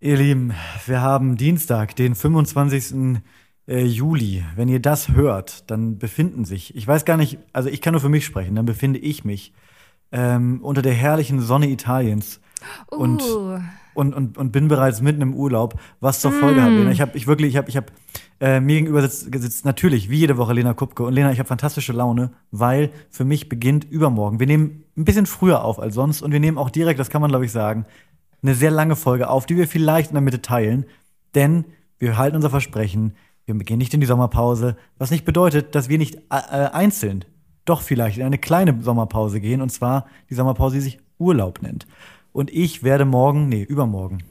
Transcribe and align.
Ihr 0.00 0.16
Lieben, 0.16 0.52
wir 0.86 1.00
haben 1.02 1.36
Dienstag, 1.36 1.96
den 1.96 2.14
25. 2.14 3.20
äh, 3.66 3.84
Juli. 3.84 4.44
Wenn 4.54 4.68
ihr 4.68 4.78
das 4.78 5.08
hört, 5.08 5.68
dann 5.72 5.98
befinden 5.98 6.44
sich, 6.44 6.76
ich 6.76 6.86
weiß 6.86 7.04
gar 7.04 7.16
nicht, 7.16 7.38
also 7.52 7.68
ich 7.68 7.80
kann 7.80 7.94
nur 7.94 8.00
für 8.00 8.08
mich 8.08 8.24
sprechen, 8.24 8.54
dann 8.54 8.64
befinde 8.64 9.00
ich 9.00 9.24
mich 9.24 9.52
ähm, 10.12 10.60
unter 10.62 10.82
der 10.82 10.94
herrlichen 10.94 11.40
Sonne 11.40 11.68
Italiens 11.68 12.40
und, 12.86 13.22
Uh. 13.22 13.58
und, 13.94 14.14
und, 14.14 14.38
und 14.38 14.52
bin 14.52 14.68
bereits 14.68 15.00
mitten 15.00 15.20
im 15.20 15.34
Urlaub, 15.34 15.80
was 15.98 16.20
zur 16.20 16.30
Folge 16.30 16.62
hat, 16.62 16.70
Lena. 16.70 16.92
Ich 16.92 17.00
habe 17.00 17.16
ich 17.16 17.26
wirklich, 17.26 17.48
ich 17.50 17.56
habe, 17.56 17.68
ich 17.68 17.76
habe 17.76 17.86
äh, 18.38 18.60
mir 18.60 18.76
gegenüber 18.76 19.02
sitzt, 19.02 19.34
sitzt 19.42 19.64
natürlich 19.64 20.10
wie 20.10 20.18
jede 20.18 20.36
Woche 20.36 20.52
Lena 20.52 20.74
Kupke 20.74 21.02
und 21.02 21.12
Lena, 21.12 21.32
ich 21.32 21.40
habe 21.40 21.48
fantastische 21.48 21.92
Laune, 21.92 22.30
weil 22.52 22.90
für 23.10 23.24
mich 23.24 23.48
beginnt 23.48 23.82
übermorgen. 23.82 24.38
Wir 24.38 24.46
nehmen 24.46 24.84
ein 24.96 25.04
bisschen 25.04 25.26
früher 25.26 25.64
auf 25.64 25.80
als 25.80 25.96
sonst 25.96 26.22
und 26.22 26.30
wir 26.30 26.38
nehmen 26.38 26.56
auch 26.56 26.70
direkt, 26.70 27.00
das 27.00 27.10
kann 27.10 27.20
man 27.20 27.30
glaube 27.30 27.46
ich 27.46 27.50
sagen, 27.52 27.84
eine 28.42 28.54
sehr 28.54 28.70
lange 28.70 28.96
Folge 28.96 29.28
auf, 29.28 29.46
die 29.46 29.56
wir 29.56 29.68
vielleicht 29.68 30.10
in 30.10 30.14
der 30.14 30.22
Mitte 30.22 30.42
teilen, 30.42 30.86
denn 31.34 31.64
wir 31.98 32.16
halten 32.16 32.36
unser 32.36 32.50
Versprechen, 32.50 33.14
wir 33.46 33.54
gehen 33.56 33.78
nicht 33.78 33.94
in 33.94 34.00
die 34.00 34.06
Sommerpause, 34.06 34.76
was 34.98 35.10
nicht 35.10 35.24
bedeutet, 35.24 35.74
dass 35.74 35.88
wir 35.88 35.98
nicht 35.98 36.16
äh, 36.16 36.20
äh, 36.30 36.70
einzeln 36.70 37.24
doch 37.64 37.82
vielleicht 37.82 38.18
in 38.18 38.24
eine 38.24 38.38
kleine 38.38 38.82
Sommerpause 38.82 39.40
gehen, 39.40 39.60
und 39.60 39.70
zwar 39.70 40.06
die 40.30 40.34
Sommerpause, 40.34 40.76
die 40.76 40.80
sich 40.80 40.98
Urlaub 41.18 41.62
nennt. 41.62 41.86
Und 42.32 42.50
ich 42.50 42.82
werde 42.82 43.04
morgen, 43.04 43.48
nee, 43.48 43.62
übermorgen, 43.62 44.22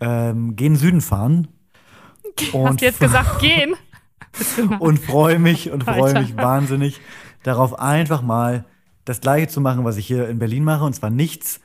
ähm, 0.00 0.56
gen 0.56 0.76
Süden 0.76 1.00
fahren. 1.00 1.48
Hast 2.52 2.80
du 2.80 2.84
jetzt 2.84 3.00
gesagt, 3.00 3.40
gehen? 3.40 3.74
und 4.80 4.98
freue 4.98 5.38
mich 5.38 5.70
und 5.70 5.84
freue 5.84 6.14
mich 6.14 6.36
wahnsinnig 6.36 7.00
darauf, 7.42 7.78
einfach 7.78 8.22
mal 8.22 8.64
das 9.04 9.20
Gleiche 9.20 9.48
zu 9.48 9.60
machen, 9.60 9.84
was 9.84 9.96
ich 9.96 10.06
hier 10.06 10.28
in 10.28 10.38
Berlin 10.38 10.64
mache, 10.64 10.84
und 10.84 10.94
zwar 10.94 11.10
nichts, 11.10 11.60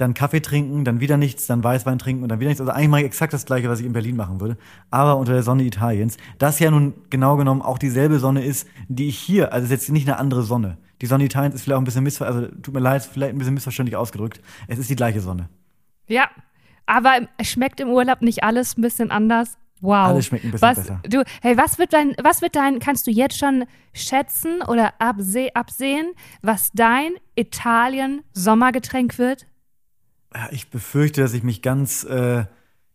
dann 0.00 0.14
Kaffee 0.14 0.40
trinken, 0.40 0.84
dann 0.84 1.00
wieder 1.00 1.16
nichts, 1.16 1.46
dann 1.46 1.62
Weißwein 1.62 1.98
trinken 1.98 2.22
und 2.22 2.28
dann 2.28 2.40
wieder 2.40 2.48
nichts. 2.48 2.60
Also 2.60 2.72
eigentlich 2.72 2.88
mache 2.88 3.00
ich 3.00 3.06
exakt 3.06 3.32
das 3.32 3.46
Gleiche, 3.46 3.68
was 3.68 3.80
ich 3.80 3.86
in 3.86 3.92
Berlin 3.92 4.16
machen 4.16 4.40
würde, 4.40 4.56
aber 4.90 5.16
unter 5.16 5.32
der 5.32 5.42
Sonne 5.42 5.64
Italiens. 5.64 6.16
Das 6.38 6.58
ja 6.58 6.70
nun 6.70 6.94
genau 7.10 7.36
genommen 7.36 7.62
auch 7.62 7.78
dieselbe 7.78 8.18
Sonne 8.18 8.44
ist, 8.44 8.66
die 8.88 9.08
ich 9.08 9.18
hier, 9.18 9.52
also 9.52 9.64
es 9.64 9.70
ist 9.70 9.80
jetzt 9.82 9.92
nicht 9.92 10.08
eine 10.08 10.18
andere 10.18 10.42
Sonne. 10.42 10.78
Die 11.00 11.06
Sonne 11.06 11.24
Italiens 11.24 11.54
ist 11.54 11.62
vielleicht 11.62 11.76
auch 11.76 11.80
ein 11.80 11.84
bisschen 11.84 12.04
missverständlich, 12.04 12.50
also 12.50 12.62
tut 12.62 12.74
mir 12.74 12.80
leid, 12.80 13.02
vielleicht 13.02 13.34
ein 13.34 13.38
bisschen 13.38 13.54
missverständlich 13.54 13.96
ausgedrückt. 13.96 14.40
Es 14.68 14.78
ist 14.78 14.90
die 14.90 14.96
gleiche 14.96 15.20
Sonne. 15.20 15.48
Ja, 16.06 16.28
aber 16.86 17.28
es 17.38 17.48
schmeckt 17.48 17.80
im 17.80 17.88
Urlaub 17.88 18.22
nicht 18.22 18.42
alles 18.42 18.76
ein 18.76 18.82
bisschen 18.82 19.10
anders. 19.10 19.56
Wow. 19.80 20.08
Alles 20.08 20.26
schmeckt 20.26 20.44
ein 20.44 20.50
bisschen 20.50 20.68
was, 20.68 20.76
besser. 20.76 21.00
Du, 21.08 21.22
hey, 21.40 21.56
was 21.56 21.78
wird 21.78 21.92
dein, 21.92 22.14
was 22.22 22.42
wird 22.42 22.54
dein, 22.54 22.80
kannst 22.80 23.06
du 23.06 23.10
jetzt 23.10 23.38
schon 23.38 23.64
schätzen 23.94 24.60
oder 24.62 24.92
abse 24.98 25.48
absehen, 25.54 26.12
was 26.42 26.70
dein 26.72 27.12
Italien-Sommergetränk 27.34 29.18
wird? 29.18 29.46
Ich 30.50 30.70
befürchte, 30.70 31.20
dass 31.22 31.32
ich 31.34 31.42
mich 31.42 31.60
ganz, 31.62 32.04
äh, 32.04 32.44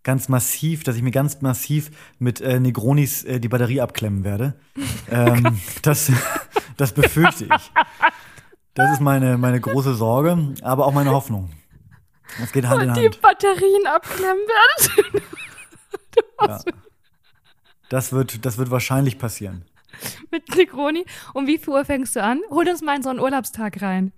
ganz 0.04 0.30
massiv, 0.30 0.84
dass 0.84 0.96
ich 0.96 1.02
mir 1.02 1.12
ganz 1.12 1.42
massiv 1.42 1.92
mit 2.20 2.40
äh, 2.42 2.60
Negronis 2.60 3.24
äh, 3.24 3.40
die 3.40 3.50
Batterie 3.50 3.82
abklemmen 3.82 4.24
werde. 4.24 4.56
ähm, 5.12 5.60
das, 5.82 6.12
das 6.78 6.94
befürchte 6.94 7.46
ich. 7.46 7.72
Das 8.74 8.94
ist 8.94 9.02
meine, 9.02 9.38
meine 9.38 9.60
große 9.60 9.96
Sorge, 9.96 10.54
aber 10.62 10.86
auch 10.86 10.94
meine 10.94 11.12
Hoffnung. 11.12 11.50
Das 12.40 12.52
geht 12.52 12.68
Hand 12.68 12.84
in 12.84 12.90
Und 12.90 12.98
die 12.98 13.06
Hand. 13.06 13.22
Batterien 13.22 13.88
abklemmen 13.88 14.44
werdet. 14.48 15.24
Ja. 16.48 16.60
Das 17.90 18.14
wird, 18.14 18.46
das 18.46 18.58
wird 18.58 18.72
wahrscheinlich 18.72 19.18
passieren. 19.18 19.66
mit 20.32 20.56
Negroni. 20.56 21.06
Um 21.34 21.48
wie 21.48 21.58
viel 21.58 21.74
Uhr 21.74 21.86
fängst 21.86 22.16
du 22.16 22.24
an? 22.24 22.40
Hol 22.50 22.68
uns 22.68 22.82
mal 22.82 22.96
in 22.96 23.04
so 23.04 23.10
einen 23.10 23.20
Urlaubstag 23.20 23.82
rein. 23.82 24.14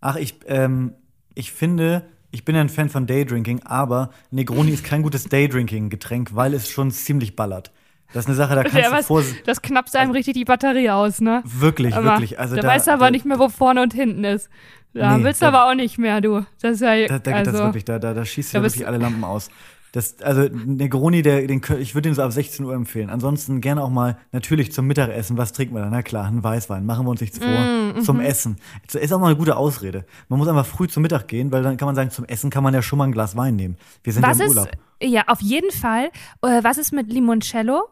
Ach, 0.00 0.16
ich, 0.16 0.38
ähm, 0.46 0.94
ich 1.34 1.52
finde, 1.52 2.06
ich 2.30 2.44
bin 2.44 2.54
ja 2.54 2.60
ein 2.60 2.68
Fan 2.68 2.88
von 2.88 3.06
Daydrinking, 3.06 3.62
aber 3.64 4.10
Negroni 4.30 4.72
ist 4.72 4.84
kein 4.84 5.02
gutes 5.02 5.24
Daydrinking-Getränk, 5.24 6.34
weil 6.34 6.54
es 6.54 6.68
schon 6.68 6.90
ziemlich 6.90 7.36
ballert. 7.36 7.72
Das 8.12 8.24
ist 8.24 8.28
eine 8.28 8.36
Sache, 8.36 8.54
da 8.54 8.62
kannst 8.62 8.76
Ja, 8.76 8.96
du 8.96 9.02
vor 9.02 9.22
das 9.44 9.62
knappst 9.62 9.96
einem 9.96 10.12
richtig 10.12 10.34
die 10.34 10.44
Batterie 10.44 10.90
aus, 10.90 11.20
ne? 11.20 11.42
wirklich, 11.44 11.94
Aber 11.94 12.04
wirklich. 12.04 12.38
Also 12.38 12.56
da, 12.56 12.62
da, 12.62 12.68
weißt 12.68 12.86
du 12.86 12.92
aber 12.92 13.06
da, 13.06 13.10
nicht 13.10 13.24
mehr, 13.24 13.38
wo 13.38 13.48
vorne 13.48 13.82
und 13.82 13.94
hinten 13.94 14.24
ist. 14.24 14.48
Da 14.94 15.18
Nee, 15.18 15.24
willst 15.24 15.42
du 15.42 15.46
aber 15.46 15.68
auch 15.68 15.74
nicht 15.74 15.98
mehr, 15.98 16.20
du. 16.20 16.46
Das 16.62 16.74
ist 16.74 16.80
ja, 16.80 17.06
Da, 17.06 17.18
da, 17.18 17.32
also, 17.32 17.52
das 17.52 17.60
wirklich, 17.60 17.84
da, 17.84 17.98
da, 17.98 18.14
da 18.14 18.24
schießt 18.24 18.54
ja 18.54 18.62
wirklich 18.62 18.86
alle 18.86 18.98
Lampen 18.98 19.24
aus. 19.24 19.50
Das, 19.92 20.20
also 20.20 20.42
Negroni, 20.42 21.22
der, 21.22 21.46
den, 21.46 21.62
ich 21.78 21.94
würde 21.94 22.08
den 22.08 22.14
so 22.14 22.22
ab 22.22 22.32
16 22.32 22.64
Uhr 22.64 22.74
empfehlen. 22.74 23.08
Ansonsten 23.08 23.60
gerne 23.60 23.82
auch 23.82 23.90
mal 23.90 24.18
natürlich 24.32 24.72
zum 24.72 24.86
Mittagessen. 24.86 25.38
Was 25.38 25.52
trinken 25.52 25.74
wir 25.74 25.80
dann? 25.80 25.90
Na 25.90 26.02
klar, 26.02 26.26
ein 26.26 26.42
Weißwein. 26.42 26.84
Machen 26.84 27.06
wir 27.06 27.10
uns 27.10 27.20
nichts 27.20 27.38
vor. 27.38 27.48
Mm, 27.48 28.02
zum 28.02 28.16
mhm. 28.16 28.22
Essen. 28.22 28.56
Das 28.86 29.00
ist 29.00 29.12
auch 29.12 29.20
mal 29.20 29.28
eine 29.28 29.36
gute 29.36 29.56
Ausrede. 29.56 30.04
Man 30.28 30.38
muss 30.38 30.48
einfach 30.48 30.66
früh 30.66 30.88
zum 30.88 31.02
Mittag 31.02 31.28
gehen, 31.28 31.52
weil 31.52 31.62
dann 31.62 31.76
kann 31.76 31.86
man 31.86 31.94
sagen, 31.94 32.10
zum 32.10 32.24
Essen 32.26 32.50
kann 32.50 32.62
man 32.62 32.74
ja 32.74 32.82
schon 32.82 32.98
mal 32.98 33.04
ein 33.04 33.12
Glas 33.12 33.36
Wein 33.36 33.56
nehmen. 33.56 33.76
Wir 34.02 34.12
sind 34.12 34.22
was 34.22 34.38
ja 34.38 34.44
im 34.44 34.50
ist, 34.50 34.56
Urlaub. 34.56 34.70
ja, 35.02 35.24
auf 35.28 35.40
jeden 35.40 35.70
Fall. 35.70 36.10
Äh, 36.42 36.62
was 36.62 36.78
ist 36.78 36.92
mit 36.92 37.12
Limoncello? 37.12 37.88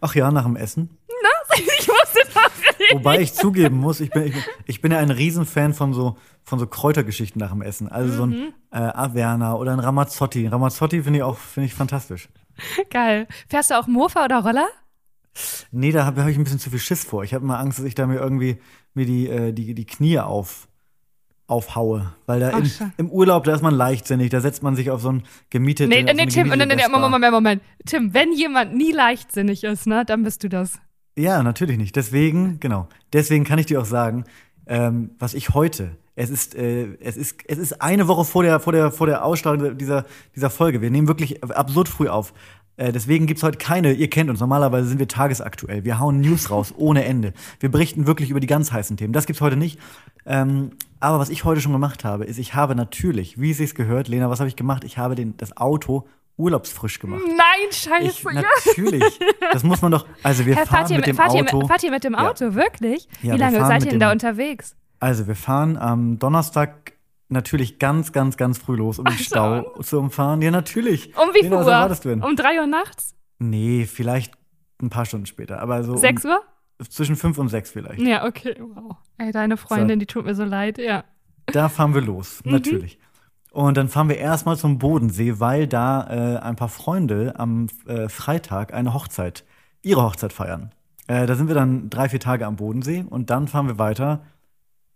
Ach 0.00 0.14
ja, 0.14 0.30
nach 0.30 0.44
dem 0.44 0.56
Essen. 0.56 0.98
ich 1.56 1.88
wusste 1.88 1.92
das. 2.02 2.05
Wobei 2.92 3.20
ich 3.20 3.34
zugeben 3.34 3.76
muss, 3.78 4.00
ich 4.00 4.10
bin, 4.10 4.24
ich, 4.24 4.34
ich 4.66 4.80
bin 4.80 4.92
ja 4.92 4.98
ein 4.98 5.10
Riesenfan 5.10 5.74
von 5.74 5.92
so, 5.92 6.16
von 6.44 6.58
so 6.58 6.66
Kräutergeschichten 6.66 7.40
nach 7.40 7.50
dem 7.50 7.62
Essen. 7.62 7.88
Also 7.88 8.12
so 8.12 8.26
Mhm. 8.26 8.52
ein 8.70 8.82
äh, 8.82 8.86
Averna 8.92 9.54
oder 9.54 9.72
ein 9.72 9.80
Ramazzotti. 9.80 10.46
Ramazzotti 10.46 11.02
finde 11.02 11.18
ich 11.18 11.22
auch 11.22 11.36
finde 11.38 11.66
ich 11.66 11.74
fantastisch. 11.74 12.28
Geil. 12.90 13.26
Fährst 13.48 13.70
du 13.70 13.78
auch 13.78 13.86
Mofa 13.86 14.24
oder 14.24 14.38
Roller? 14.38 14.68
Nee, 15.70 15.92
da 15.92 16.06
habe 16.06 16.22
hab 16.22 16.28
ich 16.30 16.38
ein 16.38 16.44
bisschen 16.44 16.58
zu 16.58 16.70
viel 16.70 16.78
Schiss 16.78 17.04
vor. 17.04 17.22
Ich 17.24 17.34
habe 17.34 17.44
immer 17.44 17.58
Angst, 17.58 17.78
dass 17.78 17.84
ich 17.86 17.94
da 17.94 18.06
mir 18.06 18.16
irgendwie 18.18 18.58
mir 18.94 19.04
die, 19.04 19.28
äh, 19.28 19.52
die, 19.52 19.74
die 19.74 19.84
Knie 19.84 20.18
auf, 20.20 20.68
aufhaue. 21.46 22.14
Weil 22.24 22.40
da 22.40 22.52
Ach, 22.54 22.62
im, 22.96 23.10
Urlaub, 23.10 23.44
da 23.44 23.54
ist 23.54 23.62
man 23.62 23.74
leichtsinnig, 23.74 24.30
da 24.30 24.40
setzt 24.40 24.62
man 24.62 24.74
sich 24.76 24.90
auf 24.90 25.02
so 25.02 25.10
ein 25.10 25.22
gemietetes. 25.50 25.90
Nee, 25.90 26.04
auf 26.04 26.08
so 26.08 26.14
nee, 26.16 26.22
eine 26.22 26.30
Tim, 26.30 26.48
nee, 26.48 26.56
nee, 26.56 26.76
nee. 26.76 26.88
Moment, 26.88 27.10
Moment, 27.10 27.32
Moment. 27.32 27.62
Tim, 27.84 28.14
wenn 28.14 28.32
jemand 28.32 28.74
nie 28.74 28.92
leichtsinnig 28.92 29.64
ist, 29.64 29.86
ne, 29.86 30.04
dann 30.06 30.22
bist 30.22 30.42
du 30.44 30.48
das. 30.48 30.78
Ja, 31.18 31.42
natürlich 31.42 31.78
nicht. 31.78 31.96
Deswegen, 31.96 32.60
genau. 32.60 32.88
Deswegen 33.12 33.44
kann 33.44 33.58
ich 33.58 33.66
dir 33.66 33.80
auch 33.80 33.86
sagen, 33.86 34.24
ähm, 34.66 35.12
was 35.18 35.32
ich 35.32 35.50
heute, 35.50 35.96
es 36.14 36.28
ist, 36.28 36.54
äh, 36.54 36.96
es 37.00 37.16
ist, 37.16 37.38
es 37.46 37.58
ist 37.58 37.80
eine 37.80 38.06
Woche 38.06 38.24
vor 38.24 38.42
der, 38.42 38.60
vor 38.60 38.72
der, 38.72 38.90
vor 38.90 39.06
der 39.06 39.24
Ausstrahlung 39.24 39.78
dieser, 39.78 40.04
dieser 40.34 40.50
Folge. 40.50 40.82
Wir 40.82 40.90
nehmen 40.90 41.08
wirklich 41.08 41.42
absurd 41.42 41.88
früh 41.88 42.08
auf. 42.08 42.34
Äh, 42.76 42.92
deswegen 42.92 43.26
gibt's 43.26 43.42
heute 43.42 43.56
keine, 43.56 43.92
ihr 43.92 44.10
kennt 44.10 44.28
uns, 44.28 44.40
normalerweise 44.40 44.88
sind 44.88 44.98
wir 44.98 45.08
tagesaktuell. 45.08 45.84
Wir 45.84 45.98
hauen 45.98 46.20
News 46.20 46.50
raus 46.50 46.74
ohne 46.76 47.04
Ende. 47.04 47.32
Wir 47.60 47.70
berichten 47.70 48.06
wirklich 48.06 48.28
über 48.28 48.40
die 48.40 48.46
ganz 48.46 48.70
heißen 48.72 48.98
Themen. 48.98 49.14
Das 49.14 49.24
gibt's 49.26 49.40
heute 49.40 49.56
nicht. 49.56 49.78
Ähm, 50.26 50.72
aber 51.00 51.18
was 51.18 51.30
ich 51.30 51.44
heute 51.44 51.62
schon 51.62 51.72
gemacht 51.72 52.04
habe, 52.04 52.24
ist, 52.24 52.38
ich 52.38 52.54
habe 52.54 52.74
natürlich, 52.74 53.40
wie 53.40 53.52
es 53.52 53.56
sich 53.56 53.74
gehört, 53.74 54.08
Lena, 54.08 54.28
was 54.28 54.40
habe 54.40 54.48
ich 54.48 54.56
gemacht? 54.56 54.84
Ich 54.84 54.98
habe 54.98 55.14
den, 55.14 55.36
das 55.38 55.56
Auto 55.56 56.06
urlaubsfrisch 56.36 56.98
gemacht. 56.98 57.22
Nein, 57.26 57.36
Ich, 57.70 57.76
scheiße. 57.78 58.28
ja. 58.34 58.42
natürlich. 58.66 59.18
Das 59.52 59.62
muss 59.64 59.80
man 59.82 59.92
doch. 59.92 60.06
Also 60.22 60.44
wir 60.46 60.54
Hä, 60.54 60.66
fahren 60.66 60.68
fahrt, 60.68 60.90
ihr, 60.90 60.96
mit 60.96 61.06
dem 61.06 61.16
fahrt, 61.16 61.34
ihr, 61.34 61.40
Auto. 61.42 61.58
mit- 61.58 61.68
fahrt 61.68 61.82
ihr 61.82 61.90
mit 61.90 62.04
dem 62.04 62.12
Ja. 62.14 62.28
Auto, 62.30 62.54
wirklich? 62.54 63.08
Ja, 63.22 63.34
Wie 63.34 63.38
lange 63.38 63.58
seid 63.60 63.84
ihr 63.84 63.90
denn 63.90 64.00
da 64.00 64.12
unterwegs? 64.12 64.76
Also, 65.00 65.26
wir 65.26 65.36
fahren 65.36 65.76
am 65.76 66.18
Donnerstag 66.18 66.92
natürlich 67.28 67.78
ganz, 67.78 68.12
ganz, 68.12 68.36
ganz 68.36 68.58
früh 68.58 68.76
los, 68.76 68.98
um 68.98 69.04
den 69.04 69.14
Ach 69.14 69.18
so. 69.18 69.24
Stau 69.24 69.82
zu 69.82 69.98
umfahren. 69.98 70.40
Ja, 70.42 70.50
natürlich. 70.50 71.14
Um 71.16 71.30
wie 71.34 71.40
viel 71.40 71.50
Lena, 71.50 71.66
was 71.66 71.90
Uhr? 71.98 72.02
du 72.02 72.08
denn? 72.10 72.22
Um 72.22 72.36
drei 72.36 72.60
Uhr 72.60 72.66
nachts? 72.66 73.14
Nee, 73.38 73.84
vielleicht 73.84 74.32
ein 74.80 74.88
paar 74.90 75.04
Stunden 75.04 75.26
später. 75.26 75.60
Aber 75.60 75.84
so 75.84 75.96
Sechs 75.96 76.24
Uhr? 76.24 76.40
um, 76.80 76.88
zwischen 76.88 77.16
fünf 77.16 77.36
und 77.38 77.48
sechs 77.48 77.70
vielleicht. 77.70 78.00
Ja, 78.00 78.24
okay, 78.26 78.56
wow. 78.60 78.96
Ey, 79.18 79.32
deine 79.32 79.56
Freundin, 79.56 79.98
die 79.98 80.06
tut 80.06 80.24
mir 80.24 80.34
so 80.34 80.44
leid, 80.44 80.78
ja. 80.78 81.04
Da 81.46 81.68
fahren 81.68 81.94
wir 81.94 82.00
los, 82.02 82.40
Mhm. 82.44 82.52
natürlich. 82.52 82.98
Und 83.56 83.78
dann 83.78 83.88
fahren 83.88 84.10
wir 84.10 84.18
erstmal 84.18 84.58
zum 84.58 84.78
Bodensee, 84.78 85.40
weil 85.40 85.66
da 85.66 86.06
äh, 86.10 86.38
ein 86.40 86.56
paar 86.56 86.68
Freunde 86.68 87.36
am 87.38 87.68
äh, 87.86 88.10
Freitag 88.10 88.74
eine 88.74 88.92
Hochzeit, 88.92 89.44
ihre 89.80 90.02
Hochzeit 90.02 90.34
feiern. 90.34 90.72
Äh, 91.06 91.24
da 91.24 91.36
sind 91.36 91.48
wir 91.48 91.54
dann 91.54 91.88
drei, 91.88 92.10
vier 92.10 92.20
Tage 92.20 92.44
am 92.44 92.56
Bodensee 92.56 93.06
und 93.08 93.30
dann 93.30 93.48
fahren 93.48 93.66
wir 93.66 93.78
weiter 93.78 94.20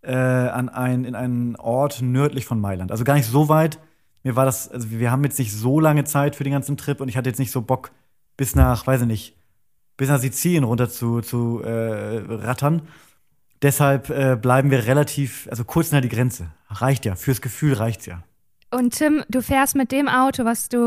äh, 0.03 0.12
an 0.12 0.69
ein, 0.69 1.06
in 1.06 1.15
einen 1.15 1.56
Ort 1.56 2.03
nördlich 2.03 2.44
von 2.44 2.60
Mailand. 2.60 2.93
Also 2.93 3.03
gar 3.03 3.15
nicht 3.15 3.25
so 3.25 3.48
weit. 3.48 3.78
Mir 4.25 4.37
war 4.37 4.44
das, 4.44 4.71
also 4.71 4.91
wir 4.91 5.10
haben 5.10 5.25
jetzt 5.25 5.38
nicht 5.38 5.54
so 5.54 5.81
lange 5.81 6.04
Zeit 6.04 6.37
für 6.37 6.44
den 6.44 6.53
ganzen 6.53 6.77
Trip 6.77 7.01
und 7.01 7.09
ich 7.09 7.16
hatte 7.16 7.30
jetzt 7.30 7.39
nicht 7.39 7.53
so 7.53 7.63
Bock, 7.63 7.92
bis 8.36 8.54
nach, 8.54 8.86
weiß 8.86 9.01
ich 9.01 9.06
nicht, 9.06 9.36
bis 9.97 10.10
nach 10.10 10.18
Sizilien 10.18 10.65
runter 10.65 10.91
zu, 10.91 11.22
zu 11.22 11.63
äh, 11.63 12.18
rattern. 12.28 12.83
Deshalb 13.63 14.10
äh, 14.10 14.36
bleiben 14.36 14.71
wir 14.71 14.84
relativ, 14.84 15.48
also 15.51 15.65
kurz 15.65 15.92
nach 15.92 16.03
die 16.03 16.10
Grenze. 16.10 16.48
Reicht 16.68 17.06
ja, 17.06 17.15
fürs 17.15 17.41
Gefühl 17.41 17.72
reicht's 17.72 18.04
ja. 18.04 18.22
Und 18.72 18.95
Tim, 18.95 19.25
du 19.28 19.43
fährst 19.43 19.75
mit 19.75 19.91
dem 19.91 20.09
Auto, 20.09 20.45
was 20.45 20.69
du 20.69 20.78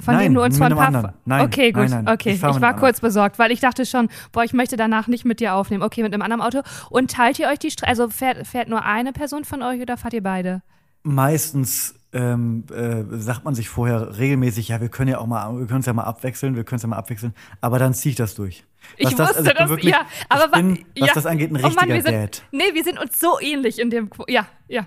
von 0.00 0.14
Nein, 0.14 0.24
dem 0.24 0.34
du 0.34 0.42
uns 0.42 0.56
von 0.58 0.66
einem 0.66 0.76
paar 0.78 0.86
anderen. 0.88 1.12
Nein, 1.24 1.44
Okay, 1.46 1.70
gut. 1.70 1.88
nein, 1.88 2.04
nein. 2.04 2.14
Okay, 2.14 2.30
Ich 2.30 2.36
ich, 2.36 2.42
war 2.42 2.52
einem 2.70 2.76
kurz 2.80 3.00
besorgt, 3.00 3.38
weil 3.38 3.52
ich 3.52 3.60
dachte 3.60 3.86
schon, 3.86 4.08
boah, 4.32 4.42
ich 4.42 4.52
möchte 4.52 4.76
danach 4.76 5.06
nicht 5.06 5.24
mit 5.24 5.38
dir 5.38 5.54
aufnehmen. 5.54 5.84
Okay, 5.84 6.02
mit 6.02 6.12
einem 6.12 6.22
anderen 6.22 6.40
Auto. 6.42 6.62
Und 6.90 7.12
teilt 7.12 7.38
ihr 7.38 7.48
euch 7.48 7.60
die 7.60 7.70
Strecke? 7.70 7.88
Also 7.90 8.08
fährt, 8.08 8.44
fährt 8.46 8.68
nur 8.68 8.84
eine 8.84 9.12
Person 9.12 9.44
von 9.44 9.62
euch 9.62 9.80
oder 9.80 9.96
fahrt 9.96 10.14
ihr 10.14 10.22
beide? 10.22 10.62
Meistens 11.04 11.94
ähm, 12.12 12.64
äh, 12.74 13.04
sagt 13.18 13.44
man 13.44 13.54
sich 13.54 13.68
vorher 13.68 14.18
regelmäßig, 14.18 14.68
ja, 14.68 14.80
wir 14.80 14.88
können 14.88 15.10
ja 15.10 15.18
auch 15.18 15.26
mal, 15.26 15.56
wir 15.58 15.66
können 15.66 15.80
es 15.80 15.86
ja 15.86 15.92
mal 15.92 16.02
abwechseln, 16.04 16.56
wir 16.56 16.64
können 16.64 16.76
es 16.78 16.82
ja 16.82 16.88
mal 16.88 16.96
abwechseln, 16.96 17.34
aber 17.60 17.78
dann 17.78 17.94
ziehe 17.94 18.10
ich 18.10 18.16
das 18.16 18.34
durch. 18.34 18.64
Ich 18.96 19.06
Was 19.06 19.14
das- 19.14 19.28
wusste 19.38 19.56
also 19.60 19.74
ich 19.76 19.82
bin 19.82 19.92
das, 19.92 20.00
ja. 20.00 20.06
Aber 20.28 20.44
ich 20.46 20.50
bin, 20.50 20.76
wa- 20.76 20.80
was 21.00 21.08
ja. 21.08 21.14
das 21.14 21.26
angeht, 21.26 21.50
ein 21.52 21.56
Oh 21.56 21.60
Mann, 21.60 21.70
richtiger 21.90 21.94
wir 21.94 22.02
sind, 22.02 22.12
Dad. 22.14 22.42
Nee, 22.50 22.74
wir 22.74 22.82
sind 22.84 22.98
uns 22.98 23.18
so 23.20 23.38
ähnlich 23.40 23.78
in 23.78 23.90
dem. 23.90 24.10
Ja, 24.28 24.46
ja, 24.68 24.86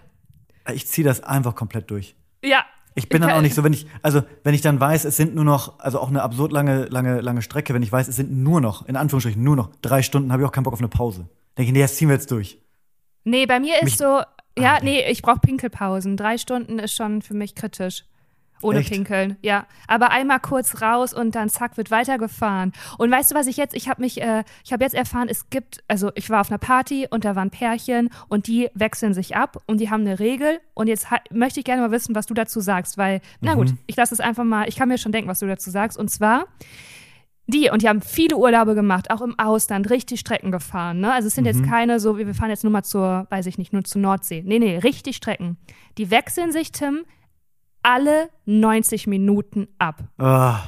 Ich 0.74 0.88
ziehe 0.88 1.06
das 1.08 1.22
einfach 1.24 1.56
komplett 1.56 1.90
durch. 1.90 2.16
Ja. 2.46 2.64
Ich 2.98 3.10
bin 3.10 3.22
dann 3.22 3.32
auch 3.32 3.42
nicht 3.42 3.56
so, 3.56 3.64
wenn 3.66 3.74
ich, 3.74 3.88
also 4.02 4.22
wenn 4.46 4.54
ich 4.54 4.62
dann 4.62 4.80
weiß, 4.80 5.04
es 5.04 5.18
sind 5.18 5.36
nur 5.36 5.44
noch, 5.44 5.80
also 5.80 6.00
auch 6.00 6.08
eine 6.08 6.22
absurd 6.22 6.54
lange, 6.54 6.86
lange, 6.86 7.20
lange 7.20 7.42
Strecke, 7.42 7.74
wenn 7.74 7.84
ich 7.84 7.92
weiß, 7.92 8.08
es 8.08 8.16
sind 8.16 8.32
nur 8.32 8.62
noch, 8.62 8.88
in 8.88 8.96
Anführungsstrichen, 8.96 9.44
nur 9.44 9.58
noch 9.58 9.70
drei 9.82 10.02
Stunden, 10.02 10.32
habe 10.32 10.44
ich 10.44 10.48
auch 10.48 10.52
keinen 10.54 10.64
Bock 10.64 10.72
auf 10.74 10.80
eine 10.80 10.88
Pause. 10.88 11.28
Denke 11.58 11.70
ich, 11.70 11.74
nee, 11.74 11.82
das 11.82 11.98
ziehen 11.98 12.08
wir 12.08 12.16
jetzt 12.16 12.32
durch. 12.32 12.58
Nee, 13.26 13.46
bei 13.48 13.60
mir 13.60 13.76
ist 13.76 13.84
Mich- 13.84 13.98
so, 13.98 14.22
ja, 14.58 14.76
Ah, 14.76 14.80
nee, 14.82 15.04
ich 15.12 15.22
brauche 15.22 15.40
Pinkelpausen. 15.40 16.16
Drei 16.16 16.38
Stunden 16.38 16.80
ist 16.80 16.94
schon 16.96 17.22
für 17.22 17.34
mich 17.34 17.56
kritisch. 17.56 18.06
Ohne 18.66 18.80
Echt? 18.80 18.92
Pinkeln, 18.92 19.38
ja. 19.42 19.66
Aber 19.88 20.12
einmal 20.12 20.40
kurz 20.40 20.82
raus 20.82 21.14
und 21.14 21.36
dann 21.36 21.50
zack, 21.50 21.78
wird 21.78 21.92
weitergefahren. 21.92 22.74
Und 22.98 23.12
weißt 23.12 23.32
du, 23.32 23.36
was 23.36 23.48
ich 23.48 23.58
jetzt, 23.58 23.76
ich 23.76 23.88
habe 23.88 24.02
mich, 24.02 24.22
äh, 24.22 24.44
ich 24.64 24.74
habe 24.74 24.84
jetzt 24.84 24.96
erfahren, 24.96 25.28
es 25.30 25.50
gibt, 25.50 25.84
also 25.88 26.12
ich 26.16 26.30
war 26.30 26.42
auf 26.42 26.50
einer 26.50 26.58
Party 26.58 27.08
und 27.10 27.26
da 27.26 27.36
waren 27.36 27.52
Pärchen 27.52 28.10
und 28.28 28.48
die 28.48 28.70
wechseln 28.74 29.14
sich 29.14 29.36
ab 29.36 29.58
und 29.68 29.80
die 29.80 29.90
haben 29.90 30.02
eine 30.02 30.20
Regel. 30.20 30.60
Und 30.74 30.88
jetzt 30.88 31.08
möchte 31.32 31.60
ich 31.60 31.66
gerne 31.66 31.82
mal 31.82 31.92
wissen, 31.92 32.16
was 32.16 32.26
du 32.26 32.34
dazu 32.34 32.60
sagst, 32.60 32.98
weil, 32.98 33.22
na 33.42 33.54
gut, 33.54 33.74
ich 33.88 33.96
lasse 33.96 34.14
es 34.14 34.20
einfach 34.20 34.44
mal, 34.44 34.68
ich 34.68 34.76
kann 34.76 34.90
mir 34.90 34.98
schon 34.98 35.12
denken, 35.12 35.30
was 35.30 35.40
du 35.40 35.48
dazu 35.48 35.70
sagst. 35.70 35.98
Und 35.98 36.10
zwar, 36.10 36.46
die, 37.48 37.70
und 37.70 37.84
die 37.84 37.90
haben 37.90 38.02
viele 38.02 38.38
Urlaube 38.38 38.74
gemacht, 38.74 39.12
auch 39.12 39.22
im 39.22 39.38
Ausland, 39.38 39.90
richtig 39.92 40.20
Strecken 40.20 40.52
gefahren. 40.52 41.00
Ne? 41.00 41.14
Also 41.14 41.28
es 41.28 41.36
sind 41.36 41.46
jetzt 41.46 41.64
keine 41.64 42.00
so, 42.00 42.18
wie 42.18 42.26
wir 42.26 42.34
fahren 42.34 42.50
jetzt 42.50 42.64
nur 42.64 42.74
mal 42.74 42.84
zur, 42.84 43.28
weiß 43.30 43.46
ich 43.46 43.58
nicht, 43.60 43.72
nur 43.72 43.84
zur 43.84 44.02
Nordsee. 44.02 44.42
Nee, 44.44 44.58
nee, 44.58 44.78
richtig 44.78 45.18
Strecken. 45.18 45.58
Die 46.00 46.10
wechseln 46.10 46.52
sich, 46.52 46.72
Tim, 46.72 47.06
alle 47.86 48.30
90 48.46 49.08
Minuten 49.08 49.68
ab. 49.78 50.04
Ah, 50.18 50.60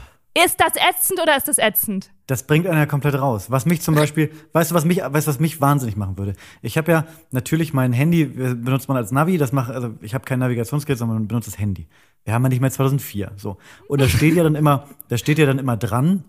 Ist 0.46 0.60
das 0.60 0.74
ätzend 0.76 1.20
oder 1.22 1.36
ist 1.36 1.48
das 1.48 1.58
ätzend? 1.58 2.12
das 2.28 2.44
bringt 2.44 2.68
einen 2.68 2.78
ja 2.78 2.86
komplett 2.86 3.16
raus. 3.16 3.50
Was 3.50 3.66
mich 3.66 3.82
zum 3.82 3.96
Beispiel, 4.02 4.32
weißt 4.52 4.72
du, 4.72 4.76
was 4.76 4.84
mich, 4.86 4.98
weißt 5.00 5.28
du, 5.28 5.30
was 5.32 5.40
mich 5.40 5.62
wahnsinnig 5.62 5.96
machen 5.96 6.18
würde? 6.18 6.34
Ich 6.62 6.78
habe 6.78 6.92
ja 6.92 7.06
natürlich 7.32 7.74
mein 7.74 7.94
Handy, 7.94 8.26
benutzt 8.26 8.90
man 8.90 8.98
als 8.98 9.12
Navi, 9.12 9.38
das 9.38 9.52
macht, 9.54 9.72
also 9.72 9.96
ich 10.02 10.14
habe 10.14 10.26
kein 10.26 10.40
Navigationsgerät, 10.40 10.98
sondern 11.00 11.20
man 11.20 11.28
benutzt 11.28 11.48
das 11.48 11.58
Handy. 11.58 11.88
Wir 12.26 12.34
haben 12.34 12.44
ja 12.44 12.50
nicht 12.50 12.60
mehr 12.60 12.70
2004, 12.70 13.32
so. 13.38 13.58
Und 13.88 14.02
da 14.02 14.10
steht 14.10 14.36
ja 14.36 14.44
dann 14.44 14.56
immer, 14.56 14.88
da 15.08 15.18
steht 15.18 15.40
ja 15.40 15.46
dann 15.46 15.58
immer 15.58 15.78
dran, 15.78 16.26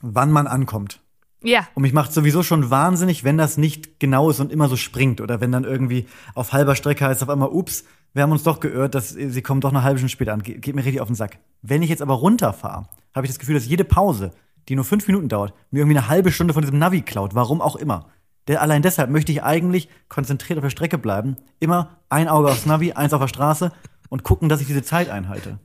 wann 0.00 0.30
man 0.30 0.46
ankommt. 0.46 1.00
Ja. 1.42 1.66
Und 1.74 1.82
mich 1.82 1.92
macht 1.92 2.12
sowieso 2.12 2.42
schon 2.44 2.70
wahnsinnig, 2.70 3.24
wenn 3.24 3.36
das 3.36 3.56
nicht 3.58 3.98
genau 4.00 4.30
ist 4.30 4.38
und 4.40 4.52
immer 4.52 4.68
so 4.68 4.76
springt. 4.76 5.20
Oder 5.20 5.40
wenn 5.40 5.52
dann 5.52 5.64
irgendwie 5.64 6.06
auf 6.34 6.52
halber 6.52 6.76
Strecke 6.76 7.04
heißt 7.04 7.22
auf 7.22 7.28
einmal, 7.28 7.50
ups, 7.50 7.84
wir 8.14 8.22
haben 8.22 8.32
uns 8.32 8.44
doch 8.44 8.60
geirrt, 8.60 8.94
dass 8.94 9.10
sie 9.10 9.42
kommen 9.42 9.60
doch 9.60 9.70
eine 9.70 9.82
halbe 9.82 9.98
Stunde 9.98 10.12
später 10.12 10.32
an. 10.32 10.42
Ge 10.42 10.58
geht 10.58 10.74
mir 10.74 10.84
richtig 10.84 11.00
auf 11.00 11.08
den 11.08 11.16
Sack. 11.16 11.38
Wenn 11.62 11.82
ich 11.82 11.90
jetzt 11.90 12.00
aber 12.00 12.14
runterfahre, 12.14 12.86
habe 13.14 13.26
ich 13.26 13.32
das 13.32 13.38
Gefühl, 13.38 13.56
dass 13.56 13.66
jede 13.66 13.84
Pause, 13.84 14.30
die 14.68 14.76
nur 14.76 14.84
fünf 14.84 15.06
Minuten 15.06 15.28
dauert, 15.28 15.52
mir 15.70 15.80
irgendwie 15.80 15.98
eine 15.98 16.08
halbe 16.08 16.30
Stunde 16.30 16.54
von 16.54 16.62
diesem 16.62 16.78
Navi 16.78 17.02
klaut. 17.02 17.34
Warum 17.34 17.60
auch 17.60 17.76
immer. 17.76 18.06
Der, 18.46 18.62
allein 18.62 18.82
deshalb 18.82 19.10
möchte 19.10 19.32
ich 19.32 19.42
eigentlich 19.42 19.88
konzentriert 20.08 20.58
auf 20.58 20.64
der 20.64 20.70
Strecke 20.70 20.98
bleiben. 20.98 21.36
Immer 21.60 21.98
ein 22.08 22.28
Auge 22.28 22.48
aufs 22.48 22.66
Navi, 22.66 22.92
eins 22.92 23.12
auf 23.12 23.20
der 23.20 23.28
Straße 23.28 23.72
und 24.10 24.22
gucken, 24.22 24.48
dass 24.48 24.60
ich 24.60 24.66
diese 24.66 24.82
Zeit 24.82 25.08
einhalte. 25.08 25.58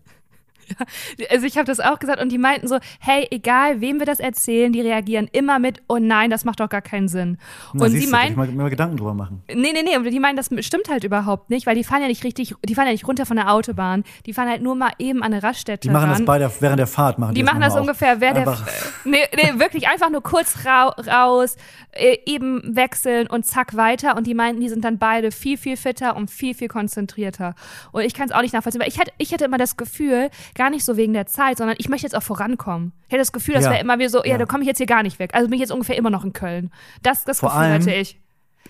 Also 1.29 1.45
ich 1.45 1.57
habe 1.57 1.65
das 1.65 1.79
auch 1.79 1.99
gesagt 1.99 2.21
und 2.21 2.31
die 2.31 2.37
meinten 2.37 2.67
so, 2.67 2.79
hey, 2.99 3.27
egal 3.31 3.81
wem 3.81 3.99
wir 3.99 4.05
das 4.05 4.19
erzählen, 4.19 4.71
die 4.71 4.81
reagieren 4.81 5.27
immer 5.31 5.59
mit, 5.59 5.81
oh 5.87 5.97
nein, 5.97 6.29
das 6.29 6.45
macht 6.45 6.59
doch 6.59 6.69
gar 6.69 6.81
keinen 6.81 7.07
Sinn. 7.07 7.37
Na, 7.73 7.85
und 7.85 7.91
sie 7.91 8.07
meinen, 8.07 8.31
ich 8.31 8.37
mal, 8.37 8.47
mal 8.47 8.69
Gedanken 8.69 8.97
drüber 8.97 9.13
machen. 9.13 9.43
Nee, 9.47 9.71
nee, 9.73 9.83
nee, 9.83 9.95
aber 9.95 10.09
die 10.09 10.19
meinen, 10.19 10.35
das 10.37 10.49
stimmt 10.65 10.89
halt 10.89 11.03
überhaupt 11.03 11.49
nicht, 11.49 11.65
weil 11.67 11.75
die 11.75 11.83
fahren 11.83 12.01
ja 12.01 12.07
nicht 12.07 12.23
richtig, 12.23 12.55
die 12.67 12.75
fahren 12.75 12.87
ja 12.87 12.91
nicht 12.93 13.07
runter 13.07 13.25
von 13.25 13.37
der 13.37 13.51
Autobahn, 13.51 14.03
die 14.25 14.33
fahren 14.33 14.49
halt 14.49 14.61
nur 14.61 14.75
mal 14.75 14.91
eben 14.97 15.23
an 15.23 15.33
eine 15.33 15.43
Raststätte 15.43 15.87
Die 15.87 15.93
machen 15.93 16.09
ran. 16.09 16.17
das 16.19 16.25
bei 16.25 16.37
der, 16.39 16.51
während 16.59 16.79
der 16.79 16.87
Fahrt. 16.87 17.19
Machen 17.19 17.33
die 17.35 17.41
die 17.41 17.43
machen 17.43 17.61
das 17.61 17.75
auch. 17.75 17.81
ungefähr, 17.81 18.19
wer 18.21 18.33
der, 18.33 18.57
nee, 19.05 19.17
nee, 19.35 19.59
wirklich 19.59 19.87
einfach 19.87 20.09
nur 20.09 20.21
kurz 20.23 20.65
rau, 20.65 20.89
raus, 21.07 21.55
äh, 21.91 22.17
eben 22.25 22.75
wechseln 22.75 23.27
und 23.27 23.45
zack 23.45 23.75
weiter 23.75 24.15
und 24.15 24.27
die 24.27 24.33
meinten, 24.33 24.61
die 24.61 24.69
sind 24.69 24.83
dann 24.85 24.97
beide 24.97 25.31
viel, 25.31 25.57
viel 25.57 25.77
fitter 25.77 26.15
und 26.15 26.29
viel, 26.31 26.53
viel 26.53 26.67
konzentrierter. 26.67 27.55
Und 27.91 28.03
ich 28.03 28.13
kann 28.13 28.27
es 28.27 28.33
auch 28.33 28.41
nicht 28.41 28.53
nachvollziehen, 28.53 28.81
weil 28.81 28.87
ich 28.89 28.99
hatte, 28.99 29.11
ich 29.17 29.33
hatte 29.33 29.45
immer 29.45 29.57
das 29.57 29.77
Gefühl, 29.77 30.29
gar 30.59 30.69
nicht 30.69 30.85
so 30.85 30.95
wegen 30.97 31.13
der 31.13 31.25
Zeit, 31.25 31.57
sondern 31.57 31.75
ich 31.79 31.89
möchte 31.89 32.05
jetzt 32.05 32.15
auch 32.15 32.21
vorankommen. 32.23 32.91
Ich 33.07 33.13
hatte 33.13 33.19
das 33.21 33.31
Gefühl, 33.31 33.55
das 33.55 33.63
Ja. 33.65 33.71
wäre 33.71 33.81
immer 33.81 33.97
wie 33.97 34.07
so, 34.09 34.19
ja, 34.19 34.31
Ja. 34.33 34.37
da 34.37 34.45
komme 34.45 34.61
ich 34.63 34.67
jetzt 34.67 34.77
hier 34.77 34.85
gar 34.85 35.01
nicht 35.03 35.17
weg. 35.17 35.31
Also 35.33 35.47
bin 35.47 35.55
ich 35.55 35.61
jetzt 35.61 35.71
ungefähr 35.71 35.97
immer 35.97 36.09
noch 36.11 36.23
in 36.23 36.33
Köln. 36.33 36.69
Das, 37.01 37.23
das 37.25 37.39
Vor 37.39 37.49
Gefühl 37.49 37.63
allem- 37.63 37.81
hatte 37.81 37.93
ich. 37.93 38.19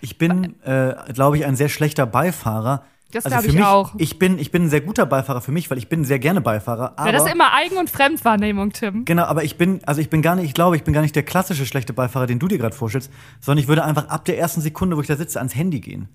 Ich 0.02 0.18
bin, 0.18 0.62
äh, 0.64 0.94
glaube 1.14 1.38
ich, 1.38 1.46
ein 1.46 1.56
sehr 1.58 1.68
schlechter 1.68 2.06
Beifahrer. 2.06 2.84
Das 3.12 3.26
also 3.26 3.34
glaub 3.36 3.44
für 3.44 3.50
ich 3.50 3.56
mich, 3.56 3.66
auch. 3.66 3.94
Ich 3.98 4.20
bin, 4.20 4.38
ich 4.38 4.52
bin 4.52 4.66
ein 4.66 4.70
sehr 4.70 4.82
guter 4.82 5.08
Beifahrer 5.08 5.42
für 5.42 5.52
mich, 5.52 5.72
weil 5.72 5.80
ich 5.80 5.90
bin 5.90 6.06
sehr 6.06 6.20
gerne 6.20 6.42
Beifahrer. 6.42 6.94
Aber, 6.96 7.08
Ja, 7.08 7.12
das 7.12 7.26
ist 7.26 7.34
immer 7.34 7.54
Eigen- 7.56 7.78
und 7.78 7.90
Fremdwahrnehmung, 7.90 8.72
Tim. 8.72 9.04
Genau, 9.06 9.24
aber 9.24 9.44
ich 9.44 9.58
bin, 9.58 9.82
also 9.88 10.00
ich 10.00 10.12
bin 10.12 10.22
gar 10.22 10.36
nicht, 10.36 10.46
ich 10.46 10.54
glaube, 10.54 10.76
ich 10.76 10.84
bin 10.84 10.94
gar 10.94 11.02
nicht 11.02 11.16
der 11.16 11.24
klassische 11.24 11.66
schlechte 11.66 11.92
Beifahrer, 11.92 12.28
den 12.28 12.38
du 12.38 12.48
dir 12.48 12.60
gerade 12.60 12.76
vorstellst, 12.76 13.12
sondern 13.42 13.62
ich 13.64 13.68
würde 13.68 13.84
einfach 13.84 14.10
ab 14.10 14.26
der 14.26 14.38
ersten 14.38 14.62
Sekunde, 14.62 14.96
wo 14.96 15.02
ich 15.02 15.08
da 15.08 15.16
sitze, 15.16 15.40
ans 15.40 15.56
Handy 15.56 15.80
gehen. 15.80 16.08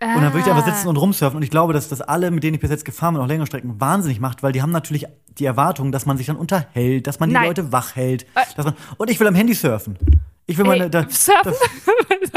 Und 0.00 0.22
dann 0.22 0.32
würde 0.32 0.40
ich 0.40 0.46
einfach 0.46 0.66
Ah. 0.66 0.70
sitzen 0.74 0.88
und 0.88 0.96
rumsurfen. 0.96 1.36
Und 1.36 1.42
ich 1.42 1.50
glaube, 1.50 1.72
dass 1.72 1.88
das 1.88 2.00
alle, 2.00 2.30
mit 2.30 2.44
denen 2.44 2.54
ich 2.54 2.60
bis 2.60 2.70
jetzt 2.70 2.84
gefahren 2.84 3.14
bin, 3.14 3.22
auch 3.22 3.26
längere 3.26 3.46
Strecken, 3.46 3.80
wahnsinnig 3.80 4.20
macht, 4.20 4.42
weil 4.44 4.52
die 4.52 4.62
haben 4.62 4.70
natürlich 4.70 5.06
die 5.38 5.44
Erwartung, 5.44 5.90
dass 5.90 6.06
man 6.06 6.16
sich 6.16 6.26
dann 6.26 6.36
unterhält, 6.36 7.06
dass 7.08 7.18
man 7.18 7.28
die 7.30 7.34
Nein. 7.34 7.46
Leute 7.48 7.72
wach 7.72 7.96
hält. 7.96 8.22
Äh. 8.34 8.42
Dass 8.56 8.64
man, 8.64 8.74
und 8.96 9.10
ich 9.10 9.18
will 9.18 9.26
am 9.26 9.34
Handy 9.34 9.54
surfen. 9.54 9.98
Ich 10.46 10.56
will 10.56 10.64
meine, 10.64 10.84
Ey, 10.84 10.90
da, 10.90 11.04
surfen? 11.08 11.52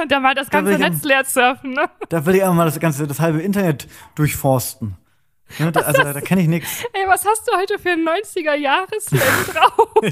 da 0.10 0.20
mal 0.20 0.34
das 0.36 0.50
ganze 0.50 0.74
am- 0.74 0.80
Netz 0.82 1.04
leer 1.04 1.24
surfen, 1.24 1.72
ne? 1.74 1.90
da 2.10 2.26
will 2.26 2.36
ich 2.36 2.42
einfach 2.42 2.56
mal 2.56 2.66
das 2.66 2.80
ganze, 2.80 3.06
das 3.08 3.20
halbe 3.20 3.42
Internet 3.42 3.88
durchforsten. 4.16 4.98
Ne, 5.60 5.72
da, 5.72 5.82
also 5.82 6.02
da, 6.02 6.14
da 6.14 6.22
kenne 6.22 6.42
ich 6.42 6.48
nichts. 6.48 6.84
Ey, 6.94 7.08
was 7.08 7.26
hast 7.26 7.48
du 7.48 7.58
heute 7.58 7.78
für 7.78 7.90
ein 7.92 8.06
90er-Jahres-Slang 8.08 9.22
drauf? 9.54 10.12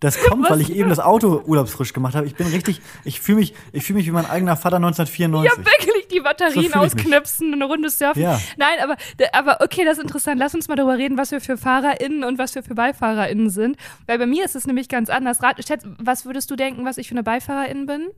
Das 0.00 0.18
kommt, 0.24 0.48
weil 0.48 0.60
ich 0.60 0.74
eben 0.74 0.88
das 0.88 0.98
Auto 0.98 1.42
urlaubsfrisch 1.46 1.92
gemacht 1.92 2.14
habe. 2.14 2.26
Ich 2.26 2.34
bin 2.34 2.46
richtig, 2.46 2.80
ich 3.04 3.20
fühle 3.20 3.38
mich, 3.38 3.54
ich 3.72 3.84
fühle 3.84 3.98
mich 3.98 4.06
wie 4.06 4.12
mein 4.12 4.28
eigener 4.28 4.56
Vater 4.56 4.76
1994. 4.76 5.50
ja, 5.52 5.58
wirklich 5.64 5.99
die 6.10 6.18
So 6.18 6.22
Batterien 6.24 6.62
mich. 6.64 6.76
ausknipsen, 6.76 7.52
eine 7.54 7.64
Runde 7.64 7.88
surfen. 7.90 8.22
Ja. 8.22 8.40
Nein, 8.56 8.78
aber, 8.82 8.96
aber 9.32 9.64
okay, 9.64 9.84
das 9.84 9.98
ist 9.98 10.02
interessant. 10.04 10.38
Lass 10.38 10.54
uns 10.54 10.68
mal 10.68 10.76
darüber 10.76 10.98
reden, 10.98 11.16
was 11.16 11.30
wir 11.30 11.40
für 11.40 11.56
FahrerInnen 11.56 12.24
und 12.24 12.38
was 12.38 12.54
wir 12.54 12.62
für 12.62 12.74
BeifahrerInnen 12.74 13.50
sind. 13.50 13.76
Weil 14.06 14.18
bei 14.18 14.26
mir 14.26 14.44
ist 14.44 14.56
es 14.56 14.66
nämlich 14.66 14.88
ganz 14.88 15.08
anders. 15.10 15.42
Rat, 15.42 15.64
schätz, 15.66 15.84
was 15.98 16.24
würdest 16.26 16.50
du 16.50 16.56
denken, 16.56 16.84
was 16.84 16.98
ich 16.98 17.08
für 17.08 17.14
eine 17.14 17.22
BeifahrerIn 17.22 17.86
bin? 17.86 18.08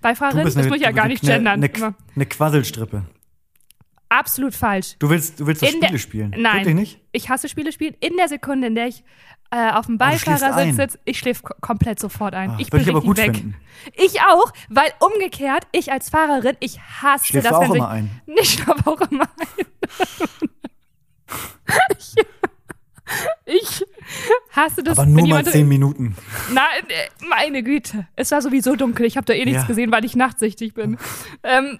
Beifahrerin? 0.00 0.44
das 0.44 0.54
muss 0.56 0.76
ich 0.76 0.82
ja 0.82 0.90
gar 0.92 1.08
nicht 1.08 1.22
gendern. 1.22 1.62
Eine, 1.62 1.94
eine 2.14 2.26
Quasselstrippe. 2.26 3.02
Absolut 4.08 4.54
falsch. 4.54 4.96
Du 5.00 5.10
willst, 5.10 5.40
du 5.40 5.46
willst 5.46 5.62
so 5.62 5.66
der- 5.66 5.86
Spiele 5.88 5.98
spielen. 5.98 6.34
Nein. 6.38 6.58
Wirklich 6.58 6.74
nicht? 6.74 7.00
Ich 7.12 7.28
hasse 7.28 7.48
Spiele 7.48 7.72
spielen. 7.72 7.94
In 8.00 8.16
der 8.16 8.28
Sekunde, 8.28 8.68
in 8.68 8.74
der 8.76 8.86
ich 8.86 9.02
äh, 9.50 9.70
auf 9.72 9.86
dem 9.86 9.98
Beifahrersitz 9.98 10.56
ein. 10.56 10.74
sitze, 10.74 10.98
ich 11.04 11.18
schläfe 11.18 11.42
komplett 11.60 12.00
sofort 12.00 12.34
ein. 12.34 12.50
Ah, 12.50 12.56
ich 12.58 12.70
bin 12.70 12.80
ich 12.80 12.88
aber 12.88 13.00
gut 13.00 13.16
weg. 13.16 13.36
finden. 13.36 13.56
Ich 13.94 14.20
auch, 14.20 14.52
weil 14.68 14.90
umgekehrt, 15.00 15.66
ich 15.72 15.92
als 15.92 16.10
Fahrerin, 16.10 16.56
ich 16.60 16.80
hasse 16.80 17.26
Schläfst 17.26 17.50
das, 17.50 17.56
auch 17.56 17.62
wenn 17.68 17.76
immer 17.76 17.88
ein? 17.88 18.10
Ich 18.40 18.50
schlafe 18.54 18.86
auch 18.90 19.00
immer 19.10 19.28
ein. 19.38 19.66
ich, 21.96 22.14
ich 23.44 23.84
hasse 24.52 24.82
das, 24.82 24.98
Aber 24.98 25.06
nur 25.06 25.26
mal 25.28 25.44
zehn 25.44 25.68
Minuten. 25.68 26.16
Nein, 26.52 26.64
äh, 26.88 27.26
meine 27.28 27.62
Güte. 27.62 28.06
Es 28.16 28.30
war 28.30 28.42
sowieso 28.42 28.76
dunkel. 28.76 29.06
Ich 29.06 29.16
habe 29.16 29.24
da 29.26 29.32
eh 29.32 29.44
nichts 29.44 29.62
Ja. 29.62 29.66
gesehen, 29.66 29.92
weil 29.92 30.04
ich 30.04 30.16
nachtsichtig 30.16 30.74
bin. 30.74 30.98
ähm, 31.42 31.78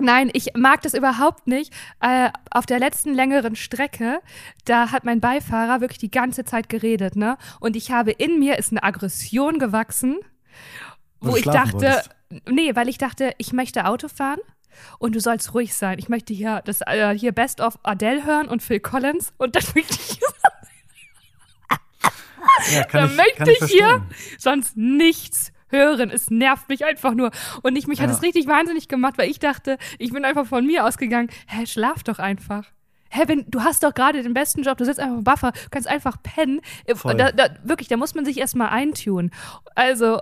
nein, 0.00 0.30
ich 0.32 0.54
mag 0.54 0.82
das 0.82 0.94
überhaupt 0.94 1.46
nicht. 1.46 1.72
Äh, 2.00 2.30
auf 2.50 2.66
der 2.66 2.78
letzten 2.78 3.14
längeren 3.14 3.56
Strecke, 3.56 4.20
da 4.64 4.90
hat 4.92 5.04
mein 5.04 5.20
Beifahrer 5.20 5.80
wirklich 5.80 5.98
die 5.98 6.10
ganze 6.10 6.44
Zeit 6.44 6.68
geredet, 6.68 7.16
ne? 7.16 7.36
Und 7.60 7.76
ich 7.76 7.90
habe 7.90 8.10
in 8.10 8.38
mir 8.38 8.58
ist 8.58 8.72
eine 8.72 8.82
Aggression 8.82 9.58
gewachsen, 9.58 10.18
wo 11.20 11.36
ich 11.36 11.44
dachte, 11.44 11.72
wolltest. 11.72 12.10
nee, 12.48 12.74
weil 12.74 12.88
ich 12.88 12.98
dachte, 12.98 13.34
ich 13.38 13.52
möchte 13.52 13.86
Auto 13.86 14.08
fahren. 14.08 14.40
Und 14.98 15.14
du 15.14 15.20
sollst 15.20 15.52
ruhig 15.52 15.74
sein. 15.74 15.98
Ich 15.98 16.08
möchte 16.08 16.32
hier 16.32 16.62
das 16.64 16.80
äh, 16.86 17.12
hier 17.18 17.32
Best 17.32 17.60
of 17.60 17.78
Adele 17.82 18.24
hören 18.24 18.48
und 18.48 18.62
Phil 18.62 18.80
Collins 18.80 19.32
und 19.36 19.56
dann 19.56 19.64
möchte 19.74 19.94
ich 19.94 20.20
Ja, 22.72 22.84
kann 22.84 23.02
da 23.02 23.06
ich, 23.06 23.16
möchte 23.16 23.52
ich 23.52 23.62
ich 23.62 23.72
hier 23.72 24.06
sonst 24.38 24.76
nichts 24.76 25.52
hören. 25.70 26.10
Es 26.10 26.30
nervt 26.30 26.68
mich 26.68 26.84
einfach 26.84 27.14
nur. 27.14 27.30
Und 27.62 27.76
ich, 27.76 27.86
mich 27.86 28.00
hat 28.00 28.08
Ja. 28.08 28.14
es 28.14 28.22
richtig 28.22 28.46
wahnsinnig 28.46 28.88
gemacht, 28.88 29.14
weil 29.18 29.30
ich 29.30 29.38
dachte, 29.38 29.78
ich 29.98 30.12
bin 30.12 30.24
einfach 30.24 30.46
von 30.46 30.66
mir 30.66 30.84
ausgegangen, 30.86 31.28
hä, 31.46 31.66
schlaf 31.66 32.02
doch 32.02 32.18
einfach. 32.18 32.64
Hä, 33.10 33.22
wenn, 33.26 33.44
du 33.48 33.62
hast 33.62 33.82
doch 33.82 33.92
gerade 33.92 34.22
den 34.22 34.34
besten 34.34 34.62
Job, 34.62 34.78
du 34.78 34.84
sitzt 34.84 35.00
einfach 35.00 35.16
im 35.18 35.24
Buffer, 35.24 35.50
du 35.52 35.58
kannst 35.70 35.88
einfach 35.88 36.16
pennen. 36.22 36.60
Äh. 36.84 36.94
Da, 37.16 37.32
da, 37.32 37.48
wirklich, 37.64 37.88
da 37.88 37.96
muss 37.96 38.14
man 38.14 38.24
sich 38.24 38.38
erstmal 38.38 38.68
eintun. 38.68 39.30
Also, 39.74 40.20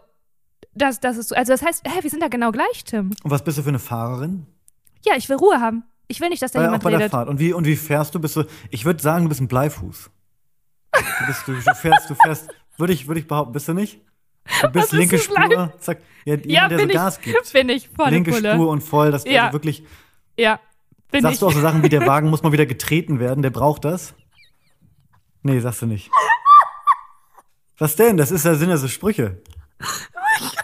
das, 0.74 0.98
das 1.00 1.16
ist 1.18 1.28
so. 1.28 1.34
Also, 1.34 1.52
das 1.52 1.62
heißt, 1.62 1.86
hä, 1.86 2.02
wir 2.02 2.08
sind 2.10 2.22
da 2.22 2.28
genau 2.28 2.50
gleich, 2.50 2.84
Tim. 2.84 3.10
Und 3.22 3.30
was 3.30 3.44
bist 3.44 3.58
du 3.58 3.62
für 3.62 3.68
eine 3.68 3.78
Fahrerin? 3.78 4.46
Ja, 5.04 5.14
ich 5.16 5.28
will 5.28 5.36
Ruhe 5.36 5.60
haben. 5.60 5.84
Ich 6.10 6.20
will 6.20 6.30
nicht, 6.30 6.40
dass 6.40 6.52
da 6.52 6.60
Bei, 6.60 6.64
auch 6.64 6.68
jemand 6.68 6.82
bei 6.84 6.90
der 6.90 6.98
redet. 7.00 7.10
Fahrt. 7.12 7.28
Und 7.28 7.38
wie, 7.38 7.52
und 7.52 7.66
wie 7.66 7.76
fährst 7.76 8.14
du? 8.14 8.20
Bist 8.20 8.36
du? 8.36 8.44
Ich 8.70 8.86
würde 8.86 9.02
sagen, 9.02 9.24
du 9.24 9.28
bist 9.28 9.42
ein 9.42 9.48
Bleifuß. 9.48 10.10
Du, 10.92 11.26
bist, 11.26 11.46
du, 11.46 11.52
du 11.52 11.74
fährst, 11.74 12.08
du 12.08 12.14
fährst, 12.14 12.48
würde 12.78 12.94
ich, 12.94 13.06
würde 13.06 13.20
ich 13.20 13.26
behaupten, 13.28 13.52
bist 13.52 13.68
du 13.68 13.74
nicht? 13.74 14.00
Du 14.62 14.68
bist 14.70 14.86
ist 14.86 14.92
linke 14.92 15.18
Spur, 15.18 15.72
zack. 15.78 15.98
Ja, 16.24 16.34
jemand, 16.34 16.46
Ja, 16.46 16.68
der 16.68 16.78
so 16.78 16.84
ich, 16.86 16.92
Gas 16.92 17.20
gibt. 17.20 17.52
bin 17.52 17.68
ich, 17.68 17.88
volle 17.88 18.10
Linke 18.10 18.30
Pulle. 18.32 18.54
Spur 18.54 18.68
und 18.70 18.80
voll, 18.82 19.10
das 19.10 19.24
Ja. 19.24 19.44
also 19.46 19.52
wirklich. 19.54 19.82
Ja, 20.36 20.60
bin 21.10 21.22
Sagst 21.22 21.34
ich. 21.34 21.40
du 21.40 21.46
auch 21.46 21.52
so 21.52 21.60
Sachen 21.60 21.82
wie, 21.82 21.88
der 21.88 22.06
Wagen 22.06 22.28
muss 22.30 22.42
mal 22.42 22.52
wieder 22.52 22.66
getreten 22.66 23.20
werden, 23.20 23.42
der 23.42 23.50
braucht 23.50 23.84
das? 23.84 24.14
Nee, 25.42 25.60
sagst 25.60 25.82
du 25.82 25.86
nicht. 25.86 26.10
Was 27.78 27.94
denn? 27.96 28.16
Das 28.16 28.30
ist 28.30 28.44
ja 28.44 28.54
Sinn 28.54 28.68
der 28.68 28.78
so 28.78 28.88
Sprüche. 28.88 29.40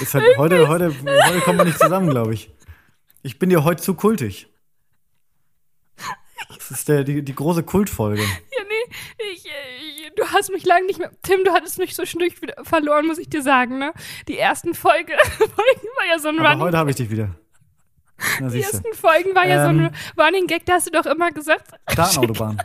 Ist 0.00 0.14
halt, 0.14 0.36
heute, 0.38 0.66
heute, 0.68 0.94
heute 1.04 1.40
kommen 1.40 1.58
wir 1.58 1.64
nicht 1.66 1.78
zusammen, 1.78 2.08
glaube 2.10 2.32
ich. 2.32 2.50
Ich 3.22 3.38
bin 3.38 3.50
dir 3.50 3.64
heute 3.64 3.82
zu 3.82 3.94
kultig. 3.94 4.48
Das 6.48 6.70
ist 6.70 6.88
der, 6.88 7.04
die, 7.04 7.22
die 7.22 7.34
große 7.34 7.62
Kultfolge. 7.64 8.22
Ja, 8.22 8.28
nee, 8.68 8.94
ich, 9.34 9.44
ich, 9.44 10.12
du 10.16 10.19
hast 10.32 10.50
mich 10.52 10.64
lange 10.64 10.86
nicht 10.86 10.98
mehr. 10.98 11.10
Tim, 11.22 11.44
du 11.44 11.52
hattest 11.52 11.78
mich 11.78 11.94
zwischendurch 11.94 12.40
wieder 12.42 12.54
verloren, 12.64 13.06
muss 13.06 13.18
ich 13.18 13.28
dir 13.28 13.42
sagen, 13.42 13.78
ne? 13.78 13.92
Die 14.28 14.38
ersten 14.38 14.74
Folge, 14.74 15.12
Folgen 15.38 15.50
war 15.96 16.06
ja 16.08 16.18
so 16.18 16.28
ein 16.28 16.38
Aber 16.38 16.48
Running 16.48 16.62
heute 16.62 16.78
habe 16.78 16.90
ich 16.90 16.96
dich 16.96 17.10
wieder. 17.10 17.30
Na, 18.38 18.48
Die 18.48 18.60
siehst 18.60 18.72
du. 18.74 18.76
ersten 18.78 18.94
Folgen 18.94 19.34
war 19.34 19.46
ja 19.46 19.64
so 19.64 19.70
Ähm, 19.70 19.86
ein 19.86 20.22
Running 20.22 20.46
Gag, 20.46 20.66
da 20.66 20.74
hast 20.74 20.86
du 20.86 20.90
doch 20.90 21.06
immer 21.06 21.30
gesagt. 21.30 21.70
Datenautobahn. 21.86 22.60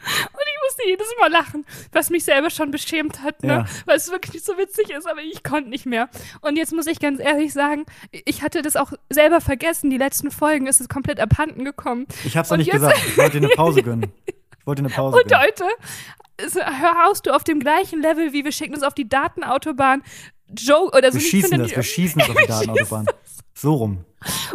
Und 0.00 0.42
ich 0.46 0.58
musste 0.64 0.82
jedes 0.86 1.06
Mal 1.18 1.28
lachen, 1.30 1.66
was 1.92 2.08
mich 2.08 2.24
selber 2.24 2.50
schon 2.50 2.70
beschämt 2.70 3.20
hat, 3.22 3.42
ne? 3.42 3.48
Ja. 3.52 3.64
weil 3.84 3.96
es 3.96 4.10
wirklich 4.10 4.32
nicht 4.34 4.46
so 4.46 4.56
witzig 4.56 4.90
ist, 4.90 5.08
aber 5.08 5.20
ich 5.22 5.42
konnte 5.42 5.68
nicht 5.68 5.86
mehr. 5.86 6.08
Und 6.40 6.56
jetzt 6.56 6.72
muss 6.72 6.86
ich 6.86 7.00
ganz 7.00 7.18
ehrlich 7.20 7.52
sagen, 7.52 7.84
ich 8.12 8.42
hatte 8.42 8.62
das 8.62 8.76
auch 8.76 8.92
selber 9.10 9.40
vergessen. 9.40 9.90
Die 9.90 9.98
letzten 9.98 10.30
Folgen 10.30 10.66
ist 10.66 10.80
es 10.80 10.88
komplett 10.88 11.18
abhanden 11.18 11.64
gekommen. 11.64 12.06
Ich 12.24 12.36
hab's 12.36 12.50
Und 12.50 12.58
nicht 12.58 12.70
gesagt. 12.70 12.96
Ich 13.08 13.18
wollte 13.18 13.40
dir 13.40 13.46
eine 13.48 13.54
Pause 13.56 13.82
gönnen. 13.82 14.12
Ich 14.26 14.66
wollte 14.66 14.80
eine 14.82 14.88
Pause 14.94 15.16
Und 15.18 15.28
gönnen. 15.28 15.42
heute 15.44 15.64
hörst 16.40 17.26
du 17.26 17.34
auf 17.34 17.44
dem 17.44 17.60
gleichen 17.60 18.00
Level, 18.00 18.32
wie 18.32 18.44
wir 18.44 18.52
schicken 18.52 18.74
uns 18.74 18.82
auf 18.82 18.94
die 18.94 19.08
Datenautobahn. 19.08 20.02
Joe 20.56 20.90
oder 20.96 21.12
so. 21.12 21.18
Wir 21.18 21.26
schießen 21.26 21.58
das, 21.58 21.74
wir 21.76 21.82
schießen 21.82 22.18
das 22.20 22.30
auf 22.30 22.36
die 22.36 22.46
Datenautobahn. 22.48 23.06
So 23.54 23.74
rum. 23.74 24.04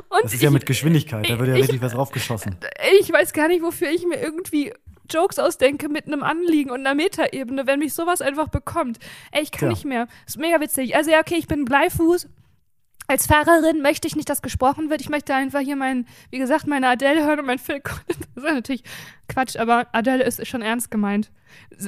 Und 0.10 0.24
Das 0.24 0.34
ist 0.34 0.42
ja 0.42 0.50
ich- 0.50 0.54
mit 0.54 0.66
Geschwindigkeit, 0.66 1.30
da 1.30 1.38
wird 1.40 1.50
ja 1.50 1.56
ich- 1.56 1.64
richtig 1.64 1.82
was 1.82 1.94
draufgeschossen. 1.94 2.58
ich 3.00 3.12
weiß 3.12 3.34
gar 3.34 3.48
nicht, 3.48 3.62
wofür 3.62 3.90
ich 3.90 4.06
mir 4.06 4.20
irgendwie 4.22 4.74
Jokes 5.10 5.38
ausdenke 5.40 5.90
mit 5.90 6.08
einem 6.08 6.24
Anliegen 6.24 6.72
und 6.72 6.80
einer 6.80 6.96
Metaebene, 6.96 7.68
wenn 7.68 7.80
mich 7.80 7.94
sowas 7.94 8.22
einfach 8.22 8.48
bekommt. 8.48 8.98
Ey, 9.32 9.44
ich 9.44 9.52
kann 9.52 9.60
Tja. 9.60 9.70
nicht 9.70 9.86
mehr. 9.86 10.08
Ist 10.26 10.38
mega 10.40 10.60
witzig. 10.62 10.96
Also 10.96 11.12
ja, 11.12 11.20
okay, 11.20 11.36
ich 11.38 11.48
bin 11.48 11.66
Bleifuß. 11.66 12.28
Als 13.08 13.28
Fahrerin 13.28 13.82
möchte 13.82 14.08
ich 14.08 14.16
nicht, 14.16 14.30
dass 14.30 14.42
gesprochen 14.42 14.90
wird. 14.90 15.02
Ich 15.02 15.10
möchte 15.10 15.36
einfach 15.36 15.60
hier 15.60 15.76
mein, 15.76 16.06
wie 16.30 16.40
gesagt, 16.40 16.68
meine 16.68 16.88
Adele 16.88 17.26
hören 17.26 17.40
und 17.40 17.46
mein 17.46 17.60
Phil 17.60 17.80
Collins. 17.80 18.04
Das 18.36 18.46
ist 18.46 18.54
natürlich 18.54 18.84
Quatsch, 19.28 19.58
aber 19.58 19.88
Adele 19.92 20.24
ist 20.24 20.46
schon 20.48 20.62
ernst 20.62 20.90
gemeint. 20.90 21.32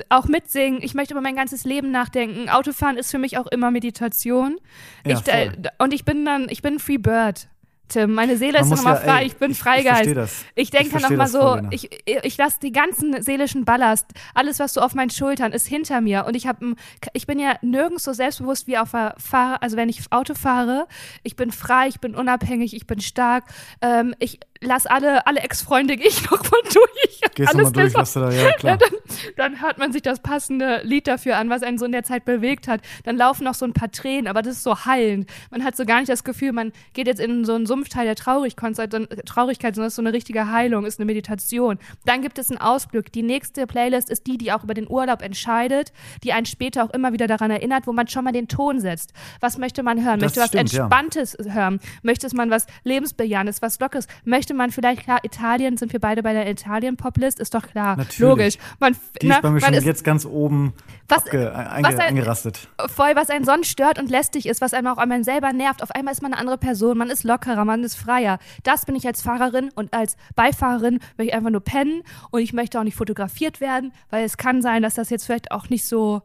Auch 0.09 0.25
mitsingen. 0.25 0.81
Ich 0.81 0.93
möchte 0.93 1.13
über 1.13 1.21
mein 1.21 1.35
ganzes 1.35 1.65
Leben 1.65 1.91
nachdenken. 1.91 2.49
Autofahren 2.49 2.97
ist 2.97 3.11
für 3.11 3.17
mich 3.17 3.37
auch 3.37 3.47
immer 3.47 3.71
Meditation. 3.71 4.57
Ja, 5.05 5.19
ich, 5.19 5.27
äh, 5.27 5.51
und 5.79 5.93
ich 5.93 6.05
bin 6.05 6.23
dann, 6.23 6.47
ich 6.49 6.61
bin 6.61 6.79
Free 6.79 6.97
Bird. 6.97 7.47
Tim, 7.87 8.13
meine 8.13 8.35
Seele 8.37 8.53
Man 8.59 8.63
ist 8.63 8.69
nochmal 8.71 8.95
ja, 8.95 8.99
frei. 9.01 9.19
ey, 9.21 9.27
ich 9.27 9.35
bin 9.37 9.51
ich- 9.51 9.57
ich 9.57 9.63
Freigeist. 9.63 9.95
versteh 9.97 10.13
das. 10.15 10.45
Ich 10.55 10.63
Ich 10.63 10.69
denke 10.71 10.99
nochmal 11.01 11.27
so, 11.27 11.59
ich, 11.71 11.89
ich 12.05 12.37
lasse 12.37 12.59
die 12.61 12.71
ganzen 12.71 13.21
seelischen 13.21 13.63
Ballast, 13.65 14.07
alles, 14.33 14.59
was 14.59 14.73
so 14.73 14.81
auf 14.81 14.95
meinen 14.95 15.09
Schultern 15.11 15.51
ist, 15.51 15.67
hinter 15.67 16.01
mir. 16.01 16.25
Und 16.25 16.35
ich 16.35 16.47
habe, 16.47 16.75
ich 17.13 17.27
bin 17.27 17.39
ja 17.39 17.55
nirgends 17.61 18.03
so 18.03 18.13
selbstbewusst 18.13 18.67
wie 18.67 18.77
auf 18.77 18.91
der 18.91 19.13
Fahr 19.17 19.61
also 19.61 19.77
wenn 19.77 19.89
ich 19.89 20.01
Auto 20.11 20.33
fahre. 20.33 20.87
Ich 21.23 21.35
bin 21.35 21.51
frei, 21.51 21.87
ich 21.87 21.99
bin 21.99 22.15
unabhängig, 22.15 22.73
ich 22.75 22.87
bin 22.87 22.99
stark. 23.01 23.45
Ähm, 23.81 24.15
ich 24.19 24.39
lasse 24.65 24.89
alle, 24.89 25.25
alle 25.27 25.41
Ex-Freunde 25.41 25.97
gehe 25.97 26.07
ich 26.07 26.23
noch 26.29 26.41
mal 26.43 26.61
durch. 26.73 27.21
Gehst 27.35 27.53
alles 27.53 27.67
nochmal 27.67 27.83
durch, 27.83 27.93
das, 27.93 28.01
was 28.01 28.13
du 28.13 28.19
da, 28.21 28.31
ja 28.31 28.51
klar. 28.53 28.77
dann, 28.77 28.89
dann 29.35 29.61
hört 29.61 29.77
man 29.77 29.91
sich 29.91 30.01
das 30.01 30.19
passende 30.21 30.81
Lied 30.83 31.07
dafür 31.07 31.37
an, 31.37 31.49
was 31.49 31.63
einen 31.63 31.77
so 31.77 31.85
in 31.85 31.91
der 31.91 32.03
Zeit 32.03 32.23
bewegt 32.25 32.67
hat. 32.67 32.81
Dann 33.03 33.17
laufen 33.17 33.43
noch 33.43 33.53
so 33.55 33.65
ein 33.65 33.73
paar 33.73 33.91
Tränen, 33.91 34.27
aber 34.27 34.41
das 34.41 34.55
ist 34.57 34.63
so 34.63 34.85
heilend. 34.85 35.29
Man 35.51 35.63
hat 35.63 35.75
so 35.75 35.85
gar 35.85 35.99
nicht 35.99 36.09
das 36.09 36.23
Gefühl, 36.23 36.51
man 36.53 36.71
geht 36.93 37.07
jetzt 37.07 37.19
in 37.19 37.43
so 37.45 37.53
einen 37.55 37.65
Sumpfteil 37.65 38.05
der 38.05 38.15
Traurigkeit, 38.15 38.75
sondern- 38.75 39.07
Traurigkeit, 39.25 39.75
sondern 39.75 39.87
es 39.87 39.93
ist 39.93 39.97
so 39.97 40.01
eine 40.01 40.13
richtige 40.13 40.49
Heilung, 40.51 40.85
ist 40.85 40.99
eine 40.99 41.05
Meditation. 41.05 41.77
Dann 42.05 42.21
gibt 42.21 42.39
es 42.39 42.49
einen 42.49 42.59
Ausblick. 42.59 43.11
Die 43.11 43.23
nächste 43.23 43.67
Playlist 43.67 44.09
ist 44.09 44.27
die, 44.27 44.37
die 44.37 44.51
auch 44.51 44.63
über 44.63 44.73
den 44.73 44.89
Urlaub 44.89 45.21
entscheidet, 45.21 45.91
die 46.23 46.33
einen 46.33 46.45
später 46.45 46.83
auch 46.85 46.89
immer 46.91 47.13
wieder 47.13 47.27
daran 47.27 47.51
erinnert, 47.51 47.87
wo 47.87 47.93
man 47.93 48.07
schon 48.07 48.23
mal 48.23 48.31
den 48.31 48.47
Ton 48.47 48.79
setzt. 48.79 49.13
Was 49.41 49.57
möchte 49.57 49.83
man 49.83 50.03
hören? 50.03 50.19
Das 50.19 50.35
Möchte 50.35 50.39
was 50.41 50.47
stimmt, 50.47 50.71
ja. 50.71 50.83
Entspanntes 50.85 51.37
hören? 51.47 51.79
Möchte 52.01 52.33
man 52.35 52.49
was 52.49 52.65
Lebensbejahendes, 52.83 53.61
was 53.61 53.79
Lockeres? 53.79 54.07
Möchte 54.23 54.53
man 54.55 54.71
vielleicht, 54.71 55.03
klar, 55.03 55.19
Italien, 55.23 55.77
sind 55.77 55.93
wir 55.93 55.99
beide 55.99 56.23
bei 56.23 56.33
der 56.33 56.49
Italien-Poplist? 56.49 57.39
Ist 57.39 57.53
doch 57.53 57.67
klar. 57.67 57.95
Natürlich. 57.97 58.19
Logisch. 58.19 58.57
Man, 58.79 58.95
Die 59.21 59.27
na, 59.27 59.35
ist 59.35 59.41
bei 59.41 59.49
mir 59.49 59.59
man 59.61 59.69
schon 59.69 59.73
ist 59.75 59.85
jetzt 59.85 60.03
ganz 60.03 60.25
oben 60.25 60.73
Was- 61.07 61.25
abge, 61.25 61.55
einge, 61.55 61.87
was 61.87 61.95
ein- 61.95 62.01
eingerastet. 62.01 62.67
voll, 62.87 63.11
was 63.15 63.29
einen 63.29 63.45
sonst 63.45 63.67
stört 63.67 63.99
und 63.99 64.09
lästig 64.09 64.45
ist, 64.47 64.61
was 64.61 64.73
einem 64.73 64.87
auch 64.87 64.97
einmal 64.97 65.23
selber 65.23 65.53
nervt. 65.53 65.83
Auf 65.83 65.91
einmal 65.91 66.13
ist 66.13 66.21
man 66.21 66.31
eine 66.33 66.39
andere 66.41 66.57
Person, 66.57 66.97
man 66.97 67.09
ist 67.09 67.23
lockerer, 67.23 67.65
man 67.65 67.83
ist 67.83 67.95
freier. 67.95 68.39
Das 68.63 68.85
bin 68.85 68.95
ich 68.95 69.05
als 69.05 69.21
Fahrerin 69.21 69.69
und 69.75 69.93
als 69.93 70.17
Beifahrerin 70.35 70.99
möchte 71.17 71.31
ich 71.31 71.33
einfach 71.33 71.51
nur 71.51 71.61
pennen 71.63 72.01
und 72.31 72.41
ich 72.41 72.53
möchte 72.53 72.79
auch 72.79 72.83
nicht 72.83 72.95
fotografiert 72.97 73.61
werden, 73.61 73.91
weil 74.09 74.23
es 74.25 74.37
kann 74.37 74.61
sein, 74.61 74.81
dass 74.81 74.95
das 74.95 75.09
jetzt 75.09 75.25
vielleicht 75.25 75.51
auch 75.51 75.69
nicht 75.69 75.85
so, 75.85 76.21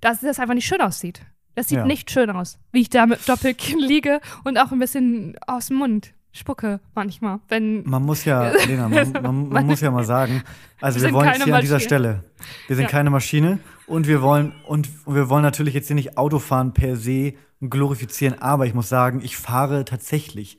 dass 0.00 0.20
das 0.20 0.38
einfach 0.38 0.54
nicht 0.54 0.66
schön 0.66 0.80
aussieht. 0.80 1.20
Das 1.56 1.68
sieht 1.68 1.78
Ja. 1.78 1.84
nicht 1.84 2.10
schön 2.10 2.30
aus, 2.30 2.58
wie 2.72 2.80
ich 2.82 2.90
da 2.90 3.06
mit 3.06 3.28
Doppelkinn 3.28 3.78
liege 3.80 4.20
und 4.44 4.56
auch 4.58 4.70
ein 4.72 4.78
bisschen 4.78 5.36
aus 5.46 5.66
dem 5.66 5.78
Mund 5.78 6.12
spucke 6.32 6.80
manchmal, 6.94 7.40
wenn 7.48 7.82
Man 7.84 8.02
muss 8.04 8.24
ja, 8.24 8.50
Lena, 8.66 8.88
man, 8.88 9.12
man, 9.12 9.48
man 9.48 9.66
muss 9.66 9.80
ja 9.80 9.90
mal 9.90 10.04
sagen, 10.04 10.42
also 10.80 11.00
Wir 11.00 11.08
wir, 11.08 11.14
wollen 11.14 11.26
jetzt 11.28 11.44
hier 11.44 11.54
an 11.54 11.60
dieser 11.60 11.74
Maschine. 11.76 11.86
Stelle, 11.88 12.24
wir 12.68 12.76
sind 12.76 12.84
Ja. 12.84 12.90
keine 12.90 13.10
Maschine 13.10 13.58
und 13.86 14.06
wir 14.06 14.22
wollen 14.22 14.52
und 14.66 14.88
wir 15.06 15.28
wollen 15.28 15.42
natürlich 15.42 15.74
jetzt 15.74 15.88
hier 15.88 15.96
nicht 15.96 16.16
Autofahren 16.18 16.72
per 16.72 16.96
se 16.96 17.34
glorifizieren, 17.60 18.38
aber 18.40 18.66
ich 18.66 18.74
muss 18.74 18.88
sagen, 18.88 19.20
ich 19.22 19.36
fahre 19.36 19.84
tatsächlich, 19.84 20.58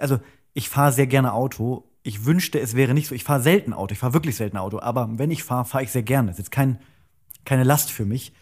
also 0.00 0.18
ich 0.54 0.68
fahre 0.68 0.92
sehr 0.92 1.06
gerne 1.06 1.32
Auto. 1.34 1.84
Ich 2.04 2.24
wünschte, 2.24 2.58
es 2.58 2.74
wäre 2.74 2.94
nicht 2.94 3.08
so. 3.08 3.14
Ich 3.14 3.24
fahre 3.24 3.42
selten 3.42 3.72
Auto, 3.74 3.92
ich 3.92 3.98
fahre 3.98 4.14
wirklich 4.14 4.36
selten 4.36 4.56
Auto, 4.56 4.78
aber 4.80 5.08
wenn 5.18 5.30
ich 5.30 5.44
fahre, 5.44 5.64
fahre 5.66 5.84
ich 5.84 5.90
sehr 5.90 6.02
gerne. 6.02 6.28
Das 6.28 6.36
ist 6.38 6.46
jetzt 6.46 6.50
kein, 6.52 6.78
keine 7.44 7.64
Last 7.64 7.90
für 7.90 8.06
mich. 8.06 8.32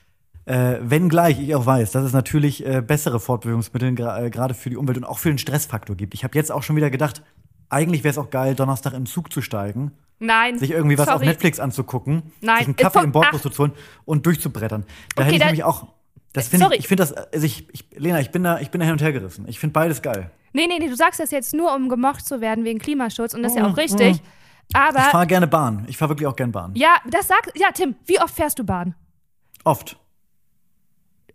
Äh, 0.47 0.79
wenngleich 0.81 1.41
ich 1.41 1.55
auch 1.57 1.67
weiß, 1.67 1.91
dass 1.93 2.05
es 2.05 2.13
natürlich 2.13 2.65
äh, 2.65 2.81
bessere 2.81 3.19
Fortbewegungsmittel 3.21 3.91
gra- 3.91 4.23
äh, 4.25 4.31
gerade 4.31 4.55
für 4.55 4.71
die 4.71 4.77
Umwelt 4.77 4.97
und 4.97 5.05
auch 5.05 5.19
für 5.19 5.29
den 5.29 5.39
Stressfaktor 5.39 5.97
gibt. 5.97 6.15
Ich 6.15 6.23
habe 6.25 6.37
jetzt 6.39 6.53
auch 6.53 6.63
schon 6.63 6.77
wieder 6.77 6.89
gedacht, 6.89 7.23
eigentlich 7.69 8.05
wäre 8.05 8.13
es 8.13 8.19
auch 8.19 8.31
geil, 8.31 8.55
Donnerstag 8.55 8.93
in 8.93 9.01
den 9.01 9.07
Zug 9.07 9.33
zu 9.33 9.43
steigen, 9.43 9.91
nein, 10.21 10.57
sich 10.59 10.71
irgendwie 10.71 10.97
was 10.99 11.09
auf 11.09 11.15
sorry. 11.15 11.27
Netflix 11.27 11.59
anzugucken, 11.59 12.23
Nein, 12.41 12.59
sich 12.59 12.67
einen 12.69 12.75
äh, 12.79 12.83
Kaffee 12.83 12.99
von- 13.01 13.05
im 13.07 13.13
Bordbus 13.13 13.43
zu 13.43 13.51
holen 13.59 13.73
und 14.05 14.25
durchzubrettern. 14.25 14.85
Da 15.17 15.23
Okay, 15.23 15.25
hätte 15.25 15.37
ich 15.37 15.45
nämlich 15.45 15.65
auch, 15.65 15.89
das 16.33 16.47
finde 16.47 16.67
Sorry. 16.67 16.77
ich, 16.77 16.81
ich 16.83 16.89
finde 16.89 17.03
das, 17.03 17.13
also 17.13 17.45
ich, 17.45 17.69
ich, 17.75 17.85
Lena, 17.97 18.21
ich 18.21 18.31
bin 18.31 18.45
da, 18.45 18.61
ich 18.61 18.71
bin 18.71 18.79
da 18.81 18.85
hin 18.85 18.93
und 18.93 19.03
her 19.03 19.13
gerissen. 19.13 19.47
Ich 19.49 19.59
finde 19.59 19.73
beides 19.73 20.01
geil. 20.01 20.31
Nee, 20.53 20.69
nee, 20.69 20.79
nee, 20.79 20.89
du 20.89 20.95
sagst 20.95 21.19
das 21.19 21.33
jetzt 21.33 21.55
nur, 21.55 21.75
um 21.75 21.89
gemocht 21.89 22.25
zu 22.25 22.41
werden 22.41 22.65
wegen 22.65 22.79
Klimaschutz 22.79 23.35
und 23.35 23.43
das 23.43 23.53
ist 23.53 23.59
ja 23.59 23.67
Mm, 23.67 23.73
auch 23.73 23.77
richtig. 23.77 24.23
Aber 24.75 24.99
Ich 24.99 25.05
fahre 25.07 25.27
gerne 25.27 25.49
Bahn. 25.49 25.85
Ich 25.89 25.97
fahre 25.97 26.11
wirklich 26.11 26.29
auch 26.29 26.37
gerne 26.37 26.53
Bahn. 26.53 26.71
ja, 26.77 26.97
das 27.11 27.27
sagt, 27.27 27.51
ja, 27.59 27.69
Tim, 27.75 27.97
wie 28.07 28.21
oft 28.21 28.33
fährst 28.35 28.61
du 28.61 28.65
Bahn? 28.65 28.95
Oft. 29.65 29.97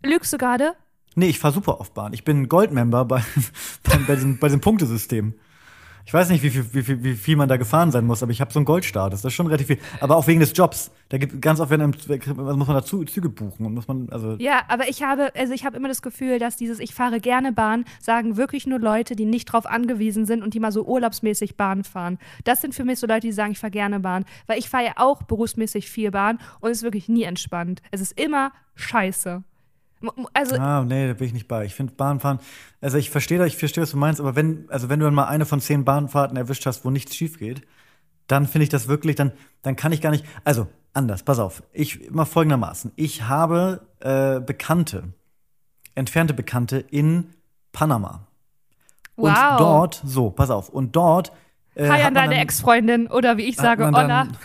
Lügst 0.04 0.32
du 0.32 0.38
gerade? 0.38 0.74
Nee, 1.14 1.28
ich 1.28 1.38
fahre 1.38 1.54
super 1.54 1.80
oft 1.80 1.94
Bahn. 1.94 2.12
Ich 2.12 2.24
bin 2.24 2.48
Goldmember 2.48 3.04
bei, 3.04 3.22
bei, 3.82 3.98
bei, 4.06 4.14
diesem, 4.14 4.38
bei 4.38 4.48
diesem 4.48 4.60
Punktesystem. 4.60 5.34
Ich 6.04 6.12
weiß 6.12 6.30
nicht, 6.30 6.42
wie 6.42 6.50
viel, 6.50 6.74
wie, 6.74 6.82
viel, 6.82 7.04
wie 7.04 7.14
viel 7.14 7.36
man 7.36 7.48
da 7.48 7.56
gefahren 7.56 7.92
sein 7.92 8.04
muss, 8.04 8.22
aber 8.22 8.32
ich 8.32 8.40
habe 8.40 8.52
so 8.52 8.58
einen 8.58 8.66
Goldstatus. 8.66 9.22
Das 9.22 9.30
ist 9.30 9.36
schon 9.36 9.46
relativ 9.46 9.68
viel. 9.68 9.78
Aber 10.00 10.16
auch 10.16 10.26
wegen 10.26 10.40
des 10.40 10.52
Jobs. 10.54 10.90
Da 11.10 11.18
gibt 11.18 11.40
ganz 11.40 11.60
oft, 11.60 11.70
wenn 11.70 11.80
einem, 11.80 11.92
muss 11.92 12.66
man 12.66 12.74
dazu 12.74 13.04
Züge 13.04 13.28
buchen 13.28 13.66
und 13.66 13.74
muss 13.74 13.86
man, 13.86 14.08
also 14.10 14.34
Ja, 14.38 14.62
aber 14.68 14.88
ich 14.88 15.02
habe, 15.02 15.32
also 15.36 15.52
ich 15.52 15.64
habe 15.64 15.76
immer 15.76 15.88
das 15.88 16.02
Gefühl, 16.02 16.38
dass 16.38 16.56
dieses 16.56 16.80
Ich 16.80 16.94
fahre 16.94 17.20
gerne 17.20 17.52
Bahn 17.52 17.84
sagen 18.00 18.36
wirklich 18.36 18.66
nur 18.66 18.80
Leute, 18.80 19.14
die 19.14 19.26
nicht 19.26 19.44
drauf 19.46 19.66
angewiesen 19.66 20.26
sind 20.26 20.42
und 20.42 20.54
die 20.54 20.60
mal 20.60 20.72
so 20.72 20.84
urlaubsmäßig 20.84 21.56
Bahn 21.56 21.84
fahren. 21.84 22.18
Das 22.44 22.60
sind 22.60 22.74
für 22.74 22.84
mich 22.84 22.98
so 22.98 23.06
Leute, 23.06 23.28
die 23.28 23.32
sagen, 23.32 23.52
ich 23.52 23.58
fahre 23.58 23.70
gerne 23.70 24.00
Bahn. 24.00 24.24
Weil 24.46 24.58
ich 24.58 24.68
fahre 24.68 24.86
ja 24.86 24.92
auch 24.96 25.22
berufsmäßig 25.22 25.88
viel 25.88 26.10
Bahn 26.10 26.38
und 26.60 26.70
es 26.70 26.78
ist 26.78 26.84
wirklich 26.84 27.08
nie 27.08 27.22
entspannt. 27.22 27.80
Es 27.92 28.00
ist 28.00 28.18
immer 28.20 28.52
scheiße. 28.74 29.44
Also, 30.32 30.56
Ah, 30.56 30.84
nee, 30.84 31.06
da 31.08 31.14
bin 31.14 31.26
ich 31.28 31.32
nicht 31.32 31.48
bei. 31.48 31.64
Ich 31.64 31.74
finde 31.74 31.92
Bahnfahren, 31.94 32.38
also 32.80 32.98
ich 32.98 33.10
verstehe 33.10 33.44
ich 33.46 33.56
verstehe, 33.56 33.82
was 33.82 33.90
du 33.92 33.96
meinst, 33.96 34.20
aber 34.20 34.34
wenn, 34.36 34.66
also 34.68 34.88
wenn 34.88 34.98
du 34.98 35.04
dann 35.04 35.14
mal 35.14 35.26
eine 35.26 35.46
von 35.46 35.60
zehn 35.60 35.84
Bahnfahrten 35.84 36.36
erwischt 36.36 36.66
hast, 36.66 36.84
wo 36.84 36.90
nichts 36.90 37.14
schief 37.14 37.38
geht, 37.38 37.62
dann 38.26 38.46
finde 38.46 38.64
ich 38.64 38.68
das 38.70 38.88
wirklich, 38.88 39.16
dann, 39.16 39.32
dann 39.62 39.76
kann 39.76 39.92
ich 39.92 40.00
gar 40.00 40.10
nicht, 40.10 40.24
also 40.44 40.66
anders, 40.94 41.22
pass 41.22 41.38
auf, 41.38 41.62
ich 41.72 42.10
mal 42.10 42.24
folgendermaßen, 42.24 42.92
ich 42.96 43.24
habe 43.24 43.80
äh, 44.00 44.40
Bekannte, 44.40 45.12
entfernte 45.94 46.34
Bekannte 46.34 46.78
in 46.78 47.30
Panama. 47.72 48.26
Und 49.16 49.30
wow. 49.32 49.56
dort, 49.58 50.02
so, 50.04 50.30
pass 50.30 50.50
auf, 50.50 50.68
und 50.68 50.96
dort 50.96 51.32
äh, 51.74 51.88
Hi 51.88 52.02
an 52.02 52.14
deine 52.14 52.38
Ex-Freundin 52.40 53.06
oder 53.08 53.36
wie 53.36 53.42
ich 53.44 53.56
sage, 53.56 53.84
Olla. 53.84 54.06
dann- 54.06 54.36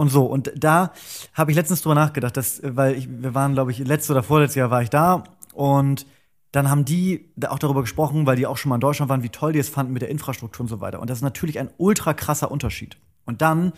Und 0.00 0.08
so, 0.08 0.24
und 0.24 0.50
da 0.56 0.92
habe 1.34 1.50
ich 1.50 1.58
letztens 1.58 1.82
drüber 1.82 1.94
nachgedacht, 1.94 2.34
dass, 2.34 2.62
weil 2.64 2.94
ich, 2.94 3.06
wir 3.06 3.34
waren, 3.34 3.52
glaube 3.52 3.70
ich, 3.70 3.80
letztes 3.80 4.10
oder 4.10 4.22
vorletztes 4.22 4.54
Jahr 4.54 4.70
war 4.70 4.80
ich 4.80 4.88
da 4.88 5.24
und 5.52 6.06
dann 6.52 6.70
haben 6.70 6.86
die 6.86 7.30
auch 7.46 7.58
darüber 7.58 7.82
gesprochen, 7.82 8.24
weil 8.24 8.36
die 8.36 8.46
auch 8.46 8.56
schon 8.56 8.70
mal 8.70 8.76
in 8.76 8.80
Deutschland 8.80 9.10
waren, 9.10 9.22
wie 9.22 9.28
toll 9.28 9.52
die 9.52 9.58
es 9.58 9.68
fanden 9.68 9.92
mit 9.92 10.00
der 10.00 10.08
Infrastruktur 10.08 10.62
und 10.62 10.68
so 10.68 10.80
weiter. 10.80 11.00
Und 11.00 11.10
das 11.10 11.18
ist 11.18 11.22
natürlich 11.22 11.58
ein 11.58 11.68
ultra 11.76 12.14
krasser 12.14 12.50
Unterschied. 12.50 12.96
Und 13.26 13.42
dann 13.42 13.74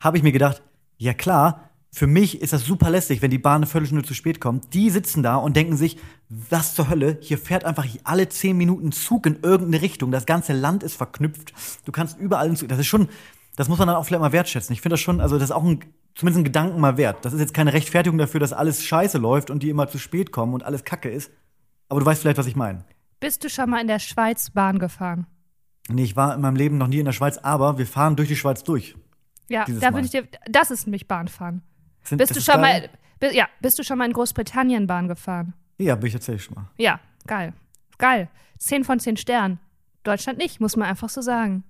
habe 0.00 0.16
ich 0.16 0.24
mir 0.24 0.32
gedacht, 0.32 0.62
ja 0.98 1.14
klar, 1.14 1.70
für 1.92 2.08
mich 2.08 2.42
ist 2.42 2.52
das 2.52 2.64
super 2.64 2.90
lästig, 2.90 3.22
wenn 3.22 3.30
die 3.30 3.38
Bahn 3.38 3.58
eine 3.58 3.66
Viertelstunde 3.66 4.04
zu 4.04 4.14
spät 4.14 4.40
kommt. 4.40 4.74
Die 4.74 4.90
sitzen 4.90 5.22
da 5.22 5.36
und 5.36 5.54
denken 5.54 5.76
sich, 5.76 5.96
was 6.28 6.74
zur 6.74 6.90
Hölle, 6.90 7.18
hier 7.20 7.38
fährt 7.38 7.64
einfach 7.64 7.86
alle 8.02 8.28
zehn 8.28 8.56
Minuten 8.56 8.90
Zug 8.90 9.26
in 9.26 9.38
irgendeine 9.42 9.80
Richtung. 9.80 10.10
Das 10.10 10.26
ganze 10.26 10.54
Land 10.54 10.82
ist 10.82 10.96
verknüpft. 10.96 11.52
Du 11.84 11.92
kannst 11.92 12.18
überall 12.18 12.46
einen 12.46 12.56
Zug. 12.56 12.68
Das 12.68 12.80
ist 12.80 12.88
schon, 12.88 13.08
das 13.56 13.68
muss 13.68 13.78
man 13.78 13.88
dann 13.88 13.96
auch 13.96 14.04
vielleicht 14.04 14.20
mal 14.20 14.32
wertschätzen. 14.32 14.72
Ich 14.72 14.80
finde 14.80 14.94
das 14.94 15.00
schon, 15.00 15.20
also 15.20 15.36
das 15.36 15.44
ist 15.44 15.50
auch 15.50 15.64
ein, 15.64 15.84
zumindest 16.14 16.40
ein 16.40 16.44
Gedanken 16.44 16.80
mal 16.80 16.96
wert. 16.96 17.24
Das 17.24 17.32
ist 17.32 17.40
jetzt 17.40 17.54
keine 17.54 17.72
Rechtfertigung 17.72 18.18
dafür, 18.18 18.40
dass 18.40 18.52
alles 18.52 18.84
scheiße 18.84 19.18
läuft 19.18 19.50
und 19.50 19.62
die 19.62 19.70
immer 19.70 19.88
zu 19.88 19.98
spät 19.98 20.32
kommen 20.32 20.54
und 20.54 20.62
alles 20.62 20.84
kacke 20.84 21.10
ist. 21.10 21.30
Aber 21.88 22.00
du 22.00 22.06
weißt 22.06 22.22
vielleicht, 22.22 22.38
was 22.38 22.46
ich 22.46 22.56
meine. 22.56 22.84
Bist 23.20 23.44
du 23.44 23.50
schon 23.50 23.70
mal 23.70 23.80
in 23.80 23.86
der 23.86 23.98
Schweiz 23.98 24.50
Bahn 24.50 24.78
gefahren? 24.78 25.26
Nee, 25.88 26.04
ich 26.04 26.16
war 26.16 26.34
in 26.34 26.40
meinem 26.40 26.56
Leben 26.56 26.78
noch 26.78 26.86
nie 26.86 26.98
in 27.00 27.04
der 27.04 27.12
Schweiz, 27.12 27.38
aber 27.38 27.78
wir 27.78 27.86
fahren 27.86 28.16
durch 28.16 28.28
die 28.28 28.36
Schweiz 28.36 28.62
durch. 28.64 28.96
Ja, 29.48 29.64
da 29.66 29.92
würde 29.92 30.06
ich 30.06 30.10
dir. 30.10 30.26
Das 30.50 30.70
ist 30.70 30.86
nämlich 30.86 31.06
Bahnfahren. 31.08 31.62
Sind, 32.02 32.18
Bist 32.18 32.34
du 32.34 32.40
schon 32.40 32.60
geil. 32.62 32.90
mal. 33.20 33.34
Ja, 33.34 33.46
bist 33.60 33.78
du 33.78 33.84
schon 33.84 33.98
mal 33.98 34.06
in 34.06 34.12
Großbritannien 34.12 34.86
Bahn 34.86 35.08
gefahren? 35.08 35.54
Ja, 35.78 35.94
bin 35.94 36.06
ich 36.06 36.12
tatsächlich 36.14 36.44
schon 36.44 36.54
mal. 36.54 36.70
Ja, 36.78 37.00
geil. 37.26 37.52
Geil. 37.98 38.28
10 38.58 38.84
von 38.84 38.98
10 38.98 39.16
Sternen. 39.16 39.60
Deutschland 40.02 40.38
nicht, 40.38 40.60
muss 40.60 40.76
man 40.76 40.88
einfach 40.88 41.08
so 41.08 41.20
sagen. 41.20 41.64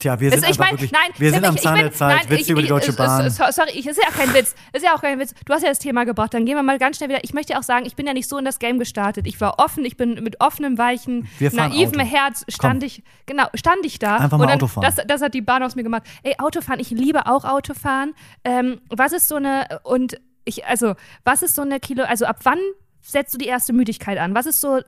Tja, 0.00 0.20
wir 0.20 0.30
sind 0.30 0.40
ich 0.44 0.46
einfach 0.50 0.64
mein, 0.64 0.70
wirklich, 0.74 0.92
nein, 0.92 1.10
wir 1.16 1.30
sind 1.32 1.42
ich- 1.42 1.48
am 1.48 1.54
ich 1.56 1.60
Zahn 1.62 1.74
der 1.78 1.92
Zeit, 1.92 2.16
nein, 2.20 2.30
Witze 2.30 2.42
ich- 2.42 2.48
über 2.50 2.60
die 2.60 2.66
ich- 2.66 2.70
Deutsche 2.70 2.90
es- 2.90 2.96
Bahn. 2.96 3.26
es- 3.26 3.40
es- 3.40 3.56
Sorry, 3.56 3.70
ich, 3.74 3.84
ist 3.86 3.96
ja 4.00 4.08
auch 4.08 4.12
kein 4.16 4.32
Witz. 4.32 4.54
Ist 4.72 4.84
ja 4.84 4.94
auch 4.94 5.00
kein 5.00 5.18
Witz. 5.18 5.34
Du 5.44 5.52
hast 5.52 5.62
ja 5.62 5.70
das 5.70 5.80
Thema 5.80 6.04
gebracht. 6.04 6.32
Dann 6.34 6.44
gehen 6.46 6.54
wir 6.54 6.62
mal 6.62 6.78
ganz 6.78 6.98
schnell 6.98 7.08
wieder. 7.08 7.24
Ich 7.24 7.34
möchte 7.34 7.58
auch 7.58 7.64
sagen, 7.64 7.84
ich 7.84 7.96
bin 7.96 8.06
ja 8.06 8.12
nicht 8.12 8.28
so 8.28 8.38
in 8.38 8.44
das 8.44 8.60
Game 8.60 8.78
gestartet. 8.78 9.26
Ich 9.26 9.40
war 9.40 9.58
offen, 9.58 9.84
ich 9.84 9.96
bin 9.96 10.22
mit 10.22 10.40
offenem, 10.40 10.78
weichen, 10.78 11.26
naivem 11.40 12.00
Auto. 12.00 12.08
Herz 12.08 12.44
stand 12.48 12.84
ich, 12.84 13.02
genau, 13.26 13.46
stand 13.54 13.84
ich 13.84 13.98
da. 13.98 14.18
Einfach 14.18 14.38
mal 14.38 14.44
und 14.44 14.50
dann, 14.50 14.56
Auto 14.58 14.66
fahren. 14.68 14.82
Das, 14.96 15.04
das 15.04 15.20
hat 15.20 15.34
die 15.34 15.40
Bahn 15.42 15.64
aus 15.64 15.74
mir 15.74 15.82
gemacht. 15.82 16.04
Ey, 16.22 16.34
Autofahren, 16.38 16.78
ich 16.78 16.90
liebe 16.90 17.26
auch 17.26 17.44
Autofahren. 17.44 18.14
Ähm, 18.44 18.80
was 18.90 19.12
ist 19.12 19.26
so 19.26 19.34
eine, 19.34 19.80
und 19.82 20.20
ich, 20.44 20.64
also, 20.64 20.94
was 21.24 21.42
ist 21.42 21.56
so 21.56 21.62
eine 21.62 21.80
Kilo, 21.80 22.04
also 22.04 22.24
ab 22.24 22.38
wann 22.44 22.58
setzt 23.02 23.34
du 23.34 23.38
die 23.38 23.46
erste 23.46 23.72
Müdigkeit 23.72 24.18
an? 24.18 24.34
Was 24.36 24.46
ist 24.46 24.60
so 24.60 24.80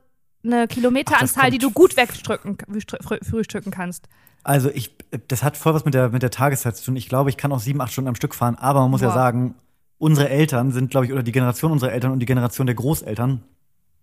eine 0.44 0.68
Kilometeranzahl, 0.68 1.42
kommt- 1.44 1.54
die 1.54 1.58
du 1.58 1.70
gut 1.72 1.96
wegstrücken, 1.96 2.58
früh- 3.04 3.18
frühstücken 3.28 3.72
kannst? 3.72 4.06
Also 4.42 4.70
ich, 4.70 4.94
das 5.28 5.42
hat 5.42 5.56
voll 5.56 5.75
was 5.75 5.85
mit 5.85 5.94
der, 5.94 6.09
mit 6.11 6.23
der 6.23 6.30
Tageszeit 6.30 6.76
zu 6.76 6.85
tun. 6.85 6.97
Ich 6.97 7.09
glaube, 7.09 7.30
ich 7.30 7.37
kann 7.37 7.52
auch 7.52 7.61
sieben, 7.61 7.80
acht 7.80 7.92
Stunden 7.92 8.09
am 8.09 8.14
Stück 8.14 8.35
fahren, 8.35 8.54
aber 8.56 8.80
man 8.80 8.90
muss 8.90 9.00
ja 9.00 9.09
Boah. 9.09 9.14
sagen, 9.14 9.54
unsere 9.99 10.28
Eltern 10.30 10.73
sind, 10.73 10.90
glaube 10.90 11.06
ich, 11.06 11.12
oder 11.12 11.23
die 11.23 11.32
Generation 11.32 11.73
unserer 11.73 11.92
Eltern 11.92 12.12
und 12.12 12.20
die 12.20 12.26
Generation 12.26 12.66
der 12.66 12.75
Großeltern, 12.75 13.42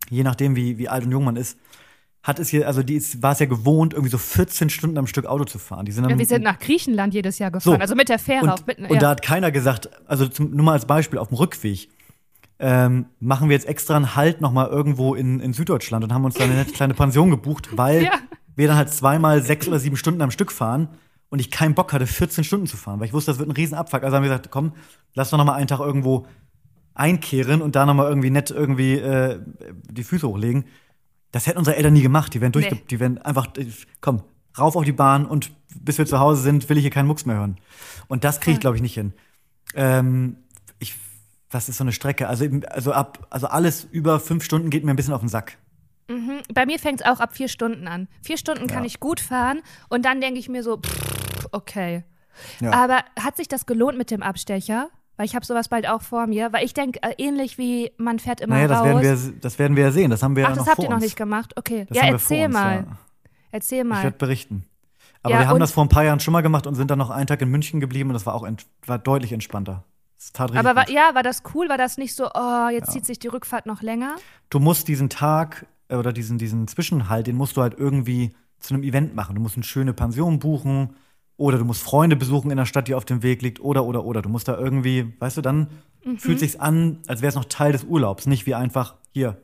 je 0.09 0.23
nachdem, 0.23 0.55
wie, 0.55 0.77
wie 0.77 0.89
alt 0.89 1.05
und 1.05 1.11
jung 1.11 1.23
man 1.23 1.35
ist, 1.35 1.57
hat 2.23 2.39
es 2.39 2.49
hier, 2.49 2.67
also 2.67 2.83
die 2.83 2.95
ist, 2.95 3.23
war 3.23 3.31
es 3.31 3.39
ja 3.39 3.45
gewohnt, 3.45 3.93
irgendwie 3.93 4.11
so 4.11 4.17
14 4.17 4.69
Stunden 4.69 4.97
am 4.97 5.07
Stück 5.07 5.25
Auto 5.25 5.45
zu 5.45 5.59
fahren. 5.59 5.85
Die 5.85 5.91
sind 5.91 6.03
Ja, 6.03 6.09
dann, 6.09 6.19
wir 6.19 6.25
sind 6.25 6.43
nach 6.43 6.59
Griechenland 6.59 7.13
jedes 7.13 7.39
Jahr 7.39 7.51
gefahren, 7.51 7.75
So. 7.75 7.79
also 7.81 7.95
mit 7.95 8.09
der 8.09 8.19
Fähre. 8.19 8.43
und, 8.43 8.49
auf, 8.49 8.65
mit, 8.67 8.79
und 8.79 8.91
ja. 8.91 8.99
da 8.99 9.09
hat 9.09 9.21
keiner 9.21 9.51
gesagt, 9.51 9.89
also 10.07 10.27
zum, 10.27 10.51
nur 10.51 10.65
mal 10.65 10.73
als 10.73 10.85
Beispiel, 10.85 11.19
auf 11.19 11.29
dem 11.29 11.37
Rückweg, 11.37 11.89
ähm, 12.59 13.05
machen 13.19 13.49
wir 13.49 13.55
jetzt 13.55 13.67
extra 13.67 13.95
einen 13.95 14.15
Halt 14.15 14.41
nochmal 14.41 14.67
irgendwo 14.67 15.15
in, 15.15 15.39
in 15.39 15.53
Süddeutschland 15.53 16.03
und 16.03 16.13
haben 16.13 16.25
uns 16.25 16.35
da 16.35 16.43
eine 16.43 16.55
nette 16.55 16.71
kleine 16.73 16.93
Pension 16.95 17.29
gebucht, 17.29 17.69
weil 17.77 18.03
Ja. 18.03 18.11
Wir 18.57 18.67
dann 18.67 18.77
halt 18.77 18.89
zweimal 18.89 19.41
sechs 19.41 19.67
oder 19.67 19.79
sieben 19.79 19.95
Stunden 19.97 20.21
am 20.21 20.31
Stück 20.31 20.51
fahren 20.51 20.89
und 21.29 21.39
ich 21.39 21.51
keinen 21.51 21.75
Bock 21.75 21.93
hatte, 21.93 22.07
14 22.07 22.43
Stunden 22.43 22.67
zu 22.67 22.77
fahren, 22.77 22.99
weil 22.99 23.07
ich 23.07 23.13
wusste, 23.13 23.31
das 23.31 23.39
wird 23.39 23.47
ein 23.49 23.53
Riesenabfuck. 23.53 24.03
Also 24.03 24.15
haben 24.15 24.23
wir 24.23 24.29
gesagt, 24.29 24.49
komm, 24.51 24.73
lass 25.13 25.29
doch 25.29 25.37
noch 25.37 25.45
mal 25.45 25.53
einen 25.53 25.67
Tag 25.67 25.79
irgendwo 25.79 26.25
einkehren 26.93 27.61
und 27.61 27.75
da 27.75 27.85
noch 27.85 27.93
mal 27.93 28.07
irgendwie 28.09 28.29
nett 28.31 28.49
irgendwie 28.51 28.95
äh, 28.95 29.39
die 29.89 30.03
Füße 30.03 30.27
hochlegen. 30.27 30.65
Das 31.31 31.45
hätten 31.45 31.59
unsere 31.59 31.75
Eltern 31.75 31.93
nie 31.93 32.01
gemacht. 32.01 32.33
Die 32.33 32.41
wären 32.41 32.51
durch, 32.51 32.71
Nee. 32.71 32.81
die 32.89 32.99
wären 32.99 33.19
einfach, 33.19 33.47
äh, 33.57 33.67
komm, 34.01 34.23
rauf 34.57 34.75
auf 34.75 34.83
die 34.83 34.91
Bahn 34.93 35.25
und 35.25 35.51
bis 35.79 35.97
wir 35.97 36.05
zu 36.05 36.19
Hause 36.19 36.41
sind, 36.41 36.67
will 36.69 36.77
ich 36.77 36.83
hier 36.83 36.91
keinen 36.91 37.07
Mucks 37.07 37.25
mehr 37.25 37.35
hören. 37.35 37.57
Und 38.07 38.23
das 38.23 38.39
kriege 38.39 38.55
ich, 38.55 38.59
glaube 38.59 38.77
ich, 38.77 38.81
nicht 38.81 38.95
hin. 38.95 39.13
Ähm, 39.75 40.37
ich, 40.79 40.95
was 41.51 41.69
ist 41.69 41.77
so 41.77 41.83
eine 41.83 41.91
Strecke? 41.91 42.27
Also, 42.27 42.45
also 42.71 42.93
ab, 42.93 43.27
also 43.29 43.47
alles 43.47 43.83
über 43.83 44.19
fünf 44.19 44.43
Stunden 44.43 44.69
geht 44.71 44.83
mir 44.83 44.91
ein 44.91 44.95
bisschen 44.95 45.13
auf 45.13 45.19
den 45.19 45.29
Sack. 45.29 45.57
Mhm. 46.07 46.39
Bei 46.53 46.65
mir 46.65 46.79
fängt 46.79 47.01
es 47.01 47.05
auch 47.07 47.19
ab 47.19 47.35
vier 47.35 47.47
Stunden 47.47 47.87
an. 47.87 48.07
Vier 48.23 48.37
Stunden 48.37 48.67
kann 48.67 48.79
Ja. 48.83 48.85
ich 48.85 48.99
gut 48.99 49.19
fahren 49.19 49.61
und 49.89 50.05
dann 50.05 50.21
denke 50.21 50.39
ich 50.39 50.47
mir 50.49 50.63
so, 50.63 50.77
pff, 50.77 51.47
okay. 51.51 52.03
Ja. 52.59 52.71
Aber 52.71 52.99
hat 53.19 53.35
sich 53.37 53.47
das 53.47 53.65
gelohnt 53.65 53.97
mit 53.97 54.11
dem 54.11 54.21
Abstecher? 54.23 54.89
Weil 55.17 55.25
ich 55.25 55.35
habe 55.35 55.43
sowas 55.45 55.67
bald 55.67 55.89
auch 55.89 56.03
vor 56.03 56.27
mir. 56.27 56.53
Weil 56.53 56.63
ich 56.63 56.73
denke, 56.75 57.01
äh, 57.01 57.15
ähnlich 57.17 57.57
wie 57.57 57.91
man 57.97 58.19
fährt 58.19 58.39
immer 58.39 58.55
Naja, 58.55 58.67
das 58.67 58.77
raus. 58.79 58.85
werden, 58.85 59.01
wir, 59.01 59.39
das 59.41 59.57
werden 59.59 59.75
wir 59.75 59.83
ja 59.85 59.91
sehen. 59.91 60.11
Das 60.11 60.21
haben 60.21 60.35
wir 60.35 60.45
Ach, 60.45 60.49
ja 60.51 60.55
noch 60.55 60.63
das 60.65 60.71
habt 60.71 60.83
ihr 60.83 60.89
noch 60.89 60.95
uns. 60.97 61.03
nicht 61.05 61.15
gemacht? 61.17 61.53
Okay. 61.57 61.85
Das 61.89 61.97
ja, 61.97 62.03
erzähl 62.05 62.45
uns, 62.45 62.53
mal. 62.53 62.75
Ja. 62.87 62.97
Erzähl 63.51 63.79
Ich 63.79 63.85
mal. 63.85 64.03
werde 64.03 64.17
berichten. 64.17 64.65
Aber 65.23 65.33
Ja, 65.33 65.39
wir 65.41 65.47
haben 65.47 65.59
das 65.59 65.71
vor 65.71 65.83
ein 65.83 65.89
paar 65.89 66.03
Jahren 66.03 66.19
schon 66.19 66.31
mal 66.33 66.41
gemacht 66.41 66.67
und 66.67 66.75
sind 66.75 66.91
dann 66.91 66.99
noch 66.99 67.09
einen 67.09 67.25
Tag 67.25 67.41
in 67.41 67.49
München 67.49 67.79
geblieben 67.79 68.11
und 68.11 68.13
das 68.13 68.27
war 68.27 68.35
auch 68.35 68.47
war 68.85 68.99
deutlich 68.99 69.33
entspannter. 69.33 69.83
Das 70.19 70.31
tat 70.31 70.51
richtig 70.51 70.59
Aber 70.65 70.75
war, 70.79 70.89
ja, 70.89 71.15
war 71.15 71.23
das 71.23 71.41
cool? 71.55 71.67
War 71.69 71.77
das 71.79 71.97
nicht 71.97 72.13
so, 72.15 72.29
oh, 72.33 72.69
jetzt 72.71 72.91
zieht 72.91 73.05
sich 73.05 73.17
die 73.17 73.27
Rückfahrt 73.27 73.65
noch 73.65 73.81
länger? 73.81 74.15
Du 74.51 74.59
musst 74.59 74.87
diesen 74.87 75.09
Tag 75.09 75.65
oder 75.91 76.11
diesen, 76.13 76.37
diesen 76.37 76.67
Zwischenhalt, 76.67 77.27
den 77.27 77.35
musst 77.35 77.57
du 77.57 77.61
halt 77.61 77.75
irgendwie 77.77 78.33
zu 78.59 78.73
einem 78.73 78.83
Event 78.83 79.15
machen. 79.15 79.35
Du 79.35 79.41
musst 79.41 79.55
eine 79.55 79.63
schöne 79.63 79.93
Pension 79.93 80.39
buchen 80.39 80.95
oder 81.37 81.57
du 81.59 81.65
musst 81.65 81.83
Freunde 81.83 82.15
besuchen 82.15 82.49
in 82.51 82.57
der 82.57 82.65
Stadt, 82.65 82.87
die 82.87 82.95
auf 82.95 83.05
dem 83.05 83.21
Weg 83.23 83.41
liegt 83.41 83.59
oder 83.59 83.85
oder 83.85 84.03
oder. 84.03 84.21
Du 84.21 84.29
musst 84.29 84.47
da 84.47 84.57
irgendwie, 84.57 85.13
weißt 85.19 85.37
du, 85.37 85.41
dann 85.41 85.67
Mhm. 86.03 86.17
fühlt 86.19 86.39
sich's 86.39 86.55
an, 86.55 86.99
als 87.07 87.21
wäre 87.21 87.29
es 87.29 87.35
noch 87.35 87.45
Teil 87.45 87.71
des 87.73 87.83
Urlaubs, 87.83 88.27
nicht 88.27 88.45
wie 88.45 88.55
einfach 88.55 88.95
hier 89.11 89.37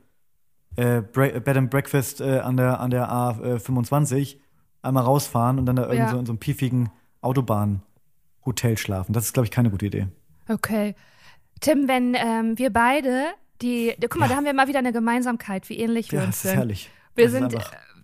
äh, 0.75 1.01
Bre 1.01 1.41
Bed 1.41 1.58
and 1.58 1.69
Breakfast 1.69 2.21
äh, 2.21 2.39
an 2.39 2.58
der 2.58 2.79
an 2.79 2.89
der 2.89 3.10
A25 3.12 4.38
einmal 4.82 5.03
rausfahren 5.03 5.60
und 5.60 5.65
dann 5.65 5.75
da 5.75 5.84
irgendwie 5.84 5.97
Ja. 5.99 6.10
so 6.10 6.17
in 6.19 6.25
so 6.25 6.32
einem 6.32 6.39
piefigen 6.39 6.89
Autobahnhotel 7.21 8.77
schlafen. 8.77 9.13
Das 9.13 9.25
ist 9.25 9.34
glaube 9.34 9.45
ich 9.45 9.51
keine 9.51 9.69
gute 9.69 9.86
Idee. 9.86 10.08
Okay. 10.49 10.95
Tim, 11.60 11.88
wenn 11.88 12.15
ähm, 12.15 12.58
wir 12.58 12.71
beide 12.71 13.25
die, 13.62 13.96
guck 14.02 14.18
mal, 14.18 14.28
da 14.28 14.36
haben 14.36 14.46
wir 14.46 14.54
mal 14.54 14.68
wieder 14.68 14.80
eine 14.80 14.92
Gemeinsamkeit, 14.94 15.70
wie 15.70 15.78
ähnlich 15.78 16.12
wir 16.12 16.20
Ja, 16.20 16.26
uns 16.26 16.38
das 16.38 16.46
ist 16.46 16.50
sind. 16.52 16.58
herrlich. 16.60 16.89
Wir 17.16 17.26
Das 17.26 17.34
ist 17.34 17.39
sind, 17.39 17.54
äh, 17.54 17.60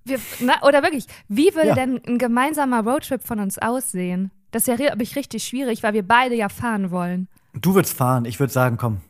wir, 0.05 0.19
na, 0.39 0.61
oder 0.63 0.83
wirklich, 0.83 1.05
wie 1.27 1.53
würde 1.55 1.69
Ja. 1.69 1.75
denn 1.75 2.01
ein 2.07 2.17
gemeinsamer 2.17 2.81
Roadtrip 2.83 3.21
von 3.25 3.39
uns 3.39 3.57
aussehen? 3.57 4.31
Das 4.51 4.63
ist 4.63 4.67
ja, 4.67 4.75
glaube 4.75 5.03
ich, 5.03 5.15
richtig 5.15 5.43
schwierig, 5.43 5.83
weil 5.83 5.93
wir 5.93 6.03
beide 6.07 6.35
ja 6.35 6.49
fahren 6.49 6.91
wollen. 6.91 7.27
Du 7.53 7.75
würdest 7.75 7.95
fahren, 7.97 8.25
ich 8.25 8.39
würde 8.39 8.53
sagen, 8.53 8.77
komm. 8.77 9.01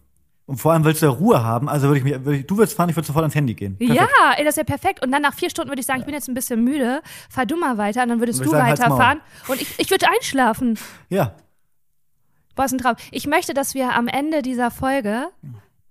Und 0.46 0.58
vor 0.58 0.74
allem 0.74 0.84
willst 0.84 1.02
du 1.04 1.06
ja 1.06 1.12
Ruhe 1.12 1.44
haben, 1.44 1.70
also 1.70 1.88
würde 1.88 2.00
ich 2.00 2.04
mir, 2.04 2.26
würd 2.26 2.38
ich, 2.40 2.48
du 2.48 2.58
würdest 2.58 2.76
fahren, 2.76 2.90
ich 2.90 2.96
würde 2.96 3.06
sofort 3.06 3.22
ans 3.24 3.36
Handy 3.36 3.54
gehen. 3.54 3.78
Perfekt. 3.78 4.00
Ja, 4.00 4.34
ey, 4.36 4.44
das 4.44 4.54
ist 4.54 4.58
ja 4.58 4.64
perfekt. 4.64 5.04
Und 5.06 5.12
dann 5.12 5.22
nach 5.22 5.36
vier 5.36 5.50
Stunden 5.52 5.70
würde 5.70 5.80
ich 5.80 5.86
sagen, 5.86 6.00
ich 6.00 6.06
bin 6.06 6.16
jetzt 6.16 6.28
ein 6.28 6.34
bisschen 6.34 6.64
müde, 6.64 7.02
fahr 7.30 7.46
du 7.46 7.56
mal 7.56 7.78
weiter 7.78 8.02
und 8.02 8.10
dann 8.10 8.20
würdest 8.20 8.40
Dann 8.40 8.48
du 8.48 8.54
weiterfahren 8.54 9.22
und 9.48 9.62
ich, 9.62 9.68
ich 9.78 9.92
würde 9.92 10.08
einschlafen. 10.10 10.80
Ja, 11.10 11.36
Boah, 12.56 12.66
ist 12.66 12.74
ein 12.74 12.80
Traum. 12.80 12.96
Ich 13.12 13.26
möchte, 13.28 13.54
dass 13.54 13.74
wir 13.74 13.94
am 13.96 14.08
Ende 14.08 14.42
dieser 14.42 14.70
Folge, 14.72 15.28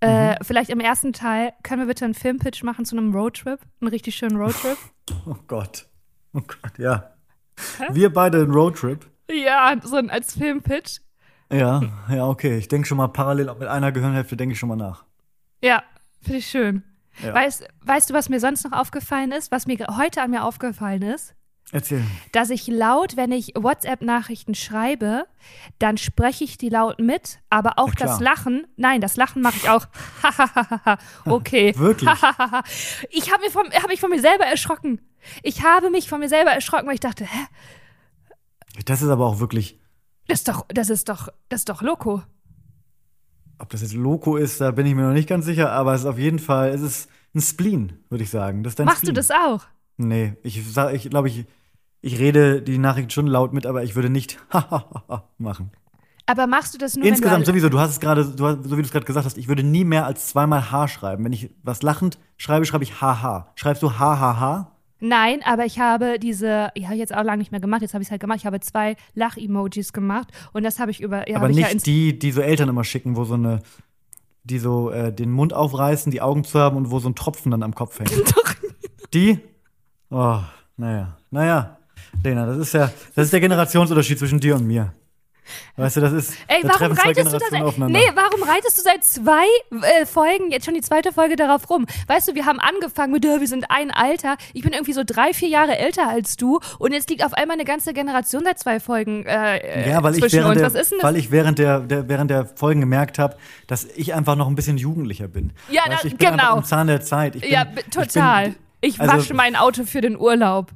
äh, 0.01 0.31
Mhm. 0.31 0.35
vielleicht 0.43 0.69
im 0.69 0.79
ersten 0.79 1.13
Teil, 1.13 1.53
können 1.63 1.81
wir 1.81 1.87
bitte 1.87 2.05
einen 2.05 2.13
Filmpitch 2.13 2.63
machen 2.63 2.85
zu 2.85 2.95
einem 2.97 3.13
Roadtrip? 3.13 3.59
Einen 3.81 3.89
richtig 3.89 4.15
schönen 4.15 4.37
Roadtrip? 4.37 4.77
oh 5.25 5.35
Gott. 5.47 5.87
Oh 6.33 6.41
Gott, 6.41 6.77
ja. 6.77 7.11
Wir 7.91 8.11
beide 8.13 8.37
einen 8.41 8.51
Roadtrip. 8.51 9.05
ja, 9.29 9.75
so 9.83 9.97
ein, 9.97 10.09
als 10.09 10.33
Filmpitch. 10.37 10.99
Ja, 11.51 11.81
ja, 12.09 12.25
okay. 12.27 12.57
Ich 12.57 12.67
denke 12.67 12.87
schon 12.87 12.97
mal 12.97 13.07
parallel, 13.07 13.53
mit 13.59 13.67
einer 13.67 13.91
Gehirnhälfte 13.91 14.37
denke 14.37 14.53
ich 14.53 14.59
schon 14.59 14.69
mal 14.69 14.75
nach. 14.75 15.03
Ja, 15.63 15.83
finde 16.21 16.37
ich 16.39 16.47
schön. 16.47 16.83
Ja. 17.23 17.33
Weißt, 17.33 17.67
weißt 17.81 18.09
du, 18.11 18.13
was 18.13 18.29
mir 18.29 18.39
sonst 18.39 18.63
noch 18.63 18.71
aufgefallen 18.71 19.31
ist? 19.31 19.51
Was 19.51 19.65
mir 19.67 19.77
heute 19.97 20.21
an 20.21 20.29
mir 20.31 20.43
aufgefallen 20.45 21.01
ist? 21.01 21.35
Erzähl. 21.71 22.03
Dass 22.31 22.49
ich 22.49 22.65
laut, 22.67 23.15
wenn 23.15 23.31
ich 23.31 23.53
WhatsApp-Nachrichten 23.55 24.55
schreibe, 24.55 25.25
dann 25.77 25.97
spreche 25.97 26.43
ich 26.43 26.57
die 26.57 26.69
laut 26.69 26.99
mit, 26.99 27.39
aber 27.51 27.73
auch 27.77 27.93
das 27.93 28.19
Lachen, 28.19 28.65
nein, 28.75 29.01
das 29.01 29.17
Lachen 29.17 29.41
mache 29.43 29.57
ich 29.57 29.69
auch. 29.69 29.85
okay. 31.25 31.73
Wirklich? 31.77 32.09
ich 33.11 33.31
habe 33.31 33.43
hab 33.53 33.87
mich 33.87 33.99
von 33.99 34.09
mir 34.09 34.19
selber 34.21 34.45
erschrocken. 34.45 34.99
Ich 35.43 35.63
habe 35.63 35.91
mich 35.91 36.09
von 36.09 36.19
mir 36.19 36.29
selber 36.29 36.51
erschrocken, 36.51 36.87
weil 36.87 36.95
ich 36.95 36.99
dachte, 37.01 37.25
hä, 37.25 37.45
Das 38.85 39.01
ist 39.03 39.09
aber 39.09 39.27
auch 39.27 39.39
wirklich, 39.39 39.79
das 40.27 40.39
ist 40.39 40.47
doch, 40.47 40.65
das 40.69 40.89
ist 40.89 41.09
doch, 41.09 41.29
das 41.49 41.61
ist 41.61 41.69
doch 41.69 41.81
Loco. 41.81 42.23
ob 43.59 43.69
das 43.69 43.81
jetzt 43.81 43.93
Loco 43.93 44.37
ist, 44.37 44.59
da 44.61 44.71
bin 44.71 44.85
ich 44.87 44.95
mir 44.95 45.03
noch 45.03 45.13
nicht 45.13 45.29
ganz 45.29 45.45
sicher, 45.45 45.71
aber 45.71 45.93
es 45.93 46.01
ist 46.01 46.07
auf 46.07 46.17
jeden 46.17 46.39
Fall, 46.39 46.69
es 46.69 46.81
ist 46.81 47.09
ein 47.35 47.41
Spleen, 47.41 47.99
würde 48.09 48.23
ich 48.23 48.29
sagen. 48.31 48.61
Machst 48.61 48.77
Spleen. 48.77 48.97
du 49.05 49.13
das 49.13 49.29
auch? 49.29 49.65
Nee, 49.97 50.33
ich 50.43 50.63
sag, 50.71 50.93
ich 50.93 51.09
glaube, 51.09 51.27
ich, 51.27 51.45
ich 52.01 52.19
rede 52.19 52.61
die 52.61 52.77
Nachrichten 52.77 53.09
schon 53.09 53.27
laut 53.27 53.53
mit, 53.53 53.65
aber 53.65 53.83
ich 53.83 53.95
würde 53.95 54.09
nicht 54.09 54.39
machen. 55.37 55.71
Aber 56.25 56.45
machst 56.45 56.75
du 56.75 56.77
das 56.77 56.95
nur, 56.95 57.07
Insgesamt 57.07 57.41
du 57.41 57.51
sowieso, 57.51 57.69
du 57.69 57.79
hast 57.79 57.91
es 57.91 57.99
gerade, 57.99 58.23
so 58.23 58.37
wie 58.37 58.81
du 58.81 58.81
es 58.81 58.91
gerade 58.91 59.05
gesagt 59.05 59.25
hast, 59.25 59.37
ich 59.37 59.47
würde 59.47 59.63
nie 59.63 59.83
mehr 59.83 60.05
als 60.05 60.27
zweimal 60.27 60.71
H 60.71 60.87
schreiben. 60.87 61.25
Wenn 61.25 61.33
ich 61.33 61.49
was 61.63 61.81
lachend 61.81 62.19
schreibe, 62.37 62.65
schreibe 62.65 62.83
ich 62.83 63.01
HH. 63.01 63.51
Schreibst 63.55 63.81
du 63.81 63.89
HHH? 63.93 64.71
Nein, 64.99 65.39
aber 65.43 65.65
ich 65.65 65.79
habe 65.79 66.19
diese, 66.19 66.69
ja, 66.75 66.91
jetzt 66.91 67.15
auch 67.15 67.23
lange 67.23 67.39
nicht 67.39 67.51
mehr 67.51 67.61
gemacht, 67.61 67.81
jetzt 67.81 67.93
habe 67.93 68.01
ich 68.03 68.09
es 68.09 68.11
halt 68.11 68.21
gemacht. 68.21 68.39
Ich 68.39 68.45
habe 68.45 68.59
zwei 68.59 68.95
Lach-Emojis 69.15 69.91
gemacht 69.91 70.27
und 70.53 70.63
das 70.63 70.79
habe 70.79 70.91
ich 70.91 71.01
über, 71.01 71.27
ja, 71.27 71.37
Aber 71.37 71.45
habe 71.45 71.51
ich 71.53 71.57
ja 71.57 71.65
nicht 71.65 71.73
ins, 71.73 71.83
die, 71.83 72.19
die 72.19 72.31
so 72.31 72.41
Eltern 72.41 72.69
immer 72.69 72.83
schicken, 72.83 73.15
wo 73.15 73.23
so 73.23 73.33
eine, 73.33 73.61
die 74.43 74.59
so 74.59 74.91
äh, 74.91 75.11
den 75.11 75.31
Mund 75.31 75.53
aufreißen, 75.53 76.11
die 76.11 76.21
Augen 76.21 76.43
zu 76.43 76.59
haben 76.59 76.77
und 76.77 76.91
wo 76.91 76.99
so 76.99 77.09
ein 77.09 77.15
Tropfen 77.15 77.49
dann 77.49 77.63
am 77.63 77.73
Kopf 77.73 77.97
hängt. 77.99 78.11
Doch. 78.35 78.53
Die? 79.13 79.39
Oh, 80.11 80.41
naja. 80.77 81.17
Naja. 81.31 81.78
Lena, 82.23 82.45
das 82.45 82.57
ist 82.57 82.73
ja, 82.73 82.91
das 83.15 83.25
ist 83.25 83.33
der 83.33 83.39
Generationsunterschied 83.39 84.19
zwischen 84.19 84.39
dir 84.39 84.55
und 84.55 84.65
mir. 84.67 84.93
Weißt 85.77 85.97
du, 85.97 86.01
das 86.01 86.13
ist, 86.13 86.33
Ey, 86.47 86.61
da 86.61 86.69
warum 86.79 86.91
reitest 86.95 87.33
du 87.33 87.39
das? 87.39 87.77
Nee, 87.77 88.11
warum 88.13 88.43
reitest 88.43 88.77
du 88.77 88.81
seit 88.83 89.03
zwei 89.03 89.45
äh, 89.81 90.05
Folgen, 90.05 90.51
jetzt 90.51 90.65
schon 90.65 90.75
die 90.75 90.81
zweite 90.81 91.11
Folge 91.11 91.35
darauf 91.35 91.69
rum? 91.69 91.87
Weißt 92.07 92.27
du, 92.27 92.35
wir 92.35 92.45
haben 92.45 92.59
angefangen 92.59 93.11
mit, 93.13 93.23
wir 93.23 93.47
sind 93.47 93.65
ein 93.69 93.89
Alter. 93.91 94.37
Ich 94.53 94.61
bin 94.61 94.73
irgendwie 94.73 94.93
so 94.93 95.01
drei, 95.05 95.33
vier 95.33 95.47
Jahre 95.47 95.77
älter 95.77 96.07
als 96.07 96.37
du 96.37 96.59
und 96.77 96.91
jetzt 96.91 97.09
liegt 97.09 97.23
auf 97.25 97.33
einmal 97.33 97.55
eine 97.55 97.65
ganze 97.65 97.93
Generation 97.93 98.43
seit 98.43 98.59
zwei 98.59 98.79
Folgen 98.79 99.25
äh, 99.25 99.89
Ja, 99.89 100.03
weil 100.03 100.13
ich 100.13 100.19
zwischen 100.21 100.37
während 100.39 100.51
uns. 100.51 100.59
der, 100.59 100.67
Was 100.73 100.79
ist 100.79 100.91
denn 100.91 100.99
das? 100.99 101.07
weil 101.07 101.15
ich 101.17 101.31
während 101.31 101.57
der, 101.57 101.79
der 101.79 102.07
während 102.07 102.29
der 102.29 102.45
Folgen 102.45 102.81
gemerkt 102.81 103.17
habe, 103.17 103.35
dass 103.67 103.85
ich 103.85 104.13
einfach 104.13 104.35
noch 104.35 104.47
ein 104.47 104.55
bisschen 104.55 104.77
jugendlicher 104.77 105.27
bin. 105.27 105.53
Ja, 105.71 105.81
weißt, 105.87 106.05
ich 106.05 106.17
bin 106.17 106.29
genau. 106.29 106.57
Am 106.57 106.63
Zahn 106.63 106.87
der 106.87 107.01
Zeit. 107.01 107.35
Ich 107.35 107.41
bin, 107.41 107.51
ja, 107.51 107.65
total. 107.89 108.53
Ich, 108.81 108.99
also- 109.01 109.13
wasche 109.13 109.33
mein 109.33 109.55
Auto 109.55 109.83
für 109.85 110.01
den 110.01 110.17
Urlaub. 110.17 110.71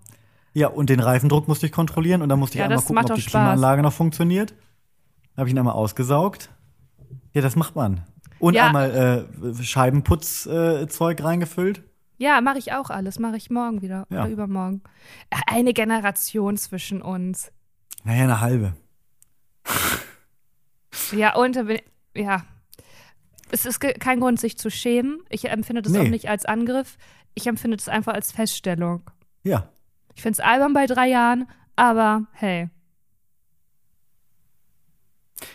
Ja, 0.54 0.68
und 0.68 0.90
den 0.90 1.00
Reifendruck 1.00 1.48
musste 1.48 1.66
ich 1.66 1.72
kontrollieren 1.72 2.22
und 2.22 2.30
dann 2.30 2.40
musste 2.40 2.56
ich 2.56 2.60
Ja, 2.60 2.66
einmal 2.66 2.80
gucken, 2.80 2.98
ob 3.00 3.16
die 3.16 3.22
Spaß. 3.22 3.32
Klimaanlage 3.32 3.82
noch 3.82 3.94
funktioniert. 3.94 4.54
Habe 5.36 5.48
ich 5.48 5.54
ihn 5.54 5.58
einmal 5.60 5.74
ausgesaugt. 5.74 6.50
Ja, 7.34 7.42
das 7.42 7.56
macht 7.56 7.76
man. 7.76 8.04
Und 8.40 8.54
Ja. 8.54 8.68
einmal 8.68 9.28
äh, 9.42 9.64
Scheibenputzzeug 9.64 11.20
äh, 11.20 11.24
reingefüllt. 11.24 11.82
Ja, 12.18 12.40
mache 12.42 12.60
ich 12.60 12.74
auch 12.74 12.90
alles. 12.92 13.18
Mache 13.18 13.38
ich 13.38 13.50
morgen 13.50 13.82
wieder 13.82 14.06
Ja. 14.10 14.22
oder 14.24 14.30
übermorgen. 14.30 14.82
Eine 15.48 15.74
Generation 15.74 16.56
zwischen 16.58 17.02
uns. 17.02 17.52
Naja, 18.04 18.24
eine 18.26 18.40
halbe. 18.42 18.74
Ja, 21.12 21.36
und 21.36 21.58
ja. 22.16 22.44
Es 23.52 23.66
ist 23.66 23.80
kein 23.80 24.20
Grund, 24.20 24.40
sich 24.40 24.58
zu 24.58 24.70
schämen. 24.72 25.20
Ich 25.30 25.50
empfinde 25.50 25.82
das 25.82 25.92
Nee. 25.94 26.00
auch 26.00 26.10
nicht 26.10 26.28
als 26.30 26.46
Angriff. 26.46 26.98
Ich 27.36 27.46
empfinde 27.48 27.78
das 27.78 27.88
einfach 27.88 28.14
als 28.14 28.32
Feststellung. 28.32 29.02
Ja. 29.44 29.70
Ich 30.16 30.22
finde 30.22 30.34
es 30.34 30.40
albern 30.40 30.74
bei 30.74 30.86
drei 30.86 31.08
Jahren, 31.08 31.48
aber 31.76 32.28
hey. 32.34 32.70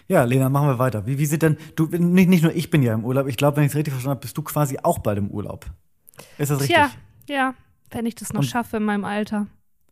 Ja, 0.06 0.24
Lena, 0.24 0.48
machen 0.48 0.68
wir 0.68 0.78
weiter. 0.78 1.06
Wie, 1.06 1.18
wie 1.18 1.26
sieht 1.26 1.42
denn, 1.42 1.56
du, 1.76 1.86
nicht, 1.86 2.28
nicht 2.28 2.42
nur 2.42 2.54
ich 2.54 2.70
bin 2.70 2.82
ja 2.82 2.94
im 2.94 3.04
Urlaub, 3.04 3.26
ich 3.26 3.36
glaube, 3.36 3.56
wenn 3.58 3.64
ich 3.64 3.72
es 3.72 3.76
richtig 3.76 3.92
verstanden 3.92 4.16
habe, 4.16 4.20
bist 4.20 4.36
du 4.36 4.42
quasi 4.42 4.78
auch 4.82 4.98
bald 4.98 5.18
im 5.18 5.28
Urlaub. 5.30 5.66
Ist 6.38 6.50
das 6.50 6.60
richtig? 6.60 6.76
Tja, 6.76 6.90
ja, 7.28 7.54
wenn 7.90 8.06
ich 8.06 8.14
das 8.14 8.32
noch 8.32 8.40
Und- 8.40 8.46
schaffe 8.46 8.78
in 8.78 8.84
meinem 8.84 9.04
Alter. 9.04 9.46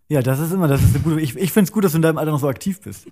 Ja, 0.08 0.22
das 0.22 0.38
ist 0.38 0.52
immer, 0.52 0.68
das 0.68 0.82
ist 0.82 0.94
eine 0.94 1.02
gute, 1.02 1.20
ich, 1.20 1.34
ich 1.36 1.50
finde 1.50 1.68
es 1.68 1.72
gut, 1.72 1.82
dass 1.84 1.92
du 1.92 1.96
in 1.98 2.02
deinem 2.02 2.18
Alter 2.18 2.30
noch 2.30 2.38
so 2.38 2.48
aktiv 2.48 2.80
bist. 2.80 3.08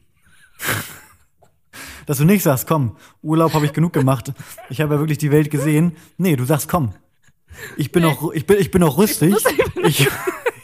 dass 2.07 2.19
du 2.19 2.25
nicht 2.25 2.43
sagst, 2.43 2.69
komm, 2.69 2.97
Urlaub 3.21 3.53
habe 3.55 3.67
ich 3.67 3.73
genug 3.73 3.93
gemacht, 3.93 4.33
ich 4.71 4.81
habe 4.81 4.95
ja 4.95 5.01
wirklich 5.01 5.19
die 5.19 5.33
Welt 5.33 5.51
gesehen. 5.51 5.97
Nee, 6.19 6.37
du 6.37 6.45
sagst, 6.45 6.69
komm, 6.69 6.95
ich 7.77 7.91
bin 7.91 8.03
noch, 8.05 8.33
ich 8.33 8.47
bin, 8.47 8.59
ich 8.61 8.71
bin 8.71 8.81
noch 8.81 8.97
rüstig. 8.97 9.35
Ich, 9.85 10.01
ich, 10.07 10.09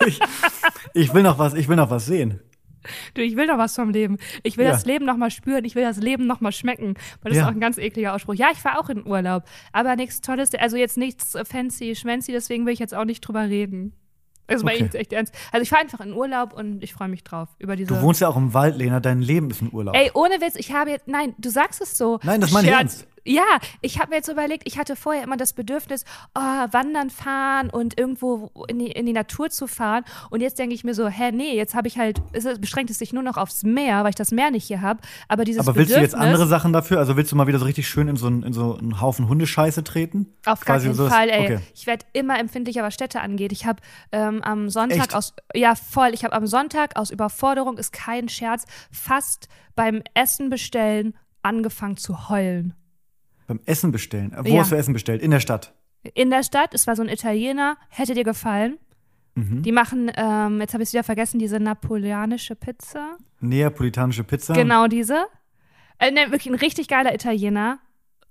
ich 0.07 0.21
will 0.95 1.23
noch 1.23 1.39
was, 1.39 1.55
ich 1.55 1.69
will 1.69 1.77
noch 1.77 1.91
was 1.91 2.07
sehen. 2.07 2.41
Du, 3.15 3.21
ich 3.21 3.37
will 3.37 3.47
doch 3.47 3.59
was 3.59 3.75
vom 3.75 3.91
Leben. 3.91 4.17
Ich 4.43 4.57
will 4.57 4.65
Ja. 4.65 4.71
das 4.73 4.87
Leben 4.87 5.05
noch 5.05 5.19
mal 5.19 5.31
spüren. 5.31 5.65
Ich 5.67 5.75
will 5.75 5.83
das 5.83 5.99
Leben 5.99 6.27
noch 6.27 6.41
mal 6.41 6.51
schmecken. 6.53 6.95
Weil 7.21 7.31
das 7.33 7.37
Ja. 7.37 7.43
ist 7.43 7.49
auch 7.51 7.53
ein 7.55 7.61
ganz 7.61 7.77
ekliger 7.77 8.15
Ausspruch. 8.15 8.35
Ja, 8.35 8.49
ich 8.53 8.59
fahre 8.59 8.79
auch 8.79 8.89
in 8.89 9.07
Urlaub. 9.07 9.45
Aber 9.73 9.97
nichts 9.97 10.23
Tolles, 10.23 10.55
also 10.55 10.77
jetzt 10.79 10.97
nichts 10.97 11.37
fancy, 11.45 11.95
schmancy, 11.95 12.33
deswegen 12.33 12.65
will 12.65 12.73
ich 12.73 12.79
jetzt 12.79 12.95
auch 12.95 13.05
nicht 13.05 13.21
drüber 13.21 13.43
reden. 13.49 13.93
Das 14.47 14.65
war 14.65 14.73
Okay. 14.73 14.85
echt, 14.85 14.95
echt 14.97 15.13
ernst. 15.13 15.33
Also 15.53 15.63
ich 15.63 15.69
fahre 15.69 15.83
einfach 15.83 16.01
in 16.01 16.13
Urlaub 16.13 16.55
und 16.55 16.83
ich 16.83 16.93
freue 16.93 17.07
mich 17.09 17.23
drauf. 17.23 17.51
Über 17.59 17.77
diese. 17.77 17.95
Du 17.95 18.01
wohnst 18.03 18.21
ja 18.21 18.29
auch 18.29 18.37
im 18.37 18.53
Wald, 18.53 18.77
Lena, 18.77 18.99
dein 18.99 19.21
Leben 19.23 19.49
ist 19.51 19.61
ein 19.63 19.69
Urlaub. 19.73 19.95
Ey, 19.95 20.11
ohne 20.15 20.41
Witz, 20.41 20.57
ich 20.57 20.73
habe 20.73 20.91
jetzt, 20.91 21.07
nein, 21.07 21.35
du 21.39 21.51
sagst 21.51 21.81
es 21.83 21.97
so. 21.97 22.19
Nein, 22.25 22.41
das 22.41 22.51
meine 22.51 22.67
ich 22.67 22.73
ernst. 22.75 23.07
Ja, 23.25 23.45
ich 23.81 23.99
habe 23.99 24.11
mir 24.11 24.17
jetzt 24.17 24.29
überlegt, 24.29 24.63
ich 24.67 24.79
hatte 24.79 24.97
vorher 24.97 25.23
immer 25.23 25.37
das 25.37 25.53
Bedürfnis, 25.53 26.05
oh, 26.35 26.41
wandern 26.41 27.11
fahren 27.11 27.71
und 27.71 27.99
irgendwo 27.99 28.51
in 28.69 28.79
die, 28.79 28.91
in 28.91 29.07
die 29.07 29.13
Natur 29.13 29.51
zu 29.51 29.67
fahren. 29.67 30.05
Und 30.31 30.41
jetzt 30.41 30.59
denke 30.59 30.75
ich 30.75 30.85
mir 30.85 30.95
so, 30.95 31.09
hä, 31.09 31.31
nee, 31.33 31.55
jetzt 31.57 31.75
habe 31.75 31.89
ich 31.89 31.99
halt, 31.99 32.21
es 32.33 32.45
beschränkt 32.59 32.91
es 32.91 32.99
sich 32.99 33.13
nur 33.13 33.23
noch 33.23 33.37
aufs 33.37 33.63
Meer, 33.63 34.03
weil 34.05 34.11
ich 34.11 34.17
das 34.17 34.31
Meer 34.31 34.51
nicht 34.51 34.65
hier 34.67 34.81
habe. 34.81 35.01
Aber 35.29 35.45
dieses 35.45 35.61
Aber 35.67 35.77
willst 35.77 35.91
du 35.91 35.95
Bedürfnis, 35.97 36.13
jetzt 36.13 36.21
andere 36.21 36.47
Sachen 36.47 36.73
dafür? 36.73 36.99
Also 36.99 37.17
willst 37.17 37.31
du 37.33 37.37
mal 37.37 37.47
wieder 37.47 37.59
so 37.59 37.65
richtig 37.67 37.89
schön 37.89 38.09
in 38.09 38.17
so, 38.17 38.27
einen- 38.27 38.43
in 38.43 38.53
so 38.53 38.77
einen 38.77 39.01
Haufen 39.01 39.29
Hundescheiße 39.29 39.85
treten? 39.85 40.27
Auf 40.47 40.61
gar 40.65 40.79
keinen 40.79 40.95
sowas- 40.95 41.13
Fall, 41.13 41.29
ey. 41.29 41.45
Okay. 41.45 41.59
Ich 41.75 41.87
werde 41.87 42.07
immer 42.13 42.39
empfindlicher, 42.39 42.83
was 42.83 42.95
Städte 42.95 43.21
angeht. 43.21 43.53
Ich 43.53 43.67
habe 43.67 43.81
ähm, 44.13 44.43
am 44.43 44.71
Sonntag 44.71 44.99
Echt? 44.99 45.15
aus, 45.15 45.35
ja 45.55 45.75
voll, 45.75 46.11
ich 46.15 46.25
habe 46.25 46.35
am 46.35 46.47
Sonntag 46.47 46.97
aus 46.97 47.11
Überforderung, 47.11 47.77
ist 47.79 47.93
kein 47.93 48.29
Scherz, 48.29 48.65
fast 48.91 49.49
beim 49.77 50.03
Essen 50.15 50.51
bestellen 50.51 51.15
angefangen 51.43 51.97
zu 51.97 52.29
heulen. 52.29 52.75
Beim 53.51 53.61
Essen 53.67 53.91
bestellen. 53.91 54.33
Wo 54.45 54.49
Ja. 54.55 54.61
hast 54.61 54.71
du 54.71 54.77
Essen 54.77 54.93
bestellt? 54.93 55.21
In 55.23 55.33
der 55.33 55.41
Stadt. 55.41 55.75
In 56.15 56.31
der 56.31 56.45
Stadt, 56.45 56.73
es 56.73 56.87
war 56.87 56.95
so 56.95 57.03
ein 57.03 57.09
Italiener, 57.09 57.77
hätte 57.89 58.15
dir 58.15 58.23
gefallen. 58.23 58.79
Mhm. 59.35 59.63
Die 59.63 59.73
machen, 59.73 60.09
ähm, 60.17 60.61
jetzt 60.61 60.73
habe 60.73 60.85
ich 60.85 60.89
es 60.91 60.93
wieder 60.93 61.03
vergessen, 61.03 61.41
diese 61.41 61.59
napoleonische 61.59 62.55
Pizza. 62.55 63.17
Neapolitanische 63.41 64.23
Pizza. 64.23 64.55
Genau 64.55 64.87
diese. 64.87 65.27
Äh, 65.99 66.13
ne, 66.13 66.31
wirklich 66.31 66.47
ein 66.47 66.55
richtig 66.55 66.87
geiler 66.87 67.13
Italiener. 67.13 67.81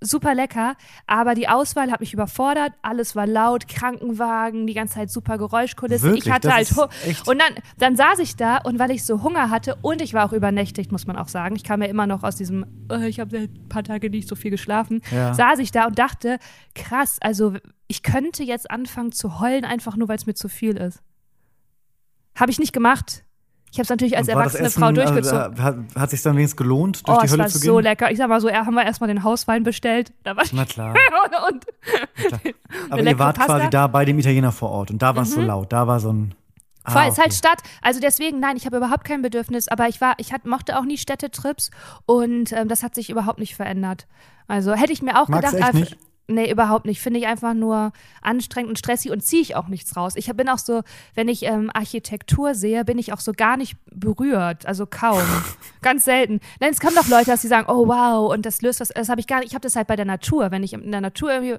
Super 0.01 0.33
lecker, 0.33 0.75
aber 1.07 1.35
die 1.35 1.49
Auswahl 1.49 1.91
hat 1.91 1.99
mich 1.99 2.13
überfordert. 2.13 2.71
Alles 2.81 3.17
war 3.17 3.27
laut, 3.27 3.67
Krankenwagen, 3.67 4.65
die 4.65 4.73
ganze 4.73 4.95
Zeit 4.95 5.11
super 5.11 5.37
Geräuschkulisse. 5.37 6.05
Wirklich? 6.05 6.27
Ich 6.27 6.31
hatte 6.31 6.47
Das 6.47 6.77
halt 6.77 7.27
und 7.27 7.37
dann, 7.39 7.53
dann 7.77 7.95
saß 7.97 8.19
ich 8.19 8.37
da 8.37 8.59
und 8.59 8.79
weil 8.79 8.91
ich 8.91 9.03
so 9.03 9.23
Hunger 9.23 9.49
hatte 9.49 9.77
und 9.81 10.01
ich 10.01 10.13
war 10.13 10.25
auch 10.25 10.31
übernächtigt, 10.31 10.93
muss 10.93 11.05
man 11.05 11.17
auch 11.17 11.27
sagen. 11.27 11.57
Ich 11.57 11.65
kam 11.65 11.81
ja 11.81 11.89
immer 11.89 12.07
noch 12.07 12.23
aus 12.23 12.37
diesem, 12.37 12.65
äh, 12.89 13.09
ich 13.09 13.19
habe 13.19 13.37
ein 13.37 13.67
paar 13.67 13.83
Tage 13.83 14.09
nicht 14.09 14.29
so 14.29 14.35
viel 14.35 14.51
geschlafen. 14.51 15.01
Ja. 15.11 15.33
Saß 15.33 15.59
ich 15.59 15.71
da 15.71 15.87
und 15.87 15.99
dachte, 15.99 16.39
krass, 16.75 17.17
also 17.19 17.55
ich 17.87 18.01
könnte 18.01 18.43
jetzt 18.43 18.71
anfangen 18.71 19.11
zu 19.11 19.41
heulen, 19.41 19.65
einfach 19.65 19.97
nur 19.97 20.07
weil 20.07 20.15
es 20.15 20.25
mir 20.25 20.33
zu 20.33 20.47
viel 20.47 20.77
ist. 20.77 21.01
Habe 22.35 22.51
ich 22.51 22.59
nicht 22.59 22.71
gemacht. 22.71 23.25
Ich 23.71 23.77
habe 23.77 23.83
es 23.83 23.89
natürlich 23.89 24.17
als 24.17 24.27
war 24.27 24.35
erwachsene 24.35 24.67
Essen, 24.67 24.81
Frau 24.81 24.91
durchgezogen. 24.91 25.39
Also, 25.39 25.63
hat 25.63 25.75
hat 25.95 26.09
sich 26.09 26.21
dann 26.21 26.35
wenigstens 26.35 26.57
gelohnt, 26.57 27.07
durch 27.07 27.17
Oh, 27.17 27.21
die 27.21 27.25
es 27.25 27.31
Hölle 27.31 27.43
war 27.43 27.49
zu 27.49 27.57
so 27.59 27.75
gehen? 27.75 27.83
lecker. 27.83 28.11
Ich 28.11 28.17
sag 28.17 28.27
mal 28.27 28.41
so, 28.41 28.49
haben 28.49 28.73
wir 28.73 28.83
erstmal 28.83 29.07
den 29.07 29.23
Hauswein 29.23 29.63
bestellt. 29.63 30.11
Da 30.23 30.35
war 30.35 30.43
Na 30.51 30.65
klar. 30.65 30.95
und, 31.49 31.65
und 32.43 32.55
Aber 32.89 33.03
ihr 33.03 33.19
wart 33.19 33.37
Pasta. 33.37 33.57
quasi 33.57 33.69
da 33.69 33.87
bei 33.87 34.05
dem 34.05 34.17
Italiener 34.17 34.51
vor 34.51 34.71
Ort 34.71 34.91
und 34.91 35.01
da 35.01 35.15
war 35.15 35.23
es 35.23 35.31
so 35.31 35.41
laut. 35.41 35.71
Da 35.71 35.87
war 35.87 35.99
so 35.99 36.11
ein. 36.11 36.35
Ah, 36.83 36.91
voll, 36.91 37.09
ist 37.09 37.17
halt 37.17 37.27
okay. 37.27 37.35
Stadt. 37.35 37.59
Also 37.81 37.99
deswegen, 37.99 38.39
nein, 38.39 38.57
ich 38.57 38.65
habe 38.65 38.77
überhaupt 38.77 39.03
kein 39.03 39.21
Bedürfnis, 39.21 39.67
aber 39.67 39.87
ich 39.87 40.01
war, 40.01 40.13
ich 40.17 40.33
hat, 40.33 40.45
mochte 40.45 40.79
auch 40.79 40.85
nie 40.85 40.97
Städtetrips 40.97 41.69
und 42.05 42.51
ähm, 42.53 42.67
das 42.67 42.81
hat 42.83 42.95
sich 42.95 43.09
überhaupt 43.09 43.37
nicht 43.37 43.55
verändert. 43.55 44.07
Also 44.47 44.73
hätte 44.73 44.91
ich 44.93 45.03
mir 45.03 45.21
auch 45.21 45.27
Magst 45.27 45.53
du 45.53 45.57
gedacht, 45.57 45.75
echt 45.75 45.75
ah, 45.75 45.79
nicht? 45.79 45.97
Nee, 46.31 46.51
überhaupt 46.51 46.85
nicht. 46.85 47.01
Finde 47.01 47.19
ich 47.19 47.25
einfach 47.25 47.55
nur 47.55 47.91
anstrengend 48.21 48.69
und 48.69 48.77
stressig 48.77 49.11
und 49.11 49.23
ziehe 49.23 49.41
ich 49.41 49.55
auch 49.55 49.67
nichts 49.67 49.97
raus. 49.97 50.13
Ich 50.15 50.31
bin 50.35 50.47
auch 50.47 50.59
so, 50.59 50.83
wenn 51.15 51.27
ich 51.27 51.41
ähm, 51.43 51.71
Architektur 51.73 52.53
sehe, 52.53 52.85
bin 52.85 52.99
ich 52.99 53.11
auch 53.13 53.19
so 53.19 53.31
gar 53.31 53.57
nicht 53.57 53.77
berührt. 53.91 54.67
Also 54.67 54.85
kaum. 54.85 55.23
Ganz 55.81 56.05
selten. 56.05 56.39
Nein, 56.59 56.71
es 56.71 56.79
kommen 56.79 56.95
doch 56.95 57.07
Leute, 57.07 57.31
dass 57.31 57.41
sie 57.41 57.47
sagen, 57.47 57.65
oh 57.67 57.87
wow, 57.87 58.31
und 58.31 58.45
das 58.45 58.61
löst 58.61 58.79
was. 58.79 58.89
Das 58.89 59.09
habe 59.09 59.19
ich 59.19 59.25
gar 59.25 59.39
nicht. 59.39 59.47
Ich 59.47 59.55
habe 59.55 59.63
das 59.63 59.75
halt 59.75 59.87
bei 59.87 59.95
der 59.95 60.05
Natur. 60.05 60.51
Wenn 60.51 60.61
ich 60.61 60.73
in 60.73 60.91
der 60.91 61.01
Natur 61.01 61.31
irgendwie 61.31 61.57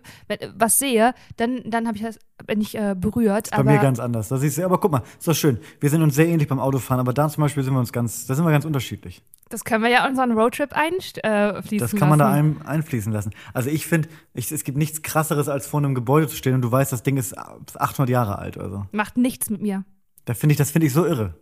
was 0.55 0.79
sehe, 0.79 1.15
dann, 1.37 1.63
dann 1.65 1.89
habe 1.89 1.97
ich 1.97 2.05
das, 2.05 2.21
bin 2.47 2.61
ich 2.61 2.77
äh, 2.77 2.95
berührt. 2.99 3.51
Bei 3.51 3.59
aber 3.59 3.71
mir 3.73 3.79
ganz 3.79 3.99
anders. 3.99 4.29
Da 4.29 4.37
siehst 4.37 4.59
du, 4.59 4.65
aber 4.65 4.79
guck 4.79 4.93
mal, 4.93 5.03
ist 5.19 5.27
doch 5.29 5.35
schön. 5.35 5.59
Wir 5.81 5.91
sind 5.91 6.03
uns 6.03 6.15
sehr 6.15 6.27
ähnlich 6.29 6.49
beim 6.49 6.59
Autofahren, 6.61 7.01
aber 7.01 7.13
da 7.13 7.29
zum 7.29 7.43
Beispiel 7.43 7.63
sind 7.63 7.73
wir 7.73 7.81
uns 7.81 7.93
ganz, 7.93 8.27
da 8.27 8.35
sind 8.35 8.45
wir 8.45 8.51
ganz 8.51 8.65
unterschiedlich. 8.65 9.23
das 9.49 9.65
können 9.65 9.83
wir 9.83 9.91
ja 9.91 10.07
unseren 10.07 10.33
Roadtrip 10.33 10.73
einfließen 10.73 11.23
äh, 11.23 11.63
fließen 11.63 11.79
Das 11.79 11.95
kann 11.97 12.09
man 12.09 12.19
da 12.19 12.31
lassen. 12.35 12.61
ein, 12.61 12.67
einfließen 12.67 13.13
lassen. 13.13 13.31
Also 13.53 13.71
ich 13.71 13.87
finde, 13.87 14.09
es 14.35 14.65
gibt 14.65 14.79
nichts 14.79 15.03
krasseres, 15.03 15.49
als 15.49 15.67
vor 15.67 15.79
einem 15.81 15.95
Gebäude 15.95 16.29
zu 16.29 16.37
stehen 16.37 16.55
und 16.55 16.63
du 16.63 16.71
weißt, 16.71 16.93
das 16.93 17.03
Ding 17.03 17.17
ist 17.17 17.37
800 17.37 18.09
Jahre 18.11 18.39
alt 18.39 18.57
oder 18.57 18.71
so. 18.71 18.87
Macht 18.93 19.17
nichts 19.17 19.51
mit 19.51 19.61
mir. 19.63 19.85
Da 20.25 20.35
finde 20.35 20.53
ich, 20.53 20.59
das 20.59 20.71
finde 20.71 20.87
ich 20.87 20.93
so 20.93 21.05
irre. 21.07 21.35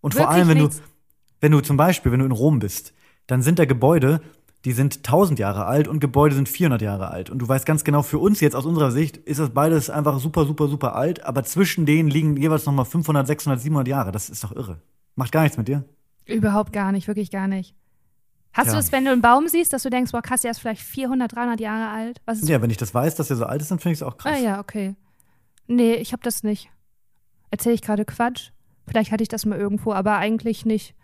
Und 0.00 0.14
vor 0.14 0.22
Wirklich 0.22 0.36
allem, 0.36 0.48
wenn 0.48 0.58
nichts. 0.58 0.76
du, 0.78 0.82
wenn 1.40 1.52
du 1.52 1.60
zum 1.60 1.76
Beispiel, 1.76 2.12
wenn 2.12 2.20
du 2.20 2.26
in 2.26 2.32
Rom 2.32 2.58
bist, 2.58 2.92
dann 3.26 3.42
sind 3.42 3.58
da 3.58 3.64
Gebäude, 3.64 4.20
die 4.66 4.72
sind 4.72 4.96
1000 4.96 5.38
Jahre 5.38 5.66
alt 5.66 5.86
und 5.86 6.00
Gebäude 6.00 6.34
sind 6.34 6.48
400 6.48 6.82
Jahre 6.82 7.08
alt. 7.12 7.30
Und 7.30 7.38
du 7.38 7.46
weißt 7.46 7.64
ganz 7.64 7.84
genau, 7.84 8.02
für 8.02 8.18
uns 8.18 8.40
jetzt 8.40 8.56
aus 8.56 8.66
unserer 8.66 8.90
Sicht 8.90 9.16
ist 9.16 9.38
das 9.38 9.50
beides 9.50 9.90
einfach 9.90 10.18
super, 10.18 10.44
super, 10.44 10.66
super 10.66 10.96
alt, 10.96 11.22
aber 11.22 11.44
zwischen 11.44 11.86
denen 11.86 12.10
liegen 12.10 12.36
jeweils 12.36 12.66
nochmal 12.66 12.84
500, 12.84 13.28
600, 13.28 13.60
700 13.60 13.86
Jahre. 13.86 14.10
Das 14.10 14.28
ist 14.28 14.42
doch 14.42 14.50
irre. 14.50 14.80
Macht 15.14 15.30
gar 15.30 15.42
nichts 15.42 15.56
mit 15.56 15.68
dir. 15.68 15.84
Überhaupt 16.24 16.72
gar 16.72 16.90
nicht, 16.90 17.06
wirklich 17.06 17.30
gar 17.30 17.46
nicht. 17.46 17.76
Hast 18.54 18.64
Tja. 18.64 18.72
du 18.72 18.78
das, 18.78 18.90
wenn 18.90 19.04
du 19.04 19.12
einen 19.12 19.22
Baum 19.22 19.46
siehst, 19.46 19.72
dass 19.72 19.84
du 19.84 19.88
denkst, 19.88 20.10
boah, 20.10 20.20
krass, 20.20 20.40
der 20.40 20.50
ist 20.50 20.58
vielleicht 20.58 20.82
400, 20.82 21.36
300 21.36 21.60
Jahre 21.60 21.92
alt? 21.92 22.20
Was 22.24 22.42
ist 22.42 22.48
Ja, 22.48 22.60
wenn 22.60 22.70
ich 22.70 22.76
das 22.76 22.92
weiß, 22.92 23.14
dass 23.14 23.28
der 23.28 23.36
so 23.36 23.44
alt 23.44 23.62
ist, 23.62 23.70
dann 23.70 23.78
finde 23.78 23.92
ich 23.92 24.00
es 24.00 24.02
auch 24.02 24.16
krass. 24.16 24.34
Ah 24.36 24.40
ja, 24.40 24.58
okay. 24.58 24.96
Nee, 25.68 25.94
ich 25.94 26.12
habe 26.12 26.24
das 26.24 26.42
nicht. 26.42 26.70
Erzähle 27.52 27.76
ich 27.76 27.82
gerade 27.82 28.04
Quatsch? 28.04 28.50
Vielleicht 28.88 29.12
hatte 29.12 29.22
ich 29.22 29.28
das 29.28 29.46
mal 29.46 29.60
irgendwo, 29.60 29.92
aber 29.92 30.16
eigentlich 30.16 30.66
nicht. 30.66 30.95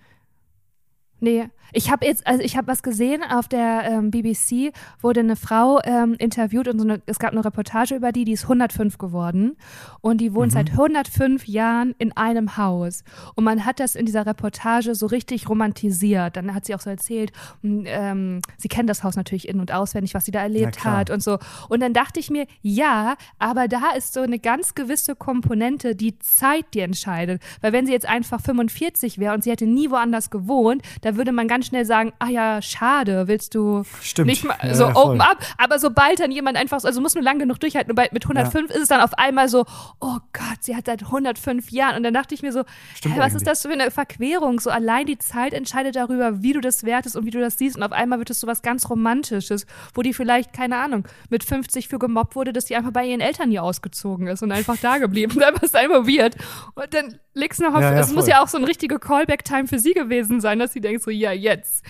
Nee, 1.23 1.49
ich 1.73 1.89
habe 1.91 2.05
jetzt, 2.05 2.27
also 2.27 2.43
ich 2.43 2.57
habe 2.57 2.67
was 2.67 2.83
gesehen 2.83 3.23
auf 3.23 3.47
der 3.47 3.85
ähm, 3.85 4.11
BBC, 4.11 4.73
wurde 5.01 5.21
eine 5.21 5.37
Frau 5.37 5.81
ähm, 5.85 6.15
interviewt 6.19 6.67
und 6.67 6.79
so 6.79 6.85
eine, 6.85 7.01
es 7.07 7.21
gab 7.21 7.31
eine 7.31 7.45
Reportage 7.45 7.95
über 7.95 8.11
die, 8.11 8.25
die 8.25 8.33
ist 8.33 8.43
105 8.43 8.99
geworden 8.99 9.57
und 10.01 10.21
die 10.21 10.35
wohnt 10.35 10.51
seit 10.51 10.71
105 10.73 11.47
Jahren 11.47 11.95
in 11.99 12.15
einem 12.17 12.57
Haus 12.57 13.05
und 13.37 13.45
man 13.45 13.65
hat 13.65 13.79
das 13.79 13.95
in 13.95 14.05
dieser 14.05 14.27
Reportage 14.27 14.97
so 14.97 15.07
richtig 15.07 15.49
romantisiert. 15.49 16.37
Dann 16.37 16.55
hat 16.55 16.67
sie 16.67 16.75
auch 16.75 16.81
so 16.81 16.91
erzählt, 16.91 17.33
mh, 17.63 17.85
ähm, 17.87 18.41
sie 18.59 18.69
kennt 18.69 18.91
das 18.91 19.05
Haus 19.05 19.15
natürlich 19.15 19.49
in- 19.49 19.61
und 19.61 19.73
auswendig, 19.73 20.15
was 20.15 20.25
sie 20.25 20.33
da 20.33 20.41
erlebt 20.41 20.85
hat 20.85 21.09
und 21.09 21.23
so. 21.23 21.39
Und 21.69 21.81
dann 21.81 21.95
dachte 21.95 22.19
ich 22.19 22.31
mir, 22.31 22.47
ja, 22.63 23.15
aber 23.39 23.69
da 23.69 23.93
ist 23.97 24.13
so 24.13 24.21
eine 24.21 24.41
ganz 24.41 24.75
gewisse 24.75 25.15
Komponente, 25.15 25.95
die 25.95 26.19
Zeit, 26.19 26.67
die 26.75 26.81
entscheidet. 26.81 27.41
Weil 27.61 27.73
wenn 27.73 27.87
sie 27.87 27.93
jetzt 27.93 28.09
einfach 28.09 28.41
45 28.41 29.19
wäre 29.19 29.35
und 29.35 29.45
sie 29.45 29.51
hätte 29.53 29.67
nie 29.67 29.89
woanders 29.89 30.29
gewohnt, 30.29 30.83
da 31.01 31.12
da 31.13 31.17
würde 31.17 31.33
man 31.33 31.49
ganz 31.49 31.67
schnell 31.67 31.85
sagen, 31.85 32.13
ah 32.19 32.29
ja, 32.29 32.63
schade, 32.63 33.29
willst 33.29 33.55
du 33.55 33.85
Stimmt. 34.03 34.27
nicht 34.29 34.45
mal 34.45 34.57
Ja, 34.63 34.75
so 34.75 34.85
ja, 34.85 34.93
voll. 34.93 35.03
open 35.05 35.21
up. 35.21 35.39
Aber 35.59 35.79
sobald 35.79 36.21
dann 36.21 36.31
jemand 36.31 36.57
einfach, 36.57 36.81
so- 36.81 36.89
also 36.89 37.01
muss 37.01 37.15
nur 37.15 37.25
lang 37.25 37.39
genug 37.39 37.61
durchhalten 37.61 37.91
und 37.91 37.97
bei, 37.97 38.09
mit 38.13 38.25
105 38.25 38.71
ist 38.71 38.83
es 38.83 38.89
dann 38.89 39.01
auf 39.01 39.15
einmal 39.19 39.49
so, 39.49 39.65
oh 40.01 40.19
Gott, 40.33 40.59
sie 40.61 40.75
hat 40.77 40.87
seit 40.87 41.03
105 41.03 41.71
Jahren. 41.71 41.97
Und 41.97 42.03
dann 42.03 42.15
dachte 42.15 42.35
ich 42.35 42.43
mir 42.43 42.53
so, 42.53 42.65
Stimmt 42.95 43.15
hä, 43.15 43.19
was 43.19 43.27
eigentlich. 43.27 43.37
ist 43.43 43.47
das 43.47 43.63
für 43.63 43.71
eine 43.73 43.91
Verquerung? 43.91 44.61
So 44.61 44.71
allein 44.71 45.07
die 45.07 45.19
Zeit 45.19 45.53
entscheidet 45.53 45.97
darüber, 45.97 46.43
wie 46.43 46.53
du 46.53 46.61
das 46.61 46.85
wertest 46.85 47.17
und 47.17 47.25
wie 47.27 47.31
du 47.31 47.41
das 47.41 47.59
siehst. 47.59 47.77
Und 47.77 47.83
auf 47.83 47.93
einmal 47.93 48.19
wird 48.19 48.31
es 48.31 48.41
so 48.41 48.47
was 48.47 48.63
ganz 48.63 48.89
Romantisches, 48.89 49.67
wo 49.95 50.03
die 50.03 50.15
vielleicht, 50.15 50.53
keine 50.53 50.77
Ahnung, 50.79 51.07
mit 51.31 51.45
50 51.45 51.89
für 51.89 51.99
gemobbt 51.99 52.35
wurde, 52.37 52.53
dass 52.53 52.65
die 52.67 52.77
einfach 52.77 52.93
bei 52.93 53.05
ihren 53.07 53.21
Eltern 53.21 53.49
nie 53.51 53.59
ausgezogen 53.59 54.27
ist 54.29 54.43
und 54.43 54.53
einfach 54.53 54.77
da 54.81 54.99
geblieben. 54.99 55.33
Da 55.43 55.49
ist 55.61 55.75
einfach 55.75 56.07
weird. 56.07 56.37
Und 56.75 56.95
dann 56.95 57.19
legst 57.35 57.59
du 57.61 57.65
noch 57.65 57.75
auf, 57.75 57.81
Ja, 57.81 57.93
ja, 57.95 58.01
es 58.01 58.13
muss 58.13 58.27
ja 58.29 58.43
auch 58.43 58.49
so 58.49 58.59
eine 58.59 58.69
richtige 58.69 58.99
Callback-Time 58.99 59.67
für 59.67 59.79
sie 59.79 59.93
gewesen 59.93 60.41
sein, 60.41 60.59
dass 60.59 60.73
sie 60.73 60.81
denkt 60.81 61.02
so, 61.03 61.11
ja, 61.11 61.33
jetzt. 61.33 61.85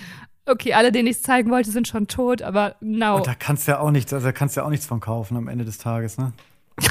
Okay, 0.46 0.74
alle, 0.74 0.90
denen 0.90 1.06
ich 1.06 1.16
es 1.16 1.22
zeigen 1.22 1.50
wollte, 1.50 1.70
sind 1.70 1.86
schon 1.86 2.08
tot, 2.08 2.42
aber 2.42 2.74
now. 2.80 3.16
Und 3.16 3.26
da 3.26 3.34
kannst 3.34 3.68
du 3.68 3.72
ja 3.72 3.78
auch 3.78 3.90
nichts, 3.92 4.12
also 4.12 4.26
da 4.26 4.32
kannst 4.32 4.56
du 4.56 4.60
ja 4.60 4.66
auch 4.66 4.70
nichts 4.70 4.86
von 4.86 4.98
kaufen 5.00 5.36
am 5.36 5.46
Ende 5.48 5.64
des 5.64 5.78
Tages, 5.78 6.18
ne? 6.18 6.32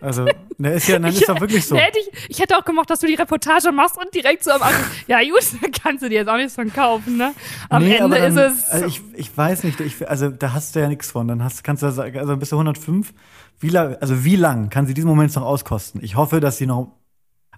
Also, 0.00 0.26
ne, 0.58 0.72
ist 0.72 0.88
ja, 0.88 0.98
dann 0.98 1.12
ist 1.12 1.28
doch 1.28 1.40
wirklich 1.40 1.64
so. 1.64 1.76
Da 1.76 1.82
hätte 1.82 1.98
ich, 2.00 2.30
ich 2.30 2.40
hätte 2.40 2.58
auch 2.58 2.64
gemacht, 2.64 2.90
dass 2.90 2.98
du 2.98 3.06
die 3.06 3.14
Reportage 3.14 3.70
machst 3.70 3.96
und 3.96 4.12
direkt 4.12 4.42
so 4.42 4.50
am 4.50 4.60
Anfang, 4.62 4.84
ja 5.06 5.20
gut, 5.22 5.44
da 5.62 5.68
kannst 5.80 6.02
du 6.02 6.08
dir 6.08 6.16
jetzt 6.16 6.28
auch 6.28 6.36
nichts 6.36 6.56
von 6.56 6.72
kaufen, 6.72 7.16
ne? 7.16 7.32
Am 7.68 7.84
Nee, 7.84 7.96
Ende 7.96 8.04
aber 8.04 8.26
ist 8.26 8.36
dann, 8.36 8.52
es. 8.52 8.68
Also 8.68 8.86
ich, 8.86 9.00
ich 9.14 9.36
weiß 9.36 9.62
nicht, 9.62 9.78
ich, 9.80 10.08
also 10.08 10.30
da 10.30 10.52
hast 10.52 10.74
du 10.74 10.80
ja 10.80 10.88
nichts 10.88 11.12
von. 11.12 11.28
Dann 11.28 11.44
hast, 11.44 11.62
kannst 11.62 11.82
du 11.82 11.86
ja 11.86 11.92
sagen, 11.92 12.18
also 12.18 12.36
bist 12.36 12.50
du 12.50 12.56
105. 12.56 13.14
Wie 13.60 13.68
lang, 13.68 13.96
also 14.00 14.24
wie 14.24 14.34
lang 14.34 14.70
kann 14.70 14.86
sie 14.86 14.94
diesen 14.94 15.08
Moment 15.08 15.34
noch 15.36 15.44
auskosten? 15.44 16.02
Ich 16.02 16.16
hoffe, 16.16 16.40
dass 16.40 16.56
sie 16.56 16.66
noch. 16.66 16.96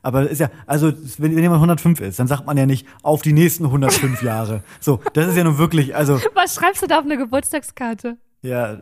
Aber 0.04 0.28
ist 0.28 0.38
ja, 0.38 0.50
also 0.66 0.92
wenn, 1.18 1.34
wenn 1.34 1.42
jemand 1.42 1.58
105 1.58 2.00
ist, 2.00 2.18
dann 2.18 2.26
sagt 2.28 2.44
man 2.46 2.56
ja 2.58 2.66
nicht 2.66 2.86
auf 3.02 3.22
die 3.22 3.32
nächsten 3.32 3.64
105 3.64 4.22
Jahre. 4.22 4.62
So, 4.80 5.00
das 5.14 5.28
ist 5.28 5.36
ja 5.36 5.44
nun 5.44 5.58
wirklich, 5.58 5.96
also 5.96 6.20
was 6.34 6.54
schreibst 6.54 6.82
du 6.82 6.86
da 6.86 6.98
auf 6.98 7.04
eine 7.04 7.16
Geburtstagskarte? 7.16 8.18
ja, 8.42 8.78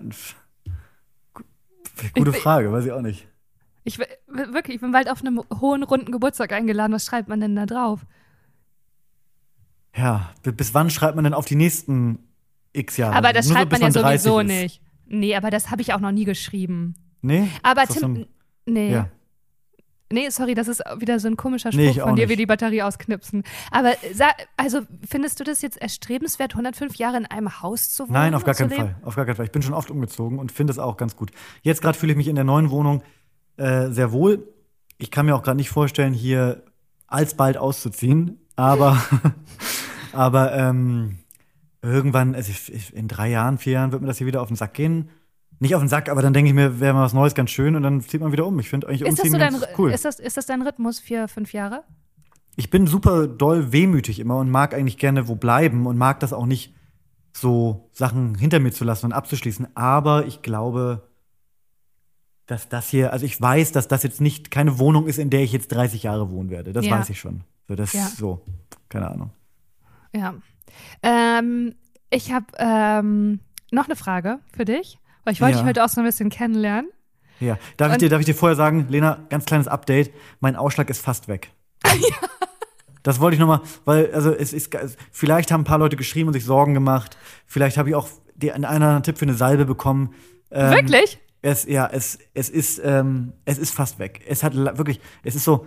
gute 2.15 2.33
Frage, 2.33 2.73
weiß 2.73 2.85
ich 2.87 2.93
auch 2.93 3.01
nicht. 3.03 3.27
Ich 3.85 3.99
wirklich, 3.99 4.77
ich 4.77 4.81
bin 4.81 4.93
bald 4.93 5.09
auf 5.11 5.21
einem 5.23 5.41
hohen 5.61 5.83
runden 5.83 6.13
Geburtstag 6.13 6.53
eingeladen. 6.53 6.93
Was 6.93 7.05
schreibt 7.07 7.29
man 7.29 7.41
denn 7.41 7.57
da 7.57 7.67
drauf? 7.67 8.01
Ja, 9.97 10.31
bi- 10.43 10.53
bis 10.53 10.73
wann 10.75 10.89
schreibt 10.91 11.17
man 11.17 11.25
denn 11.25 11.35
auf 11.35 11.45
die 11.47 11.57
nächsten 11.57 12.19
X 12.73 12.97
Jahre? 12.97 13.15
aber 13.15 13.33
das 13.33 13.47
Nur 13.47 13.55
so, 13.55 13.59
schreibt 13.59 13.71
bis 13.71 13.81
man 13.81 13.93
ja 13.93 14.01
30 14.03 14.21
sowieso 14.23 14.41
ist. 14.41 14.47
nicht. 14.47 14.83
Nee, 15.07 15.35
aber 15.37 15.51
das 15.51 15.71
habe 15.71 15.83
ich 15.83 15.93
auch 15.93 16.01
noch 16.01 16.13
nie 16.13 16.25
geschrieben. 16.25 16.95
Nee? 17.23 17.49
Aber 17.63 17.83
das 17.85 17.95
so 17.95 18.01
Tim, 18.01 18.15
ein- 18.15 18.27
nee. 18.67 18.93
Ja. 18.93 19.09
Nee, 20.13 20.29
sorry, 20.31 20.55
das 20.55 20.69
ist 20.69 20.83
wieder 20.99 21.19
so 21.19 21.29
ein 21.29 21.37
komischer 21.37 21.73
Spruch 21.73 21.83
Nee, 21.83 21.93
von 21.95 22.17
dir, 22.17 22.23
nicht. 22.23 22.31
wie 22.31 22.37
die 22.37 22.47
Batterie 22.47 22.83
ausknipsen. 22.83 23.43
Aber 23.71 23.93
also 24.57 24.81
findest 25.09 25.41
du 25.41 25.45
das 25.45 25.63
jetzt 25.63 25.81
erstrebenswert, 25.81 26.53
105 26.53 26.97
Jahre 26.97 27.17
in 27.17 27.27
einem 27.27 27.63
Haus 27.63 27.91
zu 27.91 28.05
wohnen? 28.05 28.13
Nein, 28.13 28.35
auf 28.35 28.45
gar 28.45 28.55
keinen? 28.55 28.71
Fall. 28.71 28.97
Auf 29.03 29.17
gar 29.17 29.25
keinen 29.25 29.37
Fall. 29.37 29.47
Ich 29.47 29.53
bin 29.53 29.63
schon 29.63 29.75
oft 29.75 29.91
umgezogen 29.91 30.39
und 30.39 30.53
finde 30.53 30.73
es 30.73 30.79
auch 30.79 30.97
ganz 30.97 31.17
gut. 31.17 31.31
Jetzt 31.63 31.83
gerade 31.83 31.99
fühle 31.99 32.13
ich 32.13 32.17
mich 32.17 32.29
in 32.29 32.35
der 32.35 32.45
neuen 32.45 32.71
Wohnung 32.71 33.03
äh, 33.57 33.91
sehr 33.91 34.13
wohl. 34.13 34.47
Ich 34.99 35.11
kann 35.11 35.27
mir 35.27 35.35
auch 35.35 35.43
gerade 35.43 35.57
nicht 35.57 35.71
vorstellen, 35.71 36.13
hier 36.15 36.63
alsbald 37.07 37.57
auszuziehen, 37.57 38.39
aber, 38.57 39.03
aber 40.13 40.53
ähm, 40.55 41.19
irgendwann, 41.83 42.35
also 42.35 42.53
in 42.93 43.09
drei 43.09 43.29
Jahren, 43.31 43.59
vier 43.59 43.75
Jahren 43.75 43.93
wird 43.93 44.03
mir 44.03 44.09
das 44.09 44.19
hier 44.19 44.27
wieder 44.27 44.41
auf 44.43 44.49
den 44.49 44.57
Sack 44.57 44.75
gehen. 44.75 45.11
Nicht 45.63 45.75
auf 45.77 45.81
den 45.83 45.89
Sack, 45.89 46.09
aber 46.09 46.23
dann 46.23 46.33
denke 46.33 46.49
ich 46.49 46.55
mir, 46.55 46.81
wäre 46.81 46.93
mal 46.93 47.05
was 47.05 47.13
Neues 47.13 47.35
ganz 47.35 47.51
schön 47.51 47.77
und 47.77 47.83
dann 47.85 48.01
zieht 48.01 48.21
man 48.21 48.33
wieder 48.33 48.47
um. 48.47 48.59
Ich 48.59 48.69
finde 48.69 48.89
eigentlich 48.89 49.03
Ist 49.03 49.19
das, 49.19 49.25
umziehen 49.27 49.33
so 49.33 49.39
dein, 49.39 49.75
cool. 49.79 49.93
ist, 49.93 50.05
das, 50.05 50.19
ist 50.19 50.37
das 50.37 50.47
dein 50.47 50.61
Rhythmus 50.63 50.99
für 50.99 51.29
fünf 51.29 51.53
Jahre? 51.53 51.85
ich 52.57 52.69
bin 52.69 52.87
super 52.87 53.27
doll 53.29 53.73
wehmütig 53.73 54.19
immer 54.21 54.37
und 54.37 54.51
mag 54.51 54.75
eigentlich 54.75 54.99
gerne 54.99 55.27
wo 55.29 55.37
bleiben 55.37 55.87
und 55.87 55.97
mag 55.97 56.21
das 56.21 56.33
auch 56.35 56.45
nicht, 56.47 56.75
so 57.33 57.89
Sachen 57.93 58.35
hinter 58.35 58.61
mir 58.61 58.73
zu 58.73 58.85
lassen 58.85 59.07
und 59.07 59.13
abzuschließen. 59.13 59.69
Aber 59.75 60.27
ich 60.27 60.43
glaube, 60.43 61.09
dass 62.47 62.69
das 62.69 62.89
hier, 62.89 63.13
also 63.13 63.25
ich 63.25 63.41
weiß, 63.41 63.73
dass 63.73 63.89
das 63.89 64.03
jetzt 64.03 64.21
nicht 64.21 64.51
keine 64.51 64.79
Wohnung 64.79 65.07
ist, 65.07 65.19
in 65.19 65.31
der 65.31 65.43
ich 65.43 65.53
jetzt 65.53 65.69
30 65.69 66.03
Jahre 66.03 66.31
wohnen 66.31 66.51
werde. 66.51 66.73
Das 66.73 66.85
Ja. 66.85 66.99
weiß 66.99 67.09
ich 67.09 67.21
schon. 67.21 67.45
So, 67.69 67.75
das 67.77 67.93
Ja. 67.95 68.07
so, 68.09 68.45
keine 68.91 69.09
Ahnung. 69.11 69.31
Ja. 70.15 70.35
Ähm, 71.03 71.75
ich 72.11 72.33
habe 72.33 72.47
ähm, 72.59 73.41
noch 73.71 73.87
eine 73.87 73.97
Frage 73.97 74.41
für 74.55 74.65
dich, 74.67 74.99
weil 75.25 75.33
ich 75.35 75.41
wollte 75.41 75.53
Ja. 75.57 75.59
dich 75.63 75.69
heute 75.69 75.85
auch 75.85 75.89
so 75.89 76.01
ein 76.01 76.07
bisschen 76.07 76.31
kennenlernen. 76.31 76.91
Ja, 77.41 77.59
darf 77.77 77.93
ich, 77.93 77.99
dir, 77.99 78.09
darf 78.09 78.21
ich 78.21 78.27
dir 78.27 78.35
vorher 78.35 78.57
sagen, 78.57 78.87
Lena, 78.89 79.19
ganz 79.29 79.45
kleines 79.47 79.67
Update, 79.67 80.13
mein 80.41 80.55
Ausschlag 80.55 80.89
ist 80.91 81.01
fast 81.03 81.29
weg. 81.29 81.51
Das 83.03 83.19
wollte 83.19 83.35
ich 83.35 83.41
noch 83.41 83.49
mal, 83.49 83.61
weil 83.85 84.13
also 84.15 84.33
es 84.33 84.53
ist 84.53 84.77
vielleicht 85.11 85.51
haben 85.51 85.63
ein 85.63 85.65
paar 85.65 85.79
Leute 85.79 85.97
geschrieben 85.97 86.29
und 86.29 86.35
sich 86.35 86.45
Sorgen 86.45 86.73
gemacht. 86.73 87.17
Vielleicht 87.47 87.77
habe 87.77 87.89
ich 87.89 87.95
auch 87.97 88.09
die, 88.37 88.53
einen 88.53 88.65
anderen 88.65 89.03
Tipp 89.03 89.19
für 89.19 89.25
eine 89.25 89.35
Salbe 89.35 89.65
bekommen. 89.65 90.15
Ähm, 90.53 90.71
Wirklich? 90.71 91.19
Es, 91.41 91.65
ja, 91.65 91.89
es, 91.91 92.21
es 92.35 92.49
ist, 92.49 92.81
ähm, 92.85 93.33
es 93.45 93.59
ist 93.59 93.75
fast 93.75 93.99
weg. 93.99 94.21
Es 94.29 94.45
hat 94.45 94.55
wirklich, 94.55 95.01
es 95.25 95.35
ist 95.35 95.43
so, 95.43 95.67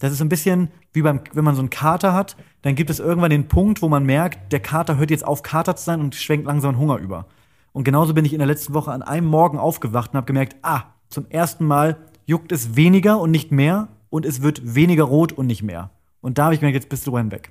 das 0.00 0.10
ist 0.10 0.18
so 0.18 0.24
ein 0.24 0.28
bisschen 0.28 0.72
wie 0.92 1.02
beim, 1.02 1.20
wenn 1.32 1.44
man 1.44 1.54
so 1.54 1.60
einen 1.60 1.70
Kater 1.70 2.12
hat, 2.12 2.36
dann 2.62 2.74
gibt 2.74 2.90
es 2.90 2.98
irgendwann 2.98 3.30
den 3.30 3.46
Punkt, 3.46 3.80
wo 3.80 3.88
man 3.88 4.04
merkt, 4.04 4.52
der 4.52 4.58
Kater 4.58 4.96
hört 4.96 5.12
jetzt 5.12 5.24
auf, 5.24 5.44
Kater 5.44 5.76
zu 5.76 5.84
sein 5.84 6.00
und 6.00 6.16
schwenkt 6.16 6.46
langsam 6.46 6.76
Hunger 6.76 6.96
über. 6.96 7.26
Und 7.74 7.82
genauso 7.82 8.14
bin 8.14 8.24
ich 8.24 8.32
in 8.32 8.38
der 8.38 8.46
letzten 8.46 8.72
Woche 8.72 8.92
an 8.92 9.02
einem 9.02 9.26
Morgen 9.26 9.58
aufgewacht 9.58 10.12
und 10.12 10.16
habe 10.16 10.26
gemerkt, 10.26 10.56
ah, 10.62 10.84
zum 11.08 11.28
ersten 11.28 11.66
Mal 11.66 11.96
juckt 12.24 12.52
es 12.52 12.76
weniger 12.76 13.20
und 13.20 13.32
nicht 13.32 13.50
mehr 13.50 13.88
und 14.10 14.24
es 14.24 14.42
wird 14.42 14.76
weniger 14.76 15.02
rot 15.02 15.32
und 15.32 15.48
nicht 15.48 15.64
mehr. 15.64 15.90
Und 16.20 16.38
da 16.38 16.44
habe 16.44 16.54
ich 16.54 16.60
gemerkt, 16.60 16.76
jetzt 16.76 16.88
bist 16.88 17.04
du 17.04 17.18
hinweg. 17.18 17.50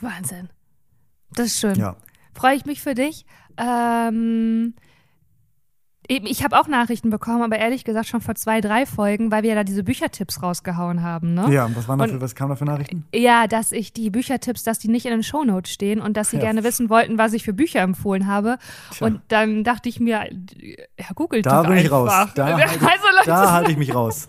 Wahnsinn. 0.00 0.48
Das 1.30 1.46
ist 1.46 1.60
schön. 1.60 1.76
Ja. 1.76 1.96
Freue 2.34 2.56
ich 2.56 2.66
mich 2.66 2.82
für 2.82 2.94
dich. 2.94 3.26
Ähm, 3.56 4.74
eben, 6.08 6.26
ich 6.26 6.42
habe 6.44 6.58
auch 6.58 6.68
Nachrichten 6.68 7.10
bekommen, 7.10 7.42
aber 7.42 7.58
ehrlich 7.58 7.84
gesagt 7.84 8.08
schon 8.08 8.20
vor 8.20 8.34
zwei, 8.34 8.60
drei 8.60 8.86
Folgen, 8.86 9.30
weil 9.30 9.42
wir 9.42 9.50
ja 9.50 9.56
da 9.56 9.64
diese 9.64 9.82
Büchertipps 9.84 10.42
rausgehauen 10.42 11.02
haben, 11.02 11.34
ne? 11.34 11.46
Ja, 11.52 11.64
und 11.66 11.76
was, 11.76 11.88
waren 11.88 11.98
da 11.98 12.04
Und- 12.04 12.10
für, 12.12 12.20
was 12.20 12.34
kam 12.34 12.48
da 12.48 12.56
für 12.56 12.64
Nachrichten? 12.64 13.04
Ja, 13.14 13.46
dass 13.46 13.72
ich 13.72 13.92
die 13.92 14.10
Büchertipps, 14.10 14.62
dass 14.62 14.78
die 14.78 14.88
nicht 14.88 15.04
in 15.06 15.12
den 15.12 15.22
Shownotes 15.22 15.72
stehen 15.72 16.00
und 16.00 16.16
dass 16.16 16.30
sie 16.30 16.36
Ja. 16.36 16.42
gerne 16.42 16.64
wissen 16.64 16.88
wollten, 16.90 17.18
was 17.18 17.32
ich 17.32 17.44
für 17.44 17.52
Bücher 17.52 17.80
empfohlen 17.80 18.26
habe. 18.26 18.58
Tja. 18.92 19.06
Und 19.06 19.20
dann 19.28 19.64
dachte 19.64 19.88
ich 19.88 20.00
mir, 20.00 20.28
ja, 20.98 21.06
googelt 21.14 21.46
Da 21.46 21.62
bin 21.62 21.76
ich 21.78 21.84
einfach. 21.92 22.22
raus. 22.24 22.28
Da 22.34 22.48
ich, 22.58 22.64
also, 22.64 22.82
Leute, 22.82 23.26
da 23.26 23.52
halte 23.52 23.70
ich 23.72 23.76
mich 23.76 23.94
raus. 23.94 24.28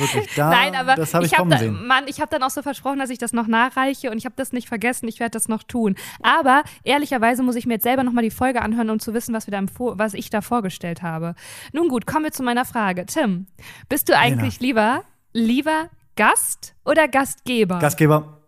Wirklich, 0.00 0.34
da, 0.34 0.50
Nein, 0.50 0.74
aber 0.74 0.96
das 0.96 1.14
habe 1.14 1.24
ich, 1.24 1.32
ich 1.32 1.38
habe 1.38 1.48
kommen 1.48 1.50
da, 1.50 1.58
sehen. 1.58 1.86
Mann, 1.86 2.04
ich 2.06 2.20
habe 2.20 2.30
dann 2.30 2.42
auch 2.42 2.50
so 2.50 2.62
versprochen, 2.62 2.98
dass 2.98 3.10
ich 3.10 3.18
das 3.18 3.32
noch 3.32 3.46
nachreiche 3.46 4.10
und 4.10 4.18
ich 4.18 4.24
habe 4.24 4.34
das 4.36 4.52
nicht 4.52 4.68
vergessen. 4.68 5.06
Ich 5.08 5.20
werde 5.20 5.32
das 5.32 5.48
noch 5.48 5.62
tun. 5.62 5.96
Aber 6.22 6.62
ehrlicherweise 6.84 7.42
muss 7.42 7.56
ich 7.56 7.66
mir 7.66 7.74
jetzt 7.74 7.84
selber 7.84 8.02
noch 8.02 8.12
mal 8.12 8.22
die 8.22 8.30
Folge 8.30 8.62
anhören, 8.62 8.90
um 8.90 8.98
zu 8.98 9.14
wissen, 9.14 9.34
was 9.34 9.46
wir 9.46 9.52
da 9.52 9.60
was 9.60 10.14
ich 10.14 10.30
da 10.30 10.40
vorgestellt 10.40 11.02
habe. 11.02 11.34
Nun 11.72 11.88
gut, 11.88 12.06
kommen 12.06 12.24
wir 12.24 12.32
zu 12.32 12.42
meiner 12.42 12.64
Frage. 12.64 13.06
Tim, 13.06 13.46
bist 13.88 14.08
du 14.08 14.16
eigentlich 14.16 14.60
lieber 14.60 15.04
lieber 15.32 15.90
Gast 16.16 16.74
oder 16.84 17.08
Gastgeber? 17.08 17.78
Gastgeber, 17.78 18.40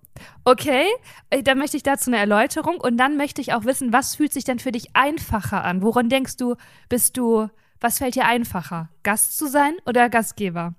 Okay, 0.44 0.86
äh, 1.30 1.42
dann 1.42 1.58
möchte 1.58 1.76
ich 1.76 1.82
dazu 1.82 2.10
eine 2.10 2.18
Erläuterung 2.18 2.78
und 2.78 2.96
dann 2.96 3.16
möchte 3.16 3.40
ich 3.40 3.54
auch 3.54 3.64
wissen, 3.64 3.92
was 3.92 4.16
fühlt 4.16 4.32
sich 4.32 4.44
denn 4.44 4.58
für 4.58 4.72
dich 4.72 4.94
einfacher 4.94 5.64
an? 5.64 5.82
Woran 5.82 6.08
denkst 6.08 6.36
du, 6.36 6.56
bist 6.88 7.16
du, 7.16 7.48
was 7.80 7.98
fällt 7.98 8.14
dir 8.14 8.26
einfacher? 8.26 8.88
Gast 9.02 9.38
zu 9.38 9.46
sein 9.48 9.74
oder 9.86 10.08
Gastgeber? 10.08 10.74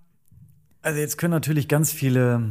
Also 0.84 1.00
jetzt 1.00 1.18
können 1.18 1.32
natürlich 1.32 1.70
ganz 1.70 1.94
viele 1.94 2.44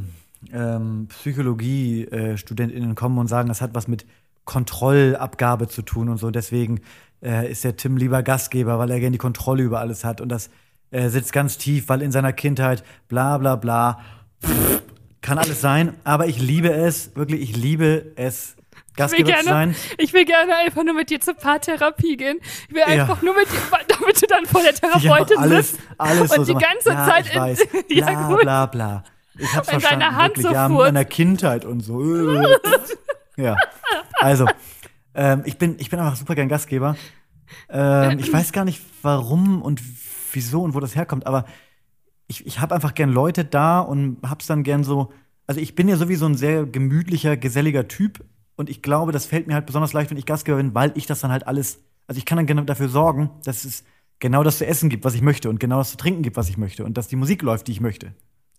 ähm, 0.53 1.07
Psychologie-StudentInnen 1.09 2.95
kommen 2.95 3.19
und 3.19 3.29
sagen, 3.29 3.49
das 3.49 3.61
hat 3.61 3.75
was 3.75 3.89
mit 3.89 4.07
Kontrollabgabe 4.47 5.69
zu 5.69 5.83
tun 5.83 6.09
und 6.09 6.17
so. 6.17 6.31
Deswegen 6.31 6.81
äh, 7.23 7.51
ist 7.51 7.63
der 7.63 7.77
Tim 7.77 7.99
lieber 7.99 8.23
Gastgeber, 8.23 8.79
weil 8.79 8.91
er 8.91 9.01
gerne 9.01 9.13
die 9.13 9.19
Kontrolle 9.19 9.63
über 9.63 9.81
alles 9.81 10.03
hat. 10.03 10.23
Und 10.23 10.31
das 10.31 10.49
äh, 10.91 11.11
sitzt 11.11 11.35
ganz 11.35 11.59
tief, 11.59 11.91
weil 11.91 12.01
in 12.01 12.11
seiner 12.11 12.33
Kindheit 12.33 12.83
bla 13.07 13.37
bla 13.37 13.57
bla. 13.57 14.01
Pff, 14.43 14.83
kann 15.21 15.37
alles 15.37 15.61
sein. 15.61 15.93
Aber 16.03 16.27
ich 16.27 16.41
liebe 16.41 16.73
es, 16.73 17.15
wirklich, 17.15 17.43
ich 17.43 17.55
liebe 17.55 18.13
es, 18.17 18.57
Gastgeber 18.97 19.31
gerne, 19.33 19.45
sein. 19.45 19.77
ich 19.99 20.13
will 20.13 20.25
gerne 20.25 20.57
einfach 20.57 20.85
nur 20.85 20.95
mit 20.95 21.09
dir 21.11 21.21
zur 21.21 21.35
Paartherapie 21.35 22.17
gehen. 22.17 22.39
Ich 22.69 22.75
will 22.75 22.81
Ja. 22.83 22.87
einfach 23.03 23.23
nur 23.23 23.35
mit 23.35 23.47
dir, 23.51 23.59
damit 23.89 24.23
du 24.23 24.27
dann 24.27 24.45
vor 24.47 24.63
der 24.63 24.75
Therapeutin 24.75 25.39
alles, 25.39 25.71
sitzt 25.73 25.83
alles 25.99 26.37
und 26.37 26.45
so 26.45 26.53
die 26.55 26.59
ganze 26.65 26.91
ja, 26.91 27.07
Zeit 27.07 27.27
ich 27.27 27.35
in- 27.35 27.41
weiß, 27.41 27.59
Ja, 27.89 28.05
bla, 28.07 28.29
gut. 28.29 28.41
bla 28.43 28.67
bla 28.67 29.05
Ich 29.39 29.55
hab's 29.57 29.69
deine 29.69 29.81
verstanden, 29.81 30.17
Hand 30.17 30.29
wirklich, 30.37 30.47
so 30.47 30.53
ja, 30.53 30.69
furzt. 30.69 30.93
meiner 30.93 31.05
Kindheit 31.07 31.65
und 31.65 31.81
so. 31.81 32.03
ja, 33.37 33.57
also 34.21 34.47
ähm, 35.15 35.43
ich 35.47 35.57
bin, 35.59 35.77
ich 35.79 35.89
bin 35.91 35.99
einfach 35.99 36.17
super 36.17 36.35
gern 36.35 36.49
Gastgeber. 36.49 36.97
Ähm, 37.71 38.19
ich 38.19 38.33
weiß 38.33 38.53
gar 38.53 38.65
nicht, 38.65 38.83
warum 39.03 39.63
und 39.63 39.81
wieso 40.33 40.63
und 40.63 40.75
wo 40.75 40.81
das 40.81 40.95
herkommt, 40.97 41.27
aber 41.27 41.45
ich, 42.27 42.47
ich 42.47 42.61
habe 42.61 42.75
einfach 42.75 42.95
gern 42.95 43.11
Leute 43.11 43.45
da 43.45 43.81
und 43.81 44.19
hab's 44.27 44.47
dann 44.47 44.63
gern 44.63 44.85
so. 44.85 45.13
Also 45.47 45.61
ich 45.61 45.75
bin 45.75 45.89
ja 45.89 45.97
sowieso 45.97 46.25
ein 46.27 46.37
sehr 46.37 46.65
gemütlicher, 46.65 47.37
geselliger 47.37 47.89
Typ 47.89 48.25
und 48.57 48.71
ich 48.71 48.83
glaube, 48.83 49.13
das 49.13 49.27
fällt 49.27 49.47
mir 49.47 49.55
halt 49.55 49.67
besonders 49.67 49.93
leicht, 49.93 50.11
wenn 50.11 50.19
ich 50.19 50.27
Gastgeber 50.27 50.59
bin, 50.59 50.75
weil 50.75 50.93
ich 50.95 51.07
das 51.07 51.21
dann 51.21 51.33
halt 51.33 51.47
alles. 51.47 51.81
Also 52.07 52.19
ich 52.19 52.25
kann 52.25 52.37
dann 52.37 52.47
gerne 52.47 52.65
dafür 52.65 52.89
sorgen, 52.89 53.31
dass 53.45 53.65
es 53.65 53.85
genau 54.19 54.43
das 54.43 54.59
zu 54.59 54.67
essen 54.67 54.89
gibt, 54.91 55.05
was 55.05 55.15
ich 55.15 55.23
möchte 55.23 55.49
und 55.49 55.61
genau 55.61 55.79
das 55.79 55.91
zu 55.91 55.97
trinken 55.97 56.23
gibt, 56.23 56.37
was 56.37 56.49
ich 56.49 56.57
möchte 56.57 56.85
und 56.85 56.97
dass 56.97 57.09
die 57.09 57.17
Musik 57.17 57.43
läuft, 57.43 57.69
die 57.69 57.73
ich 57.73 57.81
möchte. 57.81 58.15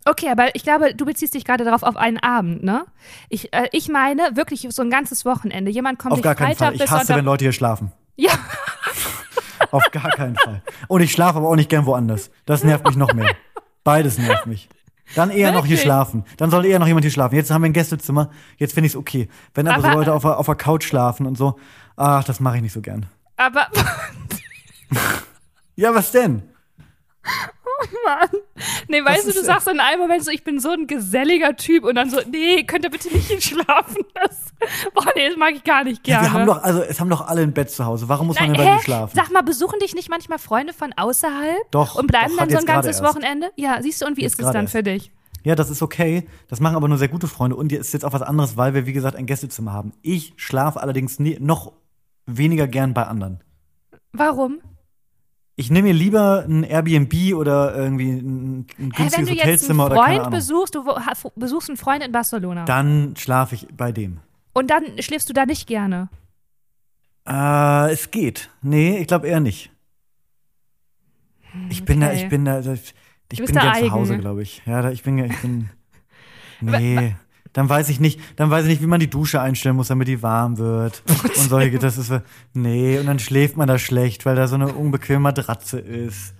Okay, 0.05 0.29
aber 0.29 0.53
ich 0.55 0.63
glaube, 0.63 0.93
du 0.93 1.05
beziehst 1.05 1.33
dich 1.33 1.45
gerade 1.45 1.63
darauf 1.63 1.83
auf 1.83 1.95
einen 1.95 2.17
Abend, 2.17 2.63
ne? 2.63 2.85
Ich, 3.29 3.53
äh, 3.53 3.67
ich 3.71 3.87
meine 3.87 4.35
wirklich 4.35 4.67
so 4.69 4.81
ein 4.81 4.89
ganzes 4.89 5.23
Wochenende. 5.23 5.71
Jemand 5.71 5.97
kommt 5.97 6.13
Auf 6.13 6.21
gar 6.21 6.35
keinen 6.35 6.55
Freitag 6.55 6.75
Fall. 6.75 6.85
Ich 6.85 6.91
hasse, 6.91 7.15
wenn 7.15 7.23
Leute 7.25 7.45
hier 7.45 7.53
schlafen. 7.53 7.93
ja, 8.17 8.31
Auf 9.71 9.89
gar 9.91 10.09
keinen 10.11 10.35
Fall. 10.35 10.61
Und 10.87 11.01
ich 11.01 11.11
schlafe 11.11 11.37
aber 11.37 11.49
auch 11.49 11.55
nicht 11.55 11.69
gern 11.69 11.85
woanders. 11.85 12.29
Das 12.45 12.63
nervt 12.63 12.85
mich 12.85 12.97
noch 12.97 13.13
mehr. 13.13 13.33
Beides 13.83 14.17
nervt 14.17 14.45
mich. 14.45 14.69
Dann 15.15 15.29
eher 15.29 15.51
noch 15.51 15.61
hier 15.65 15.71
Wirklich? 15.71 15.81
schlafen. 15.81 16.25
Dann 16.37 16.49
soll 16.49 16.65
eher 16.65 16.79
noch 16.79 16.87
jemand 16.87 17.03
hier 17.03 17.11
schlafen. 17.11 17.35
Jetzt 17.35 17.51
haben 17.51 17.61
wir 17.61 17.69
ein 17.69 17.73
Gästezimmer. 17.73 18.29
Jetzt 18.57 18.73
finde 18.73 18.87
ich 18.87 18.93
es 18.93 18.97
okay. 18.97 19.29
Wenn 19.53 19.67
aber, 19.67 19.81
so 19.81 19.87
Aber- 19.87 19.97
Leute 19.97 20.13
auf, 20.13 20.25
auf 20.25 20.45
der 20.45 20.55
Couch 20.55 20.85
schlafen 20.85 21.25
und 21.25 21.37
so, 21.37 21.57
ach, 21.95 22.23
das 22.23 22.39
mache 22.39 22.57
ich 22.57 22.61
nicht 22.63 22.73
so 22.73 22.81
gern. 22.81 23.05
aber 23.37 23.67
Ja, 25.75 25.93
was 25.95 26.11
denn? 26.11 26.43
Mann. 28.05 28.29
Nee, 28.87 29.03
weißt 29.03 29.25
du, 29.25 29.29
ist, 29.29 29.37
du 29.37 29.41
äh, 29.41 29.45
sagst 29.45 29.67
in 29.67 29.79
einem 29.79 29.99
Moment 30.01 30.23
so, 30.23 30.31
ich 30.31 30.43
bin 30.43 30.59
so 30.59 30.69
ein 30.71 30.87
geselliger 30.87 31.55
Typ 31.55 31.83
und 31.83 31.95
dann 31.95 32.09
so, 32.09 32.19
nee, 32.29 32.63
könnt 32.63 32.83
ihr 32.85 32.91
bitte 32.91 33.09
nicht 33.13 33.27
hier 33.27 33.41
schlafen? 33.63 34.03
Das, 34.15 34.53
boah, 34.93 35.05
nee, 35.15 35.29
das 35.29 35.37
mag 35.37 35.53
ich 35.55 35.63
gar 35.63 35.83
nicht 35.83 36.07
Ja, 36.07 36.21
gerne. 36.21 36.27
wir 36.33 36.39
haben 36.39 36.45
doch, 36.47 36.63
also 36.63 36.81
es 36.81 36.99
haben 36.99 37.09
doch 37.09 37.27
alle 37.27 37.41
ein 37.41 37.53
Bett 37.53 37.69
zu 37.71 37.85
Hause. 37.85 38.07
Warum 38.09 38.27
muss 38.27 38.39
man 38.39 38.51
Nein, 38.51 38.57
denn 38.57 38.65
bei 38.67 38.75
dir 38.77 38.81
schlafen? 38.81 39.15
Sag 39.15 39.31
mal, 39.31 39.41
besuchen 39.43 39.79
dich 39.79 39.95
nicht 39.95 40.09
manchmal 40.09 40.39
Freunde 40.39 40.73
von 40.73 40.93
außerhalb? 40.95 41.57
Doch, 41.71 41.95
Und 41.95 42.07
bleiben 42.07 42.31
doch, 42.31 42.37
dann 42.39 42.49
so 42.49 42.57
ein 42.57 42.65
ganzes. 42.65 43.01
Wochenende? 43.03 43.51
Ja, 43.55 43.81
siehst 43.81 44.01
du, 44.01 44.05
und 44.05 44.17
wie 44.17 44.21
Jetzt 44.21 44.39
ist 44.39 44.45
es 44.45 44.51
dann 44.51 44.65
erst. 44.65 44.71
für 44.73 44.83
dich? 44.83 45.11
Ja, 45.43 45.55
das 45.55 45.69
ist 45.69 45.81
okay. 45.81 46.25
Das 46.47 46.61
machen 46.61 46.75
aber 46.77 46.87
nur 46.87 46.97
sehr 46.97 47.09
gute 47.09 47.27
Freunde. 47.27 47.57
Und 47.57 47.71
jetzt 47.73 47.87
ist 47.87 47.93
jetzt 47.93 48.05
auch 48.05 48.13
was 48.13 48.21
anderes, 48.21 48.55
weil 48.55 48.73
wir, 48.73 48.85
wie 48.85 48.93
gesagt, 48.93 49.17
ein 49.17 49.25
Gästezimmer 49.25 49.73
haben. 49.73 49.91
Ich 50.01 50.33
schlafe 50.37 50.79
allerdings 50.81 51.19
nie, 51.19 51.37
noch 51.39 51.73
weniger 52.25 52.65
gern 52.67 52.93
bei 52.93 53.03
anderen. 53.05 53.43
Warum? 54.13 54.59
Ich 55.55 55.69
nehme 55.69 55.89
mir 55.89 55.93
lieber 55.93 56.45
ein 56.47 56.63
Airbnb 56.63 57.35
oder 57.35 57.75
irgendwie 57.75 58.09
ein, 58.11 58.65
ein 58.79 58.91
Hä, 58.95 58.97
wenn 58.97 59.25
günstiges 59.25 59.27
du 59.27 59.49
jetzt 59.49 59.69
einen 59.69 59.79
Freund 59.79 60.31
besuchst, 60.31 60.73
du 60.73 60.83
besuchst 61.35 61.69
einen 61.69 61.77
Freund 61.77 62.03
in 62.03 62.11
Barcelona 62.11 62.65
Dann 62.65 63.15
schlafe 63.17 63.55
ich 63.55 63.67
bei 63.75 63.91
dem. 63.91 64.19
und 64.53 64.69
dann 64.71 64.83
schläfst 64.99 65.29
du 65.29 65.33
da 65.33 65.45
nicht 65.45 65.67
gerne. 65.67 66.09
Äh, 67.27 67.91
es 67.91 68.09
geht. 68.11 68.49
Nee, 68.61 68.97
ich 68.97 69.07
glaube 69.07 69.27
eher 69.27 69.39
nicht. 69.39 69.69
Ich 71.69 71.85
bin 71.85 72.01
da, 72.01 72.07
okay. 72.07 72.23
ich 72.23 72.29
bin 72.29 72.45
da, 72.45 72.59
ich 72.59 73.45
bin 73.45 73.55
da 73.55 73.61
gern 73.61 73.73
eigen, 73.73 73.87
zu 73.87 73.91
Hause, 73.91 74.17
glaube 74.17 74.41
ich. 74.41 74.63
Ja, 74.65 74.81
da, 74.81 74.89
ich 74.91 75.03
bin, 75.03 75.19
ich 75.19 75.41
bin, 75.41 75.69
nee. 76.61 77.15
Dann 77.53 77.69
weiß 77.69 77.89
ich 77.89 77.99
nicht, 77.99 78.19
dann 78.35 78.49
weiß 78.49 78.63
ich 78.65 78.69
nicht, 78.71 78.81
wie 78.81 78.87
man 78.87 78.99
die 78.99 79.09
Dusche 79.09 79.39
einstellen 79.39 79.75
muss, 79.75 79.87
damit 79.89 80.07
die 80.07 80.21
warm 80.23 80.57
wird. 80.57 81.03
Und 81.23 81.49
solche, 81.49 81.77
das 81.79 81.97
ist, 81.97 82.07
so- 82.07 82.21
nee, 82.53 82.97
und 82.97 83.05
dann 83.05 83.19
schläft 83.19 83.57
man 83.57 83.67
da 83.67 83.77
schlecht, 83.77 84.25
weil 84.25 84.35
da 84.35 84.47
so 84.47 84.55
eine 84.55 84.73
unbequeme 84.73 85.19
Matratze 85.19 85.79
ist. 85.79 86.33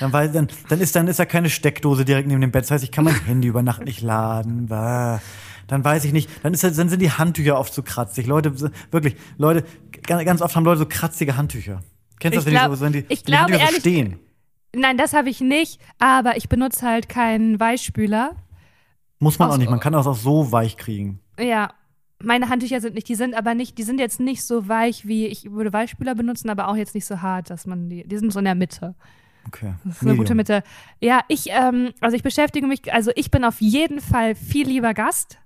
Dann, 0.00 0.12
weiß, 0.12 0.32
dann, 0.32 0.48
dann, 0.68 0.80
ist, 0.80 0.94
dann 0.96 1.06
ist 1.08 1.18
da 1.18 1.24
keine 1.26 1.48
Steckdose 1.50 2.04
direkt 2.04 2.28
neben 2.28 2.40
dem 2.40 2.50
Bett. 2.50 2.64
Das 2.64 2.70
heißt, 2.70 2.84
ich 2.84 2.90
kann 2.92 3.04
mein 3.04 3.18
Handy 3.26 3.48
über 3.48 3.62
Nacht 3.62 3.84
nicht 3.84 4.00
laden. 4.00 4.66
Bah. 4.68 5.20
Dann 5.66 5.84
weiß 5.84 6.04
ich 6.06 6.12
nicht, 6.14 6.30
dann, 6.42 6.54
ist, 6.54 6.64
dann 6.64 6.88
sind 6.88 7.00
die 7.02 7.10
Handtücher 7.10 7.58
oft 7.58 7.72
zu 7.74 7.82
kratzig. 7.82 8.26
Leute, 8.26 8.52
so- 8.56 8.70
wirklich, 8.90 9.16
Leute, 9.36 9.64
ganz, 10.06 10.24
ganz 10.24 10.40
oft 10.42 10.56
haben 10.56 10.64
Leute 10.64 10.78
so 10.78 10.86
kratzige 10.86 11.36
Handtücher. 11.36 11.80
Kennst 12.20 12.36
du 12.36 12.38
das, 12.38 12.46
wenn, 12.46 12.52
glaub- 12.54 12.70
die, 12.70 12.76
so, 12.76 12.84
wenn 12.84 12.92
die, 12.92 12.98
ich 13.00 13.08
wenn 13.08 13.16
die 13.16 13.22
glaube 13.24 13.52
Handtücher 13.52 13.72
so 13.72 13.80
stehen? 13.80 14.18
Nein, 14.74 14.96
das 14.98 15.12
habe 15.12 15.28
ich 15.30 15.40
nicht, 15.40 15.78
aber 15.98 16.36
ich 16.38 16.48
benutze 16.48 16.86
halt 16.86 17.08
keinen 17.08 17.58
Weichspüler. 17.60 18.32
Muss 19.18 19.38
man 19.38 19.48
Aus- 19.48 19.54
auch 19.54 19.58
nicht. 19.58 19.70
Man 19.70 19.80
kann 19.80 19.92
das 19.92 20.06
auch 20.06 20.16
so 20.16 20.52
weich 20.52 20.76
kriegen. 20.76 21.20
Ja, 21.38 21.72
meine 22.22 22.48
Handtücher 22.48 22.80
sind 22.80 22.94
nicht, 22.94 23.08
die 23.08 23.14
sind 23.14 23.34
aber 23.36 23.54
nicht, 23.54 23.78
die 23.78 23.82
sind 23.84 24.00
jetzt 24.00 24.20
nicht 24.20 24.42
so 24.44 24.68
weich 24.68 25.06
wie, 25.06 25.26
ich 25.26 25.50
würde 25.52 25.72
Weichspüler 25.72 26.14
benutzen, 26.14 26.50
aber 26.50 26.68
auch 26.68 26.76
jetzt 26.76 26.94
nicht 26.94 27.06
so 27.06 27.20
hart, 27.22 27.50
dass 27.50 27.66
man 27.66 27.88
die, 27.88 28.06
die 28.06 28.18
sind 28.18 28.32
so 28.32 28.38
in 28.40 28.44
der 28.44 28.54
Mitte. 28.54 28.94
Okay. 29.46 29.74
Das 29.84 29.96
ist 29.96 30.02
eine 30.02 30.16
gute 30.16 30.34
Medium. 30.34 30.58
Mitte. 30.58 30.62
Ja, 31.00 31.20
ich, 31.28 31.46
ähm, 31.50 31.92
also 32.00 32.16
ich 32.16 32.22
beschäftige 32.22 32.66
mich, 32.66 32.92
also 32.92 33.12
ich 33.14 33.30
bin 33.30 33.44
auf 33.44 33.60
jeden 33.60 34.00
Fall 34.00 34.34
viel 34.34 34.66
lieber 34.66 34.94
Gast. 34.94 35.38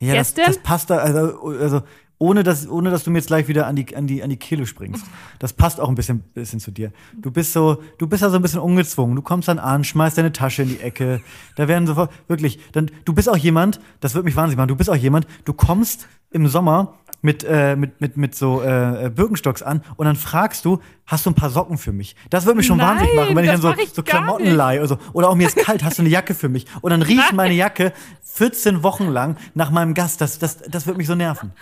Ja, 0.00 0.14
das, 0.14 0.34
das 0.34 0.58
passt 0.58 0.90
da, 0.90 0.98
also, 0.98 1.48
also 1.48 1.82
ohne 2.18 2.42
dass, 2.42 2.68
ohne 2.68 2.90
dass 2.90 3.04
du 3.04 3.10
mir 3.10 3.18
jetzt 3.18 3.28
gleich 3.28 3.48
wieder 3.48 3.66
an 3.66 3.76
die, 3.76 3.96
an 3.96 4.06
die, 4.06 4.22
an 4.22 4.30
die 4.30 4.36
Kehle 4.36 4.66
springst. 4.66 5.04
Das 5.38 5.52
passt 5.52 5.80
auch 5.80 5.88
ein 5.88 5.94
bisschen, 5.94 6.20
bisschen 6.34 6.60
zu 6.60 6.70
dir. 6.70 6.92
Du 7.16 7.30
bist 7.30 7.52
so, 7.52 7.82
du 7.98 8.06
bist 8.06 8.22
da 8.22 8.30
so 8.30 8.36
ein 8.36 8.42
bisschen 8.42 8.60
ungezwungen. 8.60 9.14
Du 9.16 9.22
kommst 9.22 9.48
dann 9.48 9.58
an, 9.58 9.84
schmeißt 9.84 10.18
deine 10.18 10.32
Tasche 10.32 10.62
in 10.62 10.68
die 10.70 10.80
Ecke. 10.80 11.20
Da 11.56 11.68
werden 11.68 11.86
sofort, 11.86 12.10
wirklich, 12.26 12.58
dann, 12.72 12.90
du 13.04 13.12
bist 13.12 13.28
auch 13.28 13.36
jemand, 13.36 13.80
das 14.00 14.14
wird 14.14 14.24
mich 14.24 14.36
wahnsinnig 14.36 14.56
machen, 14.56 14.68
du 14.68 14.76
bist 14.76 14.90
auch 14.90 14.96
jemand, 14.96 15.26
du 15.44 15.52
kommst 15.52 16.08
im 16.30 16.46
Sommer 16.48 16.94
mit, 17.22 17.44
äh, 17.44 17.76
mit, 17.76 18.00
mit, 18.00 18.16
mit 18.16 18.34
so 18.34 18.62
äh, 18.62 19.06
äh, 19.06 19.10
Birkenstocks 19.10 19.62
an 19.62 19.82
und 19.96 20.06
dann 20.06 20.16
fragst 20.16 20.64
du, 20.64 20.80
hast 21.06 21.26
du 21.26 21.30
ein 21.30 21.34
paar 21.34 21.50
Socken 21.50 21.78
für 21.78 21.92
mich? 21.92 22.14
Das 22.30 22.46
wird 22.46 22.56
mich 22.56 22.66
schon 22.66 22.78
Nein, 22.78 22.90
wahnsinnig 22.90 23.14
machen, 23.16 23.36
wenn 23.36 23.44
ich 23.44 23.50
dann 23.50 23.60
so, 23.60 23.72
ich 23.72 23.90
so 23.90 24.02
Klamotten 24.02 24.44
nicht. 24.44 24.54
leihe 24.54 24.78
oder 24.80 24.88
so. 24.88 24.98
Oder 25.12 25.28
auch 25.28 25.34
mir 25.34 25.48
ist 25.48 25.56
kalt, 25.56 25.82
hast 25.82 25.98
du 25.98 26.02
eine 26.02 26.10
Jacke 26.10 26.34
für 26.34 26.48
mich? 26.48 26.66
Und 26.80 26.90
dann 26.90 27.02
riecht 27.02 27.32
meine 27.32 27.54
Jacke 27.54 27.92
14 28.24 28.82
Wochen 28.82 29.08
lang 29.08 29.36
nach 29.54 29.70
meinem 29.70 29.94
Gast. 29.94 30.20
Das, 30.20 30.38
das, 30.38 30.58
das 30.58 30.86
wird 30.86 30.96
mich 30.96 31.06
so 31.06 31.14
nerven. 31.14 31.52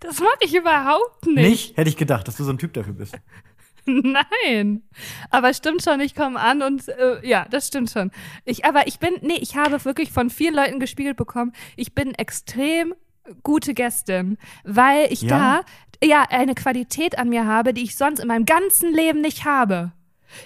Das 0.00 0.20
mache 0.20 0.38
ich 0.40 0.54
überhaupt 0.54 1.26
nicht. 1.26 1.48
Nicht? 1.48 1.76
Hätte 1.76 1.88
ich 1.90 1.96
gedacht, 1.96 2.26
dass 2.28 2.36
du 2.36 2.44
so 2.44 2.50
ein 2.50 2.58
Typ 2.58 2.72
dafür 2.74 2.92
bist. 2.94 3.14
Nein. 3.84 4.82
Aber 5.30 5.52
stimmt 5.54 5.82
schon, 5.82 6.00
ich 6.00 6.14
komme 6.14 6.38
an 6.38 6.62
und 6.62 6.88
äh, 6.88 7.26
ja, 7.26 7.46
das 7.50 7.66
stimmt 7.66 7.90
schon. 7.90 8.10
Ich, 8.44 8.64
aber 8.64 8.86
ich 8.86 8.98
bin, 8.98 9.14
nee, 9.22 9.38
ich 9.40 9.56
habe 9.56 9.84
wirklich 9.84 10.12
von 10.12 10.30
vielen 10.30 10.54
Leuten 10.54 10.78
gespiegelt 10.80 11.16
bekommen, 11.16 11.52
ich 11.76 11.94
bin 11.94 12.14
extrem 12.14 12.94
gute 13.42 13.74
Gästin, 13.74 14.38
weil 14.64 15.12
ich 15.12 15.22
Ja? 15.22 15.62
da 16.00 16.06
ja 16.06 16.22
eine 16.30 16.54
Qualität 16.54 17.18
an 17.18 17.28
mir 17.28 17.46
habe, 17.46 17.72
die 17.74 17.82
ich 17.82 17.96
sonst 17.96 18.20
in 18.20 18.28
meinem 18.28 18.44
ganzen 18.44 18.92
Leben 18.92 19.20
nicht 19.20 19.44
habe. 19.44 19.92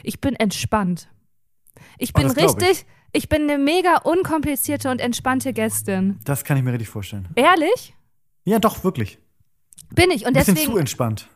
Ich 0.02 0.20
bin 0.20 0.34
entspannt. 0.34 1.08
Ich 1.98 2.10
Oh, 2.14 2.18
bin 2.18 2.28
das 2.28 2.34
glaub 2.36 2.60
ich. 2.62 2.68
richtig, 2.68 2.86
ich 3.12 3.28
bin 3.28 3.42
eine 3.42 3.58
mega 3.58 3.98
unkomplizierte 3.98 4.90
und 4.90 5.00
entspannte 5.00 5.52
Gästin. 5.52 6.18
Das 6.24 6.44
kann 6.44 6.56
ich 6.56 6.62
mir 6.62 6.72
richtig 6.72 6.88
vorstellen. 6.88 7.28
Ehrlich? 7.34 7.94
Ja, 8.44 8.58
doch, 8.58 8.82
wirklich. 8.84 9.18
Bin 9.94 10.10
ich. 10.10 10.22
Und 10.22 10.28
Ein 10.28 10.32
bisschen 10.34 10.56
zu 10.56 10.62
deswegen, 10.62 10.78
entspannt. 10.78 11.28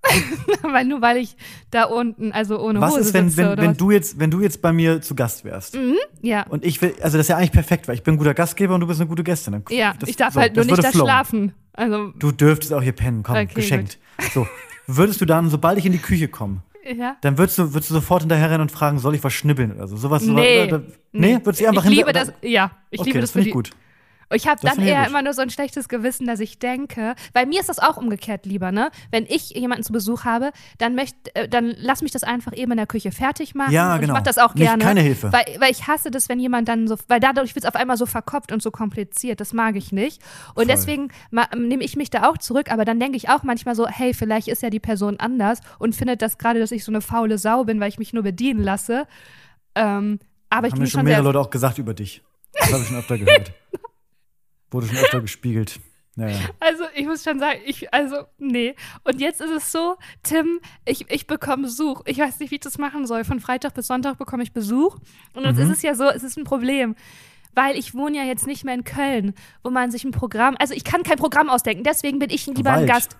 weil 0.62 0.84
nur 0.84 1.02
weil 1.02 1.16
ich 1.18 1.36
da 1.70 1.84
unten, 1.84 2.32
also 2.32 2.58
ohne 2.60 2.80
Was 2.80 2.92
Hose 2.92 3.00
ist, 3.00 3.14
wenn, 3.14 3.28
sitze 3.30 3.50
wenn, 3.50 3.58
wenn, 3.58 3.70
was? 3.72 3.76
du 3.76 3.90
jetzt, 3.90 4.18
wenn 4.20 4.30
du 4.30 4.40
jetzt 4.40 4.62
bei 4.62 4.72
mir 4.72 5.02
zu 5.02 5.14
Gast 5.16 5.44
wärst? 5.44 5.76
Ja. 6.22 6.46
Und 6.48 6.64
ich 6.64 6.80
will, 6.80 6.94
also 7.02 7.16
das 7.18 7.24
ist 7.26 7.28
ja 7.28 7.36
eigentlich 7.36 7.52
perfekt, 7.52 7.88
weil 7.88 7.96
ich 7.96 8.02
bin 8.04 8.14
ein 8.14 8.18
guter 8.18 8.32
Gastgeber 8.34 8.74
und 8.74 8.80
du 8.80 8.86
bist 8.86 9.00
eine 9.00 9.08
gute 9.08 9.24
Gästin. 9.24 9.52
Dann- 9.54 9.64
Ja, 9.70 9.94
das- 9.98 10.08
ich 10.08 10.16
darf 10.16 10.34
so, 10.34 10.40
halt 10.40 10.54
nur 10.54 10.64
nicht 10.64 10.78
da 10.78 10.90
flowen. 10.90 11.06
schlafen. 11.06 11.52
Also, 11.72 12.12
Du 12.18 12.32
dürftest 12.32 12.72
auch 12.72 12.82
hier 12.82 12.92
pennen, 12.92 13.22
komm, 13.22 13.36
Okay, 13.36 13.48
geschenkt. 13.54 13.98
So, 14.34 14.46
würdest 14.86 15.20
du 15.20 15.26
dann, 15.26 15.48
sobald 15.50 15.78
ich 15.78 15.86
in 15.86 15.92
die 15.92 15.98
Küche 15.98 16.28
komme, 16.28 16.62
ja. 16.84 17.16
dann 17.20 17.36
würdest 17.38 17.58
du, 17.58 17.72
würdest 17.74 17.90
du 17.90 17.94
sofort 17.94 18.22
hinterher 18.22 18.50
rennen 18.50 18.62
und 18.62 18.72
fragen, 18.72 18.98
soll 18.98 19.14
ich 19.14 19.22
was 19.22 19.32
schnibbeln 19.32 19.72
oder 19.72 19.86
so? 19.88 19.96
Sowas, 19.96 20.22
sowas 20.22 20.42
Nee. 20.42 20.64
oder, 20.64 20.82
nee, 21.12 21.38
würdest 21.44 21.60
du 21.60 21.68
einfach 21.68 21.84
ich 21.84 21.90
liebe 21.90 22.12
das, 22.12 22.32
ja, 22.42 22.70
ich 22.90 23.00
okay, 23.00 23.10
liebe 23.10 23.20
das 23.20 23.28
das 23.28 23.32
für 23.32 23.38
finde 23.40 23.48
ich 23.48 23.54
gut. 23.54 23.70
Ich 24.34 24.46
habe 24.46 24.60
dann 24.62 24.78
eher 24.80 25.06
immer 25.06 25.22
nur 25.22 25.32
so 25.32 25.40
ein 25.40 25.48
schlechtes 25.48 25.88
Gewissen, 25.88 26.26
dass 26.26 26.40
ich 26.40 26.58
denke, 26.58 27.14
weil 27.32 27.46
mir 27.46 27.60
ist 27.60 27.68
das 27.70 27.78
auch 27.78 27.96
umgekehrt 27.96 28.44
lieber, 28.44 28.72
ne? 28.72 28.90
Wenn 29.10 29.24
ich 29.24 29.50
jemanden 29.50 29.82
zu 29.84 29.92
Besuch 29.92 30.24
habe, 30.24 30.50
dann 30.76 30.94
möchte, 30.94 31.34
äh, 31.34 31.48
dann 31.48 31.72
lass 31.78 32.02
mich 32.02 32.12
das 32.12 32.24
einfach 32.24 32.52
eben 32.54 32.72
in 32.72 32.76
der 32.76 32.86
Küche 32.86 33.10
fertig 33.10 33.54
machen. 33.54 33.72
Ja, 33.72 33.96
genau. 33.96 34.12
Ich 34.12 34.18
mach 34.18 34.22
das 34.22 34.36
auch 34.38 34.54
Nicht- 34.54 34.64
gerne. 34.66 34.84
keine 34.84 35.00
Hilfe. 35.00 35.32
Weil, 35.32 35.46
weil 35.60 35.70
ich 35.70 35.86
hasse 35.86 36.10
das, 36.10 36.28
wenn 36.28 36.40
jemand 36.40 36.68
dann 36.68 36.88
so, 36.88 36.96
weil 37.08 37.20
dadurch 37.20 37.54
wird 37.54 37.64
es 37.64 37.68
auf 37.68 37.74
einmal 37.74 37.96
so 37.96 38.04
verkopft 38.04 38.52
und 38.52 38.62
so 38.62 38.70
kompliziert. 38.70 39.40
Das 39.40 39.54
mag 39.54 39.76
ich 39.76 39.92
nicht. 39.92 40.20
Und 40.50 40.54
Voll. 40.54 40.66
deswegen 40.66 41.08
nehme 41.56 41.82
ich 41.82 41.96
mich 41.96 42.10
da 42.10 42.28
auch 42.28 42.36
zurück. 42.36 42.70
Aber 42.70 42.84
dann 42.84 43.00
denke 43.00 43.16
ich 43.16 43.30
auch 43.30 43.44
manchmal 43.44 43.74
so, 43.74 43.86
hey, 43.88 44.12
vielleicht 44.12 44.48
ist 44.48 44.62
ja 44.62 44.68
die 44.68 44.80
Person 44.80 45.18
anders 45.18 45.60
und 45.78 45.94
findet 45.94 46.20
das 46.20 46.36
gerade, 46.36 46.60
dass 46.60 46.70
ich 46.70 46.84
so 46.84 46.92
eine 46.92 47.00
faule 47.00 47.38
Sau 47.38 47.64
bin, 47.64 47.80
weil 47.80 47.88
ich 47.88 47.98
mich 47.98 48.12
nur 48.12 48.24
bedienen 48.24 48.62
lasse. 48.62 49.06
Ähm, 49.74 50.18
aber 50.50 50.66
ich 50.66 50.72
Haben 50.72 50.78
bin 50.78 50.84
mir 50.84 50.90
schon 50.90 51.04
mehrere 51.04 51.24
Leute 51.24 51.40
auch 51.40 51.50
gesagt 51.50 51.78
über 51.78 51.94
dich. 51.94 52.22
Das 52.58 52.72
habe 52.72 52.82
ich 52.82 52.88
schon 52.88 52.96
öfter 52.98 53.16
gehört. 53.18 53.52
Wurde 54.70 54.86
schon 54.86 54.96
öfter 54.98 55.20
gespiegelt. 55.20 55.80
Naja. 56.16 56.36
Also 56.58 56.82
ich 56.96 57.06
muss 57.06 57.22
schon 57.22 57.38
sagen, 57.38 57.60
ich, 57.64 57.94
also, 57.94 58.24
nee. 58.38 58.74
Und 59.04 59.20
jetzt 59.20 59.40
ist 59.40 59.50
es 59.50 59.70
so, 59.70 59.96
Tim, 60.24 60.60
ich, 60.84 61.08
ich 61.10 61.28
bekomme 61.28 61.62
Besuch. 61.62 62.02
Ich 62.06 62.18
weiß 62.18 62.40
nicht, 62.40 62.50
wie 62.50 62.56
ich 62.56 62.60
das 62.60 62.76
machen 62.76 63.06
soll. 63.06 63.22
Von 63.24 63.38
Freitag 63.38 63.74
bis 63.74 63.86
Sonntag 63.86 64.18
bekomme 64.18 64.42
ich 64.42 64.52
Besuch. 64.52 64.98
Und 65.34 65.44
jetzt 65.44 65.56
Mhm. 65.58 65.62
ist 65.70 65.76
es 65.76 65.82
ja 65.82 65.94
so, 65.94 66.08
es 66.08 66.24
ist 66.24 66.36
ein 66.36 66.42
Problem. 66.44 66.96
Weil 67.54 67.76
ich 67.76 67.94
wohne 67.94 68.16
ja 68.18 68.24
jetzt 68.24 68.46
nicht 68.48 68.64
mehr 68.64 68.74
in 68.74 68.82
Köln, 68.84 69.32
wo 69.62 69.70
man 69.70 69.90
sich 69.92 70.04
ein 70.04 70.10
Programm, 70.10 70.56
also 70.58 70.74
ich 70.74 70.84
kann 70.84 71.02
kein 71.04 71.18
Programm 71.18 71.48
ausdenken, 71.48 71.82
deswegen 71.84 72.18
bin 72.18 72.30
ich 72.30 72.46
lieber 72.46 72.70
ein 72.70 72.80
Wald. 72.80 72.88
Gast. 72.88 73.16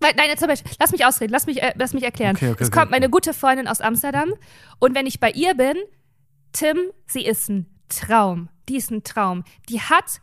Weil, 0.00 0.12
nein, 0.16 0.28
jetzt 0.28 0.40
zum 0.40 0.48
Beispiel, 0.48 0.70
lass 0.80 0.90
mich 0.92 1.06
ausreden, 1.06 1.32
lass 1.32 1.46
mich, 1.46 1.62
äh, 1.62 1.72
lass 1.76 1.92
mich 1.94 2.02
erklären. 2.02 2.34
Okay, 2.36 2.50
okay, 2.50 2.62
es 2.64 2.68
okay. 2.68 2.78
kommt 2.80 2.90
meine 2.90 3.08
gute 3.08 3.32
Freundin 3.34 3.68
aus 3.68 3.80
Amsterdam 3.80 4.34
und 4.80 4.94
wenn 4.96 5.06
ich 5.06 5.20
bei 5.20 5.30
ihr 5.30 5.54
bin, 5.54 5.76
Tim, 6.52 6.76
sie 7.06 7.24
ist 7.24 7.48
ein 7.48 7.66
Traum. 7.88 8.48
Die 8.68 8.76
ist 8.76 8.90
ein 8.90 9.04
Traum. 9.04 9.44
Die 9.68 9.80
hat 9.80 10.20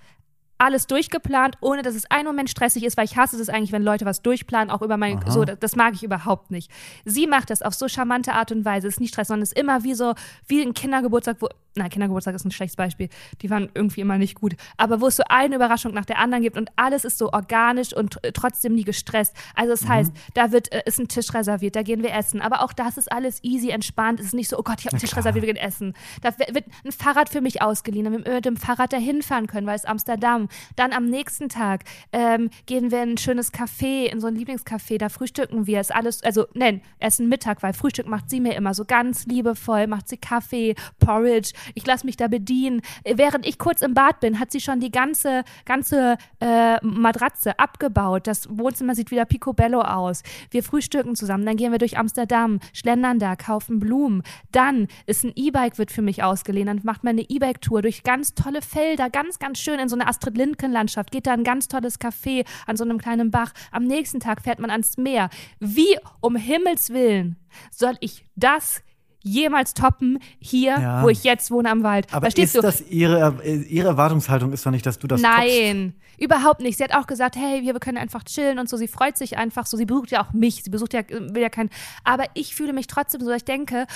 alles 0.60 0.88
durchgeplant, 0.88 1.58
ohne 1.62 1.82
dass 1.82 1.96
es 1.96 2.10
einen 2.12 2.26
Moment 2.26 2.50
stressig 2.50 2.84
ist, 2.84 2.98
weil 2.98 3.06
ich 3.06 3.18
hasse 3.18 3.40
es 3.40 3.50
eigentlich, 3.50 3.72
wenn 3.72 3.82
Leute 3.82 4.06
was 4.06 4.22
durchplanen, 4.22 4.70
auch 4.70 4.82
über 4.82 4.98
mein, 4.98 5.18
Aha. 5.18 5.32
so, 5.32 5.46
das, 5.46 5.58
das 5.60 5.76
mag 5.76 5.94
ich 5.94 6.04
überhaupt 6.04 6.52
nicht. 6.52 6.70
Sie 7.06 7.28
macht 7.28 7.50
das 7.50 7.62
auf 7.62 7.74
so 7.74 7.88
charmante 7.88 8.34
Art 8.34 8.52
und 8.52 8.66
Weise, 8.66 8.88
ist 8.88 9.00
nicht 9.00 9.14
stressig, 9.14 9.30
sondern 9.30 9.44
ist 9.44 9.58
immer 9.58 9.84
wie 9.84 9.94
so, 9.94 10.14
wie 10.48 10.62
ein 10.62 10.74
Kindergeburtstag, 10.74 11.38
wo, 11.40 11.48
nein, 11.76 11.90
Kindergeburtstag 11.90 12.36
ist 12.36 12.46
ein 12.46 12.52
schlechtes 12.52 12.76
Beispiel, 12.76 13.10
die 13.42 13.50
waren 13.50 13.70
irgendwie 13.74 14.02
immer 14.02 14.18
nicht 14.18 14.36
gut, 14.36 14.56
aber 14.76 15.00
wo 15.00 15.08
es 15.08 15.16
so 15.16 15.24
eine 15.30 15.56
Überraschung 15.56 15.94
nach 15.94 16.06
der 16.06 16.20
anderen 16.20 16.44
gibt 16.44 16.58
und 16.58 16.70
alles 16.76 17.06
ist 17.06 17.18
so 17.18 17.32
organisch 17.32 17.96
und 17.96 18.20
trotzdem 18.34 18.76
nie 18.76 18.84
gestresst. 18.84 19.34
Also 19.56 19.72
das 19.72 19.88
heißt, 19.88 20.12
da 20.34 20.52
wird, 20.52 20.72
äh, 20.74 20.84
ist 20.86 21.00
ein 21.00 21.08
Tisch 21.08 21.34
reserviert, 21.34 21.78
da 21.78 21.84
gehen 21.84 22.04
wir 22.04 22.14
essen, 22.14 22.42
aber 22.42 22.64
auch 22.64 22.74
das 22.74 22.98
ist 22.98 23.10
alles 23.12 23.42
easy, 23.44 23.70
entspannt, 23.70 24.20
es 24.20 24.28
ist 24.28 24.34
nicht 24.34 24.50
so, 24.50 24.60
oh 24.60 24.64
Gott, 24.64 24.80
ich 24.80 24.88
habe 24.88 24.96
einen 24.96 25.02
Tisch 25.02 25.12
klar. 25.12 25.20
reserviert, 25.24 25.46
wir 25.46 25.54
gehen 25.54 25.64
essen. 25.64 25.94
Da 26.22 26.38
wird 26.38 26.66
ein 26.84 26.92
Fahrrad 26.92 27.30
für 27.30 27.40
mich 27.40 27.62
ausgeliehen, 27.62 28.06
damit 28.06 28.26
wir 28.26 28.34
mit 28.34 28.46
dem 28.46 28.58
Fahrrad 28.58 28.92
dahin 28.92 29.22
fahren 29.22 29.48
können, 29.48 29.66
weil 29.66 29.76
es 29.76 29.86
Amsterdam. 29.86 30.49
Dann 30.76 30.94
am 30.94 31.06
nächsten 31.06 31.50
Tag 31.50 31.84
ähm, 32.12 32.50
gehen 32.66 32.92
wir 32.92 33.04
in 33.04 33.12
ein 33.12 33.18
schönes 33.18 33.54
Café, 33.54 34.06
in 34.06 34.20
so 34.20 34.28
ein 34.28 34.36
Lieblingscafé, 34.36 34.98
da 34.98 35.10
frühstücken 35.10 35.68
wir. 35.68 35.80
Ist 35.80 35.94
alles, 35.94 36.24
also 36.24 36.46
nein, 36.54 36.82
essen 37.00 37.30
Mittag, 37.30 37.64
weil 37.64 37.74
Frühstück 37.74 38.08
macht 38.08 38.30
sie 38.30 38.40
mir 38.40 38.56
immer 38.56 38.74
so 38.74 38.86
ganz 38.86 39.26
liebevoll, 39.26 39.88
macht 39.88 40.08
sie 40.08 40.18
Kaffee, 40.18 40.76
Porridge. 41.00 41.52
Ich 41.76 41.86
lasse 41.86 42.06
mich 42.06 42.18
da 42.18 42.28
bedienen. 42.28 42.82
Äh, 43.04 43.18
Während 43.18 43.46
ich 43.46 43.58
kurz 43.58 43.82
im 43.82 43.94
Bad 43.94 44.22
bin, 44.22 44.40
hat 44.40 44.52
sie 44.52 44.62
schon 44.62 44.80
die 44.80 44.92
ganze, 44.92 45.44
ganze 45.66 46.18
äh, 46.40 46.84
Matratze 46.86 47.60
abgebaut. 47.60 48.28
Das 48.28 48.48
Wohnzimmer 48.50 48.96
sieht 48.96 49.12
wieder 49.12 49.26
picobello 49.26 49.82
aus. 49.82 50.24
Wir 50.52 50.64
frühstücken 50.64 51.16
zusammen, 51.16 51.46
dann 51.46 51.58
gehen 51.58 51.72
wir 51.72 51.80
durch 51.80 51.98
Amsterdam, 51.98 52.60
schlendern 52.74 53.20
da, 53.20 53.36
kaufen 53.36 53.80
Blumen. 53.80 54.24
Dann 54.52 54.88
ist 55.06 55.24
ein 55.24 55.34
E-Bike 55.36 55.78
wird 55.78 55.92
für 55.92 56.02
mich 56.02 56.24
ausgeliehen. 56.24 56.68
Dann 56.68 56.82
macht 56.84 57.04
man 57.04 57.12
eine 57.12 57.26
E-Bike-Tour 57.28 57.82
durch 57.82 58.04
ganz 58.04 58.34
tolle 58.34 58.62
Felder, 58.62 59.10
ganz, 59.10 59.40
ganz 59.40 59.60
schön 59.60 59.80
in 59.80 59.90
so 59.90 59.96
eine 59.96 60.08
Astrid 60.08 60.38
Lindgren-Landschaft. 60.40 61.12
Geht 61.12 61.28
da 61.28 61.34
ein 61.34 61.44
ganz 61.44 61.68
tolles 61.68 62.00
Café 62.00 62.46
an 62.66 62.76
so 62.78 62.84
einem 62.84 62.98
kleinen 62.98 63.30
Bach. 63.30 63.52
Am 63.72 63.84
nächsten 63.84 64.20
Tag 64.20 64.42
fährt 64.42 64.60
man 64.60 64.72
ans 64.72 64.98
Meer. 64.98 65.30
Wie 65.60 65.96
um 66.22 66.36
Himmels 66.36 66.90
Willen 66.90 67.36
soll 67.72 67.96
ich 68.00 68.26
das 68.36 68.82
jemals 69.22 69.74
toppen 69.74 70.20
hier, 70.40 70.80
Ja. 70.80 71.04
wo 71.04 71.10
ich 71.10 71.24
jetzt 71.26 71.52
wohne 71.52 71.70
am 71.70 71.84
Wald? 71.84 72.08
Aber 72.12 72.22
Verstehst 72.28 72.56
ist 72.56 72.58
du? 72.58 72.62
das 72.62 72.82
ihre, 72.90 73.38
äh, 73.44 73.56
ihre 73.64 73.90
Erwartungshaltung 73.90 74.54
ist 74.54 74.66
doch 74.66 74.72
nicht, 74.72 74.86
dass 74.86 74.98
du 74.98 75.08
das 75.08 75.22
toppst. 75.22 75.38
Nein, 75.38 75.94
überhaupt 76.18 76.62
nicht. 76.62 76.78
Sie 76.78 76.84
hat 76.86 76.96
auch 76.96 77.06
gesagt, 77.06 77.36
hey, 77.36 77.62
wir 77.64 77.74
können 77.82 77.98
einfach 77.98 78.24
chillen 78.24 78.60
und 78.60 78.70
so. 78.70 78.78
Sie 78.78 78.88
freut 78.88 79.18
sich 79.18 79.38
einfach 79.38 79.66
so. 79.66 79.76
Sie 79.76 79.86
besucht 79.86 80.12
ja 80.12 80.24
auch 80.26 80.32
mich. 80.32 80.64
Sie 80.64 80.70
besucht 80.70 80.94
ja, 80.94 81.02
will 81.10 81.42
ja 81.42 81.50
kein. 81.50 81.70
Aber 82.06 82.24
ich 82.34 82.56
fühle 82.56 82.72
mich 82.72 82.88
trotzdem 82.88 83.20
so, 83.22 83.28
dass 83.28 83.38
ich 83.38 83.46
denke, 83.46 83.88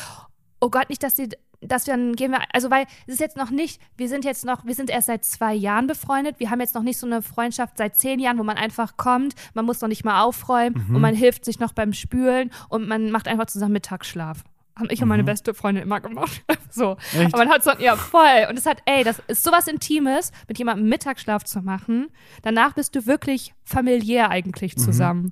oh 0.60 0.70
Gott, 0.70 0.89
nicht, 0.89 1.02
dass 1.04 1.16
sie, 1.16 1.30
dass 1.68 1.88
wir 1.88 1.93
dann 1.95 2.16
gehen 2.16 2.32
wir, 2.32 2.39
also 2.53 2.70
weil 2.72 2.86
es 3.07 3.16
ist 3.16 3.20
jetzt 3.20 3.38
noch 3.38 3.49
nicht, 3.49 3.82
wir 3.97 4.07
sind 4.09 4.26
jetzt 4.26 4.45
noch, 4.45 4.66
wir 4.66 4.76
sind 4.76 4.89
erst 4.89 5.07
seit 5.07 5.24
zwei 5.26 5.53
Jahren 5.53 5.88
befreundet. 5.88 6.39
Wir 6.39 6.49
haben 6.49 6.59
jetzt 6.59 6.76
noch 6.76 6.84
nicht 6.84 6.97
so 6.97 7.05
eine 7.07 7.22
Freundschaft 7.22 7.78
seit 7.78 7.95
zehn 7.97 8.20
Jahren, 8.20 8.38
wo 8.38 8.43
man 8.43 8.57
einfach 8.57 8.97
kommt, 8.97 9.34
man 9.53 9.66
muss 9.66 9.82
noch 9.82 9.89
nicht 9.89 10.03
mal 10.05 10.22
aufräumen 10.24 10.86
Mhm. 10.88 10.95
und 10.95 11.01
man 11.01 11.16
hilft 11.16 11.45
sich 11.45 11.59
noch 11.59 11.74
beim 11.74 11.93
Spülen 11.93 12.51
und 12.70 12.88
man 12.88 13.11
macht 13.11 13.28
einfach 13.28 13.45
zusammen 13.47 13.74
Mittagsschlaf. 13.74 14.43
Haben 14.76 14.88
ich 14.89 15.03
und 15.03 15.07
meine 15.07 15.24
beste 15.24 15.53
Freundin 15.53 15.84
immer 15.84 16.01
gemacht. 16.01 16.41
so. 16.72 16.97
Mhm. 17.14 17.22
Echt? 17.22 17.34
Aber 17.36 17.45
man 17.45 17.53
hat 17.53 17.64
so, 17.64 17.72
ja, 17.78 17.95
voll. 17.95 18.47
Und 18.49 18.57
es 18.57 18.66
hat, 18.66 18.80
ey, 18.86 19.03
das 19.03 19.22
ist 19.28 19.43
sowas 19.43 19.68
Intimes, 19.68 20.32
mit 20.47 20.57
jemandem 20.57 20.89
Mittagsschlaf 20.89 21.43
zu 21.43 21.61
machen. 21.61 22.07
Danach 22.41 22.74
bist 22.74 22.95
du 22.95 23.05
wirklich 23.05 23.53
familiär 23.64 24.32
eigentlich 24.32 24.76
zusammen. 24.76 25.32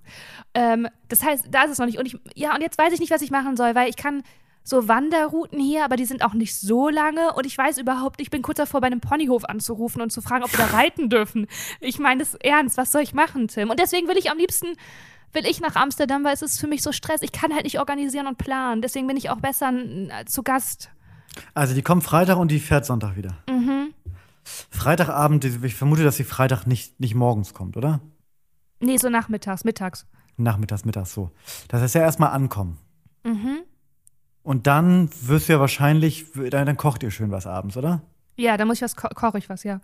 Ähm, 0.53 0.88
das 1.07 1.23
heißt, 1.23 1.47
da 1.49 1.63
ist 1.63 1.71
es 1.71 1.77
noch 1.79 1.88
nicht. 1.88 1.97
Und 1.97 2.05
ich, 2.05 2.17
ja, 2.36 2.53
und 2.53 2.61
jetzt 2.61 2.77
weiß 2.77 2.93
ich 2.93 2.99
nicht, 2.99 3.11
was 3.11 3.23
ich 3.23 3.32
machen 3.32 3.57
soll, 3.57 3.73
weil 3.73 3.89
ich 3.89 3.95
kann 3.97 4.21
so 4.64 4.88
Wanderrouten 4.88 5.59
hier, 5.59 5.84
aber 5.84 5.95
die 5.95 6.05
sind 6.05 6.24
auch 6.24 6.34
nicht 6.34 6.55
so 6.55 6.89
lange 6.89 7.34
und 7.34 7.45
ich 7.45 7.57
weiß 7.57 7.78
überhaupt, 7.80 8.22
ich 8.22 8.30
bin 8.30 8.41
kurz 8.41 8.57
davor, 8.57 8.82
bei 8.82 8.88
einem 8.88 9.01
Ponyhof 9.01 9.45
anzurufen 9.45 10.01
und 10.01 10.12
zu 10.12 10.22
fragen, 10.22 10.43
ob 10.43 10.51
wir 10.51 10.66
da 10.66 10.72
reiten 10.78 11.09
dürfen. 11.09 11.47
Ich 11.80 11.99
meine 11.99 12.20
das 12.20 12.36
ernst, 12.36 12.78
was 12.78 12.91
soll 12.91 13.01
ich 13.01 13.14
machen, 13.14 13.47
Tim? 13.47 13.70
Und 13.70 13.80
deswegen 13.80 14.07
will 14.07 14.18
ich 14.18 14.30
am 14.30 14.38
liebsten, 14.38 14.68
will 15.34 15.45
ich 15.45 15.62
nach 15.62 15.76
Amsterdam, 15.76 16.24
weil 16.24 16.34
es 16.34 16.41
ist 16.41 16.59
für 16.59 16.68
mich 16.68 16.84
so 16.84 16.91
Stress. 16.91 17.22
Ich 17.22 17.32
kann 17.32 17.53
halt 17.53 17.64
nicht 17.64 17.80
organisieren 17.80 18.28
und 18.28 18.38
planen. 18.38 18.82
Deswegen 18.82 19.07
bin 19.07 19.18
ich 19.18 19.30
auch 19.30 19.39
besser 19.39 19.72
äh, 19.74 20.26
zu 20.26 20.43
Gast. 20.43 20.91
Also 21.53 21.74
die 21.74 21.82
kommt 21.82 22.03
Freitag 22.03 22.38
und 22.38 22.51
die 22.51 22.59
fährt 22.59 22.86
Sonntag 22.86 23.16
wieder. 23.16 23.38
Mhm. 23.49 23.93
Freitagabend, 24.43 25.45
ich 25.45 25.76
vermute, 25.76 26.03
dass 26.03 26.18
sie 26.18 26.24
Freitag 26.24 26.66
nicht, 26.66 26.99
nicht 26.99 27.16
morgens 27.16 27.53
kommt, 27.53 27.78
oder? 27.78 28.01
Nee, 28.80 28.97
so 28.97 29.09
nachmittags, 29.09 29.64
mittags. 29.64 30.05
Nachmittags, 30.38 30.84
mittags 30.86 31.14
so. 31.14 31.32
Das 31.68 31.82
heißt 31.82 31.95
ja 31.95 32.01
erstmal 32.01 32.32
ankommen. 32.32 32.78
Mhm. 33.24 33.59
Und 34.43 34.67
dann 34.67 35.09
wirst 35.21 35.49
du 35.49 35.53
ja 35.53 35.59
wahrscheinlich, 35.59 36.25
dann, 36.33 36.65
dann 36.65 36.77
kocht 36.77 37.03
ihr 37.03 37.11
schön 37.11 37.31
was 37.31 37.45
abends, 37.45 37.77
oder? 37.77 38.01
Ja, 38.37 38.57
da 38.57 38.65
muss 38.65 38.77
ich 38.77 38.81
was, 38.81 38.95
ko 38.95 39.07
koche 39.09 39.37
ich 39.37 39.49
was, 39.49 39.63
ja. 39.63 39.81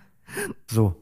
So. 0.67 0.95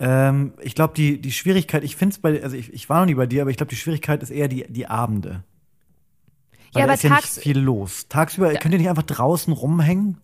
Ähm, 0.00 0.54
ich 0.60 0.74
glaube, 0.74 0.94
die, 0.94 1.20
die 1.20 1.30
Schwierigkeit, 1.30 1.84
ich 1.84 1.94
finde 1.94 2.14
es 2.14 2.18
bei, 2.18 2.42
also 2.42 2.56
ich, 2.56 2.72
ich 2.72 2.88
war 2.88 3.00
noch 3.00 3.06
nie 3.06 3.14
bei 3.14 3.26
dir, 3.26 3.42
aber 3.42 3.50
ich 3.50 3.56
glaube, 3.56 3.70
die 3.70 3.76
Schwierigkeit 3.76 4.22
ist 4.22 4.30
eher 4.30 4.48
die, 4.48 4.66
die 4.68 4.88
Abende. 4.88 5.44
Weil 6.72 6.80
Ja, 6.80 6.80
da 6.80 6.84
aber 6.84 6.94
ist 6.94 7.02
ja 7.04 7.10
nicht 7.10 7.28
viel 7.28 7.58
los. 7.58 8.08
Tagsüber 8.08 8.52
könnt 8.54 8.74
ihr 8.74 8.78
nicht 8.80 8.88
einfach 8.88 9.02
draußen 9.04 9.52
rumhängen? 9.52 10.18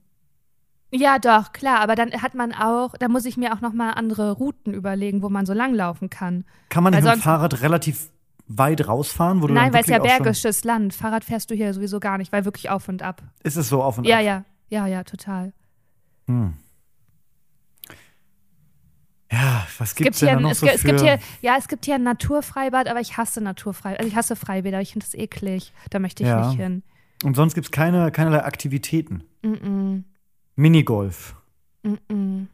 Ja, 0.91 1.19
doch, 1.19 1.53
klar, 1.53 1.81
aber 1.81 1.95
dann 1.95 2.11
hat 2.23 2.35
man 2.35 2.53
auch, 2.55 2.95
da 2.99 3.09
muss 3.09 3.27
ich 3.27 3.37
mir 3.37 3.53
auch 3.53 3.61
noch 3.61 3.75
mal 3.75 3.93
andere 3.93 4.33
Routen 4.33 4.73
überlegen, 4.73 5.23
wo 5.23 5.29
man 5.29 5.45
so 5.45 5.53
langlaufen 5.53 6.09
kann. 6.09 6.45
Kann 6.71 6.83
man 6.83 6.95
Weil 6.95 7.03
mit 7.03 7.13
dem 7.13 7.21
Fahrrad 7.21 7.61
relativ 7.61 8.11
weit 8.49 8.87
rausfahren? 8.89 9.43
Wo 9.43 9.47
du 9.47 9.55
Nein, 9.55 9.73
weil 9.73 9.83
es 9.83 9.87
ja 9.89 9.99
bergisches 9.99 10.65
Land. 10.65 10.95
Fahrrad 10.95 11.25
fährst 11.25 11.51
du 11.51 11.55
hier 11.55 11.73
sowieso 11.75 12.01
gar 12.01 12.19
nicht, 12.19 12.33
weil 12.33 12.45
wirklich 12.45 12.71
auf 12.71 12.89
und 12.89 13.03
ab. 13.03 13.23
Ist 13.43 13.57
es 13.57 13.69
so 13.69 13.83
auf 13.83 13.99
und 13.99 14.05
Ja, 14.07 14.17
ab? 14.19 14.25
ja, 14.25 14.45
ja, 14.69 14.87
ja, 14.87 15.05
total. 15.05 15.53
Hm. 16.27 16.55
Ja, 19.31 19.67
was 19.79 19.91
Es 19.91 19.95
gibt 19.95 20.17
hier, 20.17 20.29
denn 20.29 20.39
ein- 20.39 20.43
noch 20.43 20.53
es, 20.53 20.61
so 20.61 20.67
gibt- 20.67 20.79
es 20.79 20.85
gibt 20.85 21.01
hier, 21.01 21.19
ja, 21.43 21.57
es 21.59 21.69
gibt 21.69 21.85
hier 21.85 21.97
ein 21.97 22.03
Naturfreibad, 22.03 22.89
aber 22.89 23.01
ich 23.01 23.19
hasse 23.19 23.43
Naturfreibad. 23.43 23.99
Also 24.01 24.09
ich 24.09 24.17
hasse 24.17 24.37
Freibäder, 24.37 24.81
ich 24.81 24.93
finde 24.93 25.05
das 25.05 25.15
eklig. 25.15 25.73
Da 25.91 25.99
möchte 25.99 26.23
ich 26.23 26.29
Ja. 26.29 26.49
nicht 26.49 26.59
hin. 26.59 26.83
Und 27.25 27.35
sonst 27.37 27.55
gibt's 27.55 27.71
keine, 27.71 28.11
keinerlei 28.11 28.43
Aktivitäten. 28.45 29.25
Mm 29.43 29.53
-mm, 29.53 30.03
Minigolf, 30.57 31.35
mm 31.83 31.95
-mm. 32.09 32.47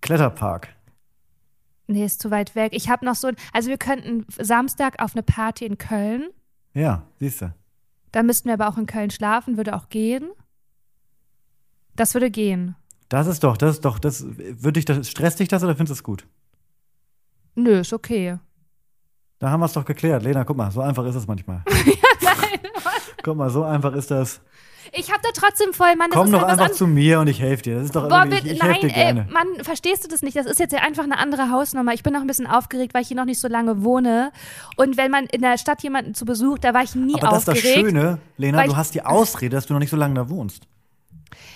Kletterpark. 0.00 0.68
Nee, 1.88 2.04
ist 2.04 2.20
zu 2.20 2.30
weit 2.30 2.54
weg. 2.54 2.72
Ich 2.74 2.88
habe 2.88 3.04
noch 3.04 3.14
so, 3.14 3.30
also 3.52 3.68
wir 3.68 3.78
könnten 3.78 4.26
Samstag 4.28 5.00
auf 5.00 5.14
eine 5.14 5.22
Party 5.22 5.64
in 5.64 5.78
Köln. 5.78 6.30
Ja, 6.74 7.06
siehst 7.20 7.42
du. 7.42 7.54
Da 8.12 8.22
müssten 8.22 8.48
wir 8.48 8.54
aber 8.54 8.68
auch 8.68 8.78
in 8.78 8.86
Köln 8.86 9.10
schlafen, 9.10 9.56
würde 9.56 9.74
auch 9.74 9.88
gehen. 9.88 10.30
Das 11.94 12.14
würde 12.14 12.30
gehen. 12.30 12.74
Das 13.08 13.26
ist 13.26 13.44
doch, 13.44 13.56
das 13.56 13.76
ist 13.76 13.84
doch, 13.84 13.98
das 13.98 14.24
würde 14.26 14.72
dich 14.72 14.84
das 14.84 15.08
stresst 15.08 15.38
dich 15.38 15.48
das 15.48 15.62
oder 15.62 15.76
findest 15.76 15.90
du 15.90 16.00
es 16.00 16.02
gut? 16.02 16.26
Nö, 17.54 17.80
ist 17.80 17.92
okay. 17.92 18.38
Da 19.38 19.50
haben 19.50 19.60
wir 19.60 19.66
es 19.66 19.72
doch 19.72 19.84
geklärt. 19.84 20.22
Lena, 20.22 20.44
guck 20.44 20.56
mal, 20.56 20.70
so 20.70 20.80
einfach 20.80 21.04
ist 21.06 21.14
es 21.14 21.26
manchmal. 21.26 21.62
guck 23.26 23.36
mal, 23.36 23.50
so 23.50 23.64
einfach 23.64 23.92
ist 23.94 24.10
das. 24.10 24.40
Ich 24.92 25.10
habe 25.10 25.20
da 25.20 25.30
trotzdem 25.34 25.72
voll, 25.72 25.96
Mann, 25.96 26.10
das 26.10 26.16
Komm 26.16 26.26
ist 26.26 26.32
doch 26.32 26.42
halt 26.42 26.60
einfach 26.60 26.70
zu 26.70 26.86
mir 26.86 27.18
und 27.18 27.26
ich 27.26 27.40
helfe 27.40 27.64
dir. 27.64 27.74
Das 27.74 27.86
ist 27.86 27.96
doch 27.96 28.08
Boah, 28.08 28.24
ich, 28.30 28.44
ich 28.44 28.62
helfe 28.62 28.66
nein, 28.66 28.80
dir 28.80 28.88
gerne. 28.88 29.26
ey, 29.26 29.32
Mann, 29.32 29.64
verstehst 29.64 30.04
du 30.04 30.08
das 30.08 30.22
nicht? 30.22 30.36
Das 30.36 30.46
ist 30.46 30.60
jetzt 30.60 30.72
ja 30.72 30.78
einfach 30.78 31.02
eine 31.02 31.18
andere 31.18 31.50
Hausnummer. 31.50 31.92
Ich 31.92 32.04
bin 32.04 32.12
noch 32.12 32.20
ein 32.20 32.26
bisschen 32.28 32.46
aufgeregt, 32.46 32.94
weil 32.94 33.02
ich 33.02 33.08
hier 33.08 33.16
noch 33.16 33.24
nicht 33.24 33.40
so 33.40 33.48
lange 33.48 33.82
wohne. 33.82 34.30
Und 34.76 34.96
wenn 34.96 35.10
man 35.10 35.26
in 35.26 35.42
der 35.42 35.58
Stadt 35.58 35.82
jemanden 35.82 36.14
zu 36.14 36.24
Besuch, 36.24 36.58
da 36.60 36.72
war 36.72 36.84
ich 36.84 36.94
nie 36.94 37.14
Aber 37.16 37.30
das 37.30 37.40
ist 37.40 37.48
das 37.48 37.56
aufgeregt. 37.56 37.80
Schöne, 37.80 38.18
Lena, 38.36 38.64
du 38.64 38.76
hast 38.76 38.94
die 38.94 39.02
Ausrede, 39.02 39.56
dass 39.56 39.66
du 39.66 39.72
noch 39.74 39.80
nicht 39.80 39.90
so 39.90 39.96
lange 39.96 40.14
da 40.14 40.30
wohnst. 40.30 40.62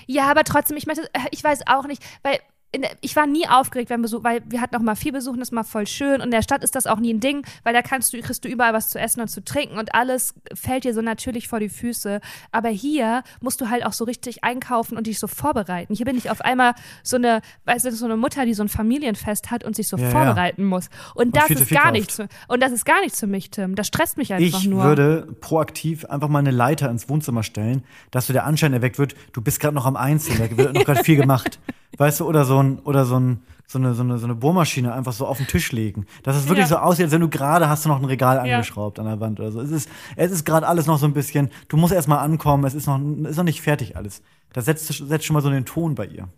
Ja, 0.06 0.28
aber 0.28 0.42
trotzdem, 0.42 0.76
ich 0.76 0.86
möchte, 0.86 1.04
äh, 1.12 1.20
ich 1.30 1.44
weiß 1.44 1.60
auch 1.68 1.86
nicht, 1.86 2.02
weil 2.22 2.40
der, 2.76 2.90
ich 3.00 3.16
war 3.16 3.26
nie 3.26 3.48
aufgeregt 3.48 3.88
beim 3.88 4.02
Besuch, 4.02 4.22
weil 4.22 4.42
wir 4.46 4.60
hatten 4.60 4.76
auch 4.76 4.80
mal 4.80 4.94
viel 4.94 5.12
Besuch 5.12 5.32
und 5.32 5.40
das 5.40 5.48
ist 5.48 5.52
mal 5.52 5.64
voll 5.64 5.86
schön. 5.86 6.16
Und 6.16 6.26
in 6.26 6.30
der 6.30 6.42
Stadt 6.42 6.62
ist 6.62 6.74
das 6.76 6.86
auch 6.86 7.00
nie 7.00 7.12
ein 7.12 7.20
Ding, 7.20 7.44
weil 7.64 7.74
da 7.74 7.82
kannst 7.82 8.12
du, 8.12 8.20
kriegst 8.20 8.44
du 8.44 8.48
überall 8.48 8.72
was 8.72 8.90
zu 8.90 8.98
essen 9.00 9.20
und 9.20 9.28
zu 9.28 9.42
trinken 9.44 9.78
und 9.78 9.94
alles 9.94 10.34
fällt 10.54 10.84
dir 10.84 10.94
so 10.94 11.00
natürlich 11.02 11.48
vor 11.48 11.58
die 11.60 11.68
Füße. 11.68 12.20
Aber 12.52 12.68
hier 12.68 13.22
musst 13.40 13.60
du 13.60 13.70
halt 13.70 13.84
auch 13.84 13.92
so 13.92 14.04
richtig 14.04 14.44
einkaufen 14.44 14.96
und 14.96 15.06
dich 15.08 15.18
so 15.18 15.26
vorbereiten. 15.26 15.94
Hier 15.94 16.06
bin 16.06 16.16
ich 16.16 16.30
auf 16.30 16.40
einmal 16.42 16.74
so 17.02 17.16
eine, 17.16 17.40
weißt 17.64 17.86
du, 17.86 17.92
so 17.92 18.04
eine 18.04 18.16
Mutter, 18.16 18.44
die 18.46 18.54
so 18.54 18.62
ein 18.62 18.68
Familienfest 18.68 19.50
hat 19.50 19.64
und 19.64 19.74
sich 19.74 19.88
so 19.88 19.96
Ja, 19.96 20.04
ja. 20.04 20.10
vorbereiten 20.10 20.64
muss. 20.64 20.88
Und 21.14 21.34
das 21.36 21.46
viel 21.46 21.56
ist 21.56 21.68
viel 21.68 21.76
gar 21.76 21.84
kauft. 21.86 21.94
nichts. 21.96 22.16
für- 22.16 22.28
Und 22.48 22.62
das 22.62 22.70
ist 22.72 22.84
gar 22.84 23.00
nichts 23.00 23.18
für 23.18 23.26
mich, 23.26 23.50
Tim. 23.50 23.74
Das 23.74 23.88
stresst 23.88 24.16
mich 24.16 24.32
einfach 24.32 24.60
Ich 24.60 24.68
nur. 24.68 24.84
würde 24.84 25.26
proaktiv 25.40 26.04
einfach 26.04 26.28
mal 26.28 26.38
eine 26.38 26.50
Leiter 26.52 26.88
ins 26.88 27.08
Wohnzimmer 27.08 27.42
stellen, 27.42 27.82
dass 28.12 28.28
so 28.28 28.32
der 28.32 28.44
Anschein 28.44 28.72
erweckt 28.72 28.98
wird, 28.98 29.14
du 29.32 29.40
bist 29.42 29.58
gerade 29.60 29.74
noch 29.74 29.86
am 29.86 29.96
Einzeln, 29.96 30.38
da 30.38 30.56
wird 30.56 30.74
noch 30.74 30.84
gerade 30.84 31.02
viel 31.02 31.16
gemacht. 31.16 31.58
Weißt 31.99 32.20
du, 32.20 32.26
oder 32.26 32.45
so 32.45 32.62
ein, 32.62 32.78
oder 32.80 33.05
so 33.05 33.18
ein, 33.18 33.43
so 33.66 33.78
eine, 33.78 33.95
so 33.95 34.03
eine, 34.03 34.18
so 34.18 34.24
eine 34.26 34.34
Bohrmaschine 34.34 34.93
einfach 34.93 35.12
so 35.12 35.26
auf 35.26 35.36
den 35.38 35.47
Tisch 35.47 35.72
legen. 35.72 36.07
Dass 36.22 36.36
es 36.36 36.45
wirklich 36.49 36.64
Ja. 36.68 36.68
so 36.68 36.76
aussieht, 36.78 37.05
als 37.05 37.12
wenn 37.12 37.20
du 37.20 37.28
gerade 37.28 37.68
hast 37.68 37.84
du 37.84 37.88
noch 37.88 37.99
ein 37.99 38.05
Regal 38.05 38.36
Ja. 38.47 38.55
angeschraubt 38.57 38.99
an 38.99 39.07
der 39.07 39.20
Wand 39.20 39.38
oder 39.41 39.53
so. 39.53 39.61
Es 39.61 39.70
ist, 39.70 39.88
es 40.16 40.30
ist 40.32 40.45
gerade 40.45 40.66
alles 40.66 40.86
noch 40.86 40.99
so 40.99 41.07
ein 41.07 41.12
bisschen, 41.12 41.51
du 41.68 41.76
musst 41.76 41.93
erst 41.93 42.09
mal 42.09 42.18
ankommen, 42.18 42.64
es 42.64 42.74
ist 42.74 42.86
noch, 42.86 43.01
ist 43.28 43.36
noch 43.36 43.45
nicht 43.45 43.61
fertig 43.62 43.97
alles. 43.97 44.22
Das 44.53 44.64
setzt, 44.64 44.86
setzt 44.93 45.24
schon 45.24 45.34
mal 45.34 45.41
so 45.43 45.51
den 45.51 45.64
Ton 45.64 45.95
bei 45.95 46.07
ihr. 46.07 46.28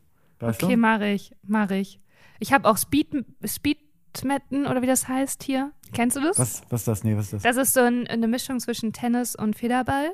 Weißt 0.41 0.63
Okay, 0.63 0.75
du? 0.75 0.79
mache 0.81 1.07
ich, 1.09 1.35
mache 1.47 1.77
ich. 1.77 1.99
Ich 2.41 2.53
habe 2.53 2.69
auch 2.69 2.77
Speed, 2.77 3.25
Speedmetten 3.47 4.67
oder 4.67 4.83
wie 4.83 4.87
das 4.87 5.09
heißt 5.09 5.43
hier. 5.43 5.71
Kennst 5.93 6.17
du 6.17 6.21
das? 6.21 6.39
Was, 6.39 6.63
was 6.71 6.81
ist 6.83 6.89
das? 6.89 7.05
Nee, 7.05 7.17
was 7.17 7.27
ist 7.27 7.33
das? 7.35 7.43
Das 7.43 7.57
ist 7.57 7.75
so 7.75 7.81
ein, 7.81 8.07
eine 8.09 8.27
Mischung 8.29 8.59
zwischen 8.61 8.93
Tennis 8.93 9.35
und 9.37 9.57
Federball. 9.57 10.13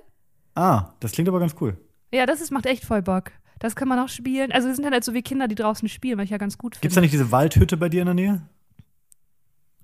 Ah, 0.54 0.90
das 1.00 1.12
klingt 1.12 1.28
aber 1.28 1.40
ganz 1.40 1.54
cool. 1.60 1.76
Ja, 2.12 2.26
das 2.26 2.40
ist, 2.40 2.50
macht 2.50 2.66
echt 2.66 2.84
voll 2.84 3.02
Bock. 3.02 3.30
Das 3.58 3.74
kann 3.76 3.88
man 3.88 3.98
auch 3.98 4.08
spielen. 4.08 4.52
Also 4.52 4.68
wir 4.68 4.74
sind 4.74 4.90
halt 4.90 5.02
so 5.04 5.14
wie 5.14 5.22
Kinder, 5.22 5.48
die 5.48 5.54
draußen 5.56 5.88
spielen, 5.88 6.18
was 6.18 6.24
ich 6.24 6.30
ja 6.30 6.38
ganz 6.38 6.58
gut 6.58 6.80
Gibt's 6.80 6.94
da 6.94 7.00
finde. 7.00 7.06
nicht 7.06 7.12
diese 7.12 7.32
Waldhütte 7.32 7.76
bei 7.76 7.88
dir 7.88 8.00
in 8.02 8.06
der 8.06 8.14
Nähe? 8.14 8.42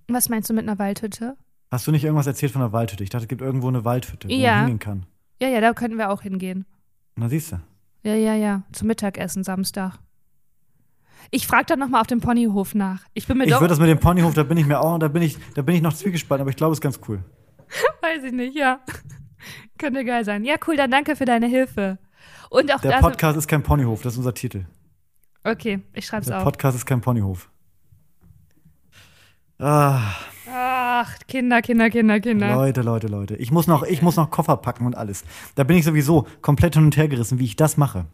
Was 0.08 0.28
meinst 0.28 0.50
du 0.50 0.54
mit 0.54 0.62
einer 0.68 0.78
Waldhütte? 0.78 1.36
Hast 1.70 1.86
du 1.86 1.90
nicht 1.90 2.04
irgendwas 2.04 2.26
erzählt 2.26 2.52
von 2.52 2.62
einer 2.62 2.72
Waldhütte? 2.72 3.02
Ich 3.02 3.10
dachte, 3.10 3.24
es 3.24 3.28
gibt 3.28 3.40
irgendwo 3.40 3.68
eine 3.68 3.84
Waldhütte, 3.84 4.28
wo 4.28 4.32
Ja. 4.32 4.52
man 4.52 4.58
hingehen 4.66 4.78
kann. 4.78 5.06
Ja, 5.40 5.48
ja, 5.48 5.60
da 5.60 5.72
könnten 5.72 5.98
wir 5.98 6.10
auch 6.10 6.22
hingehen. 6.22 6.66
Na, 7.16 7.28
siehst 7.28 7.52
du. 7.52 7.60
Ja, 8.04 8.14
ja, 8.14 8.34
ja. 8.34 8.62
Zum 8.72 8.86
Mittagessen 8.88 9.42
Samstag. 9.44 9.98
Ich 11.30 11.46
frage 11.46 11.64
dann 11.66 11.78
nochmal 11.78 12.02
auf 12.02 12.06
dem 12.06 12.20
Ponyhof 12.20 12.74
nach. 12.74 13.02
Ich 13.14 13.26
bin 13.26 13.38
mir 13.38 13.44
Ich 13.44 13.50
würde 13.52 13.68
das 13.68 13.80
mit 13.80 13.88
dem 13.88 13.98
Ponyhof, 13.98 14.34
da 14.34 14.42
bin 14.42 14.58
ich 14.58 14.66
mir 14.66 14.78
auch, 14.80 14.98
da 14.98 15.08
bin 15.08 15.22
ich, 15.22 15.38
da 15.54 15.62
bin 15.62 15.74
ich 15.74 15.82
noch 15.82 15.94
zwiegespalten, 15.94 16.42
aber 16.42 16.50
ich 16.50 16.56
glaube, 16.56 16.72
es 16.72 16.78
ist 16.78 16.82
ganz 16.82 17.00
cool. 17.08 17.24
Weiß 18.02 18.22
ich 18.24 18.32
nicht, 18.32 18.54
ja. 18.54 18.80
Könnte 19.78 20.04
geil 20.04 20.24
sein. 20.24 20.44
Ja, 20.44 20.56
cool, 20.68 20.76
dann 20.76 20.90
danke 20.90 21.16
für 21.16 21.24
deine 21.24 21.46
Hilfe. 21.46 21.98
Und 22.54 22.72
auch 22.72 22.80
Der. 22.80 22.98
Podcast 23.00 23.36
ist 23.36 23.48
kein 23.48 23.62
Ponyhof, 23.64 24.02
das 24.02 24.12
ist 24.14 24.18
unser 24.18 24.32
Titel. 24.34 24.64
Okay, 25.42 25.80
ich 25.92 26.06
schreib's 26.06 26.28
Der 26.28 26.38
auf. 26.38 26.44
Podcast 26.44 26.76
ist 26.76 26.86
kein 26.86 27.00
Ponyhof. 27.00 27.50
Ah, 29.58 30.00
Ach, 30.50 31.18
Kinder, 31.26 31.62
Kinder, 31.62 31.90
Kinder, 31.90 32.20
Kinder. 32.20 32.54
Leute, 32.54 32.82
Leute, 32.82 33.06
Leute. 33.08 33.36
Ich 33.36 33.50
muss, 33.50 33.66
noch, 33.66 33.82
ich 33.82 34.02
muss 34.02 34.16
noch 34.16 34.30
Koffer 34.30 34.56
packen 34.56 34.86
und 34.86 34.96
alles. 34.96 35.24
Da 35.56 35.64
bin 35.64 35.76
ich 35.76 35.84
sowieso 35.84 36.26
komplett 36.42 36.74
hin 36.74 36.84
und 36.84 36.96
her 36.96 37.08
gerissen, 37.08 37.38
wie 37.40 37.44
ich 37.44 37.56
das 37.56 37.76
mache. 37.76 38.06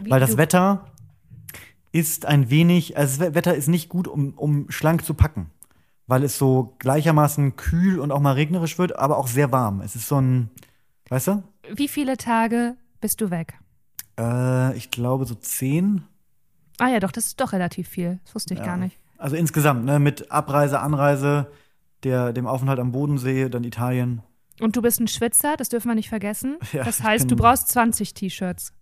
Wie 0.00 0.10
Weil 0.10 0.20
das 0.20 0.32
du- 0.32 0.36
Wetter 0.36 0.86
ist 1.90 2.26
ein 2.26 2.50
wenig, 2.50 2.96
also 2.96 3.24
das 3.24 3.34
Wetter 3.34 3.54
ist 3.54 3.68
nicht 3.68 3.88
gut, 3.88 4.06
um, 4.06 4.34
um 4.34 4.70
schlank 4.70 5.04
zu 5.04 5.14
packen. 5.14 5.50
Weil 6.06 6.22
es 6.22 6.38
so 6.38 6.76
gleichermaßen 6.78 7.56
kühl 7.56 7.98
und 7.98 8.12
auch 8.12 8.20
mal 8.20 8.32
regnerisch 8.34 8.78
wird, 8.78 8.96
aber 8.98 9.16
auch 9.16 9.26
sehr 9.26 9.50
warm. 9.52 9.80
Es 9.80 9.96
ist 9.96 10.06
so 10.06 10.20
ein, 10.20 10.50
weißt 11.08 11.28
du? 11.28 11.42
Wie 11.74 11.88
viele 11.88 12.16
Tage 12.16 12.76
bist 13.00 13.20
du 13.20 13.30
weg? 13.30 13.54
Äh, 14.18 14.76
ich 14.76 14.90
glaube 14.90 15.26
so 15.26 15.34
zehn. 15.34 16.04
Ah 16.78 16.88
ja, 16.88 17.00
doch, 17.00 17.12
das 17.12 17.26
ist 17.26 17.40
doch 17.40 17.52
relativ 17.52 17.88
viel. 17.88 18.18
Das 18.24 18.34
wusste 18.34 18.54
ich 18.54 18.60
Ja. 18.60 18.66
gar 18.66 18.76
nicht. 18.76 18.98
Also 19.18 19.36
insgesamt, 19.36 19.84
ne, 19.84 19.98
mit 19.98 20.30
Abreise, 20.30 20.80
Anreise, 20.80 21.46
der, 22.02 22.32
dem 22.32 22.46
Aufenthalt 22.46 22.78
am 22.80 22.92
Bodensee, 22.92 23.48
dann 23.48 23.64
Italien. 23.64 24.22
Und 24.60 24.76
du 24.76 24.82
bist 24.82 25.00
ein 25.00 25.08
Schwitzer, 25.08 25.56
das 25.56 25.68
dürfen 25.68 25.88
wir 25.88 25.94
nicht 25.94 26.08
vergessen. 26.08 26.58
Ja, 26.72 26.84
das 26.84 27.02
heißt, 27.02 27.30
du 27.30 27.36
brauchst 27.36 27.68
20 27.68 28.14
T-Shirts. 28.14 28.72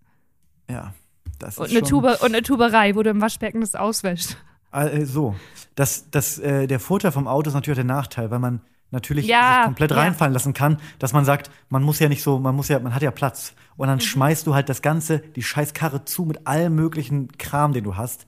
Ja, 0.69 0.93
das 1.39 1.57
Und 1.57 1.65
ist 1.67 1.71
eine, 1.71 1.81
Tube, 1.83 2.05
und 2.21 2.27
eine 2.33 2.41
Tuberei, 2.41 2.95
wo 2.95 3.03
du 3.03 3.09
im 3.09 3.21
Waschbecken 3.21 3.61
das 3.61 3.75
auswäschst. 3.75 4.37
Äh, 4.71 5.05
so, 5.05 5.35
das, 5.75 6.09
das, 6.09 6.39
äh, 6.39 6.67
der 6.67 6.79
Vorteil 6.79 7.11
vom 7.11 7.27
Auto 7.27 7.49
ist 7.49 7.53
natürlich 7.53 7.75
auch 7.79 7.85
der 7.85 7.95
Nachteil, 7.95 8.31
weil 8.31 8.39
man 8.39 8.61
natürlich 8.93 9.27
Ja, 9.27 9.55
sich 9.57 9.65
komplett 9.65 9.91
ja. 9.91 9.97
reinfallen 9.97 10.33
lassen 10.33 10.53
kann, 10.53 10.77
dass 10.99 11.11
man 11.11 11.25
sagt, 11.25 11.51
man 11.69 11.83
muss 11.83 11.99
ja 11.99 12.07
nicht 12.07 12.23
so, 12.23 12.39
man 12.39 12.55
muss 12.55 12.69
ja, 12.69 12.79
man 12.79 12.95
hat 12.95 13.01
ja 13.01 13.11
Platz. 13.11 13.53
Und 13.75 13.87
Mhm. 13.87 13.91
dann 13.91 13.99
schmeißt 13.99 14.47
du 14.47 14.53
halt 14.55 14.69
das 14.69 14.81
Ganze, 14.81 15.19
die 15.19 15.43
scheiß 15.43 15.73
Karre 15.73 16.05
zu 16.05 16.23
mit 16.23 16.47
allem 16.47 16.75
möglichen 16.75 17.27
Kram, 17.37 17.73
den 17.73 17.83
du 17.83 17.97
hast. 17.97 18.25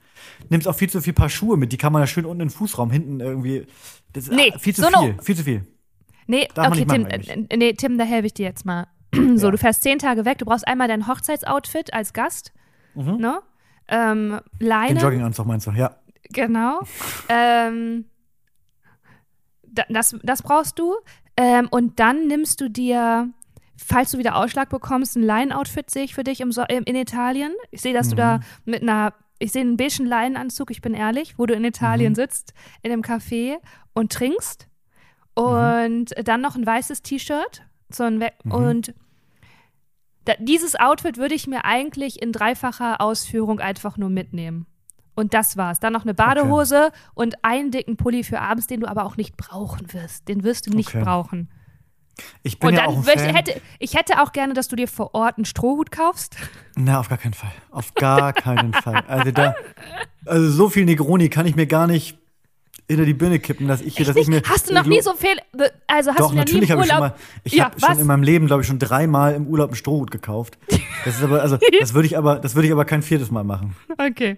Nimmst 0.50 0.68
auch 0.68 0.76
viel 0.76 0.90
zu 0.90 1.02
viel 1.02 1.14
Paar 1.14 1.30
Schuhe 1.30 1.56
mit, 1.56 1.72
die 1.72 1.78
kann 1.78 1.94
man 1.94 2.02
ja 2.02 2.08
schön 2.08 2.26
unten 2.26 2.42
in 2.42 2.48
den 2.50 2.54
Fußraum 2.54 2.92
hinten 2.92 3.20
irgendwie. 3.22 3.66
Das 4.14 4.28
Nee, 4.28 4.52
viel 4.60 4.74
zu 4.76 4.82
so 4.82 4.88
viel, 4.88 5.14
no. 5.14 5.22
viel 5.22 5.36
zu 5.38 5.44
viel. 5.44 5.66
Nee, 6.28 6.48
Darf 6.56 6.68
okay, 6.68 6.78
nicht 6.80 6.88
machen 6.88 7.08
Tim, 7.22 7.48
äh, 7.50 7.58
nee, 7.58 7.74
Tim, 7.74 7.98
da 7.98 8.04
helfe 8.04 8.26
ich 8.28 8.34
dir 8.34 8.46
jetzt 8.46 8.66
mal. 8.66 8.88
so, 9.36 9.46
Ja. 9.48 9.52
du 9.52 9.58
fährst 9.58 9.84
zehn 9.84 10.00
Tage 10.00 10.26
weg, 10.26 10.40
du 10.40 10.46
brauchst 10.46 10.68
einmal 10.68 10.88
dein 10.88 11.08
Hochzeitsoutfit 11.08 11.94
als 11.94 12.14
Gast, 12.14 12.52
ne? 12.96 13.40
Ähm, 13.88 14.30
Mhm. 14.30 14.40
Den 14.60 14.68
Leine, 14.68 15.00
Jogginganzug 15.00 15.46
meinst 15.46 15.68
du, 15.68 15.72
ja. 15.72 15.96
genau. 16.32 16.80
ähm, 17.30 18.06
das, 19.90 20.16
das 20.24 20.42
brauchst 20.42 20.80
du. 20.80 20.96
Ähm, 21.38 21.68
und 21.70 22.00
dann 22.00 22.28
nimmst 22.28 22.62
du 22.62 22.70
dir, 22.70 23.30
falls 23.78 24.12
du 24.12 24.18
wieder 24.18 24.36
Ausschlag 24.36 24.70
bekommst, 24.70 25.16
ein 25.16 25.24
Leinen-Outfit 25.24 25.90
sehe 25.90 26.04
ich 26.04 26.16
für 26.16 26.24
dich 26.24 26.42
im 26.42 26.52
so 26.52 26.64
in 26.64 26.96
Italien. 26.96 27.54
Ich 27.72 27.82
sehe, 27.82 27.94
dass 27.94 28.10
du 28.10 28.16
da 28.16 28.40
mit 28.64 28.82
einer, 28.82 29.14
ich 29.40 29.52
sehe 29.52 29.62
einen 29.62 29.78
beigen 29.78 30.06
Leinenanzug, 30.06 30.72
ich 30.72 30.82
bin 30.82 30.94
ehrlich, 30.94 31.38
wo 31.38 31.46
du 31.46 31.54
in 31.54 31.66
Italien 31.66 32.16
sitzt, 32.16 32.54
in 32.82 32.92
einem 32.92 33.02
Café 33.02 33.58
und 33.94 34.12
trinkst. 34.12 34.68
Und 35.34 36.14
dann 36.24 36.40
noch 36.42 36.56
ein 36.56 36.66
weißes 36.66 37.02
T-Shirt. 37.02 37.64
So 37.90 38.04
ein 38.04 38.22
We 38.22 38.32
Und 38.46 38.94
da, 40.24 40.34
dieses 40.40 40.76
Outfit 40.80 41.18
würde 41.18 41.36
ich 41.36 41.48
mir 41.48 41.66
eigentlich 41.66 42.22
in 42.22 42.32
dreifacher 42.32 43.02
Ausführung 43.02 43.60
einfach 43.60 43.98
nur 43.98 44.10
mitnehmen. 44.10 44.66
Und 45.16 45.34
das 45.34 45.56
war's. 45.58 45.80
Dann 45.80 45.94
noch 45.94 46.04
eine 46.04 46.14
Badehose 46.14 46.92
und 47.14 47.44
einen 47.44 47.72
dicken 47.72 47.96
Pulli 47.98 48.24
für 48.24 48.42
abends, 48.42 48.68
den 48.68 48.82
du 48.82 48.88
aber 48.88 49.06
auch 49.06 49.18
nicht 49.18 49.38
brauchen 49.38 49.92
wirst. 49.94 50.28
Den 50.28 50.44
wirst 50.44 50.68
du 50.68 50.72
nicht 50.72 50.90
Okay. 50.90 51.04
brauchen. 51.04 51.50
Ich 52.44 52.60
bin 52.60 52.70
Und 52.70 52.76
ja 52.76 52.82
dann 52.86 52.90
auch 52.92 52.98
ein 52.98 53.04
Fan. 53.04 53.36
hätte 53.36 53.62
ich 53.80 53.96
hätte 53.96 54.22
auch 54.22 54.32
gerne, 54.32 54.54
dass 54.54 54.68
du 54.70 54.76
dir 54.78 54.88
vor 54.88 55.14
Ort 55.16 55.38
einen 55.38 55.46
Strohhut 55.46 55.92
kaufst. 55.92 56.38
Na, 56.76 57.00
auf 57.00 57.10
gar 57.10 57.18
keinen 57.18 57.34
Fall. 57.34 57.52
Auf 57.72 57.94
gar 57.94 58.32
keinen 58.34 58.74
Fall. 58.74 59.04
Also 59.08 59.32
da, 59.32 59.56
also 60.26 60.50
so 60.50 60.70
viel 60.70 60.86
Negroni 60.86 61.30
kann 61.30 61.46
ich 61.46 61.56
mir 61.56 61.66
gar 61.68 61.88
nicht 61.88 62.18
hinter 62.88 63.06
die 63.06 63.14
Birne 63.14 63.40
kippen, 63.40 63.68
dass 63.68 63.82
ich 63.82 63.98
hier, 63.98 64.06
dass 64.06 64.16
ich 64.16 64.28
mir. 64.28 64.42
hast 64.48 64.70
du 64.70 64.74
noch 64.74 64.86
nie 64.86 65.02
so 65.02 65.14
viel, 65.16 65.38
also 65.88 66.12
hast 66.12 66.20
Doch, 66.20 66.30
du 66.30 66.36
noch 66.36 66.46
natürlich 66.46 66.72
habe 66.72 66.84
ich 66.84 66.88
schon 66.90 67.00
mal. 67.00 67.16
Ich 67.44 67.54
ja, 67.54 67.66
habe 67.66 67.80
schon 67.80 68.00
in 68.00 68.08
meinem 68.08 68.24
Leben, 68.24 68.48
glaube 68.48 68.62
ich, 68.62 68.68
schon 68.68 68.80
dreimal 68.80 69.34
im 69.34 69.48
Urlaub 69.48 69.70
einen 69.70 69.76
Strohhut 69.76 70.12
gekauft. 70.12 70.58
Das 71.04 71.16
ist 71.18 71.24
aber, 71.24 71.42
also, 71.42 71.58
das 71.80 71.94
würde 71.94 72.06
ich 72.06 72.18
aber, 72.18 72.38
das 72.40 72.54
würde 72.56 72.68
ich 72.68 72.72
aber 72.72 72.86
kein 72.86 73.02
viertes 73.02 73.32
Mal 73.32 73.44
machen. 73.44 73.76
Okay. 73.98 74.38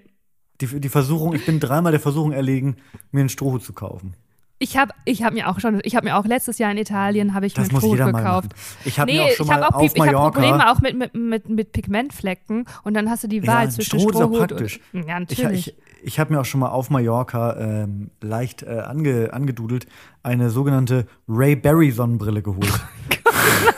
Die, 0.62 0.80
die 0.80 0.90
Versuchung, 0.90 1.34
ich 1.34 1.46
bin 1.46 1.60
dreimal 1.60 1.92
der 1.92 2.02
Versuchung 2.02 2.32
erlegen, 2.32 2.78
mir 3.12 3.20
einen 3.22 3.30
Strohhut 3.30 3.64
zu 3.64 3.74
kaufen. 3.74 4.16
Ich 4.60 4.76
habe 4.76 4.92
ich 5.06 5.22
hab 5.22 5.34
mir 5.34 5.50
auch 5.50 5.60
schon, 5.60 5.82
ich 5.84 5.96
habe 5.96 6.08
mir 6.08 6.18
auch 6.18 6.26
letztes 6.26 6.58
Jahr 6.58 6.72
in 6.72 6.80
Italien 6.80 7.36
habe 7.36 7.46
ich 7.46 7.54
Das 7.54 7.72
mir 7.72 7.78
Strohhut 7.78 8.00
gekauft. 8.00 8.54
Ich 8.86 9.00
habe 9.00 9.12
Nee, 9.12 9.20
auch 9.22 9.30
schon 9.30 9.46
ich 9.46 9.52
habe 9.52 9.62
mal 9.62 9.68
auch, 9.68 9.76
auf 9.76 9.84
ich 9.84 9.96
Mallorca. 9.98 10.30
Probleme 10.40 10.72
auch 10.72 10.82
mit, 10.82 10.98
mit, 10.98 11.14
mit, 11.14 11.48
mit 11.48 11.72
Pigmentflecken 11.74 12.66
und 12.84 12.96
dann 12.96 13.08
hast 13.08 13.24
du 13.24 13.28
die 13.28 13.38
Ja, 13.38 13.46
Wahl 13.48 13.58
ein 13.66 13.72
zwischen 13.72 14.00
Strohhut 14.00 14.16
ist 14.16 14.22
auch 14.22 14.30
Strohhut 14.34 14.48
praktisch. 14.50 14.80
und 14.94 15.08
ja 15.08 15.20
Ich, 15.30 15.38
natürlich. 15.38 15.68
ich, 15.68 15.76
ich 16.04 16.20
habe 16.20 16.34
mir 16.34 16.40
auch 16.42 16.46
schon 16.46 16.60
mal 16.62 16.70
auf 16.70 16.90
Mallorca 16.90 17.56
ähm, 17.60 18.10
leicht 18.20 18.64
äh, 18.64 18.80
ange, 18.80 19.32
angedudelt 19.32 19.86
eine 20.24 20.50
sogenannte 20.50 21.06
Ray 21.30 21.56
Berry 21.56 21.92
Sonnenbrille 21.92 22.42
geholt. 22.42 22.74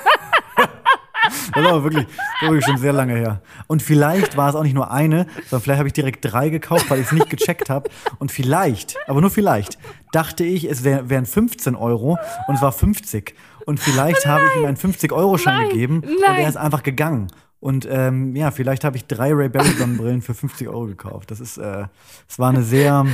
das 1.54 1.64
war 1.64 1.84
wirklich, 1.84 2.06
wirklich 2.41 2.66
schon 2.66 2.78
sehr 2.78 2.93
lange 2.93 3.16
her. 3.16 3.41
Und 3.68 3.82
vielleicht 3.82 4.38
war 4.38 4.50
es 4.50 4.56
auch 4.56 4.64
nicht 4.64 4.76
nur 4.76 4.91
eine, 4.91 5.26
sondern 5.50 5.62
vielleicht 5.62 5.80
habe 5.80 5.88
ich 5.88 5.93
direkt 5.93 6.26
drei 6.32 6.50
gekauft, 6.50 6.89
weil 6.89 7.00
ich 7.00 7.08
es 7.08 7.12
nicht 7.12 7.30
gecheckt 7.30 7.70
habe. 7.70 7.89
Und 8.20 8.32
vielleicht, 8.32 8.95
aber 9.08 9.22
nur 9.22 9.30
vielleicht, 9.30 9.78
dachte 10.12 10.43
ich, 10.43 10.66
es 10.66 10.84
wär, 10.84 11.10
wären 11.10 11.26
15 11.26 11.76
Euro 11.76 12.18
und 12.47 12.56
es 12.56 12.62
war 12.62 12.72
50. 12.72 13.36
Und 13.66 13.80
vielleicht 13.80 14.26
habe 14.26 14.43
ich 14.45 14.62
ihm 14.62 14.66
einen 14.66 14.78
50-Euro-Schein 14.78 15.56
Nein, 15.56 15.70
gegeben 15.70 15.95
und 16.02 16.22
nein. 16.22 16.39
er 16.39 16.50
ist 16.50 16.58
einfach 16.58 16.84
gegangen. 16.84 17.28
Und 17.60 17.88
ähm, 17.91 18.36
ja, 18.36 18.52
vielleicht 18.52 18.84
habe 18.84 18.95
ich 18.97 19.06
drei 19.06 19.34
Ray 19.34 19.50
Berry 19.50 19.72
Sonnenbrillen 19.72 20.22
für 20.22 20.34
50 20.34 20.68
Euro 20.70 20.86
gekauft. 20.86 21.30
Das 21.30 21.39
ist, 21.39 21.58
äh, 21.58 21.86
es 22.28 22.39
war 22.39 22.50
eine 22.50 22.64
sehr, 22.64 23.06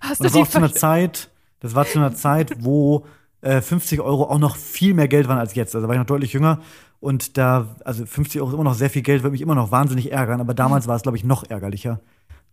hast 0.00 0.20
und 0.20 0.24
du 0.24 0.24
das 0.24 0.34
war 0.34 0.42
auch 0.42 0.48
zu 0.48 0.58
einer 0.58 0.72
Zeit, 0.72 1.30
das 1.60 1.74
war 1.74 1.86
zu 1.86 1.98
einer 1.98 2.14
Zeit, 2.14 2.52
wo 2.58 3.06
äh, 3.44 3.60
50 3.60 4.00
Euro 4.00 4.24
auch 4.24 4.38
noch 4.38 4.56
viel 4.56 4.94
mehr 4.94 5.08
Geld 5.08 5.28
waren 5.28 5.38
als 5.38 5.54
jetzt. 5.54 5.74
Also 5.74 5.86
war 5.86 5.94
ich 5.94 5.98
noch 6.00 6.06
deutlich 6.06 6.32
jünger 6.32 6.60
und 7.00 7.36
da, 7.36 7.76
also 7.84 8.06
50 8.06 8.40
Euro 8.40 8.50
ist 8.50 8.54
immer 8.54 8.64
noch 8.64 8.74
sehr 8.74 8.90
viel 8.90 9.02
Geld, 9.02 9.22
würde 9.22 9.32
mich 9.32 9.42
immer 9.42 9.54
noch 9.54 9.70
wahnsinnig 9.70 10.10
ärgern, 10.12 10.40
aber 10.40 10.54
damals 10.54 10.86
war 10.88 10.96
es, 10.96 11.02
glaube 11.02 11.18
ich, 11.18 11.24
noch 11.24 11.44
ärgerlicher, 11.48 12.00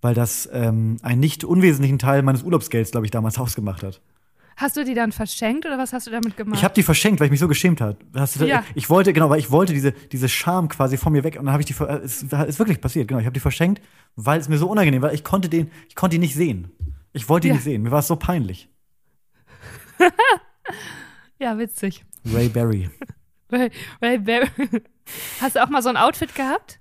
weil 0.01 0.13
das 0.13 0.49
ähm, 0.51 0.97
einen 1.01 1.19
nicht 1.21 1.43
unwesentlichen 1.43 1.99
Teil 1.99 2.21
meines 2.21 2.43
Urlaubsgelds, 2.43 2.91
glaube 2.91 3.05
ich, 3.05 3.11
damals 3.11 3.37
ausgemacht 3.39 3.83
hat. 3.83 4.01
Hast 4.57 4.75
du 4.77 4.83
die 4.83 4.93
dann 4.93 5.11
verschenkt 5.11 5.65
oder 5.65 5.77
was 5.77 5.93
hast 5.93 6.05
du 6.07 6.11
damit 6.11 6.35
gemacht? 6.37 6.57
Ich 6.57 6.63
habe 6.63 6.73
die 6.73 6.83
verschenkt, 6.83 7.19
weil 7.19 7.25
ich 7.27 7.31
mich 7.31 7.39
so 7.39 7.47
geschämt 7.47 7.81
habe. 7.81 7.97
Ja. 8.45 8.63
Ich 8.75 8.89
wollte, 8.89 9.13
genau, 9.13 9.29
weil 9.29 9.39
ich 9.39 9.49
wollte 9.49 9.73
diese, 9.73 9.93
diese 9.93 10.27
Scham 10.29 10.67
quasi 10.67 10.97
von 10.97 11.13
mir 11.13 11.23
weg 11.23 11.37
und 11.39 11.45
dann 11.45 11.53
habe 11.53 11.63
ich 11.63 11.67
die, 11.73 11.83
äh, 11.83 11.99
es 12.03 12.21
ist 12.23 12.59
wirklich 12.59 12.81
passiert, 12.81 13.07
genau, 13.07 13.19
ich 13.21 13.25
habe 13.25 13.33
die 13.33 13.39
verschenkt, 13.39 13.81
weil 14.17 14.39
es 14.39 14.49
mir 14.49 14.57
so 14.57 14.67
unangenehm 14.69 15.01
war. 15.01 15.13
Ich 15.13 15.23
konnte 15.23 15.47
den, 15.49 15.71
ich 15.87 15.95
konnte 15.95 16.17
ihn 16.17 16.21
nicht 16.21 16.35
sehen. 16.35 16.69
Ich 17.13 17.29
wollte 17.29 17.47
ihn 17.47 17.51
Ja. 17.51 17.55
nicht 17.55 17.63
sehen. 17.63 17.81
Mir 17.81 17.91
war 17.91 17.99
es 17.99 18.07
so 18.07 18.17
peinlich. 18.17 18.69
ja, 21.39 21.57
witzig. 21.57 22.05
Ray 22.25 22.49
Berry. 22.49 22.89
Weil, 23.49 23.71
weil, 23.99 24.25
wer- 24.25 24.47
hast 25.41 25.55
du 25.55 25.63
auch 25.63 25.69
mal 25.69 25.81
so 25.81 25.89
ein 25.89 25.97
Outfit 25.97 26.35
gehabt? 26.35 26.79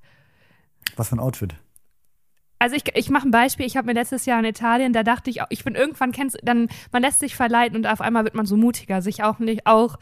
Was 0.97 1.09
für 1.09 1.16
ein 1.16 1.20
Outfit. 1.20 1.55
Also 2.59 2.76
ich, 2.76 2.85
ich 2.95 3.09
mache 3.11 3.26
ein 3.26 3.31
Beispiel. 3.31 3.64
Ich 3.66 3.76
habe 3.76 3.87
mir 3.87 3.95
letztes 3.95 4.26
Jahr 4.26 4.39
in 4.39 4.45
Italien, 4.45 4.93
da 4.93 5.03
dachte 5.03 5.31
ich, 5.31 5.41
auch, 5.43 5.47
ich 5.49 5.64
bin 5.64 5.74
irgendwann 5.74 6.12
kennst, 6.12 6.39
dann 6.43 6.68
man 6.93 7.03
lässt 7.03 7.20
sich 7.20 7.35
verleiten 7.35 7.76
und 7.76 7.87
auf 7.87 8.01
einmal 8.03 8.24
wird 8.24 8.35
man 8.35 8.45
so 8.47 8.57
mutiger, 8.57 9.01
sich 9.01 9.22
auch 9.24 9.39
nicht 9.39 9.66
auch. 9.66 9.97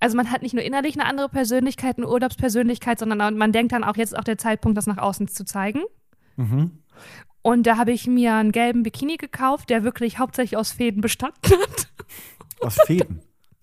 Also 0.00 0.16
man 0.16 0.30
hat 0.30 0.40
nicht 0.40 0.54
nur 0.54 0.64
innerlich 0.64 0.94
eine 0.98 1.04
andere 1.06 1.28
Persönlichkeit, 1.28 1.98
eine 1.98 2.08
Urlaubspersönlichkeit, 2.08 2.98
sondern 2.98 3.36
man 3.36 3.52
denkt 3.52 3.72
dann 3.72 3.84
auch 3.84 3.96
jetzt 3.96 4.12
ist 4.12 4.18
auch 4.18 4.24
der 4.24 4.38
Zeitpunkt, 4.38 4.78
das 4.78 4.86
nach 4.86 4.96
außen 4.96 5.28
zu 5.28 5.44
zeigen. 5.44 5.82
Mhm. 6.36 6.78
Und 7.42 7.66
da 7.66 7.76
habe 7.76 7.92
ich 7.92 8.06
mir 8.06 8.34
einen 8.34 8.50
gelben 8.52 8.82
Bikini 8.82 9.16
gekauft, 9.18 9.68
der 9.68 9.84
wirklich 9.84 10.18
hauptsächlich 10.18 10.56
aus 10.56 10.72
Fäden 10.72 11.02
bestanden 11.02 11.52
hat. 11.52 11.88
Aus 12.60 12.76
Fäden. 12.86 13.20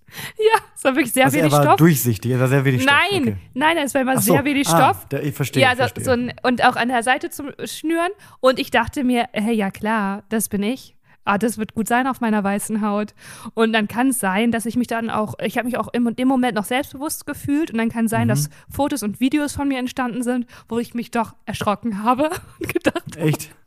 ja, 0.38 0.60
es 0.76 0.84
war 0.84 0.95
wirklich 0.95 1.12
sehr 1.14 1.26
also 1.26 1.38
er 1.38 1.43
wenig 1.43 1.54
war 1.54 1.64
Stoff. 1.64 1.76
durchsichtig, 1.78 2.32
er 2.32 2.39
war 2.39 2.48
sehr 2.48 2.64
wenig 2.66 2.84
Stoff. 2.84 2.95
Nein, 3.12 3.22
Okay. 3.24 3.38
nein, 3.54 3.78
es 3.78 3.93
war 3.93 4.02
immer 4.02 4.16
so. 4.20 4.34
sehr 4.34 4.45
wenig 4.45 4.68
ah, 4.70 4.78
Stoff. 4.78 5.08
Der, 5.10 5.24
ich 5.24 5.36
verstehe. 5.36 5.64
Ja, 5.64 5.70
also 5.70 5.82
verstehe. 5.84 6.04
so 6.04 6.12
ein, 6.12 6.34
und 6.43 6.64
auch 6.64 6.76
an 6.78 6.88
der 6.89 7.04
Seite 7.04 7.30
zum 7.30 7.52
Schnüren. 7.66 8.12
Und 8.39 8.58
ich 8.60 8.72
dachte 8.72 9.04
mir, 9.04 9.28
hey, 9.34 9.54
ja 9.54 9.70
klar, 9.72 10.24
das 10.30 10.48
bin 10.50 10.64
ich. 10.64 10.95
ah, 11.26 11.38
das 11.38 11.58
wird 11.58 11.74
gut 11.74 11.89
sein 11.89 12.08
auf 12.08 12.22
meiner 12.22 12.41
weißen 12.41 12.82
Haut. 12.82 13.14
Und 13.54 13.74
dann 13.74 13.89
kann 13.89 14.12
es 14.12 14.20
sein, 14.20 14.54
dass 14.54 14.66
ich 14.66 14.78
mich 14.78 14.88
dann 14.88 15.10
auch, 15.10 15.34
ich 15.43 15.58
habe 15.58 15.66
mich 15.68 15.78
auch 15.78 15.89
im, 15.91 16.08
im 16.16 16.28
Moment 16.30 16.56
noch 16.56 16.64
selbstbewusst 16.64 17.26
gefühlt 17.26 17.70
und 17.72 17.78
dann 17.78 17.89
kann 17.89 18.08
sein, 18.08 18.24
Mhm. 18.28 18.30
dass 18.30 18.50
Fotos 18.70 19.04
und 19.04 19.20
Videos 19.20 19.52
von 19.54 19.68
mir 19.68 19.78
entstanden 19.78 20.24
sind, 20.24 20.45
wo 20.70 20.80
ich 20.80 20.93
mich 20.93 21.12
doch 21.12 21.36
erschrocken 21.45 22.02
habe 22.04 22.30
und 22.62 22.74
gedacht, 22.74 23.18
Echt? 23.18 23.50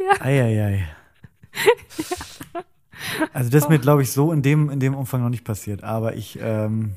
Ja. 0.00 0.20
Eieiei. 0.20 0.88
Also 3.32 3.50
das 3.50 3.64
ist 3.64 3.68
mir, 3.68 3.78
glaube 3.78 4.02
ich, 4.02 4.12
so 4.12 4.32
in 4.32 4.42
dem, 4.42 4.70
in 4.70 4.80
dem 4.80 4.94
Umfang 4.94 5.22
noch 5.22 5.28
nicht 5.28 5.44
passiert. 5.44 5.82
Aber 5.84 6.14
ich, 6.14 6.38
ähm, 6.40 6.96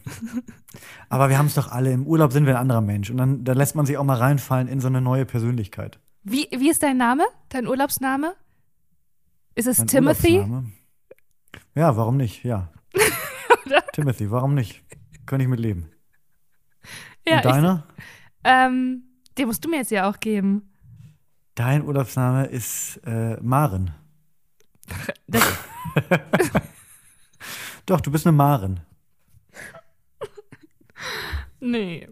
aber 1.09 1.29
wir 1.29 1.37
haben 1.37 1.47
es 1.47 1.55
doch 1.55 1.71
alle. 1.71 1.91
Im 1.91 2.05
Urlaub 2.05 2.31
sind 2.31 2.45
wir 2.45 2.55
ein 2.55 2.61
anderer 2.61 2.81
Mensch. 2.81 3.09
Und 3.09 3.17
dann, 3.17 3.43
dann 3.43 3.57
lässt 3.57 3.75
man 3.75 3.85
sich 3.85 3.97
auch 3.97 4.03
mal 4.03 4.17
reinfallen 4.17 4.67
in 4.67 4.79
so 4.79 4.87
eine 4.87 5.01
neue 5.01 5.25
Persönlichkeit. 5.25 5.99
wie, 6.23 6.47
wie 6.51 6.69
ist 6.69 6.83
dein 6.83 6.97
Name? 6.97 7.25
Dein 7.49 7.67
Urlaubsname? 7.67 8.35
Ist 9.55 9.67
es 9.67 9.77
Mein 9.79 9.87
Timothy? 9.87 10.45
Ja, 11.75 11.95
warum 11.97 12.17
nicht? 12.17 12.43
Ja. 12.43 12.71
Timothy, 13.93 14.29
warum 14.29 14.53
nicht? 14.53 14.83
Könnte 15.25 15.43
ich 15.43 15.49
mit 15.49 15.59
leben. 15.59 15.89
Ja, 17.27 17.37
Und 17.37 17.45
deiner? 17.45 17.87
Ich, 17.97 18.03
ähm, 18.43 19.03
den 19.37 19.47
musst 19.47 19.63
du 19.65 19.69
mir 19.69 19.77
jetzt 19.77 19.91
ja 19.91 20.09
auch 20.09 20.19
geben. 20.19 20.71
Dein 21.55 21.83
Urlaubsname 21.85 22.45
ist 22.45 22.97
äh, 23.05 23.37
Maren. 23.41 23.91
Doch, 27.85 28.01
du 28.01 28.11
bist 28.11 28.25
eine 28.25 28.35
Maren. 28.35 28.79
nee. 31.59 32.07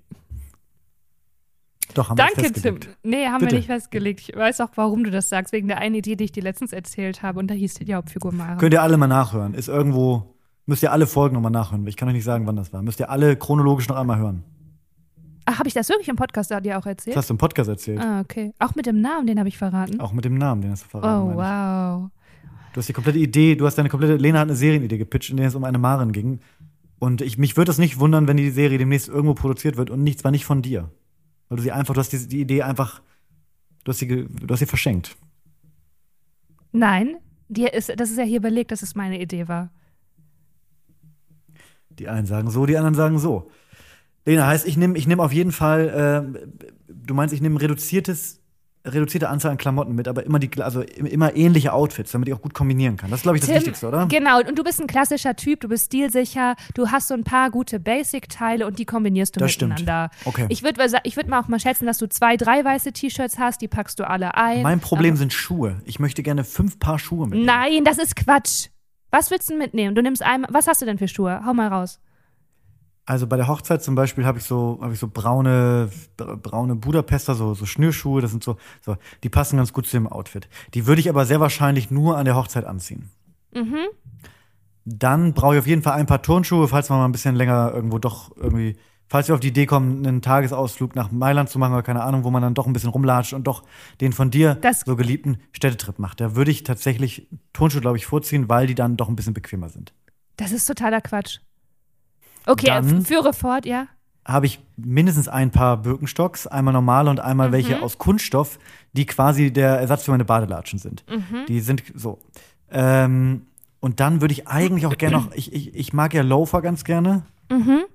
Doch, 1.93 2.09
haben 2.09 2.17
wir 2.17 2.26
Danke, 2.26 2.41
Tim. 2.41 2.53
festgelegt. 2.53 2.97
Nee, 3.03 3.28
haben 3.28 3.39
Bitte. 3.39 3.51
wir 3.51 3.57
nicht 3.59 3.67
festgelegt. 3.67 4.19
Ich 4.21 4.36
weiß 4.36 4.61
auch, 4.61 4.69
warum 4.76 5.03
du 5.03 5.11
das 5.11 5.30
sagst, 5.30 5.53
wegen 5.53 5.67
der 5.67 5.78
einen 5.78 5.95
Idee, 5.95 6.15
die 6.15 6.24
ich 6.24 6.32
dir 6.32 6.41
letztens 6.43 6.74
erzählt 6.74 7.21
habe. 7.21 7.39
Und 7.39 7.47
da 7.47 7.53
hieß 7.53 7.76
die 7.76 7.93
Hauptfigur 7.93 8.32
Mara. 8.32 8.55
Könnt 8.55 8.74
ihr 8.74 8.82
alle 8.82 8.97
mal 8.97 9.07
nachhören. 9.07 9.53
Ist 9.53 9.67
irgendwo, 9.67 10.36
müsst 10.65 10.82
ihr 10.82 10.91
alle 10.91 11.05
Folgen 11.05 11.36
nochmal 11.36 11.51
nachhören. 11.51 11.86
Ich 11.86 11.95
kann 11.95 12.07
euch 12.07 12.15
nicht 12.15 12.24
sagen, 12.24 12.47
wann 12.47 12.55
das 12.55 12.74
war. 12.74 12.82
Müsst 12.82 12.99
ihr 12.99 13.09
alle 13.11 13.36
chronologisch 13.36 13.88
noch 13.89 13.95
einmal 13.97 14.17
hören. 14.17 14.43
Ach, 15.45 15.59
habe 15.59 15.67
ich 15.67 15.74
das 15.74 15.89
wirklich 15.89 16.07
im 16.07 16.15
Podcast 16.15 16.49
da 16.51 16.61
dir 16.61 16.80
auch 16.80 16.86
erzählt? 16.86 17.15
Das 17.15 17.24
hast 17.24 17.30
du 17.30 17.34
im 17.36 17.38
Podcast 17.38 17.69
erzählt. 17.69 17.99
Ah, 17.99 18.21
okay. 18.21 18.53
Auch 18.59 18.74
mit 18.76 18.86
dem 18.86 19.01
Namen, 19.01 19.28
den 19.28 19.38
habe 19.38 19.49
ich 19.49 19.57
verraten. 19.57 19.99
Auch 19.99 20.13
mit 20.13 20.26
dem 20.26 20.36
Namen, 20.36 20.61
den 20.61 20.71
hast 20.71 20.86
du 20.86 20.89
verraten. 20.89 21.32
oh, 21.32 21.36
meine 21.36 22.05
ich. 22.07 22.22
Du 22.74 22.80
hast 22.80 22.89
die 22.89 22.93
komplette 22.93 23.19
Idee, 23.19 23.55
du 23.55 23.67
hast 23.67 23.78
deine 23.78 23.89
komplette, 23.89 24.15
Lena 24.15 24.39
hat 24.39 24.47
eine 24.47 24.55
Serienidee 24.55 24.97
gepitcht, 24.97 25.30
in 25.30 25.38
der 25.38 25.47
es 25.47 25.55
um 25.55 25.63
eine 25.63 25.78
Maren 25.78 26.11
ging. 26.11 26.39
Und 26.97 27.21
ich, 27.21 27.38
mich 27.38 27.55
würde 27.55 27.69
es 27.69 27.78
nicht 27.78 27.99
wundern, 27.99 28.28
wenn 28.28 28.38
die 28.38 28.49
Serie 28.49 28.80
demnächst 28.80 29.09
irgendwo 29.09 29.36
produziert 29.36 29.78
wird 29.78 29.91
und 29.91 30.03
nicht, 30.03 30.19
zwar 30.19 30.32
nicht 30.32 30.45
von 30.45 30.63
dir. 30.63 30.89
Weil 31.49 31.57
du 31.57 31.63
sie 31.63 31.71
einfach, 31.71 31.93
du 31.93 31.99
hast 31.99 32.13
die, 32.13 32.28
die 32.28 32.41
Idee 32.41 32.63
einfach, 32.63 33.01
du 33.84 33.91
hast 33.91 33.99
sie, 33.99 34.07
du 34.07 34.47
hast 34.49 34.59
sie 34.59 34.65
verschenkt. 34.65 35.15
Nein, 36.71 37.17
dir 37.47 37.74
ist, 37.74 37.91
das 37.95 38.09
ist 38.09 38.17
ja 38.17 38.24
hier 38.24 38.41
belegt, 38.41 38.71
dass 38.71 38.82
es 38.82 38.95
meine 38.95 39.21
Idee 39.21 39.47
war. 39.47 39.69
Die 41.89 42.07
einen 42.07 42.26
sagen 42.26 42.49
so, 42.49 42.65
die 42.65 42.78
anderen 42.78 42.95
sagen 42.95 43.19
so. 43.19 43.51
Lena, 44.26 44.47
heißt, 44.47 44.65
ich 44.65 44.78
nehme 44.78 44.97
ich 44.97 45.05
nehm 45.05 45.19
auf 45.19 45.34
jeden 45.34 45.51
Fall, 45.51 46.34
äh, 46.38 46.63
du 46.88 47.13
meinst, 47.13 47.36
ich 47.36 47.41
nehme 47.41 47.61
reduziertes, 47.61 48.42
reduzierte 48.86 49.29
Anzahl 49.29 49.51
an 49.51 49.57
Klamotten 49.57 49.95
mit, 49.95 50.07
aber 50.07 50.25
immer 50.25 50.39
die, 50.39 50.61
also 50.61 50.81
immer 50.81 51.36
ähnliche 51.36 51.71
Outfits, 51.73 52.11
damit 52.11 52.27
ich 52.27 52.34
auch 52.34 52.41
gut 52.41 52.53
kombinieren 52.53 52.97
kann. 52.97 53.09
Das 53.11 53.19
ist, 53.19 53.23
glaube 53.23 53.38
ich, 53.38 53.41
das 53.41 53.47
Tim, 53.49 53.55
Wichtigste, 53.57 53.88
oder? 53.88 54.05
Genau, 54.07 54.39
und 54.39 54.57
du 54.59 54.63
bist 54.63 54.81
ein 54.81 54.88
klassischer 54.88 55.36
Typ, 55.36 55.61
du 55.61 55.69
bist 55.69 55.86
stilsicher, 55.86 56.55
du 56.73 56.89
hast 56.91 57.07
so 57.07 57.13
ein 57.13 57.23
paar 57.23 57.49
gute 57.49 57.79
Basic-Teile 57.79 58.67
und 58.67 58.79
die 58.79 58.86
kombinierst 58.86 59.36
du 59.36 59.39
Das 59.39 59.51
stimmt. 59.51 59.79
miteinander. 59.79 60.09
Okay. 60.25 60.45
Ich 60.49 60.63
würde 60.63 60.84
ich 61.03 61.15
würd 61.15 61.27
mal 61.29 61.39
auch 61.39 61.47
mal 61.47 61.59
schätzen, 61.59 61.86
dass 61.86 61.97
du 61.97 62.07
zwei, 62.09 62.36
drei 62.36 62.63
weiße 62.65 62.91
T-Shirts 62.91 63.39
hast, 63.39 63.61
die 63.61 63.67
packst 63.67 63.99
du 63.99 64.07
alle 64.09 64.36
ein. 64.36 64.61
Mein 64.63 64.79
Problem 64.81 65.11
Aber- 65.11 65.17
sind 65.17 65.34
Schuhe. 65.34 65.81
Ich 65.86 65.99
möchte 65.99 66.21
gerne 66.23 66.43
fünf 66.43 66.77
Paar 66.79 66.99
Schuhe 66.99 67.25
mitnehmen. 67.27 67.45
Nein, 67.45 67.84
das 67.86 67.97
ist 67.97 68.15
Quatsch. 68.15 68.67
Was 69.11 69.31
willst 69.31 69.49
du 69.49 69.55
mitnehmen? 69.57 69.95
Du 69.95 70.01
nimmst 70.01 70.23
einmal, 70.23 70.49
was 70.51 70.67
hast 70.67 70.81
du 70.81 70.86
denn 70.86 70.97
für 70.97 71.07
Schuhe? 71.07 71.41
Hau 71.45 71.53
mal 71.53 71.67
raus. 71.67 71.99
Also 73.05 73.27
bei 73.27 73.35
der 73.35 73.47
Hochzeit 73.49 73.83
zum 73.83 73.95
Beispiel 73.95 74.25
habe 74.25 74.39
ich 74.39 74.45
so, 74.45 74.79
habe 74.81 74.93
ich 74.93 74.99
so 74.99 75.09
braune, 75.09 75.89
bra- 76.15 76.35
braune 76.35 76.75
Budapester, 76.75 77.35
so, 77.35 77.53
so 77.53 77.65
Schnürschuhe, 77.65 78.21
das 78.21 78.31
sind 78.31 78.43
so, 78.43 78.55
so, 78.81 78.95
die 79.23 79.29
passen 79.29 79.57
ganz 79.57 79.73
gut 79.73 79.85
zu 79.87 79.97
dem 79.97 80.07
Outfit. 80.07 80.47
Die 80.73 80.85
würde 80.87 81.01
ich 81.01 81.09
aber 81.09 81.25
sehr 81.25 81.41
wahrscheinlich 81.41 81.91
nur 81.91 82.17
an 82.17 82.23
der 82.25 82.35
Hochzeit 82.35 82.63
anziehen. 82.65 83.09
Mhm. 83.53 83.75
Dann 84.85 85.33
brauche 85.33 85.55
ich 85.55 85.59
auf 85.59 85.67
jeden 85.67 85.81
Fall 85.81 85.93
ein 85.93 86.05
paar 86.05 86.21
Turnschuhe, 86.21 86.67
falls 86.67 86.89
man 86.89 86.99
mal 86.99 87.05
ein 87.05 87.11
bisschen 87.13 87.35
länger 87.35 87.71
irgendwo 87.73 87.99
doch 87.99 88.35
irgendwie, 88.35 88.75
falls 89.07 89.27
wir 89.27 89.35
auf 89.35 89.39
die 89.41 89.47
Idee 89.49 89.65
kommen, 89.65 90.05
einen 90.05 90.21
Tagesausflug 90.21 90.95
nach 90.95 91.11
Mailand 91.11 91.49
zu 91.49 91.57
machen 91.59 91.73
oder 91.73 91.83
keine 91.83 92.03
Ahnung, 92.03 92.23
wo 92.25 92.31
man 92.31 92.41
dann 92.41 92.53
doch 92.53 92.67
ein 92.67 92.73
bisschen 92.73 92.89
rumlatscht 92.89 93.33
und 93.33 93.45
doch 93.47 93.63
den 94.01 94.11
von 94.11 94.29
dir 94.29 94.55
Das- 94.55 94.81
so 94.81 94.95
geliebten 94.95 95.37
Städtetrip 95.53 95.99
macht. 95.99 96.19
Da 96.19 96.35
würde 96.35 96.51
ich 96.51 96.63
tatsächlich 96.63 97.27
Turnschuhe, 97.53 97.81
glaube 97.81 97.97
ich, 97.97 98.05
vorziehen, 98.05 98.49
weil 98.49 98.67
die 98.67 98.75
dann 98.75 98.97
doch 98.97 99.07
ein 99.07 99.15
bisschen 99.15 99.33
bequemer 99.33 99.69
sind. 99.69 99.93
Das 100.37 100.51
ist 100.51 100.65
totaler 100.65 100.99
Quatsch. 101.01 101.39
Okay, 102.45 102.67
Dann- 102.67 103.03
führe 103.05 103.33
fort, 103.33 103.65
ja. 103.65 103.87
habe 104.25 104.45
ich 104.45 104.59
mindestens 104.77 105.27
ein 105.27 105.51
paar 105.51 105.77
Birkenstocks, 105.77 106.47
einmal 106.47 106.73
normale 106.73 107.09
und 107.09 107.19
einmal 107.19 107.51
welche 107.51 107.81
aus 107.81 107.97
Kunststoff, 107.97 108.57
die 108.93 109.05
quasi 109.05 109.51
der 109.51 109.79
Ersatz 109.79 110.03
für 110.05 110.11
meine 110.11 110.25
Badelatschen 110.25 110.79
sind. 110.79 111.03
Die 111.47 111.59
sind 111.59 111.83
so. 111.95 112.19
Ähm, 112.71 113.47
und 113.79 113.99
dann 113.99 114.21
würde 114.21 114.31
ich 114.33 114.47
eigentlich 114.47 114.85
auch 114.85 114.97
gerne 114.97 115.17
noch, 115.17 115.31
ich, 115.33 115.51
ich, 115.53 115.75
ich 115.75 115.93
mag 115.93 116.13
ja 116.13 116.21
Loafer 116.23 116.61
ganz 116.61 116.83
gerne. 116.83 117.23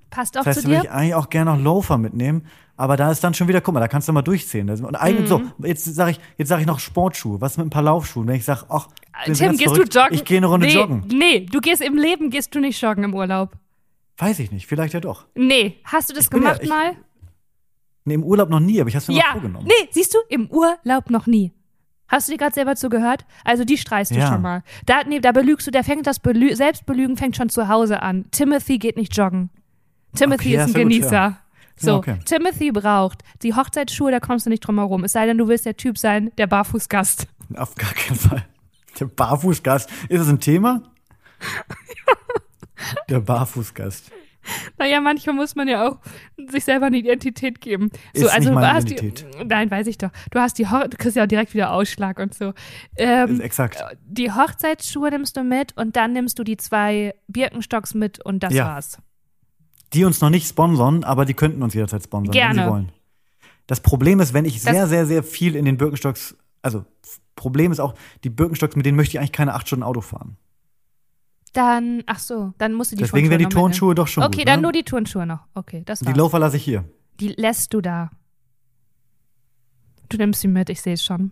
Passt 0.09 0.37
auch 0.37 0.43
Das 0.45 0.57
heißt, 0.57 0.61
zu 0.61 0.67
würde 0.67 0.81
dir. 0.81 0.85
ich 0.85 0.91
eigentlich 0.91 1.15
auch 1.15 1.29
gerne 1.29 1.51
noch 1.55 1.59
Loafer 1.61 1.97
mitnehmen. 1.97 2.43
Aber 2.77 2.95
da 2.95 3.11
ist 3.11 3.21
dann 3.23 3.33
schon 3.33 3.49
wieder, 3.49 3.59
guck 3.59 3.73
mal, 3.73 3.81
da 3.81 3.89
kannst 3.89 4.07
du 4.07 4.13
mal 4.13 4.21
durchzählen. 4.21 4.69
Und 4.85 4.95
eigentlich 4.95 5.27
so, 5.27 5.39
Mhm. 5.39 5.51
jetzt 5.65 5.83
sage 5.83 6.11
ich, 6.11 6.19
jetzt 6.37 6.47
sage 6.47 6.61
ich 6.61 6.67
noch 6.67 6.79
Sportschuhe. 6.79 7.41
Was 7.41 7.57
mit 7.57 7.67
ein 7.67 7.69
paar 7.69 7.81
Laufschuhen? 7.81 8.25
Wenn 8.27 8.35
ich 8.35 8.45
sage, 8.45 8.63
ach, 8.69 8.87
Tim, 9.25 9.33
gehst 9.33 9.63
verrückt? 9.63 9.93
du 9.93 9.99
joggen? 9.99 10.13
Ich 10.15 10.23
gehe 10.23 10.37
eine 10.37 10.45
Runde 10.45 10.67
nee, 10.67 10.73
joggen. 10.73 11.03
Nee, 11.09 11.45
du 11.51 11.59
gehst 11.59 11.81
im 11.81 11.97
Leben, 11.97 12.29
gehst 12.29 12.55
du 12.55 12.59
nicht 12.61 12.79
joggen 12.81 13.03
im 13.03 13.13
Urlaub. 13.13 13.51
Weiß 14.19 14.37
ich 14.39 14.51
nicht, 14.51 14.67
vielleicht 14.67 14.93
ja 14.93 14.99
doch. 14.99 15.25
Nee, 15.33 15.79
hast 15.85 16.09
du 16.09 16.13
das 16.13 16.27
bin 16.29 16.43
ja- 16.43 16.49
gemacht 16.49 16.63
ich- 16.63 16.69
mal? 16.69 16.95
Nee, 18.05 18.13
im 18.15 18.23
Urlaub 18.23 18.49
noch 18.49 18.59
nie, 18.59 18.79
aber 18.79 18.89
ich 18.89 18.95
habe 18.95 19.01
es 19.03 19.07
mir 19.07 19.15
mal 19.15 19.19
Ja, 19.25 19.31
vorgenommen. 19.33 19.65
nee, 19.67 19.87
siehst 19.91 20.13
du, 20.13 20.17
im 20.29 20.47
Urlaub 20.51 21.09
noch 21.09 21.25
nie. 21.25 21.51
Hast 22.07 22.27
du 22.27 22.31
dir 22.31 22.37
gerade 22.39 22.53
selber 22.55 22.75
zugehört? 22.75 23.25
Also 23.45 23.63
die 23.65 23.77
streichst 23.77 24.11
du 24.13 24.17
Ja. 24.19 24.27
schon 24.27 24.41
mal. 24.41 24.63
Da, 24.85 25.03
nee, 25.07 25.19
da 25.19 25.31
belügst 25.31 25.67
du, 25.67 25.71
da 25.71 25.83
fängt 25.83 26.07
das 26.07 26.19
Belü 26.19 26.55
Selbstbelügen 26.55 27.17
fängt 27.17 27.35
schon 27.35 27.49
zu 27.49 27.67
Hause 27.67 28.01
an. 28.01 28.25
Timothy 28.31 28.77
geht 28.79 28.97
nicht 28.97 29.15
joggen. 29.15 29.51
Timothy 30.15 30.49
Okay, 30.49 30.55
ist 30.55 30.61
ein 30.61 30.67
gut, 30.67 30.75
Genießer. 30.75 31.11
ja. 31.13 31.37
So, 31.75 31.87
Ja, 31.91 31.95
okay. 31.97 32.19
Timothy 32.25 32.71
braucht 32.71 33.23
die 33.43 33.53
Hochzeitsschuhe, 33.53 34.11
da 34.11 34.19
kommst 34.19 34.45
du 34.45 34.49
nicht 34.49 34.61
drum 34.61 34.79
herum. 34.79 35.03
Es 35.03 35.11
sei 35.13 35.25
denn, 35.27 35.37
du 35.37 35.47
willst 35.47 35.65
der 35.65 35.77
Typ 35.77 35.97
sein, 35.99 36.31
der 36.37 36.47
Barfußgast. 36.47 37.27
Auf 37.55 37.75
gar 37.75 37.93
keinen 37.93 38.17
Fall. 38.17 38.45
Der 38.99 39.05
Barfußgast. 39.05 39.89
Ist 40.09 40.19
das 40.19 40.27
ein 40.29 40.39
Thema? 40.39 40.81
Der 43.09 43.19
Barfußgast. 43.19 44.11
Naja, 44.77 45.01
manchmal 45.01 45.35
muss 45.35 45.55
man 45.55 45.67
ja 45.67 45.87
auch 45.87 45.97
sich 46.49 46.63
selber 46.63 46.85
eine 46.85 46.97
Identität 46.97 47.59
geben. 47.59 47.89
So, 48.15 48.25
Ist 48.25 48.31
also 48.33 48.49
nicht 48.49 48.55
meine 48.55 48.73
hast 48.73 48.89
Identität. 48.89 49.35
die. 49.41 49.45
Nein, 49.45 49.69
weiß 49.69 49.85
ich 49.87 49.97
doch. 49.97 50.11
Du 50.31 50.39
hast 50.39 50.57
die 50.57 50.67
Ho 50.69 50.87
du 50.89 50.95
kriegst 50.97 51.17
ja 51.17 51.23
auch 51.23 51.27
direkt 51.27 51.53
wieder 51.53 51.71
Ausschlag 51.73 52.19
und 52.19 52.33
so. 52.33 52.53
Ähm, 52.95 53.33
Ist 53.33 53.39
exakt. 53.41 53.83
die 54.05 54.31
Hochzeitsschuhe 54.31 55.09
nimmst 55.09 55.35
du 55.35 55.43
mit 55.43 55.75
und 55.77 55.95
dann 55.97 56.13
nimmst 56.13 56.39
du 56.39 56.43
die 56.45 56.55
zwei 56.57 57.13
Birkenstocks 57.27 57.93
mit 57.93 58.23
und 58.25 58.41
das 58.41 58.53
Ja. 58.53 58.65
war's. 58.67 58.97
Die 59.93 60.05
uns 60.05 60.21
noch 60.21 60.29
nicht 60.29 60.47
sponsern, 60.47 61.03
aber 61.03 61.25
die 61.25 61.33
könnten 61.33 61.61
uns 61.61 61.73
jederzeit 61.73 62.03
sponsern, 62.03 62.33
wenn 62.33 62.39
Gerne. 62.39 62.63
sie 62.63 62.69
wollen. 62.69 62.91
Das 63.67 63.81
Problem 63.81 64.19
ist, 64.21 64.33
wenn 64.33 64.45
ich 64.45 64.61
Das- 64.61 64.71
sehr, 64.73 64.87
sehr, 64.87 65.05
sehr 65.05 65.23
viel 65.23 65.55
in 65.55 65.65
den 65.65 65.77
Birkenstocks, 65.77 66.37
also 66.61 66.85
Problem 67.35 67.71
ist 67.71 67.79
auch, 67.79 67.93
die 68.23 68.29
Birkenstocks, 68.29 68.75
mit 68.75 68.85
denen 68.85 68.95
möchte 68.95 69.13
ich 69.15 69.19
eigentlich 69.19 69.31
keine 69.33 69.53
acht 69.53 69.67
Stunden 69.67 69.83
Auto 69.83 70.01
fahren. 70.01 70.37
Dann, 71.53 72.03
ach 72.05 72.19
so, 72.19 72.53
dann 72.57 72.73
musst 72.73 72.91
du 72.91 72.95
die 72.95 73.03
Deswegen 73.03 73.29
wären 73.29 73.39
die. 73.39 73.45
Turnschuhe 73.47 73.95
doch 73.95 74.07
schon 74.07 74.23
Okay, 74.23 74.39
gut. 74.39 74.47
dann 74.47 74.59
ne? 74.59 74.63
nur 74.63 74.71
die 74.71 74.83
Turnschuhe 74.83 75.25
noch. 75.25 75.47
Okay, 75.53 75.83
das 75.85 75.99
Die 75.99 76.05
war's. 76.07 76.15
Loafer 76.17 76.39
lasse 76.39 76.57
ich 76.57 76.63
hier. 76.63 76.85
Die 77.19 77.29
lässt 77.29 77.73
du 77.73 77.81
da. 77.81 78.11
Du 80.09 80.17
nimmst 80.17 80.41
sie 80.41 80.47
mit, 80.47 80.69
ich 80.69 80.81
sehe 80.81 80.93
es 80.93 81.03
schon. 81.03 81.31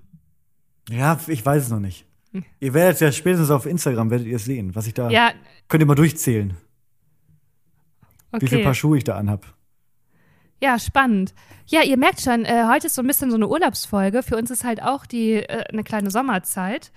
Ja, 0.89 1.19
ich 1.27 1.45
weiß 1.45 1.63
es 1.63 1.69
noch 1.69 1.79
nicht. 1.79 2.05
Hm. 2.31 2.45
Ihr 2.59 2.73
werdet 2.73 2.99
ja 3.01 3.11
spätestens 3.11 3.49
auf 3.51 3.65
Instagram 3.65 4.09
werdet 4.09 4.27
ihr 4.27 4.35
es 4.35 4.45
sehen, 4.45 4.75
was 4.75 4.87
ich 4.87 4.93
da. 4.93 5.09
Ja, 5.09 5.31
Könnt 5.67 5.81
ihr 5.81 5.87
mal 5.87 5.95
durchzählen, 5.95 6.55
wie 8.33 8.47
viele 8.47 8.57
okay. 8.57 8.63
Paar 8.63 8.73
Schuhe 8.73 8.97
ich 8.97 9.03
da 9.03 9.15
anhab. 9.17 9.55
Ja, 10.61 10.79
spannend. 10.79 11.33
Ja, 11.67 11.83
ihr 11.83 11.97
merkt 11.97 12.21
schon, 12.21 12.43
äh, 12.45 12.65
heute 12.67 12.87
ist 12.87 12.95
so 12.95 13.01
ein 13.01 13.07
bisschen 13.07 13.29
so 13.29 13.35
eine 13.35 13.47
Urlaubsfolge. 13.47 14.23
Für 14.23 14.37
uns 14.37 14.49
ist 14.49 14.63
halt 14.63 14.81
auch 14.81 15.05
die 15.05 15.33
äh, 15.33 15.65
eine 15.71 15.83
kleine 15.83 16.09
Sommerzeit. 16.09 16.91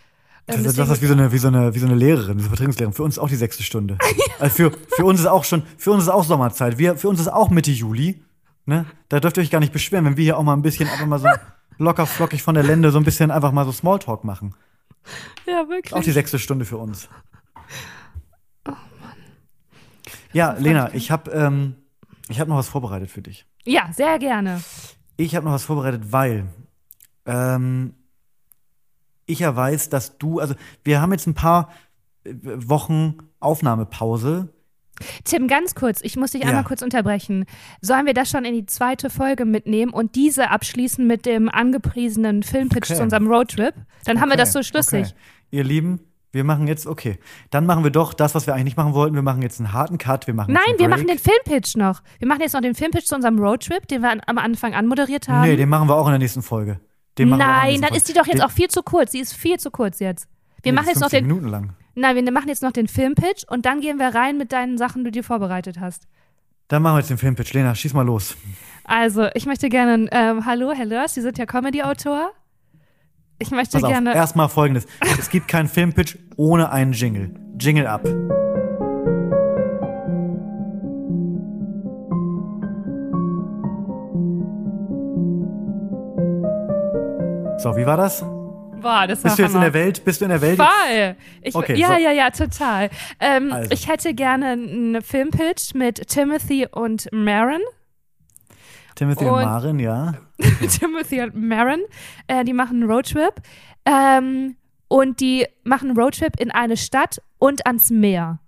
Ähm, 0.49 0.57
Das, 0.57 0.57
ist- 0.59 0.67
das 0.67 0.75
deswegen- 0.89 0.93
ist 0.95 1.03
wie 1.03 1.07
so, 1.07 1.13
eine, 1.13 1.33
wie, 1.33 1.39
so 1.39 1.49
eine, 1.49 1.75
wie 1.75 1.79
so 1.79 1.87
eine 1.87 1.95
Lehrerin, 1.95 2.37
wie 2.39 2.43
so 2.43 2.47
eine 2.47 2.49
Vertretungslehrerin. 2.49 2.95
Für 2.95 3.03
uns 3.05 3.19
auch 3.19 3.29
die 3.29 3.37
sechste 3.37 3.63
Stunde. 3.63 3.99
Also 4.41 4.55
für, 4.55 4.71
für 4.97 5.05
uns 5.05 5.21
ist 5.21 5.27
auch 5.27 5.45
schon, 5.45 5.63
für 5.77 5.93
uns 5.93 6.05
ist 6.05 6.09
auch 6.09 6.25
Sommerzeit. 6.25 6.79
Wir, 6.79 6.97
für 6.97 7.09
uns 7.11 7.21
ist 7.21 7.29
auch 7.29 7.51
Mitte 7.51 7.71
Juli. 7.71 8.23
Ne? 8.65 8.87
Da 9.11 9.21
dürft 9.21 9.37
ihr 9.37 9.43
euch 9.43 9.51
gar 9.51 9.61
nicht 9.61 9.73
beschweren, 9.73 10.05
wenn 10.07 10.17
wir 10.17 10.25
hier 10.25 10.39
auch 10.39 10.43
mal 10.43 10.55
ein 10.55 10.63
bisschen 10.63 10.89
einfach 10.89 11.07
mal 11.07 11.19
so 11.19 11.29
locker 11.77 12.07
flockig 12.07 12.43
von 12.43 12.55
der 12.55 12.65
Lände 12.65 12.91
so 12.91 12.99
ein 12.99 13.05
bisschen 13.05 13.31
einfach 13.31 13.53
mal 13.53 13.65
so 13.67 13.73
Smalltalk 13.73 14.25
machen. 14.25 14.55
ja, 15.47 15.69
wirklich. 15.69 15.93
Auch 15.95 16.03
die 16.03 16.11
sechste 16.11 16.39
Stunde 16.39 16.65
für 16.65 16.79
uns. 16.79 17.09
Ja, 20.33 20.53
Lena, 20.59 20.95
ich 20.95 21.11
habe 21.11 21.31
ähm, 21.33 21.75
ich 22.29 22.41
hab 22.41 22.49
noch 22.49 22.57
was 22.57 22.69
vorbereitet 22.69 23.11
für 23.11 23.23
dich. 23.23 23.47
Ja, 23.65 23.91
sehr 23.93 24.19
gerne. 24.19 24.63
Ich 25.17 25.35
habe 25.35 25.45
noch 25.45 25.53
was 25.53 25.65
vorbereitet, 25.65 26.13
weil 26.13 26.47
ähm, 27.27 27.95
ich 29.31 29.41
ja 29.41 29.55
weiß, 29.57 29.89
dass 29.89 30.19
du, 30.19 30.41
also 30.41 30.55
wir 30.85 31.01
haben 31.01 31.13
jetzt 31.13 31.27
ein 31.27 31.35
paar 31.35 31.71
äh, 32.25 32.33
Wochen 32.45 33.19
Aufnahmepause. 33.41 34.53
Tim, 35.25 35.49
ganz 35.49 35.75
kurz, 35.75 36.03
ich 36.03 36.17
muss 36.17 36.33
dich 36.33 36.43
Ja. 36.43 36.49
einmal 36.49 36.65
kurz 36.65 36.83
unterbrechen. 36.83 37.47
Sollen 37.81 38.05
wir 38.05 38.13
das 38.13 38.29
schon 38.31 38.45
in 38.45 38.53
die 38.53 38.67
zweite 38.67 39.09
Folge 39.09 39.47
mitnehmen 39.47 39.93
und 39.95 40.15
diese 40.15 40.51
abschließen 40.51 41.07
mit 41.07 41.25
dem 41.25 41.49
angepriesenen 41.49 42.43
Filmpitch 42.43 42.91
Okay. 42.91 42.97
zu 42.97 43.03
unserem 43.03 43.27
Roadtrip? 43.27 43.75
Dann 44.05 44.21
haben 44.21 44.29
wir 44.29 44.35
Okay, 44.35 44.43
das 44.43 44.53
so 44.53 44.63
schlüssig. 44.63 45.07
Okay. 45.07 45.15
Ihr 45.53 45.65
Lieben, 45.65 46.01
wir 46.33 46.45
machen 46.45 46.67
jetzt, 46.69 46.87
okay. 46.87 47.19
Dann 47.49 47.65
machen 47.65 47.83
wir 47.83 47.91
doch 47.91 48.13
das, 48.13 48.35
was 48.35 48.47
wir 48.47 48.53
eigentlich 48.55 48.65
nicht 48.67 48.77
machen 48.77 48.93
wollten. 48.93 49.15
Wir 49.15 49.23
machen 49.23 49.41
jetzt 49.43 49.59
einen 49.59 49.73
harten 49.73 49.97
Cut. 49.97 50.27
Wir 50.27 50.35
machen 50.35 50.53
Nein, 50.53 50.75
wir 50.79 50.89
machen 50.89 51.07
den 51.07 51.19
Filmpitch 51.19 51.77
noch. 51.77 52.03
Wir 52.19 52.29
machen 52.29 52.43
jetzt 52.43 52.53
noch 52.53 52.61
den 52.61 52.75
Filmpitch 52.75 53.07
zu 53.07 53.15
unserem 53.15 53.39
Roadtrip, 53.39 53.89
den 53.89 54.03
wir 54.03 54.11
an, 54.11 54.21
am 54.27 54.37
Anfang 54.39 54.75
anmoderiert 54.75 55.29
haben. 55.29 55.49
Nee, 55.49 55.57
den 55.57 55.69
machen 55.71 55.89
wir 55.89 55.97
auch 55.97 56.07
in 56.07 56.13
der 56.13 56.19
nächsten 56.19 56.43
Folge. 56.43 56.79
Den 57.21 57.29
machen 57.29 57.41
wir 57.41 57.45
auch 57.45 57.51
Nein, 57.51 57.67
nächsten 57.67 57.87
dann 57.87 57.95
ist 57.95 58.09
die 58.09 58.13
doch 58.15 58.27
jetzt 58.27 58.39
den, 58.39 58.43
auch 58.43 58.51
viel 58.51 58.69
zu 58.69 58.83
kurz. 58.83 59.11
Die 59.13 59.21
ist 59.21 59.35
viel 59.35 59.59
zu 59.59 59.71
kurz 59.71 60.01
jetzt. 60.01 60.29
Wir 60.63 60.73
nee, 60.73 60.77
machen 60.77 60.89
jetzt 60.89 61.01
noch 61.01 61.11
15 61.11 61.25
den. 61.25 61.29
Minuten 61.29 61.49
lang. 61.49 61.75
Nein, 61.95 62.17
wir 62.17 62.33
machen 62.33 62.49
jetzt 62.49 62.63
noch 62.63 62.73
den 62.73 62.89
Filmpitch 62.89 63.45
und 63.49 63.67
dann 63.67 63.81
gehen 63.81 63.99
wir 63.99 64.15
rein 64.15 64.39
mit 64.39 64.53
deinen 64.53 64.79
Sachen, 64.79 65.05
die 65.05 65.11
du 65.11 65.19
dir 65.19 65.25
vorbereitet 65.25 65.81
hast. 65.81 66.05
Dann 66.69 66.83
machen 66.83 66.95
wir 66.95 66.99
jetzt 67.01 67.11
den 67.11 67.19
Filmpitch. 67.19 67.53
Lena, 67.53 67.75
schieß 67.75 67.95
mal 67.95 68.07
los. 68.07 68.37
Also, 68.85 69.29
ich 69.35 69.45
möchte 69.45 69.69
gerne, 69.69 70.09
ähm, 70.13 70.47
hallo, 70.47 70.73
Herr 70.73 70.87
Lörs, 70.87 71.15
Sie 71.15 71.21
sind 71.21 71.37
ja 71.37 71.47
Comedy-Autor. 71.47 72.31
Ich 73.39 73.51
möchte 73.51 73.81
Pass 73.81 73.89
gerne. 73.89 74.15
erstmal 74.15 74.49
folgendes. 74.49 74.87
es 75.19 75.31
gibt 75.31 75.49
keinen 75.49 75.69
Filmpitch 75.69 76.19
ohne 76.37 76.71
einen 76.71 76.93
Jingle. 76.93 77.35
Jingle 77.59 77.87
ab. 77.87 78.07
So, 87.63 87.77
wie 87.77 87.85
war 87.87 87.97
das? 87.97 88.21
Boah, 88.21 89.07
das 89.07 89.23
war 89.23 89.31
Bist 89.31 89.39
du 89.39 89.43
jetzt 89.43 89.55
in 89.55 89.61
der 89.61 89.75
Welt? 89.75 90.05
Bist 90.05 90.21
du 90.21 90.25
in 90.25 90.31
der 90.31 90.41
Welt? 90.41 90.57
Voll. 90.57 91.17
Ich, 91.43 91.55
Okay, 91.55 91.77
ja, 91.77 91.89
so. 91.89 91.93
ja, 91.95 92.11
ja, 92.13 92.31
total. 92.31 92.89
Ähm, 93.21 93.53
Also. 93.53 93.71
Ich 93.73 93.87
hätte 93.89 94.15
gerne 94.15 94.47
einen 94.53 95.03
Filmpitch 95.03 95.75
mit 95.75 96.09
Timothy 96.09 96.67
und 96.71 97.09
Maren. 97.13 97.61
Timothy 98.95 99.25
und 99.27 99.33
Und- 99.35 99.45
Maren, 99.45 99.79
ja. 99.79 100.15
Timothy 100.79 101.21
und 101.23 101.35
Maren. 101.37 101.81
Äh, 102.27 102.45
die 102.45 102.55
machen 102.55 102.83
einen 102.83 102.91
Roadtrip. 102.91 103.35
Ähm, 103.85 104.57
und 104.89 105.21
die 105.21 105.47
machen 105.63 105.91
einen 105.91 105.99
Roadtrip 105.99 106.41
in 106.41 106.51
eine 106.51 106.77
Stadt 106.79 107.21
und 107.39 107.67
ans 107.67 107.91
Meer. 107.91 108.41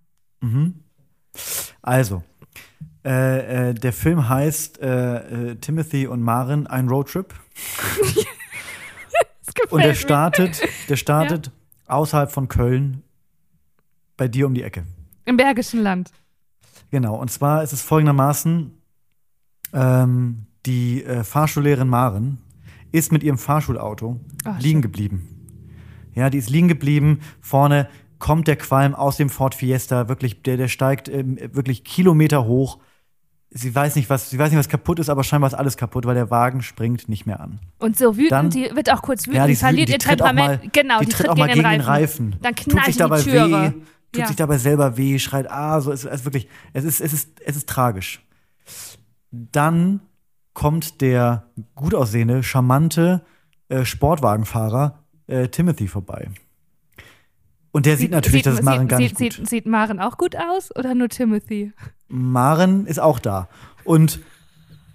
Also, 1.82 2.22
äh, 3.04 3.70
äh, 3.70 3.74
der 3.74 3.92
Film 3.92 4.28
heißt 4.28 4.80
äh, 4.80 5.50
äh, 5.50 5.54
Timothy 5.56 6.06
und 6.06 6.22
Maren, 6.22 6.66
ein 6.66 6.88
Roadtrip. 6.88 7.34
Gefällt 9.54 9.72
Und 9.72 9.82
der 9.82 9.94
startet, 9.94 10.62
der 10.88 10.96
startet 10.96 11.50
außerhalb 11.86 12.30
von 12.30 12.48
Köln 12.48 13.02
bei 14.16 14.28
dir 14.28 14.46
um 14.46 14.54
die 14.54 14.62
Ecke. 14.62 14.84
Im 15.24 15.36
Bergischen 15.36 15.80
Land. 15.82 16.10
Genau, 16.90 17.16
und 17.16 17.30
zwar 17.30 17.62
ist 17.62 17.72
es 17.72 17.82
folgendermaßen, 17.82 18.70
ähm, 19.72 20.46
die 20.66 21.04
äh, 21.04 21.24
Fahrschullehrerin 21.24 21.88
Maren 21.88 22.38
ist 22.92 23.10
mit 23.12 23.22
ihrem 23.22 23.38
Fahrschulauto 23.38 24.20
Ach, 24.44 24.60
liegen 24.60 24.76
schön. 24.76 24.82
geblieben. 24.82 25.28
Ja, 26.14 26.28
die 26.28 26.38
ist 26.38 26.50
liegen 26.50 26.68
geblieben. 26.68 27.20
Vorne 27.40 27.88
kommt 28.18 28.46
der 28.46 28.56
Qualm 28.56 28.94
aus 28.94 29.16
dem 29.16 29.30
Ford 29.30 29.54
Fiesta, 29.54 30.08
wirklich, 30.08 30.42
der, 30.42 30.56
der 30.56 30.68
steigt 30.68 31.08
ähm, 31.08 31.38
wirklich 31.52 31.84
Kilometer 31.84 32.44
hoch. 32.44 32.78
Sie 33.54 33.74
weiß 33.74 33.96
nicht, 33.96 34.08
was, 34.08 34.30
sie 34.30 34.38
weiß 34.38 34.50
nicht, 34.50 34.58
was 34.58 34.68
kaputt 34.70 34.98
ist, 34.98 35.10
aber 35.10 35.24
scheinbar 35.24 35.48
ist 35.48 35.54
alles 35.54 35.76
kaputt, 35.76 36.06
weil 36.06 36.14
der 36.14 36.30
Wagen 36.30 36.62
springt 36.62 37.08
nicht 37.10 37.26
mehr 37.26 37.38
an. 37.40 37.58
Und 37.78 37.98
so 37.98 38.16
wütend, 38.16 38.32
Dann- 38.32 38.50
die 38.50 38.70
wird 38.74 38.90
auch 38.90 39.02
kurz 39.02 39.22
wütend, 39.26 39.36
Ja, 39.36 39.46
die, 39.46 39.56
verliert 39.56 39.88
die 39.88 39.92
ihr 39.92 39.98
tritt 39.98 40.22
auch 40.22 40.32
mal, 40.32 40.36
Temperament. 40.58 40.72
genau, 40.72 41.00
die, 41.00 41.06
tritt 41.06 41.28
auch 41.28 41.36
mal 41.36 41.48
gegen 41.48 41.68
den 41.68 41.80
Reifen. 41.82 42.36
Dann 42.40 42.54
tut 42.54 42.72
knallt 42.72 42.86
sich 42.86 42.94
die 42.94 42.98
dabei 43.00 43.20
Türe. 43.20 43.50
weh, 43.50 43.70
tut 44.12 44.20
Ja. 44.20 44.26
sich 44.26 44.36
dabei 44.36 44.56
selber 44.56 44.96
weh, 44.96 45.18
schreit, 45.18 45.50
ah, 45.50 45.80
so 45.82 45.92
es 45.92 46.04
ist, 46.04 46.10
es 46.12 46.24
wirklich, 46.24 46.48
es 46.72 46.84
ist, 46.84 47.00
es 47.02 47.12
ist, 47.12 47.28
es 47.44 47.56
ist 47.56 47.68
tragisch. 47.68 48.24
Dann 49.30 50.00
kommt 50.54 51.00
der 51.00 51.44
gut 51.74 51.94
aussehende, 51.94 52.42
charmante 52.42 53.22
äh, 53.68 53.84
Sportwagenfahrer 53.84 54.98
äh, 55.26 55.48
Timothy 55.48 55.88
vorbei. 55.88 56.28
Und 57.72 57.86
der 57.86 57.96
sieht, 57.96 58.10
natürlich, 58.10 58.42
dass 58.42 58.54
es 58.54 58.62
Maren 58.62 58.82
sieht, 58.82 58.88
gar 58.88 58.98
nicht 58.98 59.18
sieht, 59.18 59.36
gut. 59.36 59.36
Sieht, 59.38 59.48
sieht 59.48 59.66
Maren 59.66 59.98
auch 59.98 60.18
gut 60.18 60.36
aus 60.36 60.74
oder 60.76 60.94
nur 60.94 61.08
Timothy? 61.08 61.72
Maren 62.08 62.86
ist 62.86 63.00
auch 63.00 63.18
da. 63.18 63.48
Und 63.84 64.20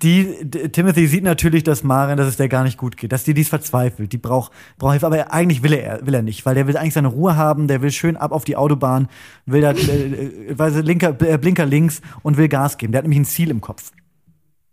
die, 0.03 0.47
Timothy 0.71 1.07
sieht 1.07 1.23
natürlich, 1.23 1.63
dass 1.63 1.84
Maren, 1.84 2.17
dass 2.17 2.28
es 2.28 2.38
der 2.38 2.49
gar 2.49 2.63
nicht 2.63 2.78
gut 2.78 2.97
geht, 2.97 3.11
dass 3.11 3.23
die 3.23 3.34
dies 3.34 3.49
verzweifelt, 3.49 4.13
die 4.13 4.17
braucht, 4.17 4.51
braucht 4.78 4.91
Hilfe, 4.91 5.07
aber 5.07 5.34
eigentlich 5.34 5.63
will 5.63 5.73
er, 5.73 6.05
will 6.05 6.13
er 6.13 6.21
nicht, 6.21 6.45
weil 6.45 6.53
der 6.53 6.67
will 6.67 6.78
eigentlich 6.78 6.93
seine 6.93 7.07
Ruhe 7.07 7.36
haben, 7.36 7.67
der 7.67 7.82
will 7.82 7.91
schön 7.91 8.15
ab 8.15 8.32
auf 8.32 8.45
die 8.45 8.55
Autobahn, 8.55 9.07
will 9.47 9.61
da, 9.61 9.71
äh, 9.71 10.51
äh, 10.51 10.57
weiß 10.57 10.84
linker, 10.84 11.19
äh, 11.21 11.39
Blinker 11.39 11.65
links 11.65 12.01
und 12.21 12.38
will 12.38 12.47
Gas 12.47 12.78
geben. 12.78 12.91
Der 12.91 12.99
hat 12.99 13.05
nämlich 13.05 13.19
ein 13.19 13.25
Ziel 13.25 13.49
im 13.49 13.59
Kopf. 13.59 13.91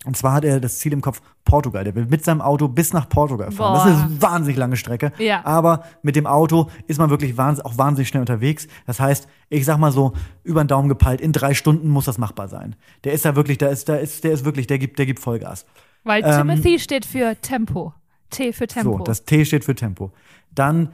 Und 0.05 0.17
zwar 0.17 0.35
hat 0.35 0.45
er 0.45 0.61
das 0.61 0.79
Ziel 0.79 0.93
im 0.93 1.01
Kopf 1.01 1.23
Portugal. 1.45 1.85
Der 1.85 1.95
will 1.95 2.07
mit 2.07 2.25
seinem 2.25 2.41
Auto 2.41 2.69
bis 2.69 2.93
nach 2.93 3.09
Portugal 3.09 3.51
fahren. 3.51 3.73
Boah. 3.73 3.85
Das 3.85 3.97
ist 3.97 4.03
eine 4.03 4.23
wahnsinnig 4.23 4.57
lange 4.59 4.77
Strecke. 4.77 5.13
Ja. 5.19 5.45
Aber 5.45 5.85
mit 6.03 6.17
dem 6.17 6.27
Auto 6.27 6.71
ist 6.87 6.99
man 6.99 7.11
wirklich 7.11 7.37
wahnsinnig, 7.37 7.67
auch 7.67 7.79
wahnsinnig 7.79 8.09
schnell 8.09 8.21
unterwegs. 8.21 8.69
Das 8.87 9.01
heißt, 9.01 9.29
ich 9.49 9.65
sag 9.65 9.79
mal 9.79 9.93
so, 9.93 10.13
über 10.43 10.63
den 10.63 10.69
Daumen 10.69 10.89
gepeilt, 10.89 11.21
in 11.21 11.33
drei 11.33 11.55
Stunden 11.55 11.89
muss 11.89 12.05
das 12.05 12.19
machbar 12.19 12.49
sein. 12.49 12.77
Der 13.05 13.13
ist 13.13 13.25
da 13.25 13.35
wirklich, 13.37 13.59
da 13.59 13.69
ist, 13.69 13.89
da 13.89 13.97
ist, 13.97 14.25
der 14.25 14.33
ist 14.33 14.45
wirklich, 14.45 14.67
der 14.67 14.79
gibt, 14.79 14.99
der 14.99 15.07
gibt 15.07 15.21
Vollgas. 15.21 15.65
Weil 16.03 16.23
Ähm, 16.25 16.49
Timothy 16.49 16.79
steht 16.79 17.07
für 17.07 17.35
Tempo. 17.41 17.95
T 18.31 18.53
für 18.53 18.67
Tempo. 18.67 18.99
So, 18.99 19.05
das 19.05 19.25
T 19.25 19.45
steht 19.45 19.65
für 19.65 19.75
Tempo. 19.75 20.13
Dann 20.55 20.91